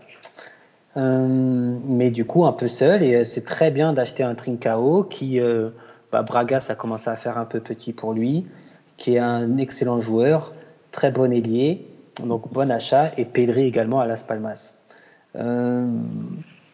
Euh, 0.96 1.78
mais 1.84 2.10
du 2.10 2.24
coup, 2.24 2.44
un 2.44 2.52
peu 2.52 2.68
seul. 2.68 3.02
Et 3.02 3.16
euh, 3.16 3.24
c'est 3.24 3.44
très 3.44 3.70
bien 3.70 3.92
d'acheter 3.92 4.22
un 4.22 4.34
Trincao 4.34 5.04
qui, 5.04 5.40
euh, 5.40 5.70
bah, 6.12 6.22
Braga, 6.22 6.60
ça 6.60 6.74
commence 6.74 7.08
à 7.08 7.16
faire 7.16 7.38
un 7.38 7.44
peu 7.44 7.60
petit 7.60 7.92
pour 7.92 8.12
lui, 8.12 8.46
qui 8.96 9.14
est 9.14 9.20
un 9.20 9.56
excellent 9.56 10.00
joueur, 10.00 10.52
très 10.92 11.10
bon 11.10 11.32
ailier. 11.32 11.86
Donc, 12.24 12.52
bon 12.52 12.70
achat. 12.70 13.10
Et 13.16 13.24
Pedri 13.24 13.64
également 13.64 14.00
à 14.00 14.06
Las 14.06 14.22
Palmas. 14.22 14.78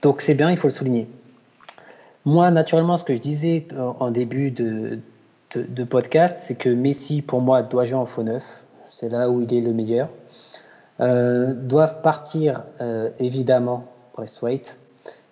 Donc, 0.02 0.20
c'est 0.20 0.34
bien, 0.34 0.50
il 0.50 0.56
faut 0.56 0.68
le 0.68 0.72
souligner. 0.72 1.08
Moi, 2.24 2.50
naturellement, 2.50 2.96
ce 2.96 3.04
que 3.04 3.14
je 3.14 3.20
disais 3.20 3.68
en 3.76 4.10
début 4.10 4.50
de, 4.50 4.98
podcast, 5.88 6.38
c'est 6.40 6.56
que 6.56 6.68
Messi, 6.68 7.22
pour 7.22 7.40
moi, 7.40 7.62
doit 7.62 7.84
jouer 7.84 7.98
en 7.98 8.06
faux 8.06 8.22
neuf. 8.22 8.64
C'est 8.90 9.08
là 9.08 9.30
où 9.30 9.42
il 9.42 9.54
est 9.54 9.60
le 9.60 9.72
meilleur. 9.72 10.08
Doivent 10.98 12.00
partir, 12.02 12.64
évidemment, 13.18 13.84
Braithwaite, 14.16 14.78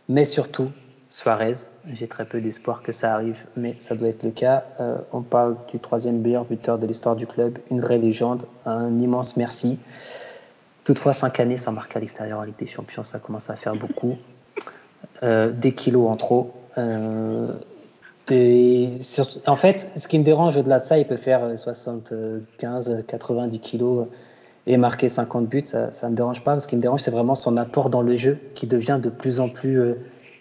mais 0.08 0.24
surtout 0.24 0.70
Suarez. 1.10 1.54
J'ai 1.92 2.08
très 2.08 2.24
peu 2.24 2.40
d'espoir 2.40 2.82
que 2.82 2.90
ça 2.90 3.14
arrive, 3.14 3.44
mais 3.56 3.76
ça 3.78 3.94
doit 3.94 4.08
être 4.08 4.24
le 4.24 4.32
cas. 4.32 4.64
Euh, 4.80 4.96
on 5.12 5.22
parle 5.22 5.56
du 5.70 5.78
troisième 5.78 6.20
meilleur 6.20 6.44
buteur 6.44 6.76
de 6.78 6.86
l'histoire 6.88 7.14
du 7.14 7.26
club, 7.26 7.58
une 7.70 7.80
vraie 7.80 7.98
légende, 7.98 8.46
un 8.66 8.98
immense 8.98 9.36
merci. 9.36 9.78
Toutefois, 10.82 11.12
cinq 11.12 11.38
années 11.40 11.56
sans 11.56 11.72
marquer 11.72 11.98
à 11.98 12.00
l'extérieur 12.00 12.40
en 12.40 12.42
Ligue 12.42 12.58
des 12.58 12.66
Champions, 12.66 13.04
ça 13.04 13.20
commence 13.20 13.48
à 13.48 13.54
faire 13.56 13.76
beaucoup. 13.76 14.18
Euh, 15.22 15.50
des 15.52 15.72
kilos 15.72 16.08
en 16.08 16.16
trop. 16.16 16.50
Euh, 16.78 17.52
et 18.30 18.90
sur- 19.00 19.28
en 19.46 19.56
fait, 19.56 19.88
ce 19.96 20.08
qui 20.08 20.18
me 20.18 20.24
dérange 20.24 20.56
au-delà 20.56 20.80
de 20.80 20.84
ça, 20.84 20.98
il 20.98 21.06
peut 21.06 21.16
faire 21.16 21.56
75, 21.56 23.04
90 23.06 23.60
kilos 23.60 24.08
et 24.66 24.76
marquer 24.76 25.08
50 25.08 25.46
buts, 25.46 25.62
ça 25.64 25.90
ne 26.04 26.10
me 26.10 26.16
dérange 26.16 26.42
pas. 26.42 26.58
Ce 26.60 26.66
qui 26.66 26.76
me 26.76 26.80
dérange, 26.80 27.00
c'est 27.00 27.10
vraiment 27.10 27.34
son 27.34 27.56
apport 27.56 27.90
dans 27.90 28.02
le 28.02 28.16
jeu 28.16 28.38
qui 28.54 28.66
devient 28.66 28.98
de 29.02 29.10
plus 29.10 29.40
en 29.40 29.48
plus 29.48 29.78
euh, 29.78 29.94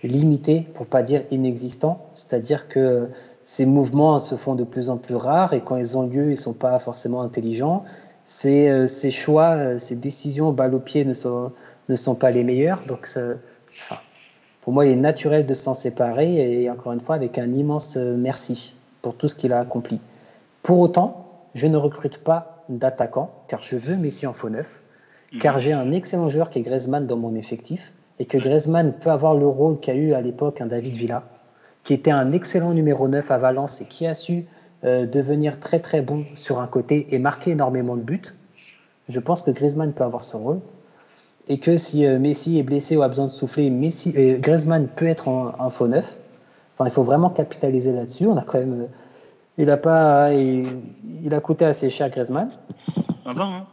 limité, 0.03 0.67
pour 0.73 0.85
pas 0.85 1.03
dire 1.03 1.23
inexistant. 1.31 2.09
C'est-à-dire 2.13 2.69
que 2.69 3.09
ces 3.43 3.65
mouvements 3.65 4.19
se 4.19 4.35
font 4.35 4.55
de 4.55 4.63
plus 4.63 4.89
en 4.89 4.97
plus 4.97 5.15
rares 5.15 5.53
et 5.53 5.61
quand 5.61 5.75
ils 5.75 5.97
ont 5.97 6.07
lieu, 6.07 6.31
ils 6.31 6.37
sont 6.37 6.53
pas 6.53 6.79
forcément 6.79 7.21
intelligents. 7.21 7.83
Ces, 8.25 8.69
euh, 8.69 8.87
ces 8.87 9.11
choix, 9.11 9.55
euh, 9.55 9.79
ces 9.79 9.95
décisions 9.95 10.51
balle 10.53 10.73
au 10.73 10.79
pied 10.79 11.03
ne 11.03 11.13
sont, 11.13 11.51
ne 11.89 11.95
sont 11.95 12.15
pas 12.15 12.31
les 12.31 12.45
meilleurs. 12.45 12.81
Donc, 12.87 13.09
pour 14.61 14.71
moi, 14.71 14.85
il 14.85 14.93
est 14.93 14.95
naturel 14.95 15.45
de 15.45 15.53
s'en 15.53 15.73
séparer 15.73 16.63
et 16.63 16.69
encore 16.69 16.93
une 16.93 17.01
fois, 17.01 17.15
avec 17.15 17.37
un 17.37 17.51
immense 17.51 17.97
euh, 17.97 18.15
merci 18.17 18.75
pour 19.01 19.15
tout 19.15 19.27
ce 19.27 19.35
qu'il 19.35 19.51
a 19.51 19.59
accompli. 19.59 19.99
Pour 20.61 20.79
autant, 20.79 21.27
je 21.53 21.67
ne 21.67 21.75
recrute 21.75 22.19
pas 22.19 22.52
d'attaquant 22.69 23.31
car 23.47 23.61
je 23.61 23.75
veux 23.75 23.95
Messi 23.95 24.27
en 24.27 24.33
faux 24.33 24.49
neuf, 24.49 24.81
car 25.39 25.59
j'ai 25.59 25.73
un 25.73 25.91
excellent 25.91 26.29
joueur 26.29 26.49
qui 26.49 26.59
est 26.59 26.61
Griezmann 26.61 27.07
dans 27.07 27.17
mon 27.17 27.35
effectif 27.35 27.93
et 28.19 28.25
que 28.25 28.37
Griezmann 28.37 28.93
peut 28.93 29.09
avoir 29.09 29.35
le 29.35 29.47
rôle 29.47 29.79
qu'a 29.79 29.95
eu 29.95 30.13
à 30.13 30.21
l'époque 30.21 30.61
un 30.61 30.67
David 30.67 30.95
Villa, 30.95 31.23
qui 31.83 31.93
était 31.93 32.11
un 32.11 32.31
excellent 32.31 32.73
numéro 32.73 33.07
9 33.07 33.31
à 33.31 33.37
Valence 33.37 33.81
et 33.81 33.85
qui 33.85 34.05
a 34.05 34.13
su 34.13 34.45
euh, 34.83 35.05
devenir 35.05 35.59
très 35.59 35.79
très 35.79 36.01
bon 36.01 36.25
sur 36.35 36.59
un 36.59 36.67
côté 36.67 37.13
et 37.15 37.19
marquer 37.19 37.51
énormément 37.51 37.95
de 37.95 38.01
buts. 38.01 38.35
Je 39.09 39.19
pense 39.19 39.43
que 39.43 39.51
Griezmann 39.51 39.93
peut 39.93 40.03
avoir 40.03 40.23
ce 40.23 40.37
rôle 40.37 40.59
et 41.47 41.59
que 41.59 41.77
si 41.77 42.05
euh, 42.05 42.19
Messi 42.19 42.59
est 42.59 42.63
blessé 42.63 42.95
ou 42.95 43.01
a 43.01 43.09
besoin 43.09 43.25
de 43.25 43.31
souffler, 43.31 43.69
Messi, 43.69 44.13
euh, 44.17 44.39
Griezmann 44.39 44.87
peut 44.87 45.07
être 45.07 45.27
en, 45.27 45.53
en 45.59 45.69
faux 45.69 45.87
neuf. 45.87 46.17
Enfin, 46.75 46.89
il 46.89 46.93
faut 46.93 47.03
vraiment 47.03 47.29
capitaliser 47.29 47.91
là-dessus. 47.91 48.27
On 48.27 48.37
a 48.37 48.43
quand 48.43 48.59
même, 48.59 48.87
il 49.57 49.69
a 49.69 49.77
pas, 49.77 50.33
il, 50.33 50.67
il 51.23 51.33
a 51.33 51.39
coûté 51.39 51.65
assez 51.65 51.89
cher 51.89 52.09
Griezmann. 52.09 52.49
Ça 53.23 53.31
va, 53.31 53.43
hein 53.43 53.65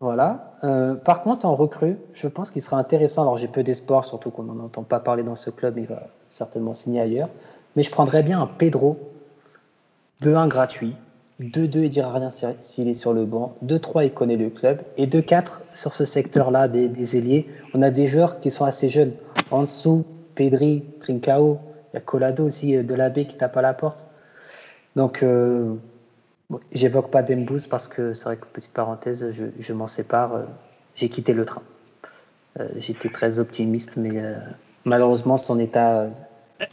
Voilà. 0.00 0.54
Euh, 0.64 0.94
par 0.94 1.22
contre, 1.22 1.46
en 1.46 1.54
recrue, 1.54 1.96
je 2.12 2.28
pense 2.28 2.50
qu'il 2.50 2.62
sera 2.62 2.78
intéressant. 2.78 3.22
Alors, 3.22 3.36
j'ai 3.36 3.48
peu 3.48 3.62
d'espoir, 3.62 4.04
surtout 4.04 4.30
qu'on 4.30 4.42
n'en 4.44 4.58
entend 4.64 4.82
pas 4.82 5.00
parler 5.00 5.22
dans 5.22 5.36
ce 5.36 5.50
club. 5.50 5.78
Il 5.78 5.86
va 5.86 6.02
certainement 6.30 6.74
signer 6.74 7.00
ailleurs. 7.00 7.28
Mais 7.76 7.82
je 7.82 7.90
prendrais 7.90 8.22
bien 8.22 8.40
un 8.40 8.46
Pedro 8.46 8.98
2-1 10.22 10.48
gratuit. 10.48 10.96
2-2, 11.40 11.84
il 11.84 11.90
dira 11.90 12.12
rien 12.12 12.30
si- 12.30 12.44
s'il 12.60 12.88
est 12.88 12.94
sur 12.94 13.12
le 13.12 13.24
banc. 13.24 13.54
2-3, 13.62 14.04
il 14.04 14.12
connaît 14.12 14.36
le 14.36 14.50
club. 14.50 14.80
Et 14.96 15.06
2-4, 15.06 15.60
sur 15.72 15.92
ce 15.94 16.04
secteur-là 16.04 16.66
des, 16.66 16.88
des 16.88 17.16
ailiers, 17.16 17.46
on 17.74 17.82
a 17.82 17.90
des 17.90 18.08
joueurs 18.08 18.40
qui 18.40 18.50
sont 18.50 18.64
assez 18.64 18.90
jeunes. 18.90 19.12
En 19.52 19.60
dessous, 19.60 20.04
Pedri, 20.34 20.82
Trincao, 20.98 21.58
il 21.92 21.94
y 21.94 21.98
a 21.98 22.00
Colado 22.00 22.44
aussi 22.44 22.76
euh, 22.76 22.82
de 22.82 22.94
la 22.94 23.08
baie 23.10 23.26
qui 23.26 23.36
tape 23.36 23.56
à 23.56 23.62
la 23.62 23.72
porte. 23.74 24.08
Donc, 24.98 25.22
euh, 25.22 25.74
bon, 26.50 26.58
j'évoque 26.72 27.12
pas 27.12 27.22
Dembous 27.22 27.68
parce 27.70 27.86
que 27.86 28.14
c'est 28.14 28.24
vrai 28.24 28.36
que, 28.36 28.46
petite 28.46 28.72
parenthèse, 28.74 29.30
je, 29.30 29.44
je 29.58 29.72
m'en 29.72 29.86
sépare. 29.86 30.34
euh, 30.34 30.44
J'ai 30.96 31.08
quitté 31.08 31.32
le 31.34 31.44
train. 31.44 31.62
Euh, 32.58 32.66
J'étais 32.78 33.08
très 33.08 33.38
optimiste, 33.38 33.96
mais 33.96 34.20
malheureusement, 34.84 35.36
son 35.36 35.60
état 35.60 36.10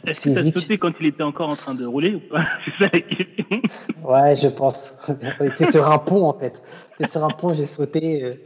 Est-ce 0.04 0.20
que 0.20 0.30
ça 0.30 0.40
Physique. 0.40 0.58
sauté 0.58 0.76
quand 0.78 0.90
il 0.98 1.06
était 1.06 1.22
encore 1.22 1.48
en 1.50 1.54
train 1.54 1.74
de 1.76 1.86
rouler 1.86 2.16
ou 2.16 2.20
pas 2.28 2.42
C'est 2.64 2.84
ça 2.84 2.90
la 2.92 3.00
question. 3.00 3.62
Ouais, 4.02 4.34
je 4.34 4.48
pense. 4.48 4.92
On 5.40 5.44
était 5.44 5.70
sur 5.70 5.88
un 5.88 5.98
pont 5.98 6.26
en 6.26 6.32
fait. 6.32 6.60
J'étais 6.98 7.12
sur 7.12 7.24
un 7.24 7.30
pont, 7.30 7.54
j'ai 7.54 7.64
sauté. 7.66 8.40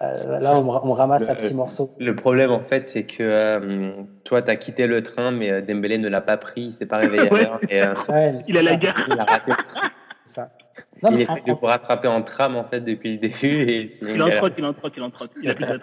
Euh, 0.00 0.38
là, 0.38 0.56
on, 0.56 0.92
ramasse 0.92 1.28
un 1.28 1.34
Le- 1.34 1.40
petit 1.40 1.54
morceau. 1.54 1.90
Le 1.98 2.14
problème, 2.14 2.50
en 2.52 2.60
fait, 2.60 2.86
c'est 2.86 3.02
que 3.04 3.22
euh, 3.22 3.90
toi, 4.24 4.40
tu 4.42 4.50
as 4.50 4.56
quitté 4.56 4.86
le 4.86 5.02
train, 5.02 5.30
mais 5.32 5.50
euh, 5.50 5.60
Dembélé 5.62 5.98
ne 5.98 6.08
l'a 6.08 6.20
pas 6.20 6.36
pris, 6.36 6.62
il 6.66 6.72
s'est 6.72 6.86
pas 6.86 6.98
réveillé 6.98 7.28
à 7.28 7.32
Ouais. 7.32 7.42
l'heure. 7.42 7.60
et, 7.68 7.82
euh, 7.82 7.94
Ouais, 8.08 8.34
Il 8.48 8.56
a 8.56 8.62
la 8.62 8.76
gare. 8.76 9.04
il 9.08 9.18
a 9.18 9.24
raté 9.24 9.50
le 9.50 9.64
train. 9.64 9.90
ça. 10.24 10.50
il 11.10 11.20
essaie 11.20 11.42
de 11.44 11.52
vous 11.52 11.66
rattraper 11.66 12.06
en 12.08 12.22
tram 12.22 12.54
en 12.56 12.64
fait 12.64 12.80
depuis 12.80 13.12
le 13.14 13.18
début. 13.18 13.62
Et 13.68 13.88
il 14.02 14.22
en 14.22 14.30
trotte, 14.30 14.52
il 14.58 14.64
en 14.64 14.72
trotte, 14.74 14.92
il 14.96 15.02
en 15.02 15.10
trotte. 15.10 15.32
Il 15.42 15.50
a 15.50 15.54
plus 15.54 15.66
de 15.66 15.80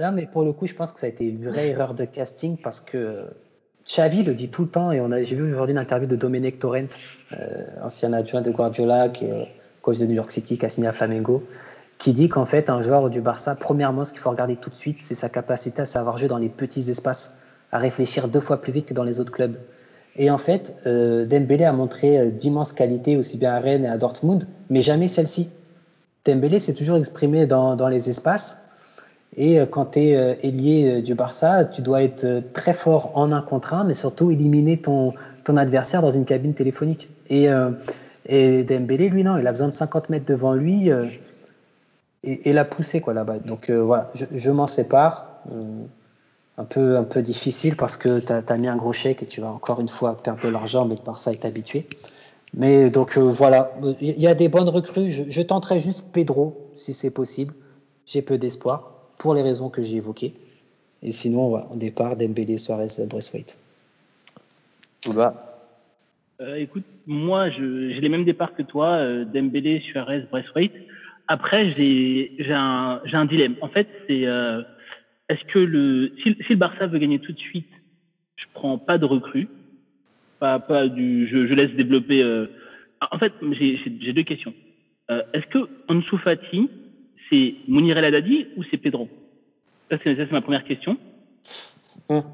Non, 0.00 0.10
mais 0.12 0.26
pour 0.26 0.42
le 0.42 0.52
coup, 0.52 0.66
je 0.66 0.74
pense 0.74 0.90
que 0.92 0.98
ça 0.98 1.06
a 1.06 1.08
été 1.10 1.24
une 1.24 1.42
vraie 1.48 1.68
erreur 1.68 1.94
de 1.94 2.04
casting 2.04 2.56
parce 2.60 2.80
que 2.80 3.26
Xavi 3.86 4.24
le 4.24 4.34
dit 4.34 4.50
tout 4.50 4.62
le 4.62 4.68
temps 4.68 4.90
et 4.92 5.00
on 5.00 5.10
a 5.12 5.22
j'ai 5.22 5.36
vu 5.36 5.44
aujourd'hui 5.52 5.72
une 5.72 5.78
interview 5.78 6.08
de 6.08 6.16
Dominic 6.16 6.58
Torrent, 6.58 6.88
euh, 7.32 7.64
ancien 7.82 8.12
adjoint 8.12 8.40
de 8.42 8.50
Guardiola, 8.50 9.08
qui 9.08 9.26
est 9.26 9.46
coach 9.82 9.98
de 9.98 10.06
New 10.06 10.14
York 10.14 10.30
City, 10.32 10.58
qui 10.58 10.66
a 10.66 10.68
signé 10.68 10.88
à 10.88 10.92
Flamengo, 10.92 11.42
qui 12.00 12.14
dit 12.14 12.30
qu'en 12.30 12.46
fait, 12.46 12.70
un 12.70 12.80
joueur 12.80 13.10
du 13.10 13.20
Barça, 13.20 13.54
premièrement, 13.54 14.06
ce 14.06 14.10
qu'il 14.10 14.20
faut 14.20 14.30
regarder 14.30 14.56
tout 14.56 14.70
de 14.70 14.74
suite, 14.74 14.96
c'est 15.02 15.14
sa 15.14 15.28
capacité 15.28 15.82
à 15.82 15.84
savoir 15.84 16.16
jouer 16.16 16.28
dans 16.28 16.38
les 16.38 16.48
petits 16.48 16.90
espaces, 16.90 17.38
à 17.72 17.78
réfléchir 17.78 18.26
deux 18.26 18.40
fois 18.40 18.62
plus 18.62 18.72
vite 18.72 18.86
que 18.86 18.94
dans 18.94 19.04
les 19.04 19.20
autres 19.20 19.30
clubs. 19.30 19.56
Et 20.16 20.30
en 20.30 20.38
fait, 20.38 20.78
euh, 20.86 21.26
Dembélé 21.26 21.64
a 21.64 21.72
montré 21.72 22.18
euh, 22.18 22.30
d'immenses 22.30 22.72
qualités 22.72 23.18
aussi 23.18 23.36
bien 23.36 23.52
à 23.52 23.60
Rennes 23.60 23.84
et 23.84 23.88
à 23.88 23.98
Dortmund, 23.98 24.48
mais 24.70 24.80
jamais 24.80 25.08
celle-ci. 25.08 25.50
Dembélé 26.24 26.58
s'est 26.58 26.72
toujours 26.72 26.96
exprimé 26.96 27.46
dans, 27.46 27.76
dans, 27.76 27.88
les 27.88 28.08
espaces. 28.08 28.66
Et 29.36 29.60
euh, 29.60 29.66
quand 29.66 29.92
tu 29.92 29.98
es 29.98 30.38
ailier 30.42 31.02
du 31.02 31.14
Barça, 31.14 31.66
tu 31.66 31.82
dois 31.82 32.02
être 32.02 32.42
très 32.54 32.72
fort 32.72 33.12
en 33.14 33.30
un 33.30 33.42
contre 33.42 33.74
un, 33.74 33.84
mais 33.84 33.94
surtout 33.94 34.30
éliminer 34.30 34.78
ton, 34.78 35.12
ton 35.44 35.58
adversaire 35.58 36.00
dans 36.00 36.10
une 36.10 36.24
cabine 36.24 36.54
téléphonique. 36.54 37.10
Et, 37.28 37.48
et 38.26 38.64
Dembélé, 38.64 39.10
lui, 39.10 39.22
non, 39.22 39.36
il 39.36 39.46
a 39.46 39.52
besoin 39.52 39.68
de 39.68 39.72
50 39.72 40.08
mètres 40.08 40.26
devant 40.26 40.54
lui 40.54 40.90
et, 42.22 42.50
et 42.50 42.52
la 42.52 42.64
pousser 42.64 43.00
quoi, 43.00 43.14
là-bas. 43.14 43.38
Donc 43.38 43.70
voilà, 43.70 44.10
je, 44.14 44.24
je 44.30 44.50
m'en 44.50 44.66
sépare 44.66 45.26
un 46.60 46.64
peu, 46.64 46.96
un 46.96 47.04
peu 47.04 47.22
difficile 47.22 47.74
parce 47.76 47.96
que 47.96 48.20
tu 48.20 48.32
as, 48.32 48.58
mis 48.58 48.68
un 48.68 48.76
gros 48.76 48.92
chèque 48.92 49.22
et 49.22 49.26
tu 49.26 49.40
vas 49.40 49.50
encore 49.50 49.80
une 49.80 49.88
fois 49.88 50.22
perdre 50.22 50.42
de 50.42 50.48
l'argent, 50.48 50.84
mais 50.84 50.96
par 50.96 51.18
ça 51.18 51.32
est 51.32 51.44
habitué. 51.46 51.86
Mais 52.52 52.90
donc 52.90 53.16
euh, 53.16 53.20
voilà, 53.20 53.72
il 54.00 54.20
y 54.20 54.26
a 54.26 54.34
des 54.34 54.48
bonnes 54.48 54.68
recrues. 54.68 55.08
Je, 55.08 55.42
tenterai 55.42 55.80
juste 55.80 56.04
Pedro 56.12 56.70
si 56.76 56.92
c'est 56.92 57.12
possible. 57.12 57.54
J'ai 58.06 58.20
peu 58.20 58.36
d'espoir 58.36 58.92
pour 59.18 59.34
les 59.34 59.42
raisons 59.42 59.70
que 59.70 59.82
j'ai 59.82 59.96
évoquées. 59.96 60.34
Et 61.02 61.12
sinon, 61.12 61.48
voilà, 61.48 61.66
au 61.72 61.76
départ, 61.76 62.16
Dembélé, 62.16 62.58
Suarez, 62.58 62.88
Braithwaite. 63.06 63.58
Euh, 66.42 66.56
écoute, 66.56 66.84
moi, 67.06 67.48
j'ai 67.48 68.00
les 68.00 68.08
mêmes 68.10 68.24
départs 68.24 68.54
que 68.54 68.62
toi, 68.62 68.96
euh, 68.96 69.24
Dembélé, 69.24 69.80
Suarez, 69.80 70.26
Braithwaite. 70.30 70.74
Après, 71.30 71.70
j'ai 71.70 72.34
un, 72.50 73.00
un, 73.12 73.24
dilemme. 73.24 73.54
En 73.60 73.68
fait, 73.68 73.86
c'est 74.08 74.26
euh, 74.26 74.62
est-ce 75.28 75.44
que 75.44 75.60
le, 75.60 76.10
si, 76.24 76.34
le 76.36 76.56
Barça 76.56 76.88
veut 76.88 76.98
gagner 76.98 77.20
tout 77.20 77.30
de 77.30 77.38
suite, 77.38 77.70
je 78.34 78.46
prends 78.52 78.78
pas 78.78 78.98
de 78.98 79.04
recrue, 79.04 79.46
pas, 80.40 80.58
pas 80.58 80.88
du, 80.88 81.28
je, 81.28 81.54
laisse 81.54 81.70
développer. 81.76 82.20
Euh, 82.20 82.46
en 83.12 83.16
fait, 83.20 83.32
j'ai 83.52 84.12
deux 84.12 84.24
questions. 84.24 84.52
Euh, 85.12 85.22
est-ce 85.32 85.46
que 85.46 85.68
Ansu 85.88 86.18
Fati, 86.18 86.68
c'est 87.30 87.54
Mounir 87.68 87.96
El 87.96 88.06
Haddadi 88.06 88.48
ou 88.56 88.64
c'est 88.68 88.78
Pedro? 88.78 89.08
Ça, 89.88 89.98
c'est 90.02 90.32
ma 90.32 90.40
première 90.40 90.64
question. 90.64 90.96
Hum. 92.08 92.24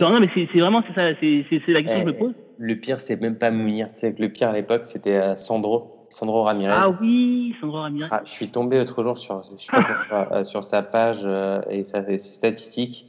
Non, 0.00 0.18
mais 0.18 0.30
c'est 0.34 0.46
vraiment 0.58 0.82
c'est 0.88 0.94
ça, 0.94 1.14
c'est 1.20 1.68
la 1.68 1.82
question 1.82 2.04
que 2.04 2.10
je 2.10 2.12
me 2.12 2.16
eh, 2.16 2.18
pose. 2.18 2.34
Le 2.56 2.74
pire, 2.76 3.00
c'est 3.00 3.20
même 3.20 3.36
pas 3.36 3.50
Mounir. 3.50 3.90
le 4.02 4.28
pire 4.28 4.48
à 4.48 4.54
l'époque, 4.54 4.86
c'était 4.86 5.36
Sandro. 5.36 5.95
Sandro 6.10 6.44
Ramirez. 6.44 6.74
Ah 6.74 6.90
oui, 7.00 7.54
Sandro 7.60 7.80
Ramirez. 7.80 8.08
Ah, 8.10 8.22
je 8.24 8.30
suis 8.30 8.48
tombé 8.48 8.78
l'autre 8.78 9.02
jour 9.02 9.18
sur, 9.18 9.42
euh, 10.12 10.44
sur 10.44 10.64
sa 10.64 10.82
page 10.82 11.20
euh, 11.24 11.60
et 11.70 11.84
ses 11.84 12.18
statistiques. 12.18 13.06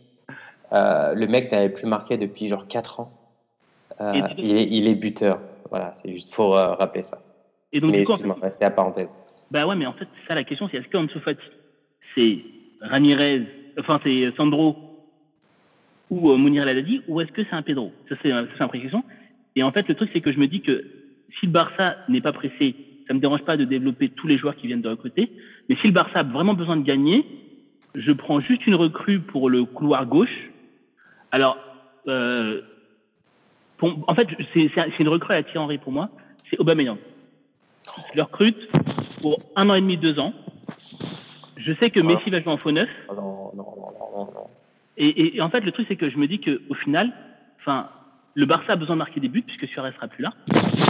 Euh, 0.74 1.14
le 1.14 1.28
mec 1.28 1.52
n'avait 1.52 1.70
plus 1.70 1.88
marqué 1.88 2.18
depuis 2.18 2.48
genre 2.48 2.68
4 2.68 3.00
ans. 3.00 3.12
il, 4.00 4.56
est, 4.58 4.68
il, 4.70 4.88
est, 4.88 4.96
buteur. 4.96 5.40
Voilà, 5.70 5.94
c'est 5.96 6.12
juste 6.12 6.34
pour 6.34 6.54
rappeler 6.54 7.04
ça. 7.04 7.20
Et 7.72 7.80
donc, 7.80 7.92
mais 7.92 8.02
excuse-moi, 8.02 8.38
c'était 8.52 8.66
à 8.66 8.72
parenthèse. 8.72 9.10
Bah 9.52 9.66
ouais, 9.66 9.76
mais 9.76 9.86
en 9.86 9.94
fait, 9.94 10.08
ça 10.28 10.36
la 10.36 10.44
question, 10.44 10.68
c'est 10.70 10.78
est-ce 10.78 10.88
qu'Ansu 10.90 11.20
Fati, 11.20 11.42
c'est 12.16 12.40
Ramirez, 12.82 13.48
enfin 13.80 14.00
c'est 14.04 14.32
Sandro 14.36 14.76
ou 16.10 16.36
Mounir 16.36 16.66
Ladadi, 16.66 17.02
ou 17.08 17.22
est-ce 17.22 17.32
que 17.32 17.44
c'est 17.44 17.56
un 17.56 17.62
Pedro? 17.62 17.92
Ça, 18.10 18.16
c'est 18.22 18.30
une 18.32 18.46
vraie 18.46 18.82
question. 18.82 19.04
Et 19.56 19.64
en 19.64 19.72
fait, 19.72 19.88
le 19.88 19.96
truc, 19.96 20.10
c'est 20.14 20.22
que 20.22 20.32
je 20.32 20.40
me 20.40 20.48
dis 20.48 20.62
que 20.62 20.84
si 21.40 21.46
le 21.46 21.52
Barça 21.52 21.98
n'est 22.08 22.22
pas 22.22 22.32
pressé 22.32 22.76
ça 23.08 23.14
me 23.14 23.20
dérange 23.20 23.44
pas 23.44 23.58
de 23.58 23.66
développer 23.66 24.10
tous 24.10 24.28
les 24.28 24.38
joueurs 24.38 24.56
qui 24.56 24.68
viennent 24.68 24.82
de 24.82 24.90
recruter. 24.90 25.32
Mais 25.70 25.76
si 25.78 25.88
le 25.88 25.94
Barça 25.94 26.20
a 26.20 26.24
vraiment 26.24 26.54
besoin 26.54 26.78
de 26.78 26.84
gagner, 26.84 27.26
je 27.96 28.12
prends 28.12 28.40
juste 28.40 28.68
une 28.68 28.76
recrue 28.76 29.20
pour 29.20 29.50
le 29.50 29.66
couloir 29.66 30.06
gauche. 30.06 30.52
Alors, 31.32 31.58
euh, 32.08 32.62
en 33.82 34.16
fait, 34.16 34.28
c'est 34.54 35.00
une 35.00 35.10
recrue 35.10 35.34
à 35.34 35.44
Thierry 35.44 35.78
pour 35.78 35.92
moi. 35.92 36.10
C'est 36.50 36.60
Aubameyang. 36.60 36.98
Je 38.12 38.18
le 38.18 38.24
recrute 38.24 38.70
pour 39.22 39.40
un 39.56 39.70
an 39.70 39.76
et 39.76 39.82
demi, 39.82 39.98
deux 39.98 40.20
ans. 40.20 40.34
Je 41.58 41.74
sais 41.74 41.90
que 41.90 42.00
Messi 42.00 42.30
va 42.30 42.42
jouer 42.42 42.52
en 42.52 42.58
faux 42.58 42.72
neuf. 42.72 42.90
Non, 43.10 43.16
non, 43.16 43.52
non, 43.56 44.32
non, 44.34 44.48
Et, 44.98 45.36
et, 45.36 45.42
en 45.42 45.50
fait, 45.50 45.62
le 45.62 45.72
truc, 45.72 45.86
c'est 45.90 45.96
que 45.96 46.10
je 46.10 46.18
me 46.18 46.28
dis 46.28 46.40
qu'au 46.40 46.74
final, 46.76 47.12
enfin, 47.60 47.90
le 48.38 48.46
Barça 48.46 48.74
a 48.74 48.76
besoin 48.76 48.96
de 48.96 49.00
marquer 49.00 49.20
des 49.20 49.30
buts 49.30 49.42
puisque 49.42 49.68
Suarez 49.68 49.92
sera 49.94 50.08
plus 50.08 50.22
là. 50.22 50.32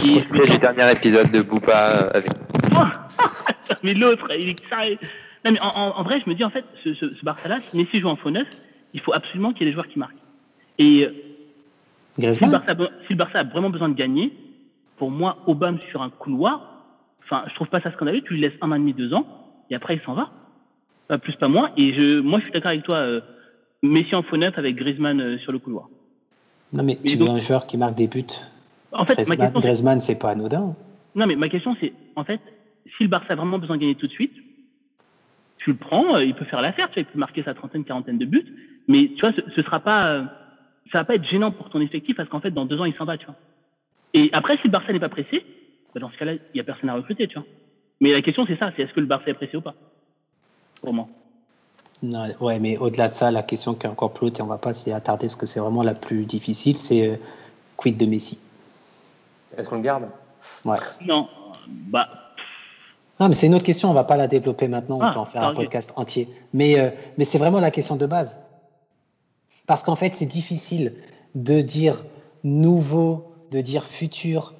Et 0.04 0.20
c'est 0.20 0.30
le 0.30 0.58
dernier 0.60 0.92
épisode 0.92 1.32
de 1.32 1.40
Boupa 1.40 2.02
euh, 2.04 2.10
avec. 2.12 2.30
mais 3.82 3.94
l'autre, 3.94 4.30
il 4.38 4.50
est 4.50 4.72
Non, 5.46 5.52
mais 5.52 5.60
en, 5.62 6.02
vrai, 6.02 6.20
je 6.22 6.28
me 6.28 6.34
dis 6.34 6.44
en 6.44 6.50
fait, 6.50 6.66
ce, 6.84 6.92
ce, 6.92 7.24
Barça-là, 7.24 7.60
si 7.62 7.78
Messi 7.78 8.00
joue 8.00 8.08
en 8.08 8.16
faux 8.16 8.30
neuf, 8.30 8.46
il 8.92 9.00
faut 9.00 9.14
absolument 9.14 9.54
qu'il 9.54 9.62
y 9.62 9.64
ait 9.64 9.70
des 9.70 9.72
joueurs 9.72 9.88
qui 9.88 9.98
marquent. 9.98 10.18
Et 10.76 11.06
euh, 11.06 12.34
si 12.34 12.44
le, 12.44 12.50
Barça, 13.16 13.38
a 13.38 13.44
vraiment 13.44 13.70
besoin 13.70 13.88
de 13.88 13.94
gagner, 13.94 14.30
pour 14.98 15.10
moi, 15.10 15.38
Obama 15.46 15.78
sur 15.90 16.02
un 16.02 16.10
couloir, 16.10 16.84
enfin, 17.24 17.44
je 17.48 17.54
trouve 17.54 17.68
pas 17.68 17.80
ça 17.80 17.90
scandaleux. 17.92 18.20
Tu 18.20 18.34
lui 18.34 18.42
laisses 18.42 18.58
un 18.60 18.72
an 18.72 18.74
et 18.74 18.78
demi, 18.78 18.92
deux 18.92 19.14
ans, 19.14 19.26
et 19.70 19.74
après 19.74 19.94
il 19.94 20.02
s'en 20.02 20.12
va. 20.12 20.28
Pas 21.08 21.16
plus, 21.16 21.32
pas 21.36 21.48
moins. 21.48 21.70
Et 21.78 21.94
je, 21.94 22.20
moi, 22.20 22.40
je 22.40 22.44
suis 22.44 22.52
d'accord 22.52 22.72
avec 22.72 22.82
toi. 22.82 22.96
Euh, 22.96 23.22
Messi 23.82 24.14
en 24.14 24.22
faux 24.22 24.36
neuf 24.36 24.58
avec 24.58 24.76
Griezmann 24.76 25.38
sur 25.38 25.52
le 25.52 25.58
couloir. 25.60 25.88
Non, 26.72 26.82
mais, 26.82 26.96
tu 26.96 27.16
veux 27.16 27.28
un 27.28 27.38
joueur 27.38 27.66
qui 27.66 27.76
marque 27.76 27.94
des 27.94 28.08
buts. 28.08 28.24
En 28.92 29.04
fait, 29.04 29.14
Griezmann, 29.14 29.38
ma 29.38 29.44
question, 29.44 29.60
Griezmann, 29.60 30.00
c'est 30.00 30.18
pas 30.18 30.30
anodin. 30.30 30.74
Non, 31.14 31.26
mais 31.26 31.36
ma 31.36 31.48
question, 31.48 31.76
c'est 31.80 31.92
en 32.16 32.24
fait, 32.24 32.40
si 32.96 33.04
le 33.04 33.08
Barça 33.08 33.32
a 33.32 33.36
vraiment 33.36 33.58
besoin 33.58 33.76
de 33.76 33.80
gagner 33.80 33.94
tout 33.94 34.06
de 34.06 34.12
suite, 34.12 34.34
tu 35.58 35.70
le 35.70 35.76
prends, 35.76 36.16
euh, 36.16 36.24
il 36.24 36.34
peut 36.34 36.44
faire 36.44 36.62
l'affaire, 36.62 36.88
tu 36.88 36.94
vois, 36.94 37.02
il 37.02 37.12
peut 37.12 37.18
marquer 37.18 37.42
sa 37.42 37.54
trentaine, 37.54 37.84
quarantaine 37.84 38.18
de 38.18 38.24
buts, 38.24 38.46
mais 38.86 39.10
tu 39.14 39.20
vois, 39.20 39.32
ce, 39.32 39.40
ce 39.54 39.62
sera 39.62 39.80
pas, 39.80 40.06
euh, 40.06 40.24
ça 40.92 40.98
va 40.98 41.04
pas 41.04 41.14
être 41.14 41.28
gênant 41.28 41.50
pour 41.50 41.70
ton 41.70 41.80
effectif 41.80 42.16
parce 42.16 42.28
qu'en 42.28 42.40
fait, 42.40 42.50
dans 42.50 42.64
deux 42.64 42.80
ans, 42.80 42.84
il 42.84 42.94
s'en 42.94 43.04
va, 43.04 43.18
tu 43.18 43.26
vois. 43.26 43.36
Et 44.14 44.30
après, 44.32 44.56
si 44.56 44.64
le 44.64 44.70
Barça 44.70 44.92
n'est 44.92 45.00
pas 45.00 45.08
pressé, 45.08 45.44
bah, 45.94 46.00
dans 46.00 46.10
ce 46.10 46.16
cas-là, 46.16 46.34
il 46.34 46.40
n'y 46.54 46.60
a 46.60 46.64
personne 46.64 46.88
à 46.88 46.94
recruter, 46.94 47.28
tu 47.28 47.34
vois. 47.34 47.46
Mais 48.00 48.12
la 48.12 48.22
question, 48.22 48.46
c'est 48.46 48.58
ça, 48.58 48.72
c'est 48.76 48.82
est-ce 48.82 48.92
que 48.92 49.00
le 49.00 49.06
Barça 49.06 49.28
est 49.30 49.34
pressé 49.34 49.56
ou 49.56 49.60
pas? 49.60 49.74
Pour 50.80 50.94
moi. 50.94 51.08
Non, 52.02 52.28
ouais, 52.40 52.58
mais 52.60 52.76
au-delà 52.76 53.08
de 53.08 53.14
ça, 53.14 53.30
la 53.30 53.42
question 53.42 53.74
qui 53.74 53.86
est 53.86 53.90
encore 53.90 54.12
plus 54.12 54.26
haute, 54.26 54.38
et 54.38 54.42
on 54.42 54.46
va 54.46 54.58
pas 54.58 54.72
s'y 54.72 54.92
attarder 54.92 55.26
parce 55.26 55.36
que 55.36 55.46
c'est 55.46 55.60
vraiment 55.60 55.82
la 55.82 55.94
plus 55.94 56.24
difficile, 56.24 56.78
c'est 56.78 57.08
euh, 57.08 57.16
quid 57.76 57.96
de 57.96 58.06
Messi? 58.06 58.38
Est-ce 59.56 59.68
qu'on 59.68 59.76
le 59.76 59.82
garde? 59.82 60.08
Ouais. 60.64 60.78
Non, 61.00 61.28
bah. 61.66 62.08
Non, 63.18 63.28
mais 63.28 63.34
c'est 63.34 63.48
une 63.48 63.54
autre 63.54 63.64
question, 63.64 63.90
on 63.90 63.94
va 63.94 64.04
pas 64.04 64.16
la 64.16 64.28
développer 64.28 64.68
maintenant, 64.68 64.98
on 64.98 65.02
ah, 65.02 65.10
peut 65.12 65.18
en 65.18 65.24
faire 65.24 65.42
un 65.42 65.54
podcast 65.54 65.92
entier. 65.96 66.28
Mais, 66.52 66.78
euh, 66.78 66.90
mais 67.16 67.24
c'est 67.24 67.38
vraiment 67.38 67.58
la 67.58 67.72
question 67.72 67.96
de 67.96 68.06
base. 68.06 68.40
Parce 69.66 69.82
qu'en 69.82 69.96
fait, 69.96 70.14
c'est 70.14 70.26
difficile 70.26 70.94
de 71.34 71.60
dire 71.60 72.04
nouveau, 72.44 73.32
de 73.50 73.60
dire 73.60 73.84
futur, 73.84 74.54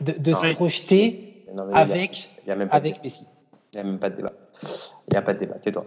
de, 0.00 0.12
de 0.18 0.32
se 0.32 0.54
projeter 0.54 1.44
avec, 1.74 2.30
avec 2.70 3.04
Messi. 3.04 3.26
Il 3.72 3.76
n'y 3.76 3.80
a 3.80 3.84
même 3.84 3.98
pas 3.98 4.08
de 4.08 4.16
débat. 4.16 4.32
Il 5.08 5.12
n'y 5.12 5.18
a 5.18 5.22
pas 5.22 5.34
de 5.34 5.40
débat, 5.40 5.54
tais-toi. 5.54 5.86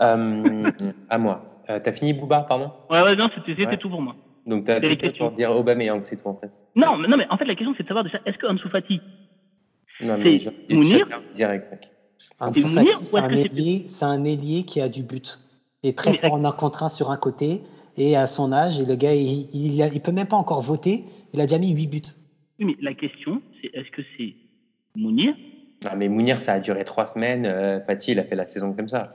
Euh, 0.00 0.70
à 1.10 1.18
moi. 1.18 1.44
Euh, 1.70 1.80
t'as 1.82 1.92
fini 1.92 2.12
Bouba, 2.12 2.40
pardon? 2.48 2.72
Ouais, 2.90 3.02
ouais, 3.02 3.16
non, 3.16 3.28
c'était 3.46 3.76
tout 3.76 3.90
pour 3.90 4.02
moi. 4.02 4.16
Donc 4.46 4.64
t'as 4.64 4.80
tout 4.80 5.12
pour 5.18 5.32
dire 5.32 5.50
Aubameyang, 5.52 6.02
c'est 6.04 6.16
tout 6.16 6.28
en 6.28 6.34
fait. 6.34 6.50
Non, 6.74 6.96
mais, 6.96 7.08
non, 7.08 7.16
mais 7.16 7.26
en 7.30 7.36
fait 7.36 7.44
la 7.44 7.54
question 7.54 7.74
c'est 7.76 7.84
de 7.84 7.88
savoir 7.88 8.04
déjà, 8.04 8.20
est-ce 8.26 8.38
que 8.38 8.46
Ansu 8.46 8.68
Fati 8.68 9.00
c'est 9.98 10.74
Mounir 10.74 11.06
Direct, 11.34 11.70
mec. 11.70 11.90
Ansu 12.40 12.62
Fati, 12.62 12.88
c'est 13.02 13.18
un, 13.18 13.28
ailier, 13.30 13.86
un 14.00 14.24
ailier 14.24 14.64
qui 14.64 14.80
a 14.80 14.88
du 14.88 15.02
but. 15.02 15.38
Et 15.84 15.94
très 15.94 16.14
fort 16.14 16.34
en 16.34 16.44
un 16.44 16.52
contre 16.52 16.82
un 16.82 16.88
sur 16.88 17.10
un 17.10 17.16
côté. 17.16 17.62
Et 17.96 18.16
à 18.16 18.26
son 18.26 18.52
âge, 18.52 18.80
et 18.80 18.86
le 18.86 18.96
gars, 18.96 19.14
il, 19.14 19.48
il, 19.52 19.80
il, 19.80 20.00
peut 20.00 20.12
même 20.12 20.26
pas 20.26 20.36
encore 20.36 20.62
voter. 20.62 21.04
Il 21.34 21.40
a 21.40 21.44
déjà 21.44 21.58
mis 21.58 21.72
8 21.72 21.86
buts. 21.88 22.00
Oui, 22.58 22.64
mais 22.64 22.76
la 22.80 22.94
question, 22.94 23.42
c'est 23.60 23.70
est-ce 23.74 23.90
que 23.90 24.02
c'est 24.16 24.34
Mounir 24.96 25.34
mais 25.96 26.08
Mounir, 26.08 26.38
ça 26.38 26.54
a 26.54 26.60
duré 26.60 26.84
trois 26.84 27.06
semaines. 27.06 27.46
Euh, 27.46 27.80
Fatih, 27.80 28.12
il 28.12 28.18
a 28.18 28.24
fait 28.24 28.36
la 28.36 28.46
saison 28.46 28.72
comme 28.72 28.88
ça. 28.88 29.14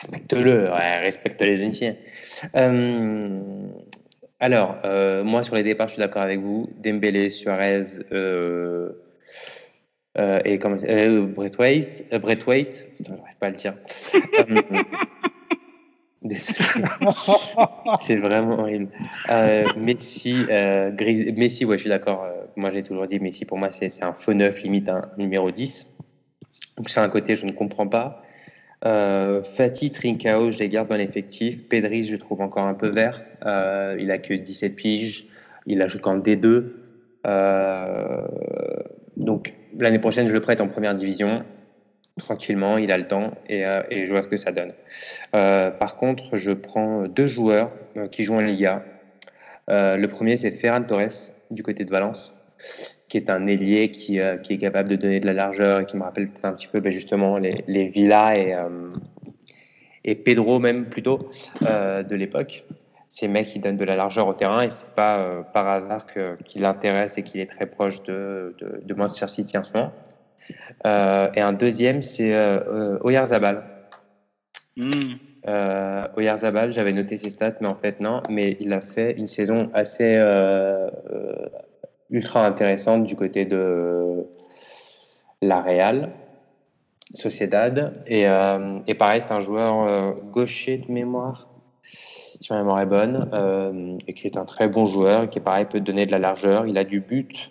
respecte-le, 0.00 0.70
respecte 0.70 1.40
les 1.42 1.64
anciens. 1.64 1.96
Euh, 2.56 3.40
alors, 4.40 4.76
euh, 4.84 5.24
moi, 5.24 5.42
sur 5.42 5.54
les 5.54 5.62
départs, 5.62 5.88
je 5.88 5.94
suis 5.94 6.00
d'accord 6.00 6.22
avec 6.22 6.40
vous. 6.40 6.68
Dembélé, 6.82 7.30
Suarez 7.30 7.84
et 10.44 10.58
comment 10.58 10.76
Brett 10.76 11.58
Waite. 11.58 12.04
Brett 12.20 12.46
Waite. 12.46 12.86
j'arrive 13.00 13.36
pas 13.40 13.46
à 13.46 13.50
le 13.50 13.56
dire. 13.56 13.74
C'est 18.00 18.16
vraiment 18.16 18.60
horrible. 18.60 18.88
Messi, 19.76 20.46
Messi, 21.36 21.64
ouais, 21.64 21.76
je 21.76 21.82
suis 21.82 21.90
d'accord. 21.90 22.26
Moi, 22.56 22.70
j'ai 22.72 22.82
toujours 22.82 23.06
dit 23.06 23.18
Messi, 23.18 23.44
pour 23.44 23.58
moi, 23.58 23.70
c'est 23.70 24.02
un 24.02 24.12
faux 24.12 24.32
neuf, 24.32 24.62
limite 24.62 24.88
un 24.88 25.10
numéro 25.18 25.50
10. 25.50 25.96
Donc, 26.76 26.88
c'est 26.88 27.00
un 27.00 27.08
côté, 27.08 27.36
je 27.36 27.46
ne 27.46 27.52
comprends 27.52 27.88
pas. 27.88 28.22
Euh, 28.84 29.42
Fatih, 29.42 29.90
Trincao, 29.90 30.50
je 30.50 30.58
les 30.58 30.68
garde 30.68 30.88
dans 30.88 30.96
l'effectif. 30.96 31.68
Pedri, 31.68 32.04
je 32.04 32.16
trouve 32.16 32.40
encore 32.40 32.66
un 32.66 32.74
peu 32.74 32.88
vert. 32.88 33.22
Euh, 33.44 33.96
il 33.98 34.10
a 34.10 34.18
que 34.18 34.34
17 34.34 34.76
piges. 34.76 35.26
Il 35.66 35.80
a 35.82 35.86
joué 35.86 36.00
qu'en 36.00 36.18
D2. 36.18 36.64
Euh, 37.26 38.26
donc, 39.16 39.54
l'année 39.78 39.98
prochaine, 39.98 40.26
je 40.26 40.32
le 40.32 40.40
prête 40.40 40.60
en 40.60 40.68
première 40.68 40.94
division. 40.94 41.44
Tranquillement, 42.18 42.78
il 42.78 42.92
a 42.92 42.98
le 42.98 43.08
temps 43.08 43.32
et, 43.48 43.66
euh, 43.66 43.82
je 43.90 44.10
vois 44.10 44.22
ce 44.22 44.28
que 44.28 44.36
ça 44.36 44.52
donne. 44.52 44.72
Par 45.32 45.96
contre, 45.96 46.36
je 46.36 46.52
prends 46.52 47.08
deux 47.08 47.26
joueurs 47.26 47.72
qui 48.12 48.22
jouent 48.22 48.36
en 48.36 48.40
Liga. 48.40 48.84
le 49.68 50.06
premier, 50.06 50.36
c'est 50.36 50.52
Ferran 50.52 50.84
Torres, 50.84 51.32
du 51.50 51.62
côté 51.62 51.84
de 51.84 51.90
Valence 51.90 52.32
qui 53.08 53.16
est 53.16 53.30
un 53.30 53.46
ailier 53.46 53.90
qui, 53.90 54.20
euh, 54.20 54.36
qui, 54.36 54.54
est 54.54 54.58
capable 54.58 54.88
de 54.88 54.96
donner 54.96 55.20
de 55.20 55.26
la 55.26 55.32
largeur 55.32 55.80
et 55.80 55.86
qui 55.86 55.96
me 55.96 56.02
rappelle 56.02 56.28
peut-être 56.28 56.44
un 56.44 56.52
petit 56.52 56.66
peu 56.66 56.80
ben 56.80 56.92
justement 56.92 57.38
les, 57.38 57.64
les 57.66 57.86
Villas 57.86 58.36
et, 58.36 58.54
euh, 58.54 58.92
et 60.04 60.14
Pedro 60.14 60.58
même 60.58 60.86
plutôt 60.86 61.30
euh, 61.62 62.02
de 62.02 62.14
l'époque. 62.16 62.64
Ces 63.08 63.28
mecs 63.28 63.46
qui 63.46 63.60
donnent 63.60 63.76
de 63.76 63.84
la 63.84 63.94
largeur 63.94 64.26
au 64.26 64.34
terrain 64.34 64.62
et 64.62 64.70
c'est 64.70 64.88
pas 64.96 65.44
par 65.52 65.68
hasard 65.68 66.06
qu'il 66.44 66.62
l'intéresse 66.62 67.16
et 67.16 67.22
qu'il 67.22 67.40
est 67.40 67.46
très 67.46 67.66
proche 67.66 68.02
de, 68.02 68.56
de, 68.58 68.82
de, 68.84 68.94
Manchester 68.94 69.28
City 69.28 69.56
en 69.56 69.62
ce 69.62 69.72
moment. 69.72 69.92
et 70.84 71.40
un 71.40 71.52
deuxième, 71.52 72.02
c'est 72.02 72.34
Oyarzabal. 73.02 73.62
Mm. 74.76 75.14
Euh, 75.46 76.06
Oyarzabal, 76.16 76.72
j'avais 76.72 76.92
noté 76.92 77.16
ses 77.16 77.30
stats, 77.30 77.56
mais 77.60 77.66
en 77.66 77.74
fait 77.74 78.00
non. 78.00 78.22
Mais 78.30 78.56
il 78.60 78.72
a 78.72 78.80
fait 78.80 79.12
une 79.12 79.26
saison 79.26 79.70
assez 79.74 80.16
euh, 80.16 80.90
ultra 82.10 82.46
intéressante 82.46 83.04
du 83.04 83.16
côté 83.16 83.44
de 83.44 84.26
la 85.42 85.60
Real 85.60 86.10
Sociedad. 87.14 88.02
Et, 88.06 88.28
euh, 88.28 88.80
pareil, 88.98 89.20
c'est 89.20 89.32
un 89.32 89.40
joueur 89.40 89.82
euh, 89.82 90.12
gaucher 90.32 90.78
de 90.78 90.90
mémoire, 90.90 91.48
si 92.40 92.52
ma 92.52 92.58
mémoire 92.58 92.80
est 92.80 92.86
bonne, 92.86 93.30
euh, 93.32 93.96
et 94.06 94.14
qui 94.14 94.26
est 94.26 94.36
un 94.36 94.44
très 94.44 94.68
bon 94.68 94.86
joueur, 94.86 95.28
qui, 95.28 95.40
pareil, 95.40 95.66
peut 95.66 95.80
donner 95.80 96.06
de 96.06 96.12
la 96.12 96.18
largeur. 96.18 96.66
Il 96.66 96.78
a 96.78 96.84
du 96.84 97.00
but. 97.00 97.50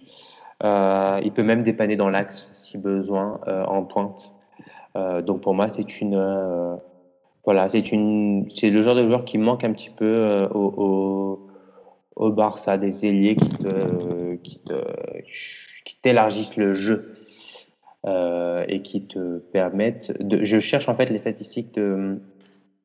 Il 0.64 1.32
peut 1.34 1.44
même 1.44 1.62
dépanner 1.62 1.98
dans 1.98 2.10
l'axe 2.10 2.50
si 2.54 2.78
besoin, 2.78 3.42
en 3.68 3.84
pointe. 3.84 4.34
donc 4.96 5.42
pour 5.42 5.54
moi, 5.54 5.68
c'est 5.68 6.00
une. 6.00 6.80
voilà, 7.44 7.68
c'est 7.68 7.82
le 7.92 8.82
genre 8.82 8.96
de 8.96 9.06
joueur 9.06 9.26
qui 9.26 9.38
manque 9.38 9.66
un 9.66 9.74
petit 9.74 9.90
peu 9.90 10.48
au 10.54 11.46
au 12.16 12.32
Barça 12.32 12.78
des 12.78 13.06
ailiers 13.06 13.36
qui 13.36 13.50
te, 13.50 14.36
qui 14.44 14.60
te, 14.60 14.74
qui 15.86 15.98
t'élargissent 16.02 16.58
le 16.58 16.74
jeu 16.74 17.16
euh, 18.06 18.66
et 18.68 18.82
qui 18.82 19.04
te 19.04 19.40
permettent 19.40 20.16
de. 20.22 20.44
Je 20.44 20.60
cherche 20.60 20.90
en 20.90 20.96
fait 20.96 21.10
les 21.10 21.18
statistiques 21.18 21.74
de. 21.74 22.20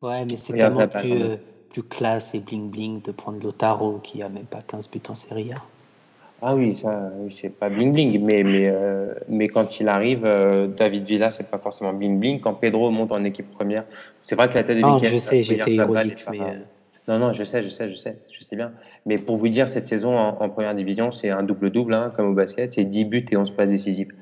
Ouais, 0.00 0.24
mais 0.24 0.36
c'est 0.36 0.54
tellement 0.54 0.86
plus, 0.86 1.22
euh, 1.22 1.36
plus 1.70 1.82
classe 1.82 2.34
et 2.34 2.40
bling 2.40 2.70
bling 2.70 3.02
de 3.02 3.12
prendre 3.12 3.42
Lotaro 3.42 3.98
qui 3.98 4.22
a 4.22 4.28
même 4.28 4.44
pas 4.44 4.60
15 4.60 4.90
buts 4.90 5.00
en 5.08 5.14
Serie 5.14 5.52
A. 5.52 5.56
Ah 6.40 6.54
oui, 6.54 6.76
ça, 6.76 7.10
c'est 7.40 7.48
pas 7.48 7.68
bling 7.68 7.92
bling, 7.92 8.24
mais 8.24 8.44
mais 8.44 8.68
euh, 8.68 9.12
mais 9.28 9.48
quand 9.48 9.80
il 9.80 9.88
arrive, 9.88 10.24
euh, 10.24 10.68
David 10.68 11.04
Villa, 11.04 11.32
c'est 11.32 11.50
pas 11.50 11.58
forcément 11.58 11.92
bling 11.92 12.20
bling. 12.20 12.40
Quand 12.40 12.54
Pedro 12.54 12.90
monte 12.92 13.10
en 13.10 13.24
équipe 13.24 13.50
première, 13.50 13.84
c'est 14.22 14.36
vrai 14.36 14.48
que 14.48 14.54
la 14.54 14.62
tête 14.62 14.76
de 14.76 14.82
Non, 14.82 14.98
je 14.98 15.18
sais, 15.18 15.42
j'étais 15.42 15.74
ironique, 15.74 16.24
mais. 16.30 16.38
Euh, 17.08 17.12
non, 17.12 17.18
non, 17.18 17.32
je 17.32 17.44
sais, 17.44 17.62
je 17.62 17.68
sais, 17.68 17.88
je 17.88 17.94
sais, 17.94 18.18
je 18.30 18.42
sais 18.42 18.56
bien. 18.56 18.72
Mais 19.06 19.16
pour 19.16 19.36
vous 19.36 19.48
dire, 19.48 19.68
cette 19.68 19.86
saison 19.86 20.16
en, 20.16 20.48
première 20.48 20.74
division, 20.74 21.10
c'est 21.10 21.30
un 21.30 21.42
double-double, 21.42 21.94
hein, 21.94 22.12
comme 22.14 22.30
au 22.30 22.34
basket. 22.34 22.74
C'est 22.74 22.84
10 22.84 23.04
buts 23.04 23.26
et 23.30 23.36
11 23.36 23.50
passes 23.52 23.70
décisives 23.70 24.12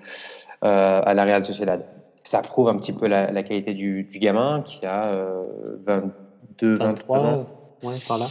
euh, 0.64 1.00
à 1.04 1.14
la 1.14 1.24
Real 1.24 1.44
Sociedad. 1.44 1.84
Ça 2.24 2.40
prouve 2.42 2.68
un 2.68 2.76
petit 2.76 2.92
peu 2.92 3.06
la, 3.06 3.30
la 3.30 3.42
qualité 3.42 3.74
du, 3.74 4.04
du, 4.04 4.18
gamin 4.18 4.62
qui 4.62 4.84
a 4.84 5.06
euh, 5.06 5.44
22, 5.86 6.74
23 6.74 7.18
ans. 7.20 7.46
Ouais, 7.82 7.94
par 8.06 8.18
là. 8.18 8.26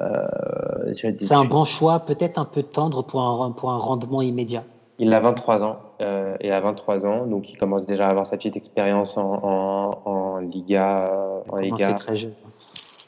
Euh, 0.00 0.94
c'est 0.94 1.32
un 1.32 1.44
bon 1.44 1.64
choix, 1.64 2.00
peut-être 2.00 2.38
un 2.38 2.44
peu 2.44 2.62
tendre 2.62 3.02
pour 3.02 3.20
un, 3.22 3.50
pour 3.50 3.70
un 3.70 3.78
rendement 3.78 4.22
immédiat. 4.22 4.62
Il 5.00 5.12
a 5.14 5.20
23 5.20 5.62
ans 5.62 5.78
euh, 6.00 6.36
et 6.40 6.50
à 6.52 6.60
23 6.60 7.06
ans, 7.06 7.26
donc 7.26 7.50
il 7.50 7.56
commence 7.56 7.86
déjà 7.86 8.06
à 8.06 8.10
avoir 8.10 8.26
sa 8.26 8.36
petite 8.36 8.56
expérience 8.56 9.16
en, 9.16 9.40
en, 9.42 9.98
en 10.04 10.38
Liga. 10.38 11.10
En 11.48 11.56
Liga. 11.56 11.94
très 11.94 12.16
jeune. 12.16 12.32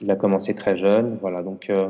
Il 0.03 0.11
a 0.11 0.17
commencé 0.17 0.55
très 0.55 0.77
jeune, 0.77 1.19
voilà. 1.21 1.43
Donc, 1.43 1.69
euh, 1.69 1.89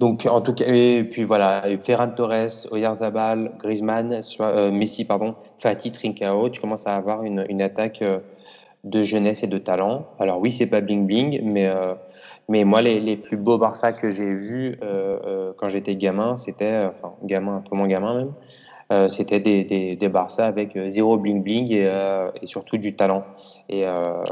en 0.00 0.40
tout 0.42 0.52
cas, 0.52 0.66
et 0.66 1.04
puis 1.04 1.24
voilà, 1.24 1.64
Ferran 1.78 2.10
Torres, 2.10 2.66
Oyarzabal, 2.70 3.52
Griezmann, 3.58 4.20
euh, 4.40 4.70
Messi, 4.70 5.04
pardon, 5.06 5.34
Fatih, 5.58 5.90
Trincao, 5.90 6.50
tu 6.50 6.60
commences 6.60 6.86
à 6.86 6.94
avoir 6.94 7.22
une, 7.22 7.62
attaque 7.62 8.02
euh, 8.02 8.18
de 8.84 9.02
jeunesse 9.02 9.42
et 9.42 9.46
de 9.46 9.58
talent. 9.58 10.06
Alors 10.18 10.38
oui, 10.38 10.52
c'est 10.52 10.66
pas 10.66 10.82
bling 10.82 11.06
bling, 11.06 11.40
mais 12.48 12.64
moi 12.64 12.82
les, 12.82 13.16
plus 13.16 13.36
beaux 13.38 13.58
Barça 13.58 13.92
que 13.92 14.10
j'ai 14.10 14.34
vus 14.34 14.78
quand 15.56 15.68
j'étais 15.68 15.96
gamin, 15.96 16.38
c'était 16.38 16.88
gamin 17.24 17.56
un 17.56 17.60
peu 17.60 17.74
moins 17.74 17.88
gamin 17.88 18.14
même. 18.14 18.32
Euh, 18.90 19.08
c'était 19.08 19.40
des, 19.40 19.64
des, 19.64 19.96
des, 19.96 20.08
Barça 20.08 20.46
avec 20.46 20.78
zéro 20.88 21.18
bling 21.18 21.42
bling 21.42 21.70
et, 21.72 21.86
euh, 21.86 22.30
et 22.40 22.46
surtout 22.46 22.78
du 22.78 22.96
talent. 22.96 23.22
Et, 23.68 23.86
euh, 23.86 24.24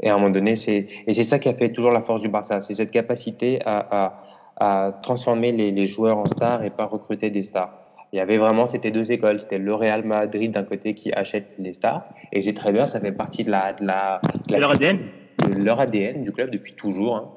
et, 0.00 0.08
à 0.08 0.14
un 0.14 0.16
moment 0.16 0.30
donné, 0.30 0.56
c'est 0.56 0.86
et 1.06 1.12
c'est 1.12 1.24
ça 1.24 1.38
qui 1.38 1.50
a 1.50 1.54
fait 1.54 1.70
toujours 1.70 1.90
la 1.90 2.00
force 2.00 2.22
du 2.22 2.28
Barça, 2.28 2.62
c'est 2.62 2.72
cette 2.74 2.90
capacité 2.90 3.60
à, 3.66 4.14
à, 4.56 4.86
à 4.86 4.92
transformer 5.02 5.52
les, 5.52 5.72
les, 5.72 5.84
joueurs 5.84 6.16
en 6.16 6.24
stars 6.24 6.64
et 6.64 6.70
pas 6.70 6.86
recruter 6.86 7.28
des 7.28 7.42
stars. 7.42 7.70
Il 8.14 8.16
y 8.16 8.20
avait 8.20 8.38
vraiment, 8.38 8.64
c'était 8.64 8.90
deux 8.90 9.12
écoles, 9.12 9.42
c'était 9.42 9.58
le 9.58 9.74
Real 9.74 10.04
Madrid 10.04 10.50
d'un 10.50 10.64
côté 10.64 10.94
qui 10.94 11.12
achète 11.12 11.56
les 11.58 11.74
stars, 11.74 12.04
et 12.32 12.54
très 12.54 12.72
bien, 12.72 12.86
ça 12.86 12.98
fait 12.98 13.12
partie 13.12 13.44
de 13.44 13.50
la 13.50 13.74
de 13.74 13.84
la, 13.84 14.22
de 14.46 14.52
la 14.52 14.58
leur 14.58 14.70
ADN, 14.70 15.00
de 15.46 15.62
leur 15.62 15.80
ADN 15.80 16.22
du 16.22 16.32
club 16.32 16.50
depuis 16.50 16.72
toujours. 16.72 17.16
Hein. 17.16 17.28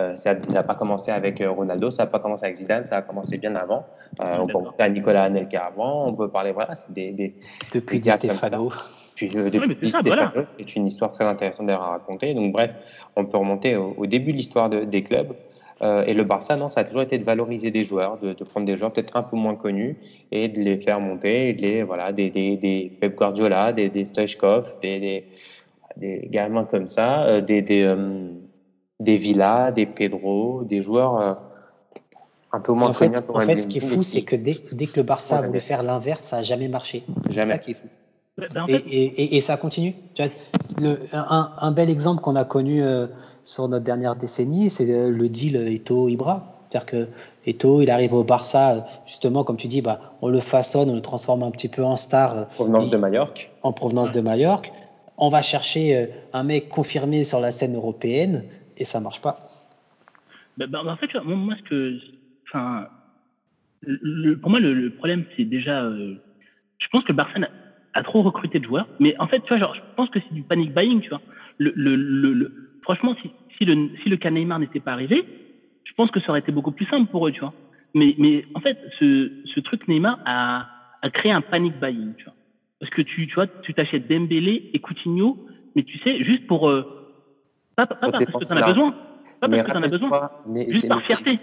Euh, 0.00 0.16
ça 0.16 0.34
n'a 0.34 0.62
pas 0.62 0.74
commencé 0.74 1.10
avec 1.10 1.40
euh, 1.40 1.50
Ronaldo, 1.50 1.90
ça 1.90 2.04
n'a 2.04 2.06
pas 2.06 2.18
commencé 2.18 2.44
avec 2.46 2.56
Zidane, 2.56 2.86
ça 2.86 2.96
a 2.96 3.02
commencé 3.02 3.36
bien 3.38 3.54
avant. 3.54 3.84
Euh, 4.20 4.36
on 4.40 4.46
peut 4.46 4.54
penser 4.54 4.80
à 4.80 4.88
Nicolas 4.88 5.24
Anelka 5.24 5.60
avant, 5.66 6.06
on 6.08 6.14
peut 6.14 6.28
parler, 6.28 6.52
voilà, 6.52 6.74
c'est 6.74 6.92
des, 6.92 7.10
des, 7.12 7.34
Depuis 7.74 8.00
des 8.00 8.10
Stefano. 8.10 8.70
Puis, 9.14 9.30
euh, 9.36 9.50
depuis 9.50 9.76
oui, 9.82 9.90
Stefano, 9.90 10.30
voilà. 10.32 10.32
c'est 10.58 10.76
une 10.76 10.86
histoire 10.86 11.12
très 11.12 11.26
intéressante 11.28 11.68
à 11.68 11.76
raconter. 11.76 12.32
Donc 12.34 12.52
bref, 12.52 12.72
on 13.16 13.24
peut 13.26 13.36
remonter 13.36 13.76
au, 13.76 13.94
au 13.96 14.06
début 14.06 14.32
de 14.32 14.38
l'histoire 14.38 14.70
de, 14.70 14.84
des 14.84 15.02
clubs. 15.02 15.32
Euh, 15.82 16.04
et 16.04 16.14
le 16.14 16.24
Barça, 16.24 16.56
non, 16.56 16.68
ça 16.68 16.80
a 16.80 16.84
toujours 16.84 17.02
été 17.02 17.16
de 17.18 17.24
valoriser 17.24 17.70
des 17.70 17.84
joueurs, 17.84 18.18
de, 18.18 18.34
de 18.34 18.44
prendre 18.44 18.66
des 18.66 18.76
joueurs 18.76 18.92
peut-être 18.92 19.16
un 19.16 19.22
peu 19.22 19.36
moins 19.36 19.54
connus 19.54 19.96
et 20.30 20.48
de 20.48 20.60
les 20.60 20.76
faire 20.76 21.00
monter, 21.00 21.48
et 21.48 21.52
de 21.54 21.62
les, 21.62 21.82
voilà, 21.82 22.12
des, 22.12 22.28
des, 22.28 22.56
des 22.56 22.92
Pep 23.00 23.16
Guardiola, 23.16 23.72
des, 23.72 23.88
des 23.88 24.04
Stoichkov, 24.04 24.64
des, 24.82 25.00
des, 25.00 25.24
des 25.96 26.28
gamins 26.30 26.64
comme 26.64 26.86
ça, 26.86 27.24
euh, 27.24 27.40
des, 27.40 27.62
des, 27.62 27.82
euh, 27.82 28.28
des 29.00 29.16
Villa, 29.16 29.72
des 29.72 29.86
Pedro, 29.86 30.62
des 30.62 30.82
joueurs 30.82 31.18
euh, 31.18 31.34
un 32.52 32.60
peu 32.60 32.72
moins 32.72 32.90
en 32.90 32.92
fait, 32.92 33.12
en 33.28 33.40
fait, 33.40 33.62
ce 33.62 33.66
qui 33.66 33.78
est 33.78 33.80
fou, 33.80 34.02
c'est 34.02 34.22
que 34.22 34.36
dès, 34.36 34.56
dès, 34.72 34.86
que 34.86 35.00
le 35.00 35.02
Barça 35.04 35.40
ouais, 35.40 35.46
voulait 35.46 35.60
faire 35.60 35.82
l'inverse, 35.82 36.24
ça 36.24 36.36
n'a 36.36 36.42
jamais 36.42 36.68
marché. 36.68 37.04
Jamais. 37.28 37.46
C'est 37.46 37.52
ça 37.52 37.58
qui 37.58 37.70
est 37.72 37.74
fou. 37.74 37.86
Ben 38.38 38.62
en 38.62 38.66
fait... 38.66 38.82
et, 38.88 39.04
et, 39.04 39.36
et, 39.36 39.40
ça 39.40 39.56
continue. 39.56 39.94
Tu 40.14 40.22
vois, 40.22 40.32
le, 40.80 40.98
un, 41.12 41.52
un, 41.58 41.72
bel 41.72 41.90
exemple 41.90 42.22
qu'on 42.22 42.36
a 42.36 42.44
connu 42.44 42.82
euh, 42.82 43.06
sur 43.44 43.68
notre 43.68 43.84
dernière 43.84 44.16
décennie, 44.16 44.70
c'est 44.70 44.86
le 44.86 45.28
deal 45.28 45.56
Eto-Ibra. 45.56 46.56
C'est-à-dire 46.70 46.86
que 46.86 47.08
Eto, 47.46 47.82
il 47.82 47.90
arrive 47.90 48.14
au 48.14 48.24
Barça, 48.24 48.86
justement, 49.06 49.44
comme 49.44 49.56
tu 49.56 49.68
dis, 49.68 49.82
bah, 49.82 50.00
on 50.22 50.28
le 50.28 50.40
façonne, 50.40 50.90
on 50.90 50.94
le 50.94 51.02
transforme 51.02 51.42
un 51.42 51.50
petit 51.50 51.68
peu 51.68 51.84
en 51.84 51.96
star. 51.96 52.36
En 52.36 52.44
provenance 52.46 52.90
de 52.90 52.96
Majorque. 52.96 53.50
En 53.62 53.72
provenance 53.72 54.12
de 54.12 54.20
Majorque. 54.20 54.72
On 55.18 55.28
va 55.28 55.42
chercher 55.42 55.96
euh, 55.96 56.06
un 56.32 56.44
mec 56.44 56.68
confirmé 56.70 57.24
sur 57.24 57.40
la 57.40 57.52
scène 57.52 57.76
européenne 57.76 58.44
et 58.80 58.84
ça 58.84 59.00
marche 59.00 59.20
pas. 59.20 59.36
Bah, 60.56 60.66
bah, 60.66 60.82
en 60.84 60.96
fait, 60.96 61.14
moi, 61.22 61.54
ce 61.56 61.62
que, 61.68 61.98
enfin, 62.48 62.88
pour 64.40 64.50
moi, 64.50 64.60
le, 64.60 64.90
problème, 64.90 65.24
c'est 65.36 65.44
déjà, 65.44 65.84
euh, 65.84 66.16
je 66.78 66.86
pense 66.88 67.04
que 67.04 67.12
Barça 67.12 67.38
a 67.92 68.02
trop 68.02 68.22
recruté 68.22 68.58
de 68.58 68.64
joueurs, 68.64 68.88
mais 68.98 69.14
en 69.18 69.26
fait, 69.26 69.40
tu 69.42 69.56
vois, 69.56 69.72
je 69.74 69.80
pense 69.96 70.10
que 70.10 70.18
c'est 70.20 70.34
du 70.34 70.42
panic 70.42 70.72
buying, 70.72 71.00
tu 71.00 71.10
vois. 71.10 71.22
Franchement, 72.82 73.14
si, 73.20 73.34
si, 73.58 73.64
le, 73.64 73.90
si 74.02 74.08
le 74.08 74.16
cas 74.16 74.30
Neymar 74.30 74.58
n'était 74.58 74.80
pas 74.80 74.92
arrivé, 74.92 75.28
je 75.84 75.92
pense 75.94 76.10
que 76.10 76.20
ça 76.20 76.30
aurait 76.30 76.40
été 76.40 76.52
beaucoup 76.52 76.72
plus 76.72 76.86
simple 76.86 77.10
pour 77.10 77.26
eux, 77.26 77.32
tu 77.32 77.40
vois. 77.40 77.54
Mais, 77.94 78.14
mais 78.18 78.44
en 78.54 78.60
fait, 78.60 78.78
ce, 78.98 79.32
ce 79.44 79.60
truc 79.60 79.88
Neymar 79.88 80.18
a, 80.24 80.66
a 81.02 81.10
créé 81.10 81.32
un 81.32 81.42
panic 81.42 81.78
buying, 81.78 82.14
tu 82.16 82.24
vois. 82.24 82.34
Parce 82.78 82.90
que 82.90 83.02
tu, 83.02 83.26
tu 83.26 83.34
vois, 83.34 83.46
tu 83.60 83.74
t'achètes 83.74 84.06
Dembélé 84.06 84.64
et 84.72 84.78
Coutinho, 84.78 85.38
mais 85.74 85.82
tu 85.82 85.98
sais, 85.98 86.24
juste 86.24 86.46
pour, 86.46 86.68
euh, 86.70 86.86
pas, 87.86 87.94
pas 87.94 88.10
parce 88.10 88.24
que 88.24 88.44
tu 88.46 88.52
en 88.52 88.56
as 88.56 88.66
besoin, 88.66 88.94
pas 89.40 89.48
parce 89.48 89.62
que 89.62 89.70
tu 89.70 89.76
en 89.76 89.82
as 89.82 89.88
besoin, 89.88 90.30
juste 90.68 90.88
par 90.88 91.02
fierté. 91.02 91.38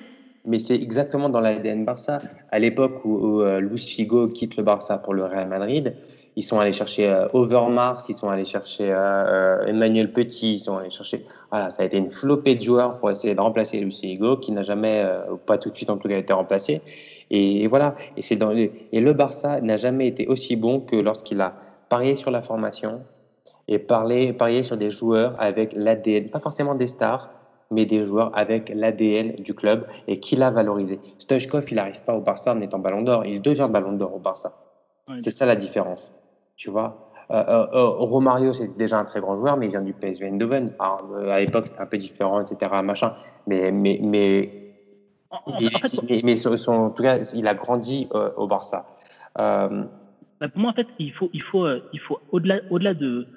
mais 0.45 0.59
c'est 0.59 0.75
exactement 0.75 1.29
dans 1.29 1.39
l'ADN 1.39 1.85
Barça. 1.85 2.19
À 2.51 2.59
l'époque 2.59 3.03
où, 3.05 3.41
euh, 3.41 3.59
Luis 3.59 3.79
Figo 3.79 4.27
quitte 4.29 4.57
le 4.57 4.63
Barça 4.63 4.97
pour 4.97 5.13
le 5.13 5.25
Real 5.25 5.47
Madrid, 5.47 5.95
ils 6.35 6.43
sont 6.43 6.59
allés 6.59 6.73
chercher 6.73 7.09
euh, 7.09 7.27
Overmars, 7.33 8.03
ils 8.09 8.15
sont 8.15 8.29
allés 8.29 8.45
chercher 8.45 8.89
euh, 8.91 9.65
Emmanuel 9.65 10.13
Petit, 10.13 10.53
ils 10.53 10.59
sont 10.59 10.77
allés 10.77 10.91
chercher. 10.91 11.25
Voilà, 11.49 11.71
ça 11.71 11.83
a 11.83 11.85
été 11.85 11.97
une 11.97 12.11
flopée 12.11 12.55
de 12.55 12.61
joueurs 12.61 12.99
pour 12.99 13.09
essayer 13.09 13.33
de 13.33 13.41
remplacer 13.41 13.79
Luis 13.79 13.97
Figo, 13.99 14.37
qui 14.37 14.51
n'a 14.51 14.63
jamais, 14.63 15.03
pas 15.45 15.57
tout 15.57 15.69
de 15.69 15.75
suite 15.75 15.89
en 15.89 15.97
tout 15.97 16.07
cas, 16.07 16.17
été 16.17 16.33
remplacé. 16.33 16.81
Et, 17.31 17.67
voilà. 17.67 17.95
Et, 18.15 18.21
c'est 18.21 18.35
dans 18.35 18.51
et 18.51 18.71
le 18.93 19.13
Barça 19.13 19.61
n'a 19.61 19.77
jamais 19.77 20.07
été 20.07 20.27
aussi 20.27 20.55
bon 20.55 20.79
que 20.79 20.95
lorsqu'il 20.95 21.41
a 21.41 21.55
parié 21.89 22.15
sur 22.15 22.31
la 22.31 22.41
formation 22.41 23.01
et 23.67 23.79
parlé, 23.79 24.33
parié 24.33 24.63
sur 24.63 24.77
des 24.77 24.89
joueurs 24.89 25.35
avec 25.39 25.73
l'ADN, 25.73 26.29
pas 26.29 26.39
forcément 26.39 26.75
des 26.75 26.87
stars, 26.87 27.29
mais 27.71 27.85
des 27.85 28.03
joueurs 28.03 28.31
avec 28.33 28.71
l'ADN 28.73 29.35
du 29.35 29.53
club 29.53 29.85
et 30.07 30.19
qui 30.19 30.35
l'a 30.35 30.51
valorisé. 30.51 30.99
Stoichkov, 31.17 31.65
il 31.69 31.75
n'arrive 31.75 32.01
pas 32.03 32.15
au 32.15 32.21
Barça 32.21 32.53
en 32.53 32.61
étant 32.61 32.79
ballon 32.79 33.01
d'or, 33.01 33.25
il 33.25 33.41
devient 33.41 33.67
ballon 33.69 33.93
d'or 33.93 34.15
au 34.15 34.19
Barça. 34.19 34.53
c'est 35.17 35.31
ça 35.31 35.45
la 35.45 35.55
différence, 35.55 36.13
tu 36.55 36.69
vois. 36.69 37.07
Euh, 37.29 37.43
euh, 37.47 37.67
euh, 37.73 37.87
Romario, 37.89 38.53
c'est 38.53 38.77
déjà 38.77 38.97
un 38.99 39.03
très 39.03 39.19
grand 39.19 39.35
joueur, 39.35 39.57
mais 39.57 39.65
il 39.65 39.69
vient 39.69 39.81
du 39.81 39.93
PSV 39.93 40.27
Eindhoven. 40.27 40.73
à 40.79 41.39
l'époque, 41.39 41.67
c'était 41.67 41.81
un 41.81 41.85
peu 41.85 41.97
différent, 41.97 42.41
etc. 42.41 42.71
Machin. 42.83 43.13
Mais, 43.47 43.71
mais, 43.71 43.99
mais, 44.01 44.73
mais, 45.47 45.65
en 46.67 46.89
tout 46.89 47.03
cas, 47.03 47.17
il 47.33 47.47
a 47.47 47.53
grandi 47.53 48.07
au 48.37 48.47
Barça. 48.47 48.85
Bah, 49.35 50.49
pour 50.49 50.61
moi, 50.61 50.71
en 50.71 50.73
fait, 50.73 50.87
il 50.99 51.11
faut, 51.11 51.29
il 51.33 51.41
faut, 51.41 51.67
il 51.91 51.99
faut 51.99 52.19
au-delà, 52.31 52.59
au-delà 52.69 52.93
de, 52.93 53.27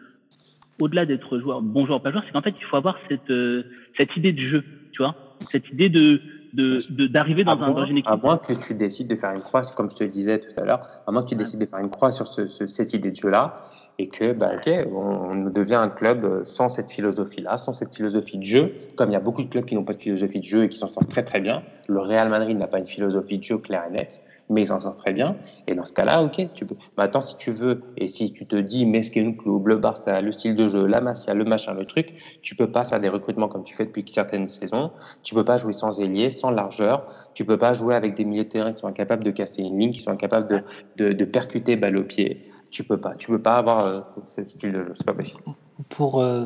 au-delà 0.81 1.07
d'être 1.07 1.39
joueur, 1.39 1.63
bon 1.63 1.87
joueur, 1.87 2.03
pas 2.03 2.11
joueur, 2.11 2.25
c'est 2.27 2.33
qu'en 2.33 2.43
fait, 2.43 2.55
il 2.59 2.65
faut 2.65 2.77
avoir 2.77 2.97
cette, 3.09 3.31
euh, 3.31 3.65
cette 3.97 4.17
idée 4.17 4.33
de 4.33 4.41
jeu, 4.41 4.65
tu 4.93 5.03
vois, 5.03 5.15
cette 5.51 5.69
idée 5.71 5.89
de 5.89 6.21
d'arriver 6.53 7.45
dans, 7.45 7.53
un, 7.53 7.71
dans, 7.71 7.85
une 7.85 7.99
équipe. 7.99 8.11
À 8.11 8.17
moins 8.17 8.37
que 8.37 8.53
tu 8.55 8.75
décides 8.75 9.07
de 9.07 9.15
faire 9.15 9.31
une 9.31 9.41
croix, 9.41 9.63
comme 9.77 9.89
je 9.89 9.95
te 9.95 10.03
disais 10.03 10.41
tout 10.41 10.61
à 10.61 10.65
l'heure, 10.65 10.81
à 11.07 11.13
moins 11.13 11.23
que 11.23 11.29
tu 11.29 11.37
décides 11.37 11.61
de 11.61 11.67
faire 11.67 11.79
une 11.79 11.91
croix 11.91 12.11
sur 12.11 12.27
ce, 12.27 12.49
cette 12.67 12.93
idée 12.93 13.13
de 13.13 13.17
jeu-là, 13.17 13.67
et 14.01 14.09
que, 14.09 14.33
bah, 14.33 14.51
ok, 14.57 14.69
on, 14.93 15.45
devient 15.51 15.77
un 15.77 15.91
club 15.91 16.43
sans 16.43 16.69
cette 16.69 16.91
philosophie-là, 16.91 17.57
sans 17.57 17.73
cette 17.73 17.95
philosophie 17.95 18.39
de 18.39 18.43
jeu, 18.43 18.73
comme 18.97 19.11
il 19.11 19.13
y 19.13 19.17
a 19.17 19.21
beaucoup 19.21 19.45
de 19.45 19.49
clubs 19.49 19.65
qui 19.65 19.77
n'ont 19.77 19.85
pas 19.85 19.93
de 19.93 20.03
philosophie 20.03 20.41
de 20.41 20.45
jeu 20.45 20.65
et 20.65 20.69
qui 20.69 20.79
s'en 20.79 20.89
sortent 20.89 21.09
très 21.09 21.23
très 21.23 21.41
bien. 21.41 21.63
Le 21.87 22.01
Real 22.01 22.29
Madrid 22.29 22.59
n'a 22.59 22.67
pas 22.67 22.79
une 22.79 22.87
philosophie 22.87 23.39
de 23.39 23.45
jeu 23.45 23.59
claire 23.59 23.85
et 23.89 23.93
nette 23.93 24.21
mais 24.51 24.63
ils 24.63 24.67
s'en 24.67 24.81
sortent 24.81 24.99
très 24.99 25.13
bien. 25.13 25.37
Et 25.67 25.75
dans 25.75 25.87
ce 25.87 25.93
cas-là, 25.93 26.23
ok, 26.23 26.49
tu 26.55 26.67
peux. 26.67 26.75
Maintenant, 26.99 27.21
si 27.21 27.37
tu 27.39 27.53
veux, 27.53 27.81
et 27.97 28.09
si 28.09 28.33
tu 28.33 28.47
te 28.47 28.57
dis, 28.57 28.85
mais 28.85 29.03
ce 29.03 29.11
le 29.21 29.77
Barça, 29.77 30.21
le 30.21 30.33
style 30.33 30.57
de 30.57 30.69
jeu, 30.69 30.87
la 30.87 31.01
Masia, 31.01 31.35
le 31.35 31.45
machin, 31.45 31.73
le 31.73 31.87
truc, 31.87 32.13
tu 32.43 32.55
peux 32.55 32.71
pas 32.71 32.85
faire 32.85 33.01
des 33.01 33.09
recrutements 33.09 33.49
comme 33.49 33.65
tu 33.65 33.75
fais 33.75 33.87
depuis 33.87 34.05
certaines 34.09 34.49
saisons. 34.49 34.91
Tu 35.23 35.35
peux 35.35 35.45
pas 35.45 35.57
jouer 35.57 35.73
sans 35.73 36.01
ailier, 36.01 36.31
sans 36.31 36.51
largeur. 36.51 37.07
Tu 37.35 37.45
peux 37.45 37.59
pas 37.59 37.73
jouer 37.73 37.95
avec 37.95 38.15
des 38.15 38.25
milieux 38.25 38.45
de 38.45 38.49
terrain 38.49 38.73
qui 38.73 38.81
sont 38.81 38.89
incapables 38.89 39.25
de 39.25 39.31
casser 39.31 39.63
une 39.63 39.79
ligne, 39.79 39.93
qui 39.93 40.01
sont 40.01 40.11
incapables 40.11 40.65
de, 40.97 41.13
de, 41.13 41.25
percuter 41.25 41.77
balle 41.77 41.97
au 41.97 42.05
pied. 42.05 42.45
Tu 42.71 42.85
peux 42.85 42.99
pas. 42.99 43.15
Tu 43.15 43.29
peux 43.29 43.41
pas 43.41 43.57
avoir 43.57 43.85
euh, 43.85 44.01
ce 44.37 44.45
style 44.45 44.73
de 44.73 44.83
jeu. 44.83 44.93
C'est 44.97 45.07
pas 45.07 45.15
possible. 45.15 45.41
Pour, 45.89 46.21
euh, 46.21 46.45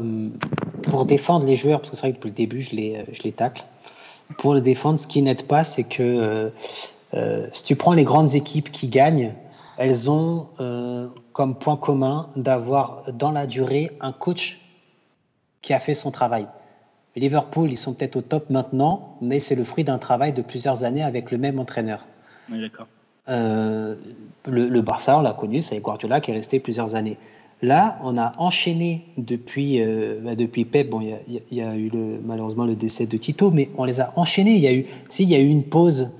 pour 0.90 1.06
défendre 1.06 1.46
les 1.46 1.56
joueurs, 1.56 1.80
parce 1.80 1.90
que 1.90 1.96
c'est 1.96 2.02
vrai 2.02 2.12
que 2.12 2.16
depuis 2.16 2.30
le 2.30 2.34
début, 2.34 2.60
je 2.60 2.76
les, 2.76 3.04
je 3.12 3.22
les 3.22 3.32
tacle. 3.32 3.64
Pour 4.38 4.54
le 4.54 4.60
défendre, 4.60 4.98
ce 4.98 5.06
qui 5.06 5.22
n'aide 5.22 5.46
pas, 5.46 5.64
c'est 5.64 5.84
que 5.84 6.02
euh, 6.02 6.50
euh, 7.16 7.46
si 7.52 7.64
tu 7.64 7.76
prends 7.76 7.92
les 7.92 8.04
grandes 8.04 8.34
équipes 8.34 8.70
qui 8.72 8.88
gagnent, 8.88 9.34
elles 9.76 10.10
ont 10.10 10.48
euh, 10.60 11.08
comme 11.32 11.56
point 11.56 11.76
commun 11.76 12.28
d'avoir 12.36 13.12
dans 13.12 13.30
la 13.30 13.46
durée 13.46 13.90
un 14.00 14.12
coach 14.12 14.60
qui 15.62 15.72
a 15.72 15.78
fait 15.78 15.94
son 15.94 16.10
travail. 16.10 16.46
Liverpool, 17.16 17.70
ils 17.70 17.76
sont 17.76 17.94
peut-être 17.94 18.16
au 18.16 18.22
top 18.22 18.50
maintenant, 18.50 19.16
mais 19.20 19.38
c'est 19.38 19.54
le 19.54 19.62
fruit 19.62 19.84
d'un 19.84 19.98
travail 19.98 20.32
de 20.32 20.42
plusieurs 20.42 20.82
années 20.82 21.02
avec 21.02 21.30
le 21.30 21.38
même 21.38 21.60
entraîneur. 21.60 22.06
Oui, 22.50 22.60
d'accord. 22.60 22.88
Euh, 23.28 23.94
le, 24.46 24.80
Barça, 24.80 25.18
on 25.18 25.22
l'a 25.22 25.32
connu, 25.32 25.62
c'est 25.62 25.78
Guardiola 25.78 26.20
qui 26.20 26.32
est 26.32 26.34
resté 26.34 26.58
plusieurs 26.58 26.96
années. 26.96 27.16
Là, 27.62 27.98
on 28.02 28.18
a 28.18 28.32
enchaîné 28.36 29.06
depuis, 29.16 29.80
bah, 30.22 30.34
depuis 30.34 30.64
Pep. 30.64 30.90
Bon, 30.90 31.00
il 31.00 31.40
y, 31.56 31.62
a 31.62 31.76
eu 31.76 31.88
le, 31.88 32.20
malheureusement 32.22 32.64
le 32.64 32.74
décès 32.74 33.06
de 33.06 33.16
Tito, 33.16 33.52
mais 33.52 33.70
on 33.78 33.84
les 33.84 34.00
a 34.00 34.12
enchaînés. 34.16 34.56
Il 34.56 34.60
y 34.60 34.66
a 34.66 34.74
eu, 34.74 34.84
si, 35.08 35.22
il 35.22 35.30
y 35.30 35.36
a 35.36 35.38
eu 35.38 35.46
une 35.46 35.62
pause 35.62 36.10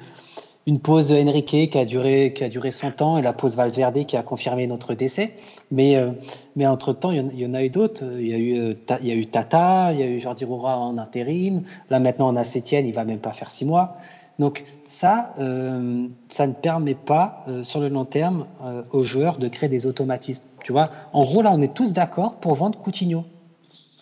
une 0.66 0.78
pause 0.80 1.12
Enrique 1.12 1.70
qui 1.70 1.78
a 1.78 1.84
duré 1.84 2.32
qui 2.34 2.42
a 2.42 2.48
duré 2.48 2.70
son 2.70 2.90
temps 2.90 3.18
et 3.18 3.22
la 3.22 3.32
pause 3.32 3.56
Valverde 3.56 4.06
qui 4.06 4.16
a 4.16 4.22
confirmé 4.22 4.66
notre 4.66 4.94
décès. 4.94 5.32
Mais 5.70 5.96
euh, 5.96 6.12
mais 6.56 6.66
entre 6.66 6.92
temps, 6.92 7.10
il 7.10 7.38
y, 7.38 7.46
en, 7.46 7.54
a 7.54 7.62
eu 7.62 7.70
d'autres. 7.70 8.04
Il 8.18 8.28
y 8.28 8.34
a 8.34 8.38
eu 8.38 8.58
euh, 8.58 8.74
il 9.00 9.08
y 9.08 9.12
a 9.12 9.14
eu 9.14 9.26
Tata, 9.26 9.92
il 9.92 10.00
y 10.00 10.02
a 10.02 10.06
eu 10.06 10.18
Jordi 10.18 10.44
Roura 10.44 10.78
en 10.78 10.96
intérim. 10.98 11.62
Là 11.90 12.00
maintenant, 12.00 12.32
on 12.32 12.36
a 12.36 12.44
Sétienne, 12.44 12.86
il 12.86 12.94
va 12.94 13.04
même 13.04 13.18
pas 13.18 13.32
faire 13.32 13.50
six 13.50 13.64
mois. 13.64 13.96
Donc 14.38 14.64
ça, 14.88 15.32
euh, 15.38 16.08
ça 16.28 16.46
ne 16.46 16.54
permet 16.54 16.94
pas 16.94 17.44
sur 17.62 17.80
le 17.80 17.88
long 17.88 18.04
terme 18.04 18.46
aux 18.90 19.04
joueurs 19.04 19.38
de 19.38 19.46
créer 19.48 19.68
des 19.68 19.86
automatismes. 19.86 20.42
Tu 20.64 20.72
vois, 20.72 20.88
en 21.12 21.24
gros 21.24 21.42
là, 21.42 21.52
on 21.52 21.62
est 21.62 21.72
tous 21.72 21.92
d'accord 21.92 22.36
pour 22.36 22.54
vendre 22.54 22.78
Coutinho. 22.78 23.24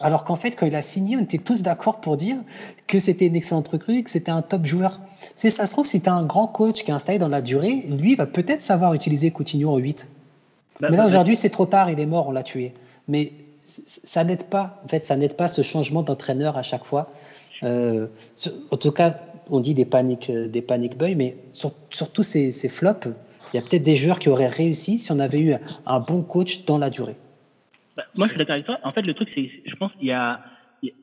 Alors 0.03 0.25
qu'en 0.25 0.37
fait, 0.37 0.53
quand 0.53 0.67
il 0.67 0.75
a 0.75 0.83
signé, 0.83 1.17
on 1.17 1.21
était 1.21 1.39
tous 1.39 1.63
d'accord 1.63 2.01
pour 2.01 2.17
dire 2.17 2.37
que 2.87 2.99
c'était 2.99 3.27
une 3.27 3.37
excellente 3.37 3.69
recrue, 3.69 4.03
que 4.03 4.11
c'était 4.11 4.31
un 4.31 4.43
top 4.43 4.67
joueur. 4.67 5.01
C'est 5.37 5.51
ça 5.51 5.67
se 5.67 5.73
trouve, 5.73 5.87
si 5.87 6.01
tu 6.01 6.09
as 6.09 6.15
un 6.15 6.25
grand 6.25 6.47
coach 6.47 6.85
qui 6.85 6.91
est 6.91 6.95
installé 6.95 7.19
dans 7.19 7.29
la 7.29 7.41
durée, 7.41 7.85
lui 7.89 8.15
va 8.15 8.27
peut-être 8.27 8.63
savoir 8.63 8.95
utiliser 8.95 9.31
Coutinho 9.31 9.71
en 9.71 9.79
8. 9.79 10.09
Bah, 10.81 10.89
Mais 10.91 10.97
là, 10.97 11.05
bah, 11.05 11.09
aujourd'hui, 11.09 11.37
c'est 11.37 11.51
trop 11.51 11.67
tard, 11.67 11.91
il 11.91 12.01
est 12.01 12.07
mort, 12.07 12.29
on 12.29 12.33
l'a 12.33 12.43
tué. 12.43 12.75
Mais 13.09 13.33
ça 13.65 14.25
n'aide 14.25 14.45
pas, 14.45 14.81
en 14.85 14.89
fait, 14.89 15.05
ça 15.05 15.17
n'aide 15.17 15.35
pas 15.35 15.49
ce 15.49 15.63
changement 15.63 16.03
d'entraîneur 16.03 16.57
à 16.57 16.63
chaque 16.63 16.85
fois. 16.85 17.11
Euh, 17.63 18.09
en 18.71 18.77
tout 18.77 18.93
cas, 18.93 19.19
on 19.49 19.61
dit 19.61 19.75
des 19.75 19.85
paniques, 19.85 20.31
euh, 20.31 20.49
des 20.49 20.63
paniques 20.63 20.97
boy, 20.99 21.15
mais 21.15 21.37
sur, 21.53 21.73
tous 22.13 22.23
ces, 22.23 22.53
flops, 22.69 23.09
il 23.53 23.57
y 23.57 23.59
a 23.59 23.63
peut-être 23.63 23.83
des 23.83 23.97
joueurs 23.97 24.19
qui 24.19 24.29
auraient 24.29 24.49
réussi 24.49 24.99
si 24.99 25.13
on 25.13 25.21
avait 25.21 25.41
eu 25.41 25.55
un 25.87 26.01
bon 26.01 26.23
coach 26.23 26.65
dans 26.65 26.79
la 26.79 26.91
durée. 26.91 27.17
Bah, 27.97 28.05
moi, 28.17 28.27
je 28.27 28.33
suis 28.33 28.39
d'accord 28.39 28.55
avec 28.55 28.67
toi. 28.67 28.79
En 28.85 28.91
fait, 28.91 29.03
le 29.03 29.15
truc, 29.15 29.29
c'est, 29.35 29.51
je 29.67 29.75
pense 29.77 29.93
qu'il 29.95 30.09
y 30.09 30.13
a, 30.13 30.41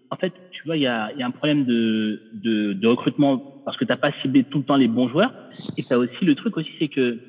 en 0.10 0.16
fait, 0.16 0.34
tu 0.52 0.64
vois, 0.66 0.78
il 0.78 0.84
y 0.84 0.88
a, 0.88 1.12
il 1.14 1.20
y 1.20 1.24
a 1.24 1.28
un 1.28 1.32
problème 1.32 1.66
de, 1.66 2.22
de, 2.34 2.74
de 2.74 2.88
recrutement 2.88 3.38
parce 3.66 3.78
que 3.78 3.86
tu 3.86 3.90
n'as 3.90 3.98
pas 3.98 4.12
ciblé 4.22 4.44
tout 4.44 4.60
le 4.60 4.64
temps 4.64 4.76
les 4.76 4.88
bons 4.88 5.08
joueurs. 5.08 5.34
Et 5.78 5.84
tu 5.84 5.94
as 5.94 6.00
aussi 6.00 6.26
le 6.26 6.36
truc 6.36 6.58
aussi, 6.58 6.72
c'est 6.80 6.88
que 6.88 7.20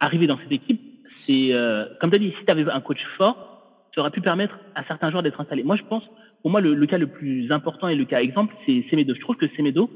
arriver 0.00 0.26
dans 0.26 0.38
cette 0.38 0.52
équipe, 0.52 0.80
c'est, 1.24 1.52
euh, 1.52 1.86
comme 2.00 2.10
tu 2.10 2.16
as 2.16 2.18
dit, 2.18 2.32
si 2.38 2.44
tu 2.44 2.50
avais 2.50 2.68
un 2.70 2.80
coach 2.80 3.00
fort, 3.16 3.88
ça 3.94 4.00
aurait 4.00 4.10
pu 4.10 4.20
permettre 4.20 4.58
à 4.74 4.84
certains 4.84 5.10
joueurs 5.10 5.22
d'être 5.22 5.40
installés. 5.40 5.62
Moi, 5.62 5.76
je 5.76 5.82
pense, 5.82 6.04
pour 6.42 6.50
moi, 6.50 6.60
le, 6.60 6.74
le, 6.74 6.86
cas 6.86 6.98
le 6.98 7.06
plus 7.06 7.50
important 7.50 7.88
et 7.88 7.94
le 7.94 8.04
cas 8.04 8.20
exemple, 8.20 8.54
c'est 8.66 8.84
Semedo. 8.90 9.14
Je 9.14 9.20
trouve 9.20 9.36
que 9.36 9.48
Semedo, 9.56 9.90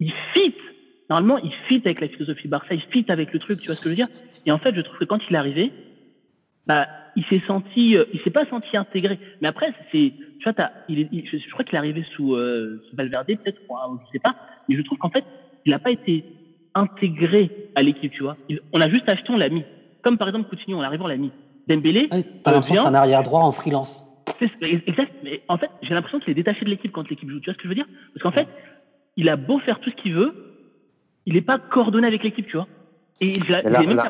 il 0.00 0.12
fit. 0.32 0.54
Normalement, 1.08 1.38
il 1.38 1.52
fit 1.68 1.82
avec 1.84 2.00
la 2.00 2.08
philosophie 2.08 2.48
Barça, 2.48 2.74
il 2.74 2.80
fit 2.90 3.04
avec 3.08 3.32
le 3.32 3.38
truc, 3.38 3.60
tu 3.60 3.66
vois 3.66 3.76
ce 3.76 3.80
que 3.80 3.84
je 3.84 3.90
veux 3.90 3.96
dire? 3.96 4.08
Et 4.46 4.52
en 4.52 4.58
fait, 4.58 4.74
je 4.74 4.80
trouve 4.80 4.98
que 4.98 5.04
quand 5.04 5.20
il 5.28 5.34
est 5.34 5.38
arrivé, 5.38 5.70
bah, 6.66 6.88
il 7.16 7.24
s'est 7.26 7.42
senti, 7.46 7.96
euh, 7.96 8.04
il 8.12 8.20
s'est 8.20 8.30
pas 8.30 8.46
senti 8.46 8.76
intégré. 8.76 9.18
Mais 9.40 9.48
après, 9.48 9.72
c'est, 9.92 10.12
tu 10.40 10.44
vois, 10.50 10.70
il, 10.88 11.08
je, 11.30 11.50
crois 11.52 11.64
qu'il 11.64 11.74
est 11.74 11.78
arrivé 11.78 12.04
sous, 12.14 12.34
euh, 12.34 12.82
sous 12.88 12.96
Valverde, 12.96 13.26
peut-être, 13.26 13.60
je 13.60 14.12
sais 14.12 14.18
pas. 14.18 14.34
Mais 14.68 14.76
je 14.76 14.82
trouve 14.82 14.98
qu'en 14.98 15.10
fait, 15.10 15.24
il 15.64 15.70
n'a 15.70 15.78
pas 15.78 15.90
été 15.90 16.24
intégré 16.74 17.70
à 17.74 17.82
l'équipe, 17.82 18.12
tu 18.12 18.22
vois. 18.22 18.36
on 18.72 18.80
a 18.80 18.88
juste 18.88 19.08
acheté, 19.08 19.30
on 19.30 19.36
l'a 19.36 19.48
mis. 19.48 19.64
Comme 20.02 20.18
par 20.18 20.28
exemple 20.28 20.48
Coutinho, 20.48 20.78
on 20.78 20.82
arrive, 20.82 21.02
on 21.02 21.06
l'a 21.06 21.16
mis. 21.16 21.32
Dembélé. 21.68 22.08
Ouais, 22.12 22.22
T'as 22.42 22.52
l'impression 22.52 22.76
que 22.76 22.82
c'est 22.82 22.88
un 22.88 22.94
arrière 22.94 23.22
droit 23.22 23.40
en 23.40 23.52
freelance. 23.52 24.04
Exact. 24.60 25.12
Mais 25.22 25.42
en 25.48 25.56
fait, 25.56 25.70
j'ai 25.82 25.94
l'impression 25.94 26.18
qu'il 26.18 26.30
est 26.30 26.34
détaché 26.34 26.64
de 26.64 26.70
l'équipe 26.70 26.92
quand 26.92 27.08
l'équipe 27.08 27.30
joue. 27.30 27.40
Tu 27.40 27.46
vois 27.46 27.54
ce 27.54 27.58
que 27.58 27.64
je 27.64 27.68
veux 27.68 27.74
dire? 27.74 27.86
Parce 28.12 28.22
qu'en 28.22 28.32
fait, 28.32 28.48
il 29.16 29.28
a 29.28 29.36
beau 29.36 29.58
faire 29.60 29.80
tout 29.80 29.90
ce 29.90 29.96
qu'il 29.96 30.14
veut, 30.14 30.34
il 31.26 31.34
n'est 31.34 31.40
pas 31.40 31.58
coordonné 31.58 32.06
avec 32.06 32.22
l'équipe, 32.22 32.46
tu 32.46 32.56
vois. 32.56 32.66
Et 33.20 33.28
il, 33.28 33.54
a, 33.54 33.62
même 33.62 34.00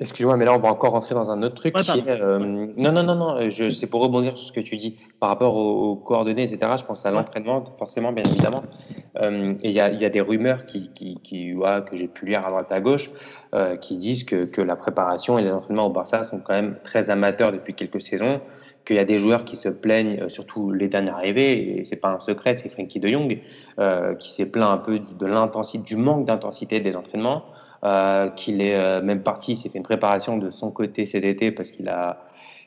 Excuse-moi, 0.00 0.36
mais 0.36 0.44
là, 0.44 0.54
on 0.54 0.60
va 0.60 0.68
encore 0.68 0.92
rentrer 0.92 1.16
dans 1.16 1.32
un 1.32 1.42
autre 1.42 1.56
truc 1.56 1.74
qui 1.74 1.90
est. 1.90 2.08
Euh, 2.08 2.38
non, 2.38 2.92
non, 2.92 3.02
non, 3.02 3.16
non, 3.16 3.50
c'est 3.50 3.88
pour 3.88 4.00
rebondir 4.00 4.38
sur 4.38 4.46
ce 4.46 4.52
que 4.52 4.60
tu 4.60 4.76
dis 4.76 4.96
par 5.18 5.28
rapport 5.28 5.56
aux, 5.56 5.96
coordonnées, 5.96 6.44
etc. 6.44 6.72
Je 6.78 6.84
pense 6.84 7.04
à 7.04 7.10
l'entraînement, 7.10 7.64
forcément, 7.76 8.12
bien 8.12 8.22
évidemment. 8.24 8.62
Euh, 9.16 9.54
et 9.62 9.70
il 9.70 9.74
y 9.74 9.80
a, 9.80 9.90
y 9.90 10.04
a, 10.04 10.10
des 10.10 10.20
rumeurs 10.20 10.66
qui, 10.66 10.90
qui, 10.94 11.18
qui 11.24 11.52
ouais, 11.52 11.82
que 11.90 11.96
j'ai 11.96 12.06
pu 12.06 12.26
lire 12.26 12.46
à 12.46 12.50
droite 12.50 12.70
à 12.70 12.80
gauche 12.80 13.10
euh, 13.54 13.76
qui 13.76 13.96
disent 13.96 14.24
que, 14.24 14.44
que, 14.44 14.60
la 14.60 14.76
préparation 14.76 15.38
et 15.38 15.42
les 15.42 15.50
entraînements 15.50 15.86
au 15.86 15.90
Barça 15.90 16.22
sont 16.22 16.38
quand 16.38 16.52
même 16.54 16.76
très 16.84 17.10
amateurs 17.10 17.50
depuis 17.50 17.74
quelques 17.74 18.00
saisons. 18.00 18.40
Qu'il 18.84 18.96
y 18.96 19.00
a 19.00 19.04
des 19.04 19.18
joueurs 19.18 19.44
qui 19.44 19.56
se 19.56 19.68
plaignent, 19.68 20.20
euh, 20.20 20.28
surtout 20.28 20.70
les 20.70 20.88
derniers 20.88 21.10
arrivés, 21.10 21.78
et 21.78 21.84
c'est 21.84 21.96
pas 21.96 22.08
un 22.08 22.20
secret, 22.20 22.54
c'est 22.54 22.68
Frankie 22.68 23.00
de 23.00 23.08
Jong, 23.08 23.38
euh, 23.78 24.14
qui 24.14 24.30
s'est 24.30 24.46
plaint 24.46 24.70
un 24.70 24.78
peu 24.78 24.98
de 24.98 25.26
l'intensité, 25.26 25.82
du 25.82 25.96
manque 25.96 26.24
d'intensité 26.24 26.80
des 26.80 26.96
entraînements. 26.96 27.44
Euh, 27.84 28.28
qu'il 28.30 28.60
est 28.60 28.74
euh, 28.74 29.00
même 29.00 29.22
parti, 29.22 29.52
il 29.52 29.56
s'est 29.56 29.68
fait 29.68 29.78
une 29.78 29.84
préparation 29.84 30.36
de 30.36 30.50
son 30.50 30.72
côté 30.72 31.06
cet 31.06 31.24
été 31.24 31.52
parce 31.52 31.70
qu'il 31.70 31.88
a, 31.88 32.24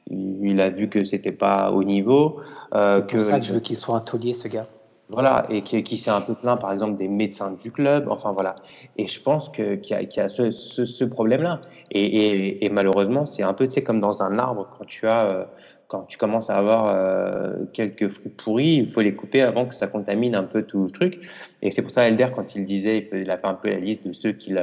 il 0.10 0.62
a 0.62 0.70
vu 0.70 0.88
que 0.88 1.04
c'était 1.04 1.34
pas 1.34 1.72
au 1.72 1.84
niveau. 1.84 2.40
Euh, 2.74 2.94
c'est 2.94 3.00
pour 3.00 3.08
que, 3.08 3.20
ça 3.20 3.40
que 3.40 3.46
je 3.46 3.54
veux 3.54 3.60
qu'il 3.60 3.76
soit 3.76 3.98
un 3.98 4.00
taulier, 4.00 4.34
ce 4.34 4.48
gars. 4.48 4.68
Voilà, 5.10 5.46
et 5.50 5.64
qui, 5.64 5.84
qui 5.84 5.98
s'est 5.98 6.10
un 6.10 6.22
peu 6.22 6.34
plaint, 6.34 6.58
par 6.58 6.72
exemple, 6.72 6.98
des 6.98 7.10
médecins 7.10 7.52
du 7.62 7.70
club. 7.70 8.08
Enfin, 8.10 8.32
voilà. 8.32 8.56
Et 8.98 9.08
je 9.08 9.22
pense 9.22 9.50
qu'il 9.50 9.82
y 9.84 9.94
a, 9.94 10.06
qu 10.06 10.18
y 10.18 10.22
a 10.22 10.30
ce, 10.30 10.52
ce, 10.52 10.86
ce 10.86 11.04
problème-là. 11.04 11.60
Et, 11.92 12.06
et, 12.06 12.66
et, 12.66 12.70
malheureusement, 12.70 13.26
c'est 13.26 13.44
un 13.44 13.54
peu, 13.54 13.68
tu 13.68 13.74
sais, 13.74 13.84
comme 13.84 14.00
dans 14.00 14.24
un 14.24 14.40
arbre, 14.40 14.70
quand 14.78 14.86
tu 14.86 15.08
as, 15.08 15.50
quand 15.92 16.04
tu 16.08 16.18
commences 16.18 16.50
à 16.50 16.56
avoir 16.56 16.88
euh, 16.88 17.66
quelques 17.74 18.08
fruits 18.08 18.30
pourris, 18.30 18.76
il 18.78 18.90
faut 18.90 19.02
les 19.02 19.14
couper 19.14 19.42
avant 19.42 19.66
que 19.66 19.76
ça 19.76 19.88
contamine 19.88 20.36
un 20.36 20.44
peu 20.44 20.64
tout 20.64 20.86
le 20.86 20.90
truc. 20.90 21.20
Et 21.62 21.70
c'est 21.72 21.82
pour 21.82 21.92
ça, 21.92 22.08
Elder, 22.08 22.30
quand 22.34 22.56
il 22.56 22.64
disait, 22.64 23.10
il 23.12 23.30
a 23.30 23.38
fait 23.38 23.48
un 23.48 23.56
peu 23.56 23.70
la 23.70 23.78
liste 23.78 24.08
de 24.08 24.14
ceux 24.14 24.32
qu'il 24.32 24.58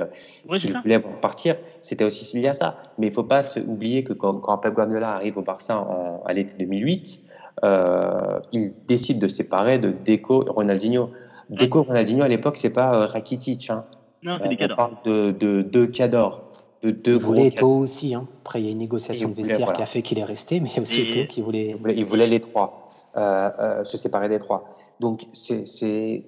voulait 0.46 0.96
voir 0.96 1.20
partir, 1.20 1.56
c'était 1.82 2.04
aussi 2.04 2.38
lié 2.40 2.48
à 2.48 2.54
ça. 2.54 2.78
Mais 2.96 3.08
il 3.08 3.12
faut 3.12 3.24
pas 3.24 3.42
oublier 3.66 4.04
que 4.04 4.14
quand, 4.14 4.40
quand 4.40 4.56
Pep 4.56 4.72
Guardiola 4.72 5.10
arrive 5.10 5.36
au 5.36 5.42
Barça 5.42 5.78
en, 5.78 6.22
à 6.24 6.32
l'été 6.32 6.54
2008, 6.58 7.20
euh, 7.64 8.38
il 8.52 8.72
décide 8.86 9.18
de 9.20 9.28
séparer 9.28 9.78
de 9.78 9.92
Deco 10.06 10.46
et 10.46 10.50
Ronaldinho. 10.50 11.10
Deco, 11.50 11.82
Ronaldinho 11.82 12.22
à 12.24 12.28
l'époque, 12.28 12.56
c'est 12.56 12.72
pas 12.72 12.94
euh, 12.94 13.06
Rakitic. 13.06 13.68
Hein. 13.68 13.84
Non, 14.22 14.38
c'est 14.40 14.46
Euh, 14.46 14.48
des 14.48 14.54
on 14.54 14.58
cadres. 14.58 14.76
parle 14.76 14.94
de 15.04 15.30
deux 15.30 15.62
de, 15.62 15.84
cadors, 15.86 16.47
de 16.82 16.90
deux 16.90 17.12
Il 17.14 17.18
gros 17.18 17.26
voulait. 17.28 17.46
Eto'o 17.48 17.78
aussi. 17.78 18.14
Hein. 18.14 18.26
Après, 18.42 18.60
il 18.60 18.66
y 18.66 18.68
a 18.68 18.72
une 18.72 18.78
négociation 18.78 19.28
de 19.30 19.34
vestiaire 19.34 19.58
voilà. 19.58 19.72
qui 19.74 19.82
a 19.82 19.86
fait 19.86 20.02
qu'il 20.02 20.18
est 20.18 20.24
resté, 20.24 20.60
mais 20.60 20.68
il 20.70 20.76
y 20.76 20.78
a 20.78 20.82
aussi 20.82 21.00
Et- 21.00 21.08
Eto'o 21.10 21.26
qui 21.28 21.40
voulait. 21.42 21.68
Il 21.70 21.76
voulait, 21.76 21.94
il 21.96 22.04
voulait 22.04 22.26
les 22.26 22.40
trois, 22.40 22.88
euh, 23.16 23.50
euh, 23.58 23.84
se 23.84 23.98
séparer 23.98 24.28
des 24.28 24.38
trois. 24.38 24.64
Donc 25.00 25.26
c'est 25.32 25.66
c'est 25.66 26.24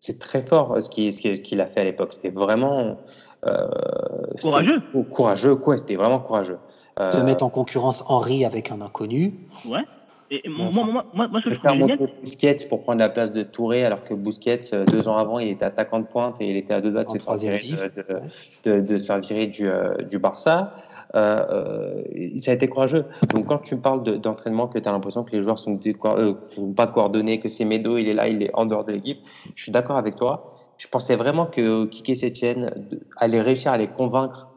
c'est 0.00 0.18
très 0.18 0.42
fort 0.42 0.72
euh, 0.74 0.80
ce 0.80 0.90
qu'il 0.90 1.12
ce 1.12 1.20
qu'il- 1.20 1.36
ce 1.36 1.40
qu'il 1.40 1.60
a 1.60 1.66
fait 1.66 1.80
à 1.80 1.84
l'époque. 1.84 2.12
C'était 2.12 2.30
vraiment 2.30 2.98
euh, 3.46 3.68
Courageux. 4.40 4.80
Courageux, 5.10 5.56
quoi. 5.56 5.76
C'était 5.76 5.96
vraiment 5.96 6.20
courageux. 6.20 6.58
Euh, 7.00 7.10
De 7.10 7.22
mettre 7.24 7.44
en 7.44 7.48
concurrence 7.50 8.04
Henry 8.08 8.44
avec 8.44 8.70
un 8.70 8.80
inconnu. 8.80 9.34
Ouais. 9.68 9.80
Et, 10.32 10.48
moi, 10.48 10.70
moi, 10.72 11.04
moi, 11.12 11.28
moi, 11.28 11.40
ce 11.40 11.44
que 11.44 11.50
de 11.50 11.54
je 11.56 11.60
faire 11.60 11.72
trouve 11.72 11.82
génial, 11.88 11.98
monter 11.98 12.12
Busquets 12.22 12.56
pour 12.70 12.82
prendre 12.82 13.00
la 13.00 13.10
place 13.10 13.32
de 13.32 13.42
Touré, 13.42 13.84
alors 13.84 14.02
que 14.02 14.14
Busquets, 14.14 14.62
euh, 14.72 14.86
deux 14.86 15.06
ans 15.06 15.18
avant, 15.18 15.38
il 15.38 15.48
était 15.48 15.66
attaquant 15.66 16.00
de 16.00 16.06
pointe 16.06 16.40
et 16.40 16.48
il 16.48 16.56
était 16.56 16.72
à 16.72 16.80
deux 16.80 16.90
doigts 16.90 17.04
de 17.04 17.10
se 17.10 17.18
faire 17.18 17.34
virer, 17.34 17.58
de, 18.64 18.80
de- 18.80 18.98
se 18.98 19.04
faire 19.04 19.18
virer 19.20 19.46
du, 19.48 19.68
euh, 19.68 19.94
du 19.98 20.18
Barça. 20.18 20.72
Euh, 21.14 22.02
euh, 22.16 22.38
ça 22.38 22.52
a 22.52 22.54
été 22.54 22.66
courageux. 22.68 23.04
Donc, 23.34 23.44
quand 23.46 23.58
tu 23.58 23.76
parles 23.76 24.02
de- 24.02 24.16
d'entraînement, 24.16 24.68
que 24.68 24.78
tu 24.78 24.88
as 24.88 24.92
l'impression 24.92 25.22
que 25.24 25.32
les 25.32 25.42
joueurs 25.42 25.58
sont, 25.58 25.78
euh, 26.06 26.34
sont 26.48 26.72
pas 26.72 26.86
coordonnés, 26.86 27.38
que 27.38 27.50
c'est 27.50 27.66
Medo, 27.66 27.98
il 27.98 28.08
est 28.08 28.14
là, 28.14 28.28
il 28.28 28.42
est 28.42 28.50
en 28.54 28.64
dehors 28.64 28.84
de 28.86 28.92
l'équipe, 28.92 29.18
je 29.54 29.62
suis 29.62 29.72
d'accord 29.72 29.98
avec 29.98 30.16
toi. 30.16 30.54
Je 30.78 30.88
pensais 30.88 31.16
vraiment 31.16 31.44
que 31.44 31.84
Kike 31.84 32.16
Sétienne 32.16 32.70
allait 33.18 33.42
réussir 33.42 33.70
à 33.72 33.76
les 33.76 33.88
convaincre 33.88 34.48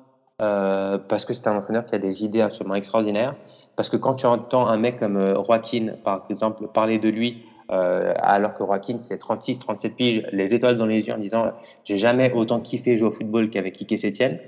euh, 0.41 0.97
parce 0.97 1.25
que 1.25 1.33
c'est 1.33 1.47
un 1.47 1.57
entraîneur 1.57 1.85
qui 1.85 1.95
a 1.95 1.99
des 1.99 2.23
idées 2.23 2.41
absolument 2.41 2.75
extraordinaires. 2.75 3.35
Parce 3.75 3.89
que 3.89 3.97
quand 3.97 4.15
tu 4.15 4.25
entends 4.25 4.67
un 4.67 4.77
mec 4.77 4.99
comme 4.99 5.17
euh, 5.17 5.35
Joaquin, 5.43 5.95
par 6.03 6.25
exemple, 6.29 6.67
parler 6.67 6.97
de 6.97 7.09
lui, 7.09 7.43
euh, 7.71 8.13
alors 8.19 8.53
que 8.53 8.63
Joaquin, 8.63 8.97
c'est 8.99 9.17
36, 9.17 9.59
37 9.59 9.95
piges, 9.95 10.27
les 10.31 10.53
étoiles 10.53 10.77
dans 10.77 10.85
les 10.85 11.07
yeux 11.07 11.13
en 11.13 11.17
disant 11.17 11.51
J'ai 11.83 11.97
jamais 11.97 12.31
autant 12.33 12.59
kiffé 12.59 12.97
jouer 12.97 13.09
au 13.09 13.11
football 13.11 13.49
qu'avec 13.49 13.73
Kike 13.73 13.97
Sétienne. 13.97 14.39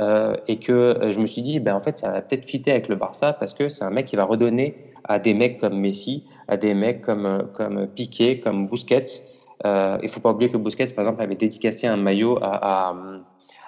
Euh, 0.00 0.34
et 0.48 0.58
que 0.58 0.72
euh, 0.72 1.12
je 1.12 1.20
me 1.20 1.26
suis 1.26 1.42
dit, 1.42 1.60
ben, 1.60 1.74
en 1.74 1.80
fait, 1.80 1.98
ça 1.98 2.10
va 2.10 2.22
peut-être 2.22 2.46
fitter 2.46 2.70
avec 2.70 2.88
le 2.88 2.94
Barça 2.94 3.34
parce 3.34 3.52
que 3.52 3.68
c'est 3.68 3.84
un 3.84 3.90
mec 3.90 4.06
qui 4.06 4.16
va 4.16 4.24
redonner 4.24 4.74
à 5.04 5.18
des 5.18 5.34
mecs 5.34 5.58
comme 5.58 5.78
Messi, 5.78 6.24
à 6.48 6.56
des 6.56 6.72
mecs 6.72 7.02
comme, 7.02 7.50
comme 7.52 7.86
Piqué, 7.88 8.40
comme 8.40 8.68
Busquets. 8.68 9.22
Il 9.64 10.08
faut 10.08 10.20
pas 10.20 10.30
oublier 10.30 10.50
que 10.50 10.56
Busquets, 10.56 10.86
par 10.94 11.04
exemple, 11.04 11.22
avait 11.22 11.34
dédicacé 11.34 11.86
un 11.86 11.96
maillot 11.96 12.38
à, 12.40 12.88
à, 12.90 12.96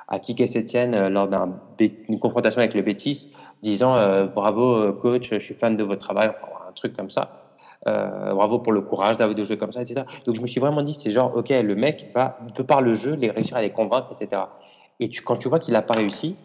à 0.08 0.18
Kike 0.18 0.48
Sétienne 0.48 1.08
lors 1.08 1.28
d'une 1.28 2.18
confrontation 2.18 2.60
avec 2.60 2.72
le 2.72 2.80
Betis, 2.80 3.34
disant 3.64 3.96
euh, 3.96 4.26
bravo 4.26 4.92
coach, 4.92 5.30
je 5.32 5.38
suis 5.38 5.54
fan 5.54 5.76
de 5.76 5.82
votre 5.82 6.00
travail, 6.00 6.28
enfin, 6.28 6.52
un 6.68 6.72
truc 6.72 6.96
comme 6.96 7.10
ça. 7.10 7.40
Euh, 7.86 8.32
bravo 8.32 8.60
pour 8.60 8.72
le 8.72 8.80
courage 8.80 9.18
d'avoir 9.18 9.36
de 9.36 9.44
jouer 9.44 9.58
comme 9.58 9.72
ça, 9.72 9.82
etc. 9.82 10.02
Donc 10.24 10.36
je 10.36 10.40
me 10.40 10.46
suis 10.46 10.60
vraiment 10.60 10.82
dit, 10.82 10.94
c'est 10.94 11.10
genre, 11.10 11.36
ok, 11.36 11.50
le 11.50 11.74
mec 11.74 12.10
va, 12.14 12.38
de 12.56 12.62
par 12.62 12.80
le 12.80 12.94
jeu, 12.94 13.14
les 13.14 13.30
réussir 13.30 13.56
à 13.56 13.62
les 13.62 13.70
convaincre, 13.70 14.08
etc. 14.12 14.42
Et 15.00 15.08
tu, 15.08 15.20
quand 15.20 15.36
tu 15.36 15.48
vois 15.48 15.58
qu'il 15.58 15.74
n'a 15.74 15.82
pas 15.82 15.94
réussi, 15.94 16.36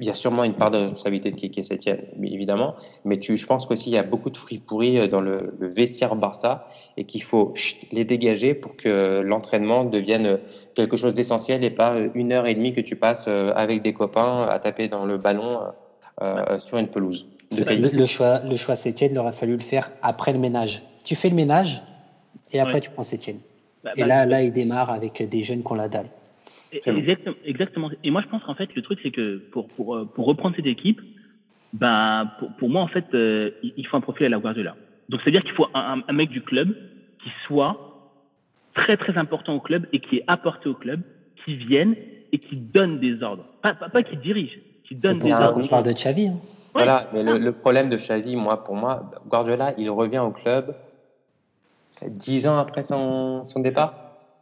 il 0.00 0.06
y 0.06 0.10
a 0.10 0.14
sûrement 0.14 0.44
une 0.44 0.54
part 0.54 0.70
de 0.70 0.78
responsabilité 0.78 1.32
de 1.32 1.36
Kike 1.36 1.64
Sétienne, 1.64 2.04
évidemment. 2.22 2.76
Mais 3.04 3.18
tu, 3.18 3.36
je 3.36 3.44
pense 3.44 3.66
qu'aussi 3.66 3.90
il 3.90 3.94
y 3.94 3.98
a 3.98 4.04
beaucoup 4.04 4.30
de 4.30 4.36
fruits 4.36 4.58
pourris 4.58 4.98
euh, 4.98 5.08
dans 5.08 5.20
le, 5.20 5.52
vestiaire 5.58 6.14
Barça 6.14 6.68
et 6.96 7.04
qu'il 7.04 7.24
faut 7.24 7.54
les 7.90 8.04
dégager 8.04 8.54
pour 8.54 8.76
que 8.76 9.20
l'entraînement 9.20 9.84
devienne 9.84 10.38
quelque 10.76 10.96
chose 10.96 11.14
d'essentiel 11.14 11.64
et 11.64 11.70
pas 11.70 11.96
une 12.14 12.30
heure 12.30 12.46
et 12.46 12.54
demie 12.54 12.72
que 12.72 12.80
tu 12.80 12.94
passes 12.94 13.26
avec 13.26 13.82
des 13.82 13.92
copains 13.92 14.46
à 14.48 14.60
taper 14.60 14.86
dans 14.86 15.04
le 15.04 15.18
ballon 15.18 15.58
euh, 16.22 16.58
sur 16.58 16.78
une 16.78 16.88
pelouse. 16.88 17.26
de 17.52 17.96
Le, 17.96 18.06
choix, 18.06 18.40
le 18.48 18.56
choix 18.56 18.76
Sétienne, 18.76 19.12
il 19.12 19.18
aurait 19.18 19.32
fallu 19.32 19.54
le 19.54 19.62
faire 19.62 19.90
après 20.02 20.32
le 20.32 20.38
ménage. 20.38 20.82
Tu 21.04 21.14
fais 21.14 21.28
le 21.30 21.36
ménage 21.36 21.80
et 22.52 22.60
après 22.60 22.74
Ouais. 22.74 22.80
tu 22.80 22.90
prends 22.90 23.02
Sétienne. 23.02 23.40
bah, 23.84 23.92
Et 23.96 24.00
bah, 24.02 24.06
là, 24.06 24.26
là, 24.26 24.42
il 24.42 24.52
démarre 24.52 24.90
avec 24.90 25.22
des 25.22 25.44
jeunes 25.44 25.62
qu'on 25.62 25.74
la 25.74 25.88
dalle. 25.88 26.08
Exactement, 26.72 27.36
exactement. 27.44 27.90
Et 28.04 28.10
moi, 28.10 28.20
je 28.22 28.28
pense 28.28 28.42
qu'en 28.44 28.54
fait, 28.54 28.74
le 28.74 28.82
truc, 28.82 28.98
c'est 29.02 29.10
que 29.10 29.38
pour, 29.52 29.68
pour, 29.68 29.96
euh, 29.96 30.04
pour 30.04 30.26
reprendre 30.26 30.54
cette 30.56 30.66
équipe, 30.66 31.00
ben, 31.72 32.30
pour, 32.38 32.52
pour 32.52 32.68
moi, 32.68 32.82
en 32.82 32.88
fait, 32.88 33.06
euh, 33.14 33.50
il 33.62 33.86
faut 33.86 33.96
un 33.96 34.02
profil 34.02 34.26
à 34.26 34.28
la 34.28 34.38
Guardiola. 34.38 34.76
Donc, 35.08 35.22
c'est-à-dire 35.22 35.42
qu'il 35.42 35.52
faut 35.54 35.68
un 35.72 36.02
mec 36.12 36.28
du 36.28 36.42
club 36.42 36.74
qui 37.22 37.30
soit 37.46 37.88
très, 38.74 38.96
très 38.96 39.16
important 39.16 39.54
au 39.54 39.60
club 39.60 39.86
et 39.92 40.00
qui 40.00 40.18
est 40.18 40.24
apporté 40.26 40.68
au 40.68 40.74
club, 40.74 41.00
qui 41.44 41.56
vienne 41.56 41.94
et 42.32 42.38
qui 42.38 42.56
donne 42.56 42.98
des 43.00 43.22
ordres. 43.22 43.44
Pas, 43.62 43.74
pas, 43.74 43.88
pas 43.88 44.02
qui 44.02 44.16
dirige, 44.18 44.58
qui 44.88 44.94
C'est 44.98 45.08
donne 45.08 45.18
pour 45.18 45.28
des 45.30 45.34
ça 45.34 45.46
ordres. 45.46 45.60
qu'on 45.62 45.68
parle 45.68 45.84
de 45.84 45.92
Xavi. 45.92 46.28
hein. 46.28 46.38
Ouais, 46.74 46.84
Voilà, 46.84 47.08
mais 47.12 47.22
le, 47.22 47.38
le 47.38 47.52
problème 47.52 47.88
de 47.90 47.96
Xavi, 47.96 48.36
moi, 48.36 48.62
pour 48.64 48.74
moi, 48.74 49.02
Guardiola, 49.26 49.74
il 49.78 49.90
revient 49.90 50.18
au 50.20 50.30
club 50.30 50.74
dix 52.06 52.46
ans 52.46 52.58
après 52.58 52.82
son, 52.82 53.44
son 53.44 53.60
départ, 53.60 53.94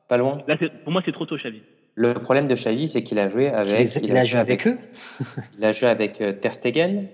pas 0.09 0.16
loin? 0.16 0.39
Là, 0.47 0.56
c'est- 0.59 0.70
pour 0.82 0.93
moi, 0.93 1.02
c'est 1.05 1.12
trop 1.12 1.27
tôt, 1.27 1.36
Xavi. 1.36 1.62
Le 1.94 2.14
problème 2.14 2.47
de 2.47 2.55
Xavi, 2.55 2.89
c'est 2.89 3.02
qu'il 3.02 3.18
a 3.18 3.31
joué 3.31 3.47
Il, 3.47 3.55
avec, 3.55 3.89
il 4.02 4.16
a 4.16 4.24
joué 4.24 4.39
avec 4.39 4.66
eux. 4.66 4.78
il 5.59 5.64
a 5.64 5.73
joué 5.73 5.89
avec 5.89 6.20
euh, 6.20 6.32
Ter 6.32 6.55
Stegen, 6.55 7.06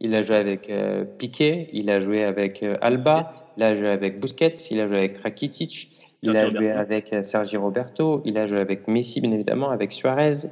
il 0.00 0.14
a 0.14 0.22
joué 0.22 0.36
avec 0.36 0.70
euh, 0.70 1.04
Piqué, 1.18 1.68
il 1.72 1.90
a 1.90 2.00
joué 2.00 2.24
avec 2.24 2.62
euh, 2.62 2.76
Alba, 2.80 3.32
il 3.56 3.62
a 3.62 3.76
joué 3.76 3.88
avec 3.88 4.18
Busquets, 4.18 4.54
il 4.70 4.80
a 4.80 4.86
joué 4.88 4.96
avec 4.98 5.18
Rakitic, 5.18 5.90
il 6.22 6.36
a 6.36 6.48
joué 6.48 6.70
avec 6.70 7.12
euh, 7.12 7.22
Sergi 7.22 7.56
Roberto, 7.58 8.22
il 8.24 8.38
a 8.38 8.46
joué 8.46 8.60
avec 8.60 8.88
Messi, 8.88 9.20
bien 9.20 9.32
évidemment, 9.32 9.70
avec 9.70 9.92
Suarez, 9.92 10.32
euh, 10.44 10.48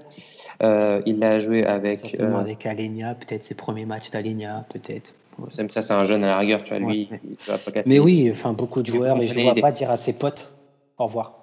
il 0.60 1.22
a 1.24 1.40
joué 1.40 1.64
avec. 1.64 1.98
Certainement 1.98 2.38
euh, 2.38 2.42
avec 2.42 2.66
Alenia, 2.66 3.14
peut-être 3.14 3.42
ses 3.44 3.54
premiers 3.54 3.84
matchs 3.86 4.10
d'Alenia, 4.10 4.64
peut-être. 4.70 5.14
Ouais. 5.38 5.68
Ça, 5.70 5.82
c'est 5.82 5.92
un 5.92 6.04
jeune 6.04 6.24
à 6.24 6.28
la 6.28 6.38
rigueur, 6.38 6.64
tu 6.64 6.70
vois, 6.70 6.78
lui, 6.80 7.08
Ouais. 7.10 7.20
il 7.24 7.36
va 7.46 7.58
pas 7.58 7.70
casser. 7.70 7.88
Mais 7.88 7.98
oui, 8.00 8.28
enfin 8.30 8.52
beaucoup 8.54 8.82
de 8.82 8.90
Mais 8.90 8.96
joueurs, 8.96 9.22
et 9.22 9.26
je 9.26 9.34
ne 9.38 9.42
vois 9.42 9.54
des- 9.54 9.60
pas 9.60 9.70
dire 9.70 9.90
à 9.90 9.96
ses 9.96 10.18
potes 10.18 10.52
au 10.98 11.04
revoir. 11.04 11.34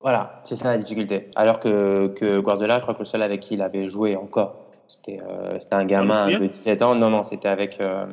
Voilà, 0.00 0.40
c'est 0.44 0.56
ça 0.56 0.70
la 0.70 0.78
difficulté. 0.78 1.28
Alors 1.36 1.60
que, 1.60 2.08
que 2.16 2.40
Guardiola, 2.40 2.78
je 2.78 2.82
crois 2.82 2.94
que 2.94 3.00
le 3.00 3.04
seul 3.04 3.22
avec 3.22 3.40
qui 3.40 3.54
il 3.54 3.62
avait 3.62 3.86
joué 3.86 4.16
encore, 4.16 4.56
c'était 4.88 5.20
euh, 5.22 5.58
un 5.70 5.84
gamin 5.84 6.38
de 6.38 6.46
17 6.46 6.82
ans. 6.82 6.94
Non, 6.94 7.08
non, 7.10 7.22
c'était 7.24 7.48
avec, 7.48 7.80
euh, 7.80 8.06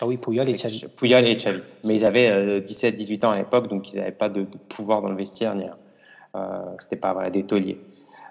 Ah 0.00 0.06
oui, 0.06 0.16
Puyol 0.16 0.48
et 0.48 0.52
Xavi. 0.54 0.84
Puyol 0.96 1.26
et 1.28 1.34
Xavi. 1.36 1.60
Mais 1.84 1.96
ils 1.96 2.04
avaient 2.06 2.60
17-18 2.60 3.24
ans 3.26 3.30
à 3.32 3.36
l'époque, 3.38 3.68
donc 3.68 3.92
ils 3.92 3.98
n'avaient 3.98 4.10
pas 4.12 4.28
de, 4.30 4.42
de 4.42 4.56
pouvoir 4.68 5.02
dans 5.02 5.10
le 5.10 5.16
vestiaire. 5.16 5.54
ni 5.54 5.64
rien. 5.64 5.76
Euh, 6.34 6.62
c'était 6.80 6.96
pas 6.96 7.12
voilà, 7.12 7.28
des 7.28 7.42
tauliers. 7.42 7.78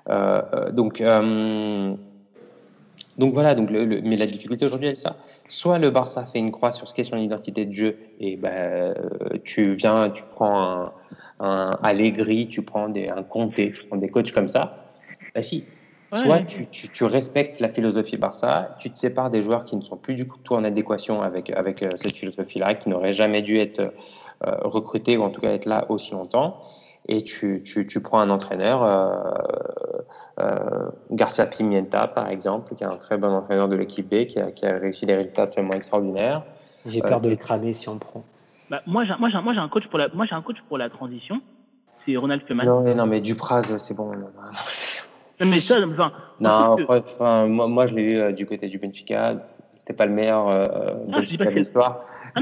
Euh, 0.10 0.42
euh, 0.54 0.72
donc, 0.72 1.00
euh, 1.02 1.94
donc 3.18 3.34
voilà, 3.34 3.56
donc 3.56 3.70
le, 3.70 3.86
le- 3.86 4.02
mais 4.02 4.18
la 4.18 4.26
difficulté 4.26 4.66
aujourd'hui, 4.66 4.88
elle 4.88 4.94
est 4.94 4.96
ça. 4.96 5.18
Soit 5.48 5.80
le 5.80 5.90
Barça 5.90 6.26
fait 6.26 6.40
une 6.40 6.52
croix 6.52 6.72
sur 6.72 6.88
ce 6.88 6.94
qu'est 6.94 7.04
son 7.04 7.18
identité 7.18 7.66
de 7.66 7.72
jeu, 7.72 7.98
et 8.20 8.36
ben, 8.36 8.96
tu 9.44 9.76
viens, 9.76 10.10
tu 10.10 10.24
prends 10.34 10.62
un, 10.62 10.92
un 11.40 11.72
Allegri, 11.84 12.48
tu 12.48 12.62
prends 12.62 12.90
des, 12.90 13.10
un 13.10 13.24
Conte, 13.24 13.56
tu 13.56 13.84
prends 13.88 13.98
des 13.98 14.10
coachs 14.10 14.32
comme 14.32 14.50
ça. 14.50 14.86
Ben 15.36 15.44
si. 15.44 15.66
Ouais. 16.12 16.20
Soit 16.20 16.40
tu, 16.42 16.68
tu, 16.68 16.90
tu 16.90 17.06
respectes 17.06 17.62
la 17.62 17.70
philosophie 17.70 18.18
Barça, 18.18 18.76
tu 18.80 18.90
te 18.90 18.98
sépares 18.98 19.30
des 19.30 19.42
joueurs 19.42 19.64
qui 19.64 19.78
ne 19.78 19.82
sont 19.82 19.96
plus 19.96 20.16
du 20.16 20.28
tout 20.44 20.56
en 20.56 20.66
adéquation 20.66 21.22
avec, 21.22 21.50
avec 21.52 21.86
cette 21.96 22.18
philosophie-là, 22.18 22.74
qui 22.74 22.90
n'auraient 22.90 23.14
jamais 23.14 23.42
dû 23.42 23.58
être 23.58 23.80
euh, 23.80 24.56
recrutés 24.64 25.16
ou 25.18 25.24
en 25.24 25.30
tout 25.30 25.40
cas 25.40 25.52
être 25.52 25.68
là 25.68 25.86
aussi 25.88 26.12
longtemps 26.12 26.60
et 27.08 27.24
tu, 27.24 27.62
tu, 27.66 27.88
tu 27.88 28.00
prends 28.00 28.20
un 28.20 28.30
entraîneur, 28.30 28.84
euh, 28.84 29.16
euh, 30.40 30.90
Garcia 31.12 31.46
Pimienta 31.46 32.08
par 32.08 32.30
exemple, 32.30 32.76
qui 32.76 32.84
est 32.84 32.88
un 32.88 32.98
très 32.98 33.18
bon 33.18 33.30
entraîneur 33.30 33.68
de 33.68 33.76
l'équipe 33.76 34.08
B, 34.08 34.26
qui 34.28 34.40
a, 34.40 34.52
qui 34.52 34.66
a 34.66 34.78
réussi 34.78 35.06
des 35.06 35.16
résultats 35.16 35.44
absolument 35.44 35.74
extraordinaires. 35.74 36.44
J'ai 36.86 37.02
peur 37.02 37.22
de 37.22 37.30
le 37.30 37.36
cramer 37.36 37.74
si 37.74 37.90
on 37.90 37.94
le 37.94 38.00
prend. 38.00 38.24
Bah, 38.70 38.82
moi, 38.88 39.04
j'ai 39.06 39.14
moi, 39.20 39.30
j'ai- 39.30 39.42
moi, 39.42 39.54
j'ai 39.54 39.60
un 39.60 39.68
coach 39.70 39.88
pour 39.88 40.00
la, 40.00 40.08
moi, 40.14 40.26
j'ai 40.28 40.36
un 40.36 40.42
coach 40.42 40.58
pour 40.68 40.78
la 40.78 40.90
transition. 40.90 41.42
C'est 42.06 42.16
Ronald 42.18 42.44
Koeman. 42.48 42.66
Non, 42.66 42.82
mais, 42.82 42.96
non, 42.96 43.06
mais 43.06 43.22
Dupraz, 43.22 43.78
c'est 43.78 43.94
bon. 43.94 44.06
Non, 44.06 44.12
non, 44.14 44.20
non. 44.20 44.42
Non, 45.42 45.48
mais 45.48 45.60
ça, 45.60 45.76
enfin, 45.86 46.12
Non, 46.40 46.76
que- 46.76 46.84
enfin, 47.00 47.48
moi, 47.48 47.68
moi, 47.68 47.86
je 47.88 47.96
l'ai 47.96 48.04
eu 48.04 48.18
euh, 48.18 48.32
du 48.32 48.46
côté 48.46 48.68
du 48.70 48.78
Benfica. 48.80 49.36
C'était 49.80 49.94
pas 49.94 50.06
le 50.06 50.12
meilleur 50.14 50.48
euh, 50.48 50.64
Ah, 51.12 51.22
je 51.22 51.28
dis 51.28 51.38
pas 51.38 51.46
Benfica 51.46 51.46
de 51.46 51.50
que- 51.52 51.60
l'histoire. 51.60 52.06
Ah 52.36 52.42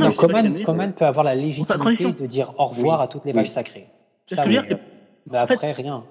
Coman, 0.65 0.93
peut 0.93 1.05
avoir 1.05 1.23
la 1.25 1.35
légitimité 1.35 2.11
de 2.13 2.25
dire 2.25 2.53
au 2.57 2.65
revoir 2.65 2.99
Oui. 2.99 3.05
à 3.05 3.07
toutes 3.07 3.25
les 3.25 3.31
Oui. 3.31 3.37
vaches 3.37 3.49
sacrées. 3.49 3.87
Ça, 4.35 4.43
oui. 4.45 4.51
dire, 4.51 4.63
Mais 4.69 5.37
fait- 5.37 5.53
après, 5.53 5.71
rien. 5.71 6.03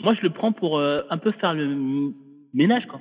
Moi, 0.00 0.14
je 0.14 0.22
le 0.22 0.30
prends 0.30 0.52
pour 0.52 0.78
euh, 0.78 1.02
un 1.10 1.18
peu 1.18 1.30
faire 1.32 1.54
le 1.54 2.12
ménage, 2.52 2.86
quoi. 2.86 3.00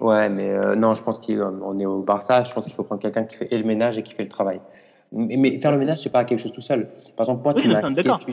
Ouais, 0.00 0.28
mais 0.28 0.50
euh, 0.50 0.76
non, 0.76 0.94
je 0.94 1.02
pense 1.02 1.18
qu'on 1.20 1.78
est 1.78 1.86
au 1.86 2.02
Barça. 2.02 2.44
Je 2.44 2.52
pense 2.52 2.64
qu'il 2.64 2.74
faut 2.74 2.84
prendre 2.84 3.02
quelqu'un 3.02 3.24
qui 3.24 3.36
fait 3.36 3.48
et 3.50 3.58
le 3.58 3.64
ménage 3.64 3.98
et 3.98 4.02
qui 4.02 4.14
fait 4.14 4.22
le 4.22 4.28
travail. 4.28 4.60
Mais, 5.12 5.36
mais 5.36 5.58
faire 5.58 5.72
le 5.72 5.78
ménage, 5.78 5.98
c'est 5.98 6.12
pas 6.12 6.24
quelque 6.24 6.38
chose 6.38 6.52
tout 6.52 6.60
seul. 6.60 6.88
Par 7.16 7.24
exemple, 7.24 7.42
moi, 7.42 7.54
Oui, 7.56 7.62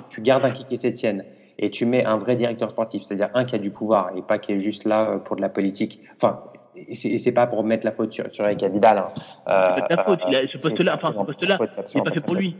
tu, 0.09 0.21
gardes 0.21 0.45
un 0.45 0.51
Kike 0.51 0.79
Sétienne 0.79 1.23
et 1.57 1.71
tu 1.71 1.85
mets 1.85 2.05
un 2.05 2.17
vrai 2.17 2.35
directeur 2.35 2.69
sportif, 2.69 3.03
c'est-à-dire 3.03 3.29
un 3.33 3.45
qui 3.45 3.55
a 3.55 3.57
du 3.57 3.71
pouvoir 3.71 4.11
et 4.15 4.21
pas 4.21 4.37
qui 4.37 4.53
est 4.53 4.59
juste 4.59 4.85
là 4.85 5.09
euh, 5.09 5.17
pour 5.17 5.35
de 5.35 5.41
la 5.41 5.49
politique. 5.49 5.99
Enfin, 6.15 6.43
et 6.75 6.93
c'est 6.93 7.31
pas 7.31 7.47
pour 7.47 7.63
mettre 7.63 7.85
la 7.85 7.91
faute 7.91 8.11
sur, 8.11 8.31
sur 8.31 8.45
Eric 8.45 8.63
Vidal. 8.65 8.99
Hein. 8.99 9.11
Euh, 9.47 9.71
c'est 9.75 9.81
pas 9.81 9.87
ta 9.87 10.03
faute. 10.03 10.19
Il 10.29 10.35
a, 10.35 10.47
ce 10.47 10.57
poste-là, 10.57 10.95
enfin, 10.95 11.13
ce 11.17 11.25
poste-là, 11.25 11.57
il 11.93 11.97
n'est 11.97 12.03
pas 12.03 12.11
fait 12.11 12.23
pour 12.23 12.35
lui. 12.35 12.55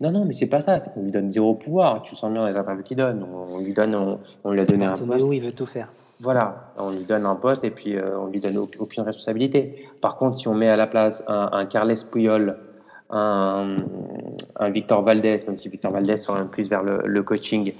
Non, 0.00 0.10
non, 0.10 0.26
mais 0.26 0.32
c'est 0.32 0.46
pas 0.46 0.60
ça. 0.60 0.78
C'est 0.78 0.92
qu'on 0.92 1.02
lui 1.02 1.10
donne 1.10 1.32
zéro 1.32 1.54
pouvoir. 1.54 2.02
Tu 2.02 2.14
sens 2.14 2.30
bien 2.30 2.48
les 2.48 2.56
interviews 2.56 2.82
qu'il 2.82 2.98
donne. 2.98 3.24
On, 3.24 3.58
lui 3.58 3.72
donne, 3.72 3.94
on, 4.44 4.50
lui 4.50 4.60
a 4.60 4.66
donné 4.66 4.84
un 4.84 4.94
poste. 4.94 5.24
Oui, 5.24 5.38
il 5.38 5.42
veut 5.42 5.52
tout 5.52 5.66
faire. 5.66 5.88
Voilà, 6.20 6.72
on 6.78 6.90
lui 6.90 7.04
donne 7.04 7.24
un 7.26 7.34
poste 7.34 7.64
et 7.64 7.70
puis 7.70 7.96
euh, 7.96 8.18
on 8.18 8.26
lui 8.26 8.40
donne 8.40 8.58
aucune 8.58 9.02
responsabilité. 9.02 9.88
Par 10.00 10.16
contre, 10.16 10.36
si 10.36 10.48
on 10.48 10.54
met 10.54 10.68
à 10.68 10.76
la 10.76 10.86
place 10.86 11.24
un, 11.28 11.50
un 11.52 11.66
Carles 11.66 11.96
Puyol, 12.10 12.56
un, 13.10 13.76
un, 14.56 14.70
Victor 14.70 15.02
Valdez, 15.02 15.38
même 15.46 15.56
si 15.56 15.68
Victor 15.68 15.92
Valdez 15.92 16.16
sera 16.16 16.38
un 16.38 16.46
plus 16.46 16.68
vers 16.68 16.82
le, 16.82 17.02
le 17.04 17.22
coaching, 17.22 17.72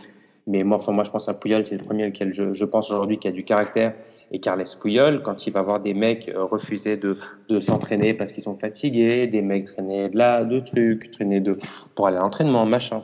mais 0.46 0.62
moi, 0.62 0.76
enfin, 0.78 0.92
moi, 0.92 1.04
je 1.04 1.10
pense 1.10 1.28
à 1.28 1.34
Puyol, 1.34 1.64
c'est 1.64 1.78
le 1.78 1.84
premier 1.84 2.08
auquel 2.08 2.32
je, 2.32 2.54
je 2.54 2.64
pense 2.64 2.90
aujourd'hui 2.90 3.18
qui 3.18 3.28
a 3.28 3.32
du 3.32 3.44
caractère 3.44 3.94
et 4.30 4.40
Carles 4.40 4.64
Puyol, 4.80 5.22
quand 5.22 5.46
il 5.46 5.52
va 5.52 5.62
voir 5.62 5.80
des 5.80 5.94
mecs 5.94 6.28
euh, 6.28 6.44
refuser 6.44 6.96
de, 6.96 7.18
de 7.48 7.60
s'entraîner 7.60 8.14
parce 8.14 8.32
qu'ils 8.32 8.42
sont 8.42 8.58
fatigués, 8.58 9.26
des 9.26 9.42
mecs 9.42 9.66
traîner 9.66 10.08
de 10.08 10.18
là, 10.18 10.44
de 10.44 10.60
trucs, 10.60 11.10
traîner 11.12 11.40
de, 11.40 11.52
pour 11.94 12.06
aller 12.06 12.16
à 12.16 12.20
l'entraînement, 12.20 12.66
machin 12.66 13.02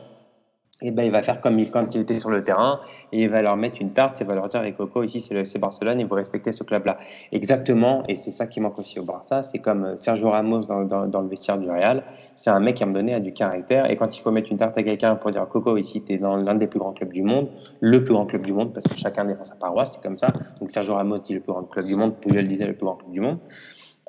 et 0.83 0.91
ben, 0.91 1.03
il 1.03 1.11
va 1.11 1.23
faire 1.23 1.41
comme 1.41 1.57
il, 1.57 1.71
quand 1.71 1.95
il 1.95 2.01
était 2.01 2.19
sur 2.19 2.29
le 2.29 2.43
terrain, 2.43 2.81
et 3.11 3.23
il 3.23 3.29
va 3.29 3.41
leur 3.41 3.55
mettre 3.55 3.77
une 3.79 3.93
tarte, 3.93 4.19
il 4.19 4.27
va 4.27 4.35
leur 4.35 4.49
dire, 4.49 4.61
les 4.61 4.73
Coco, 4.73 5.01
ici 5.03 5.21
c'est 5.21 5.57
Barcelone, 5.57 5.99
et 5.99 6.03
vous 6.03 6.15
respectez 6.15 6.51
ce 6.51 6.63
club-là. 6.63 6.97
Exactement, 7.31 8.03
et 8.07 8.15
c'est 8.15 8.31
ça 8.31 8.47
qui 8.47 8.59
manque 8.59 8.77
aussi 8.77 8.99
au 8.99 9.03
Barça, 9.03 9.43
c'est 9.43 9.59
comme 9.59 9.85
euh, 9.85 9.97
Sergio 9.97 10.29
Ramos 10.29 10.65
dans, 10.65 11.21
le 11.21 11.27
vestiaire 11.27 11.57
du 11.57 11.69
Real, 11.69 12.03
c'est 12.35 12.49
un 12.49 12.59
mec 12.59 12.75
qui, 12.75 12.83
à 12.83 12.85
un 12.85 12.89
moment 12.89 12.99
donné, 12.99 13.13
a 13.13 13.19
du 13.21 13.33
caractère, 13.33 13.89
et 13.89 13.95
quand 13.95 14.15
il 14.15 14.21
faut 14.21 14.31
mettre 14.31 14.51
une 14.51 14.57
tarte 14.57 14.77
à 14.77 14.83
quelqu'un 14.83 15.15
pour 15.15 15.31
dire, 15.31 15.47
Coco, 15.47 15.77
ici 15.77 16.03
tu 16.03 16.13
es 16.13 16.17
dans 16.17 16.35
l'un 16.35 16.55
des 16.55 16.67
plus 16.67 16.79
grands 16.79 16.93
clubs 16.93 17.13
du 17.13 17.23
monde, 17.23 17.47
le 17.79 18.03
plus 18.03 18.13
grand 18.13 18.25
club 18.25 18.45
du 18.45 18.53
monde, 18.53 18.73
parce 18.73 18.85
que 18.85 18.97
chacun 18.97 19.25
défend 19.25 19.45
sa 19.45 19.55
paroisse, 19.55 19.93
c'est 19.93 20.03
comme 20.03 20.17
ça, 20.17 20.27
donc 20.59 20.71
Sergio 20.71 20.95
Ramos 20.95 21.19
dit 21.19 21.33
le 21.33 21.39
plus 21.39 21.53
grand 21.53 21.63
club 21.63 21.85
du 21.85 21.95
monde, 21.95 22.15
Puyol 22.19 22.47
disait 22.47 22.67
le 22.67 22.73
plus 22.73 22.85
grand 22.85 22.95
club 22.95 23.11
du 23.11 23.21
monde, 23.21 23.37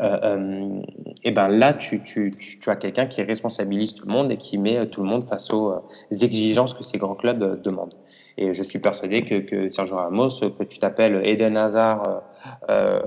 euh, 0.01 0.19
euh, 0.25 0.83
et 1.23 1.31
ben 1.31 1.49
là, 1.49 1.73
tu, 1.73 2.03
tu, 2.03 2.35
tu, 2.37 2.71
as 2.71 2.77
quelqu'un 2.77 3.07
qui 3.07 3.23
responsabilise 3.23 3.95
tout 3.95 4.07
le 4.07 4.12
monde 4.12 4.33
et 4.33 4.37
qui 4.37 4.59
met 4.59 4.87
tout 4.89 5.03
le 5.03 5.09
monde 5.09 5.25
face 5.29 5.53
aux 5.53 5.71
euh, 5.71 5.81
exigences 6.11 6.75
que 6.75 6.83
ces 6.83 6.99
grands 6.99 7.15
clubs 7.15 7.62
demandent. 7.62 7.95
Et 8.37 8.53
je 8.55 8.62
suis 8.65 8.81
persuadé 8.81 9.23
que, 9.23 9.37
que 9.37 9.69
Sergio 9.69 9.95
Ramos, 9.95 10.41
que 10.41 10.65
tu 10.65 10.81
t'appelles 10.81 11.21
Eden 11.25 11.57
Hazard, 11.57 12.23
euh, 12.69 13.01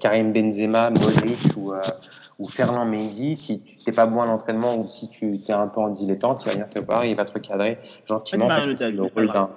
Karim 0.00 0.32
Benzema, 0.32 0.90
Modric 0.90 1.56
ou, 1.56 1.72
ou 2.40 2.48
Fernand 2.48 2.84
Mendy, 2.84 3.36
si 3.36 3.62
tu 3.62 3.76
n'es 3.86 3.94
pas 3.94 4.06
bon 4.06 4.22
à 4.22 4.26
l'entraînement 4.26 4.76
ou 4.76 4.88
si 4.88 5.08
tu 5.08 5.32
es 5.32 5.52
un 5.52 5.68
peu 5.68 5.80
en 5.80 5.90
dilettante, 5.90 6.42
il 6.42 6.46
va 6.46 6.52
venir 6.54 6.68
te 6.68 6.80
voir, 6.80 7.04
il 7.04 7.14
va 7.14 7.24
te 7.24 7.32
recadrer 7.32 7.78
gentiment. 8.06 8.48
Parce 8.48 8.66
que 8.66 8.84
le 8.86 9.02
rôle 9.04 9.30
d'un. 9.30 9.50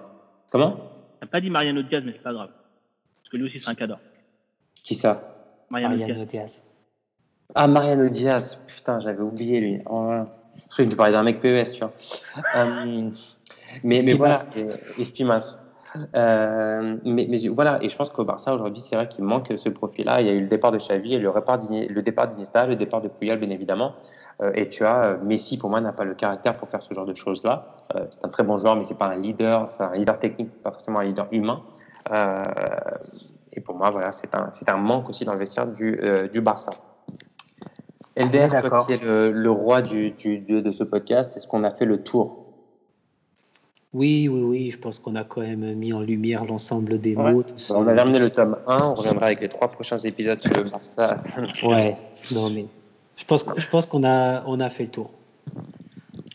Comment? 0.51 0.77
T'as 1.19 1.25
pas 1.25 1.41
dit 1.41 1.49
Mariano 1.49 1.81
Diaz, 1.81 2.03
mais 2.05 2.11
c'est 2.11 2.21
pas 2.21 2.33
grave. 2.33 2.49
Parce 2.49 3.29
que 3.31 3.37
lui 3.37 3.45
aussi, 3.45 3.59
c'est 3.59 3.69
un 3.69 3.75
cadeau. 3.75 3.95
Qui 4.83 4.93
ça? 4.93 5.30
Mariano, 5.71 6.25
Diaz. 6.25 6.63
Ah, 7.55 7.67
Mariano 7.67 8.09
Diaz, 8.09 8.59
putain, 8.67 8.99
j'avais 8.99 9.21
oublié 9.21 9.59
lui. 9.59 9.81
Oh, 9.89 10.11
je 10.77 10.83
te 10.83 10.95
parlais 10.95 11.13
d'un 11.13 11.23
mec 11.23 11.39
PES, 11.39 11.71
tu 11.73 11.79
vois. 11.79 11.93
Euh, 12.55 13.09
mais, 13.83 14.01
mais 14.05 14.13
voilà, 14.13 14.39
Espimas. 14.99 15.59
Euh, 16.15 16.97
mais, 17.03 17.27
mais, 17.29 17.47
voilà, 17.49 17.79
et 17.81 17.89
je 17.89 17.95
pense 17.95 18.09
qu'au 18.09 18.23
Barça 18.23 18.53
aujourd'hui, 18.53 18.81
c'est 18.81 18.95
vrai 18.95 19.07
qu'il 19.07 19.23
manque 19.23 19.53
ce 19.55 19.69
profil-là. 19.69 20.21
Il 20.21 20.27
y 20.27 20.29
a 20.29 20.33
eu 20.33 20.41
le 20.41 20.47
départ 20.47 20.71
de 20.71 20.77
Xavi 20.77 21.15
et 21.15 21.19
le, 21.19 21.31
le 21.31 22.01
départ 22.01 22.27
d'Iniesta, 22.27 22.65
le 22.65 22.75
départ 22.75 23.01
de 23.01 23.07
Puyol, 23.07 23.39
bien 23.39 23.49
évidemment. 23.49 23.93
Euh, 24.41 24.51
et 24.55 24.69
tu 24.69 24.85
as 24.85 25.17
Messi, 25.23 25.57
pour 25.57 25.69
moi, 25.69 25.81
n'a 25.81 25.93
pas 25.93 26.05
le 26.05 26.15
caractère 26.15 26.57
pour 26.57 26.69
faire 26.69 26.81
ce 26.81 26.93
genre 26.93 27.05
de 27.05 27.13
choses-là. 27.13 27.75
Euh, 27.95 28.05
c'est 28.09 28.25
un 28.25 28.29
très 28.29 28.43
bon 28.43 28.57
joueur, 28.57 28.75
mais 28.75 28.85
c'est 28.85 28.97
pas 28.97 29.07
un 29.07 29.17
leader. 29.17 29.71
C'est 29.71 29.83
un 29.83 29.93
leader 29.93 30.19
technique, 30.19 30.49
pas 30.63 30.71
forcément 30.71 30.99
un 30.99 31.05
leader 31.05 31.27
humain. 31.31 31.61
Et 33.53 33.61
pour 33.61 33.75
moi, 33.75 33.89
voilà, 33.89 34.11
c'est 34.11 34.33
un, 34.35 34.51
un, 34.67 34.77
manque 34.77 35.09
aussi 35.09 35.25
dans 35.25 35.33
le 35.33 35.39
vestiaire 35.39 35.67
du, 35.67 35.99
euh, 36.01 36.27
du 36.27 36.41
Barça. 36.41 36.71
Elder, 38.15 38.49
toi 38.67 38.85
qui 38.85 38.93
es 38.93 38.97
le, 38.97 39.31
le 39.31 39.51
roi 39.51 39.81
du, 39.81 40.11
du, 40.11 40.39
de 40.39 40.71
ce 40.71 40.83
podcast, 40.83 41.35
est-ce 41.37 41.47
qu'on 41.47 41.63
a 41.63 41.71
fait 41.71 41.85
le 41.85 42.03
tour? 42.03 42.41
Oui, 43.93 44.29
oui, 44.31 44.41
oui, 44.41 44.71
je 44.71 44.79
pense 44.79 44.99
qu'on 44.99 45.15
a 45.15 45.25
quand 45.25 45.41
même 45.41 45.73
mis 45.75 45.91
en 45.91 45.99
lumière 45.99 46.45
l'ensemble 46.45 46.99
des 46.99 47.15
mots. 47.15 47.43
On 47.71 47.87
a 47.87 47.93
terminé 47.93 48.19
le 48.19 48.29
tome 48.29 48.57
1, 48.65 48.85
on 48.85 48.93
reviendra 48.95 49.25
avec 49.25 49.41
les 49.41 49.49
trois 49.49 49.67
prochains 49.67 49.97
épisodes 49.97 50.41
sur 50.41 50.53
le 50.53 50.63
Barça. 50.63 51.21
ouais, 51.63 51.97
non 52.31 52.49
mais 52.49 52.67
je 53.17 53.25
pense, 53.25 53.45
je 53.57 53.67
pense 53.67 53.87
qu'on 53.87 54.05
a, 54.05 54.43
on 54.47 54.61
a 54.61 54.69
fait 54.69 54.83
le 54.83 54.89
tour. 54.89 55.11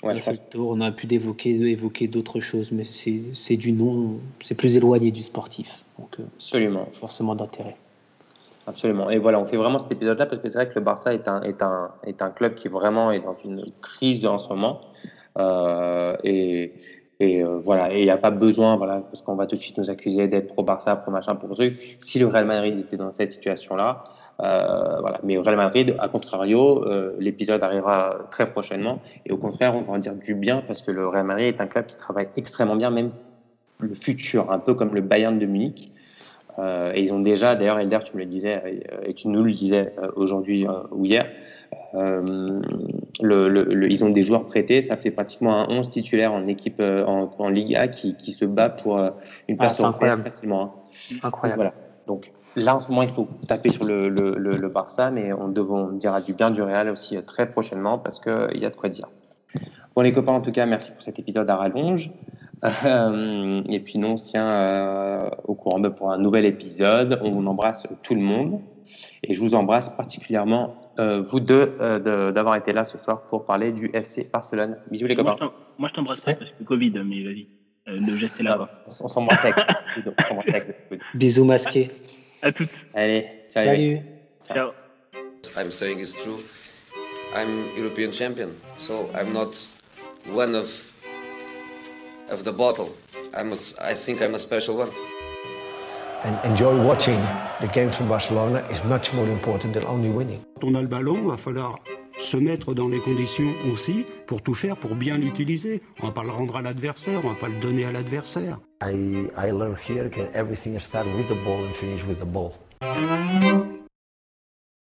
Ouais, 0.07 0.15
on 0.57 0.81
a 0.81 0.91
on 0.91 0.93
pu 0.93 1.13
évoquer, 1.13 1.51
évoquer 1.51 2.09
d'autres 2.09 2.41
choses, 2.41 2.73
mais 2.73 2.85
c'est 2.85 3.57
du 3.57 3.73
nom, 3.73 4.19
c'est 4.41 4.55
plus 4.55 4.77
éloigné 4.77 5.11
du 5.11 5.23
sportif. 5.23 5.85
Donc, 5.99 6.21
euh, 6.21 6.25
Absolument. 6.37 6.89
Forcément 6.93 7.35
d'intérêt. 7.35 7.77
Absolument. 8.67 9.11
Et 9.11 9.19
voilà, 9.19 9.39
on 9.39 9.45
fait 9.45 9.57
vraiment 9.57 9.79
cet 9.79 9.93
épisode-là 9.93 10.27
parce 10.27 10.43
que 10.43 10.49
c'est 10.49 10.59
vrai 10.59 10.69
que 10.69 10.75
le 10.75 10.81
Barça 10.81 11.15
est 11.15 11.29
un, 11.29 11.43
est, 11.43 11.63
un, 11.63 11.91
est 12.05 12.21
un 12.21 12.31
club 12.31 12.57
qui 12.57 12.69
vraiment 12.69 13.13
est 13.13 13.21
dans 13.21 13.35
une 13.45 13.65
crise 13.81 14.27
en 14.27 14.39
ce 14.39 14.49
moment. 14.49 14.81
Euh, 15.39 16.17
et, 16.25 16.73
et 17.21 17.43
euh, 17.43 17.61
voilà, 17.65 17.95
et 17.95 18.01
il 18.01 18.05
n'y 18.05 18.11
a 18.11 18.17
pas 18.17 18.31
besoin, 18.31 18.77
voilà, 18.77 19.03
parce 19.03 19.23
qu'on 19.23 19.37
va 19.37 19.47
tout 19.47 19.57
de 19.57 19.61
suite 19.61 19.79
nous 19.79 19.89
accuser 19.91 20.27
d'être 20.27 20.49
pro-Barça, 20.49 20.97
pro-machin, 20.97 21.37
pro 21.37 21.55
truc. 21.55 21.97
Si 22.01 22.19
le 22.19 22.27
Real 22.27 22.45
Madrid 22.45 22.79
était 22.79 22.97
dans 22.97 23.13
cette 23.13 23.33
situation-là, 23.33 24.05
euh, 24.43 25.01
voilà. 25.01 25.21
Mais 25.23 25.37
au 25.37 25.43
Real 25.43 25.57
Madrid, 25.57 25.97
à 25.99 26.09
contrario, 26.09 26.85
euh, 26.85 27.15
l'épisode 27.19 27.63
arrivera 27.63 28.29
très 28.31 28.51
prochainement. 28.51 29.01
Et 29.25 29.33
au 29.33 29.37
contraire, 29.39 29.75
on 29.75 29.83
va 29.83 29.95
en 29.95 29.99
dire 29.99 30.15
du 30.15 30.35
bien 30.35 30.63
parce 30.67 30.83
que 30.83 30.91
le 30.91 31.07
Real 31.09 31.25
Madrid 31.25 31.55
est 31.55 31.61
un 31.61 31.67
club 31.67 31.87
qui 31.87 31.97
travaille 31.97 32.29
extrêmement 32.37 32.77
bien, 32.77 32.91
même 32.91 33.11
le 33.79 33.95
futur, 33.95 34.51
un 34.51 34.59
peu 34.59 34.75
comme 34.75 34.95
le 34.95 35.01
Bayern 35.01 35.39
de 35.39 35.47
Munich. 35.47 35.91
Euh, 36.59 36.93
et 36.95 37.03
ils 37.03 37.13
ont 37.13 37.21
déjà, 37.21 37.55
d'ailleurs, 37.55 37.79
Elder, 37.79 37.99
tu 38.05 38.15
me 38.17 38.21
le 38.23 38.27
disais, 38.27 38.81
et 39.05 39.13
tu 39.13 39.29
nous 39.29 39.43
le 39.43 39.53
disais 39.53 39.95
aujourd'hui 40.17 40.67
ou 40.91 41.05
hier, 41.05 41.27
le, 41.93 43.49
le, 43.49 43.91
ils 43.91 44.05
ont 44.05 44.11
des 44.11 44.23
joueurs 44.23 44.47
prêtés. 44.47 44.81
Ça 44.83 44.97
fait 44.97 45.11
pratiquement 45.11 45.61
un 45.63 45.69
11 45.69 45.91
titulaire 45.91 46.33
en 46.33 46.47
équipe 46.47 46.81
en, 46.81 47.31
en 47.39 47.49
Liga 47.49 47.89
qui, 47.89 48.17
qui, 48.17 48.33
se 48.33 48.45
bat 48.45 48.69
pour 48.71 48.99
une 49.49 49.57
place 49.57 49.81
ah, 49.83 49.89
incroyable. 49.89 50.23
facilement. 50.25 50.63
Hein. 50.63 51.17
Incroyable. 51.23 51.59
Voilà. 51.59 51.75
Donc, 52.07 52.33
là, 52.57 52.77
en 52.77 52.81
ce 52.81 52.89
moment, 52.89 53.03
il 53.03 53.11
faut 53.11 53.29
taper 53.47 53.71
sur 53.71 53.85
le, 53.85 54.09
le, 54.09 54.35
le, 54.37 54.69
Barça, 54.69 55.11
mais 55.11 55.33
on, 55.33 55.55
on 55.57 55.93
dira 55.93 56.21
du 56.21 56.35
bien 56.35 56.51
du 56.51 56.63
Real 56.63 56.89
aussi 56.89 57.17
très 57.25 57.49
prochainement 57.49 57.99
parce 57.99 58.21
qu'il 58.21 58.61
y 58.61 58.65
a 58.65 58.71
de 58.71 58.77
quoi 58.77 58.89
dire. 58.89 59.09
Bon, 59.95 60.03
les 60.03 60.13
copains, 60.13 60.33
en 60.33 60.41
tout 60.41 60.53
cas, 60.53 60.67
merci 60.67 60.91
pour 60.93 61.03
cet 61.03 61.19
épisode 61.19 61.49
à 61.49 61.57
rallonge. 61.57 62.11
Euh, 62.65 63.63
et 63.69 63.81
puis, 63.81 63.99
nous, 63.99 64.09
on 64.09 64.17
se 64.17 64.31
tient 64.31 64.49
euh, 64.49 65.31
au 65.45 65.55
courant 65.55 65.81
pour 65.91 66.11
un 66.11 66.19
nouvel 66.19 66.45
épisode. 66.45 67.19
On 67.23 67.31
vous 67.31 67.47
embrasse 67.47 67.87
tout 68.03 68.15
le 68.15 68.21
monde. 68.21 68.61
Et 69.25 69.35
je 69.35 69.41
vous 69.41 69.55
embrasse 69.55 69.89
particulièrement, 69.89 70.77
euh, 70.99 71.23
vous 71.23 71.41
deux, 71.41 71.77
d'avoir 72.35 72.57
été 72.57 72.73
là 72.73 72.85
ce 72.85 72.99
soir 72.99 73.23
pour 73.23 73.47
parler 73.47 73.73
du 73.73 73.91
FC 73.93 74.29
Barcelone. 74.33 74.77
Bisous, 74.91 75.07
les 75.07 75.17
copains. 75.17 75.37
Moi, 75.79 75.89
je 75.89 75.95
t'embrasse 75.95 76.25
pas 76.25 76.35
parce 76.35 76.51
que 76.51 76.63
Covid, 76.65 76.93
mais 77.05 77.25
vas-y. 77.25 77.47
le 77.87 78.17
geste 78.17 78.39
est 78.39 78.45
là. 78.45 78.69
On 79.01 79.09
s'embrasse 79.09 79.45
avec, 79.45 79.57
avec 80.49 80.77
Bisous 81.15 81.45
masqués. 81.45 81.89
À 82.47 82.53
toutes. 82.53 82.71
Allez, 82.95 83.27
salut. 83.49 83.99
Ciao. 84.47 84.73
I'm 85.57 85.73
saying 85.73 85.99
it's 85.99 86.15
true. 86.15 86.39
I'm 87.35 87.77
European 87.77 88.13
champion, 88.13 88.51
so 88.79 89.11
I'm 89.17 89.33
not 89.33 89.51
one 90.31 90.55
of 90.55 90.69
of 92.31 92.45
the 92.45 92.53
bottle. 92.53 92.95
I'm 93.35 93.53
a, 93.53 93.57
I 93.83 93.95
think 93.95 94.23
I'm 94.23 94.37
a 94.37 94.39
special 94.39 94.77
one. 94.77 94.91
And 96.23 96.39
enjoy 96.45 96.81
watching 96.87 97.19
the 97.61 97.67
games 97.67 97.97
from 97.97 98.07
Barcelona 98.07 98.65
is 98.71 98.81
much 98.85 99.13
more 99.13 99.27
important 99.27 99.75
than 99.75 99.85
only 99.87 100.11
winning. 100.11 100.41
On 100.63 100.77
a 100.77 100.83
le 100.83 100.87
ballon, 100.87 101.27
va 101.27 101.37
falloir 101.37 101.81
se 102.21 102.37
mettre 102.37 102.75
dans 102.75 102.89
les 102.89 103.01
conditions 103.01 103.53
aussi 103.73 104.05
pour 104.27 104.43
tout 104.43 104.55
faire 104.55 104.77
pour 104.77 104.95
bien 104.95 105.19
l'utiliser. 105.19 105.83
On 106.01 106.07
va 106.07 106.13
pas 106.13 106.25
le 106.25 106.31
rendre 106.31 106.57
à 106.57 106.63
l'adversaire, 106.63 107.21
on 107.25 107.29
va 107.29 107.35
pas 107.35 107.49
le 107.49 107.61
donner 107.61 107.85
à 107.85 107.93
l'adversaire. 107.93 108.59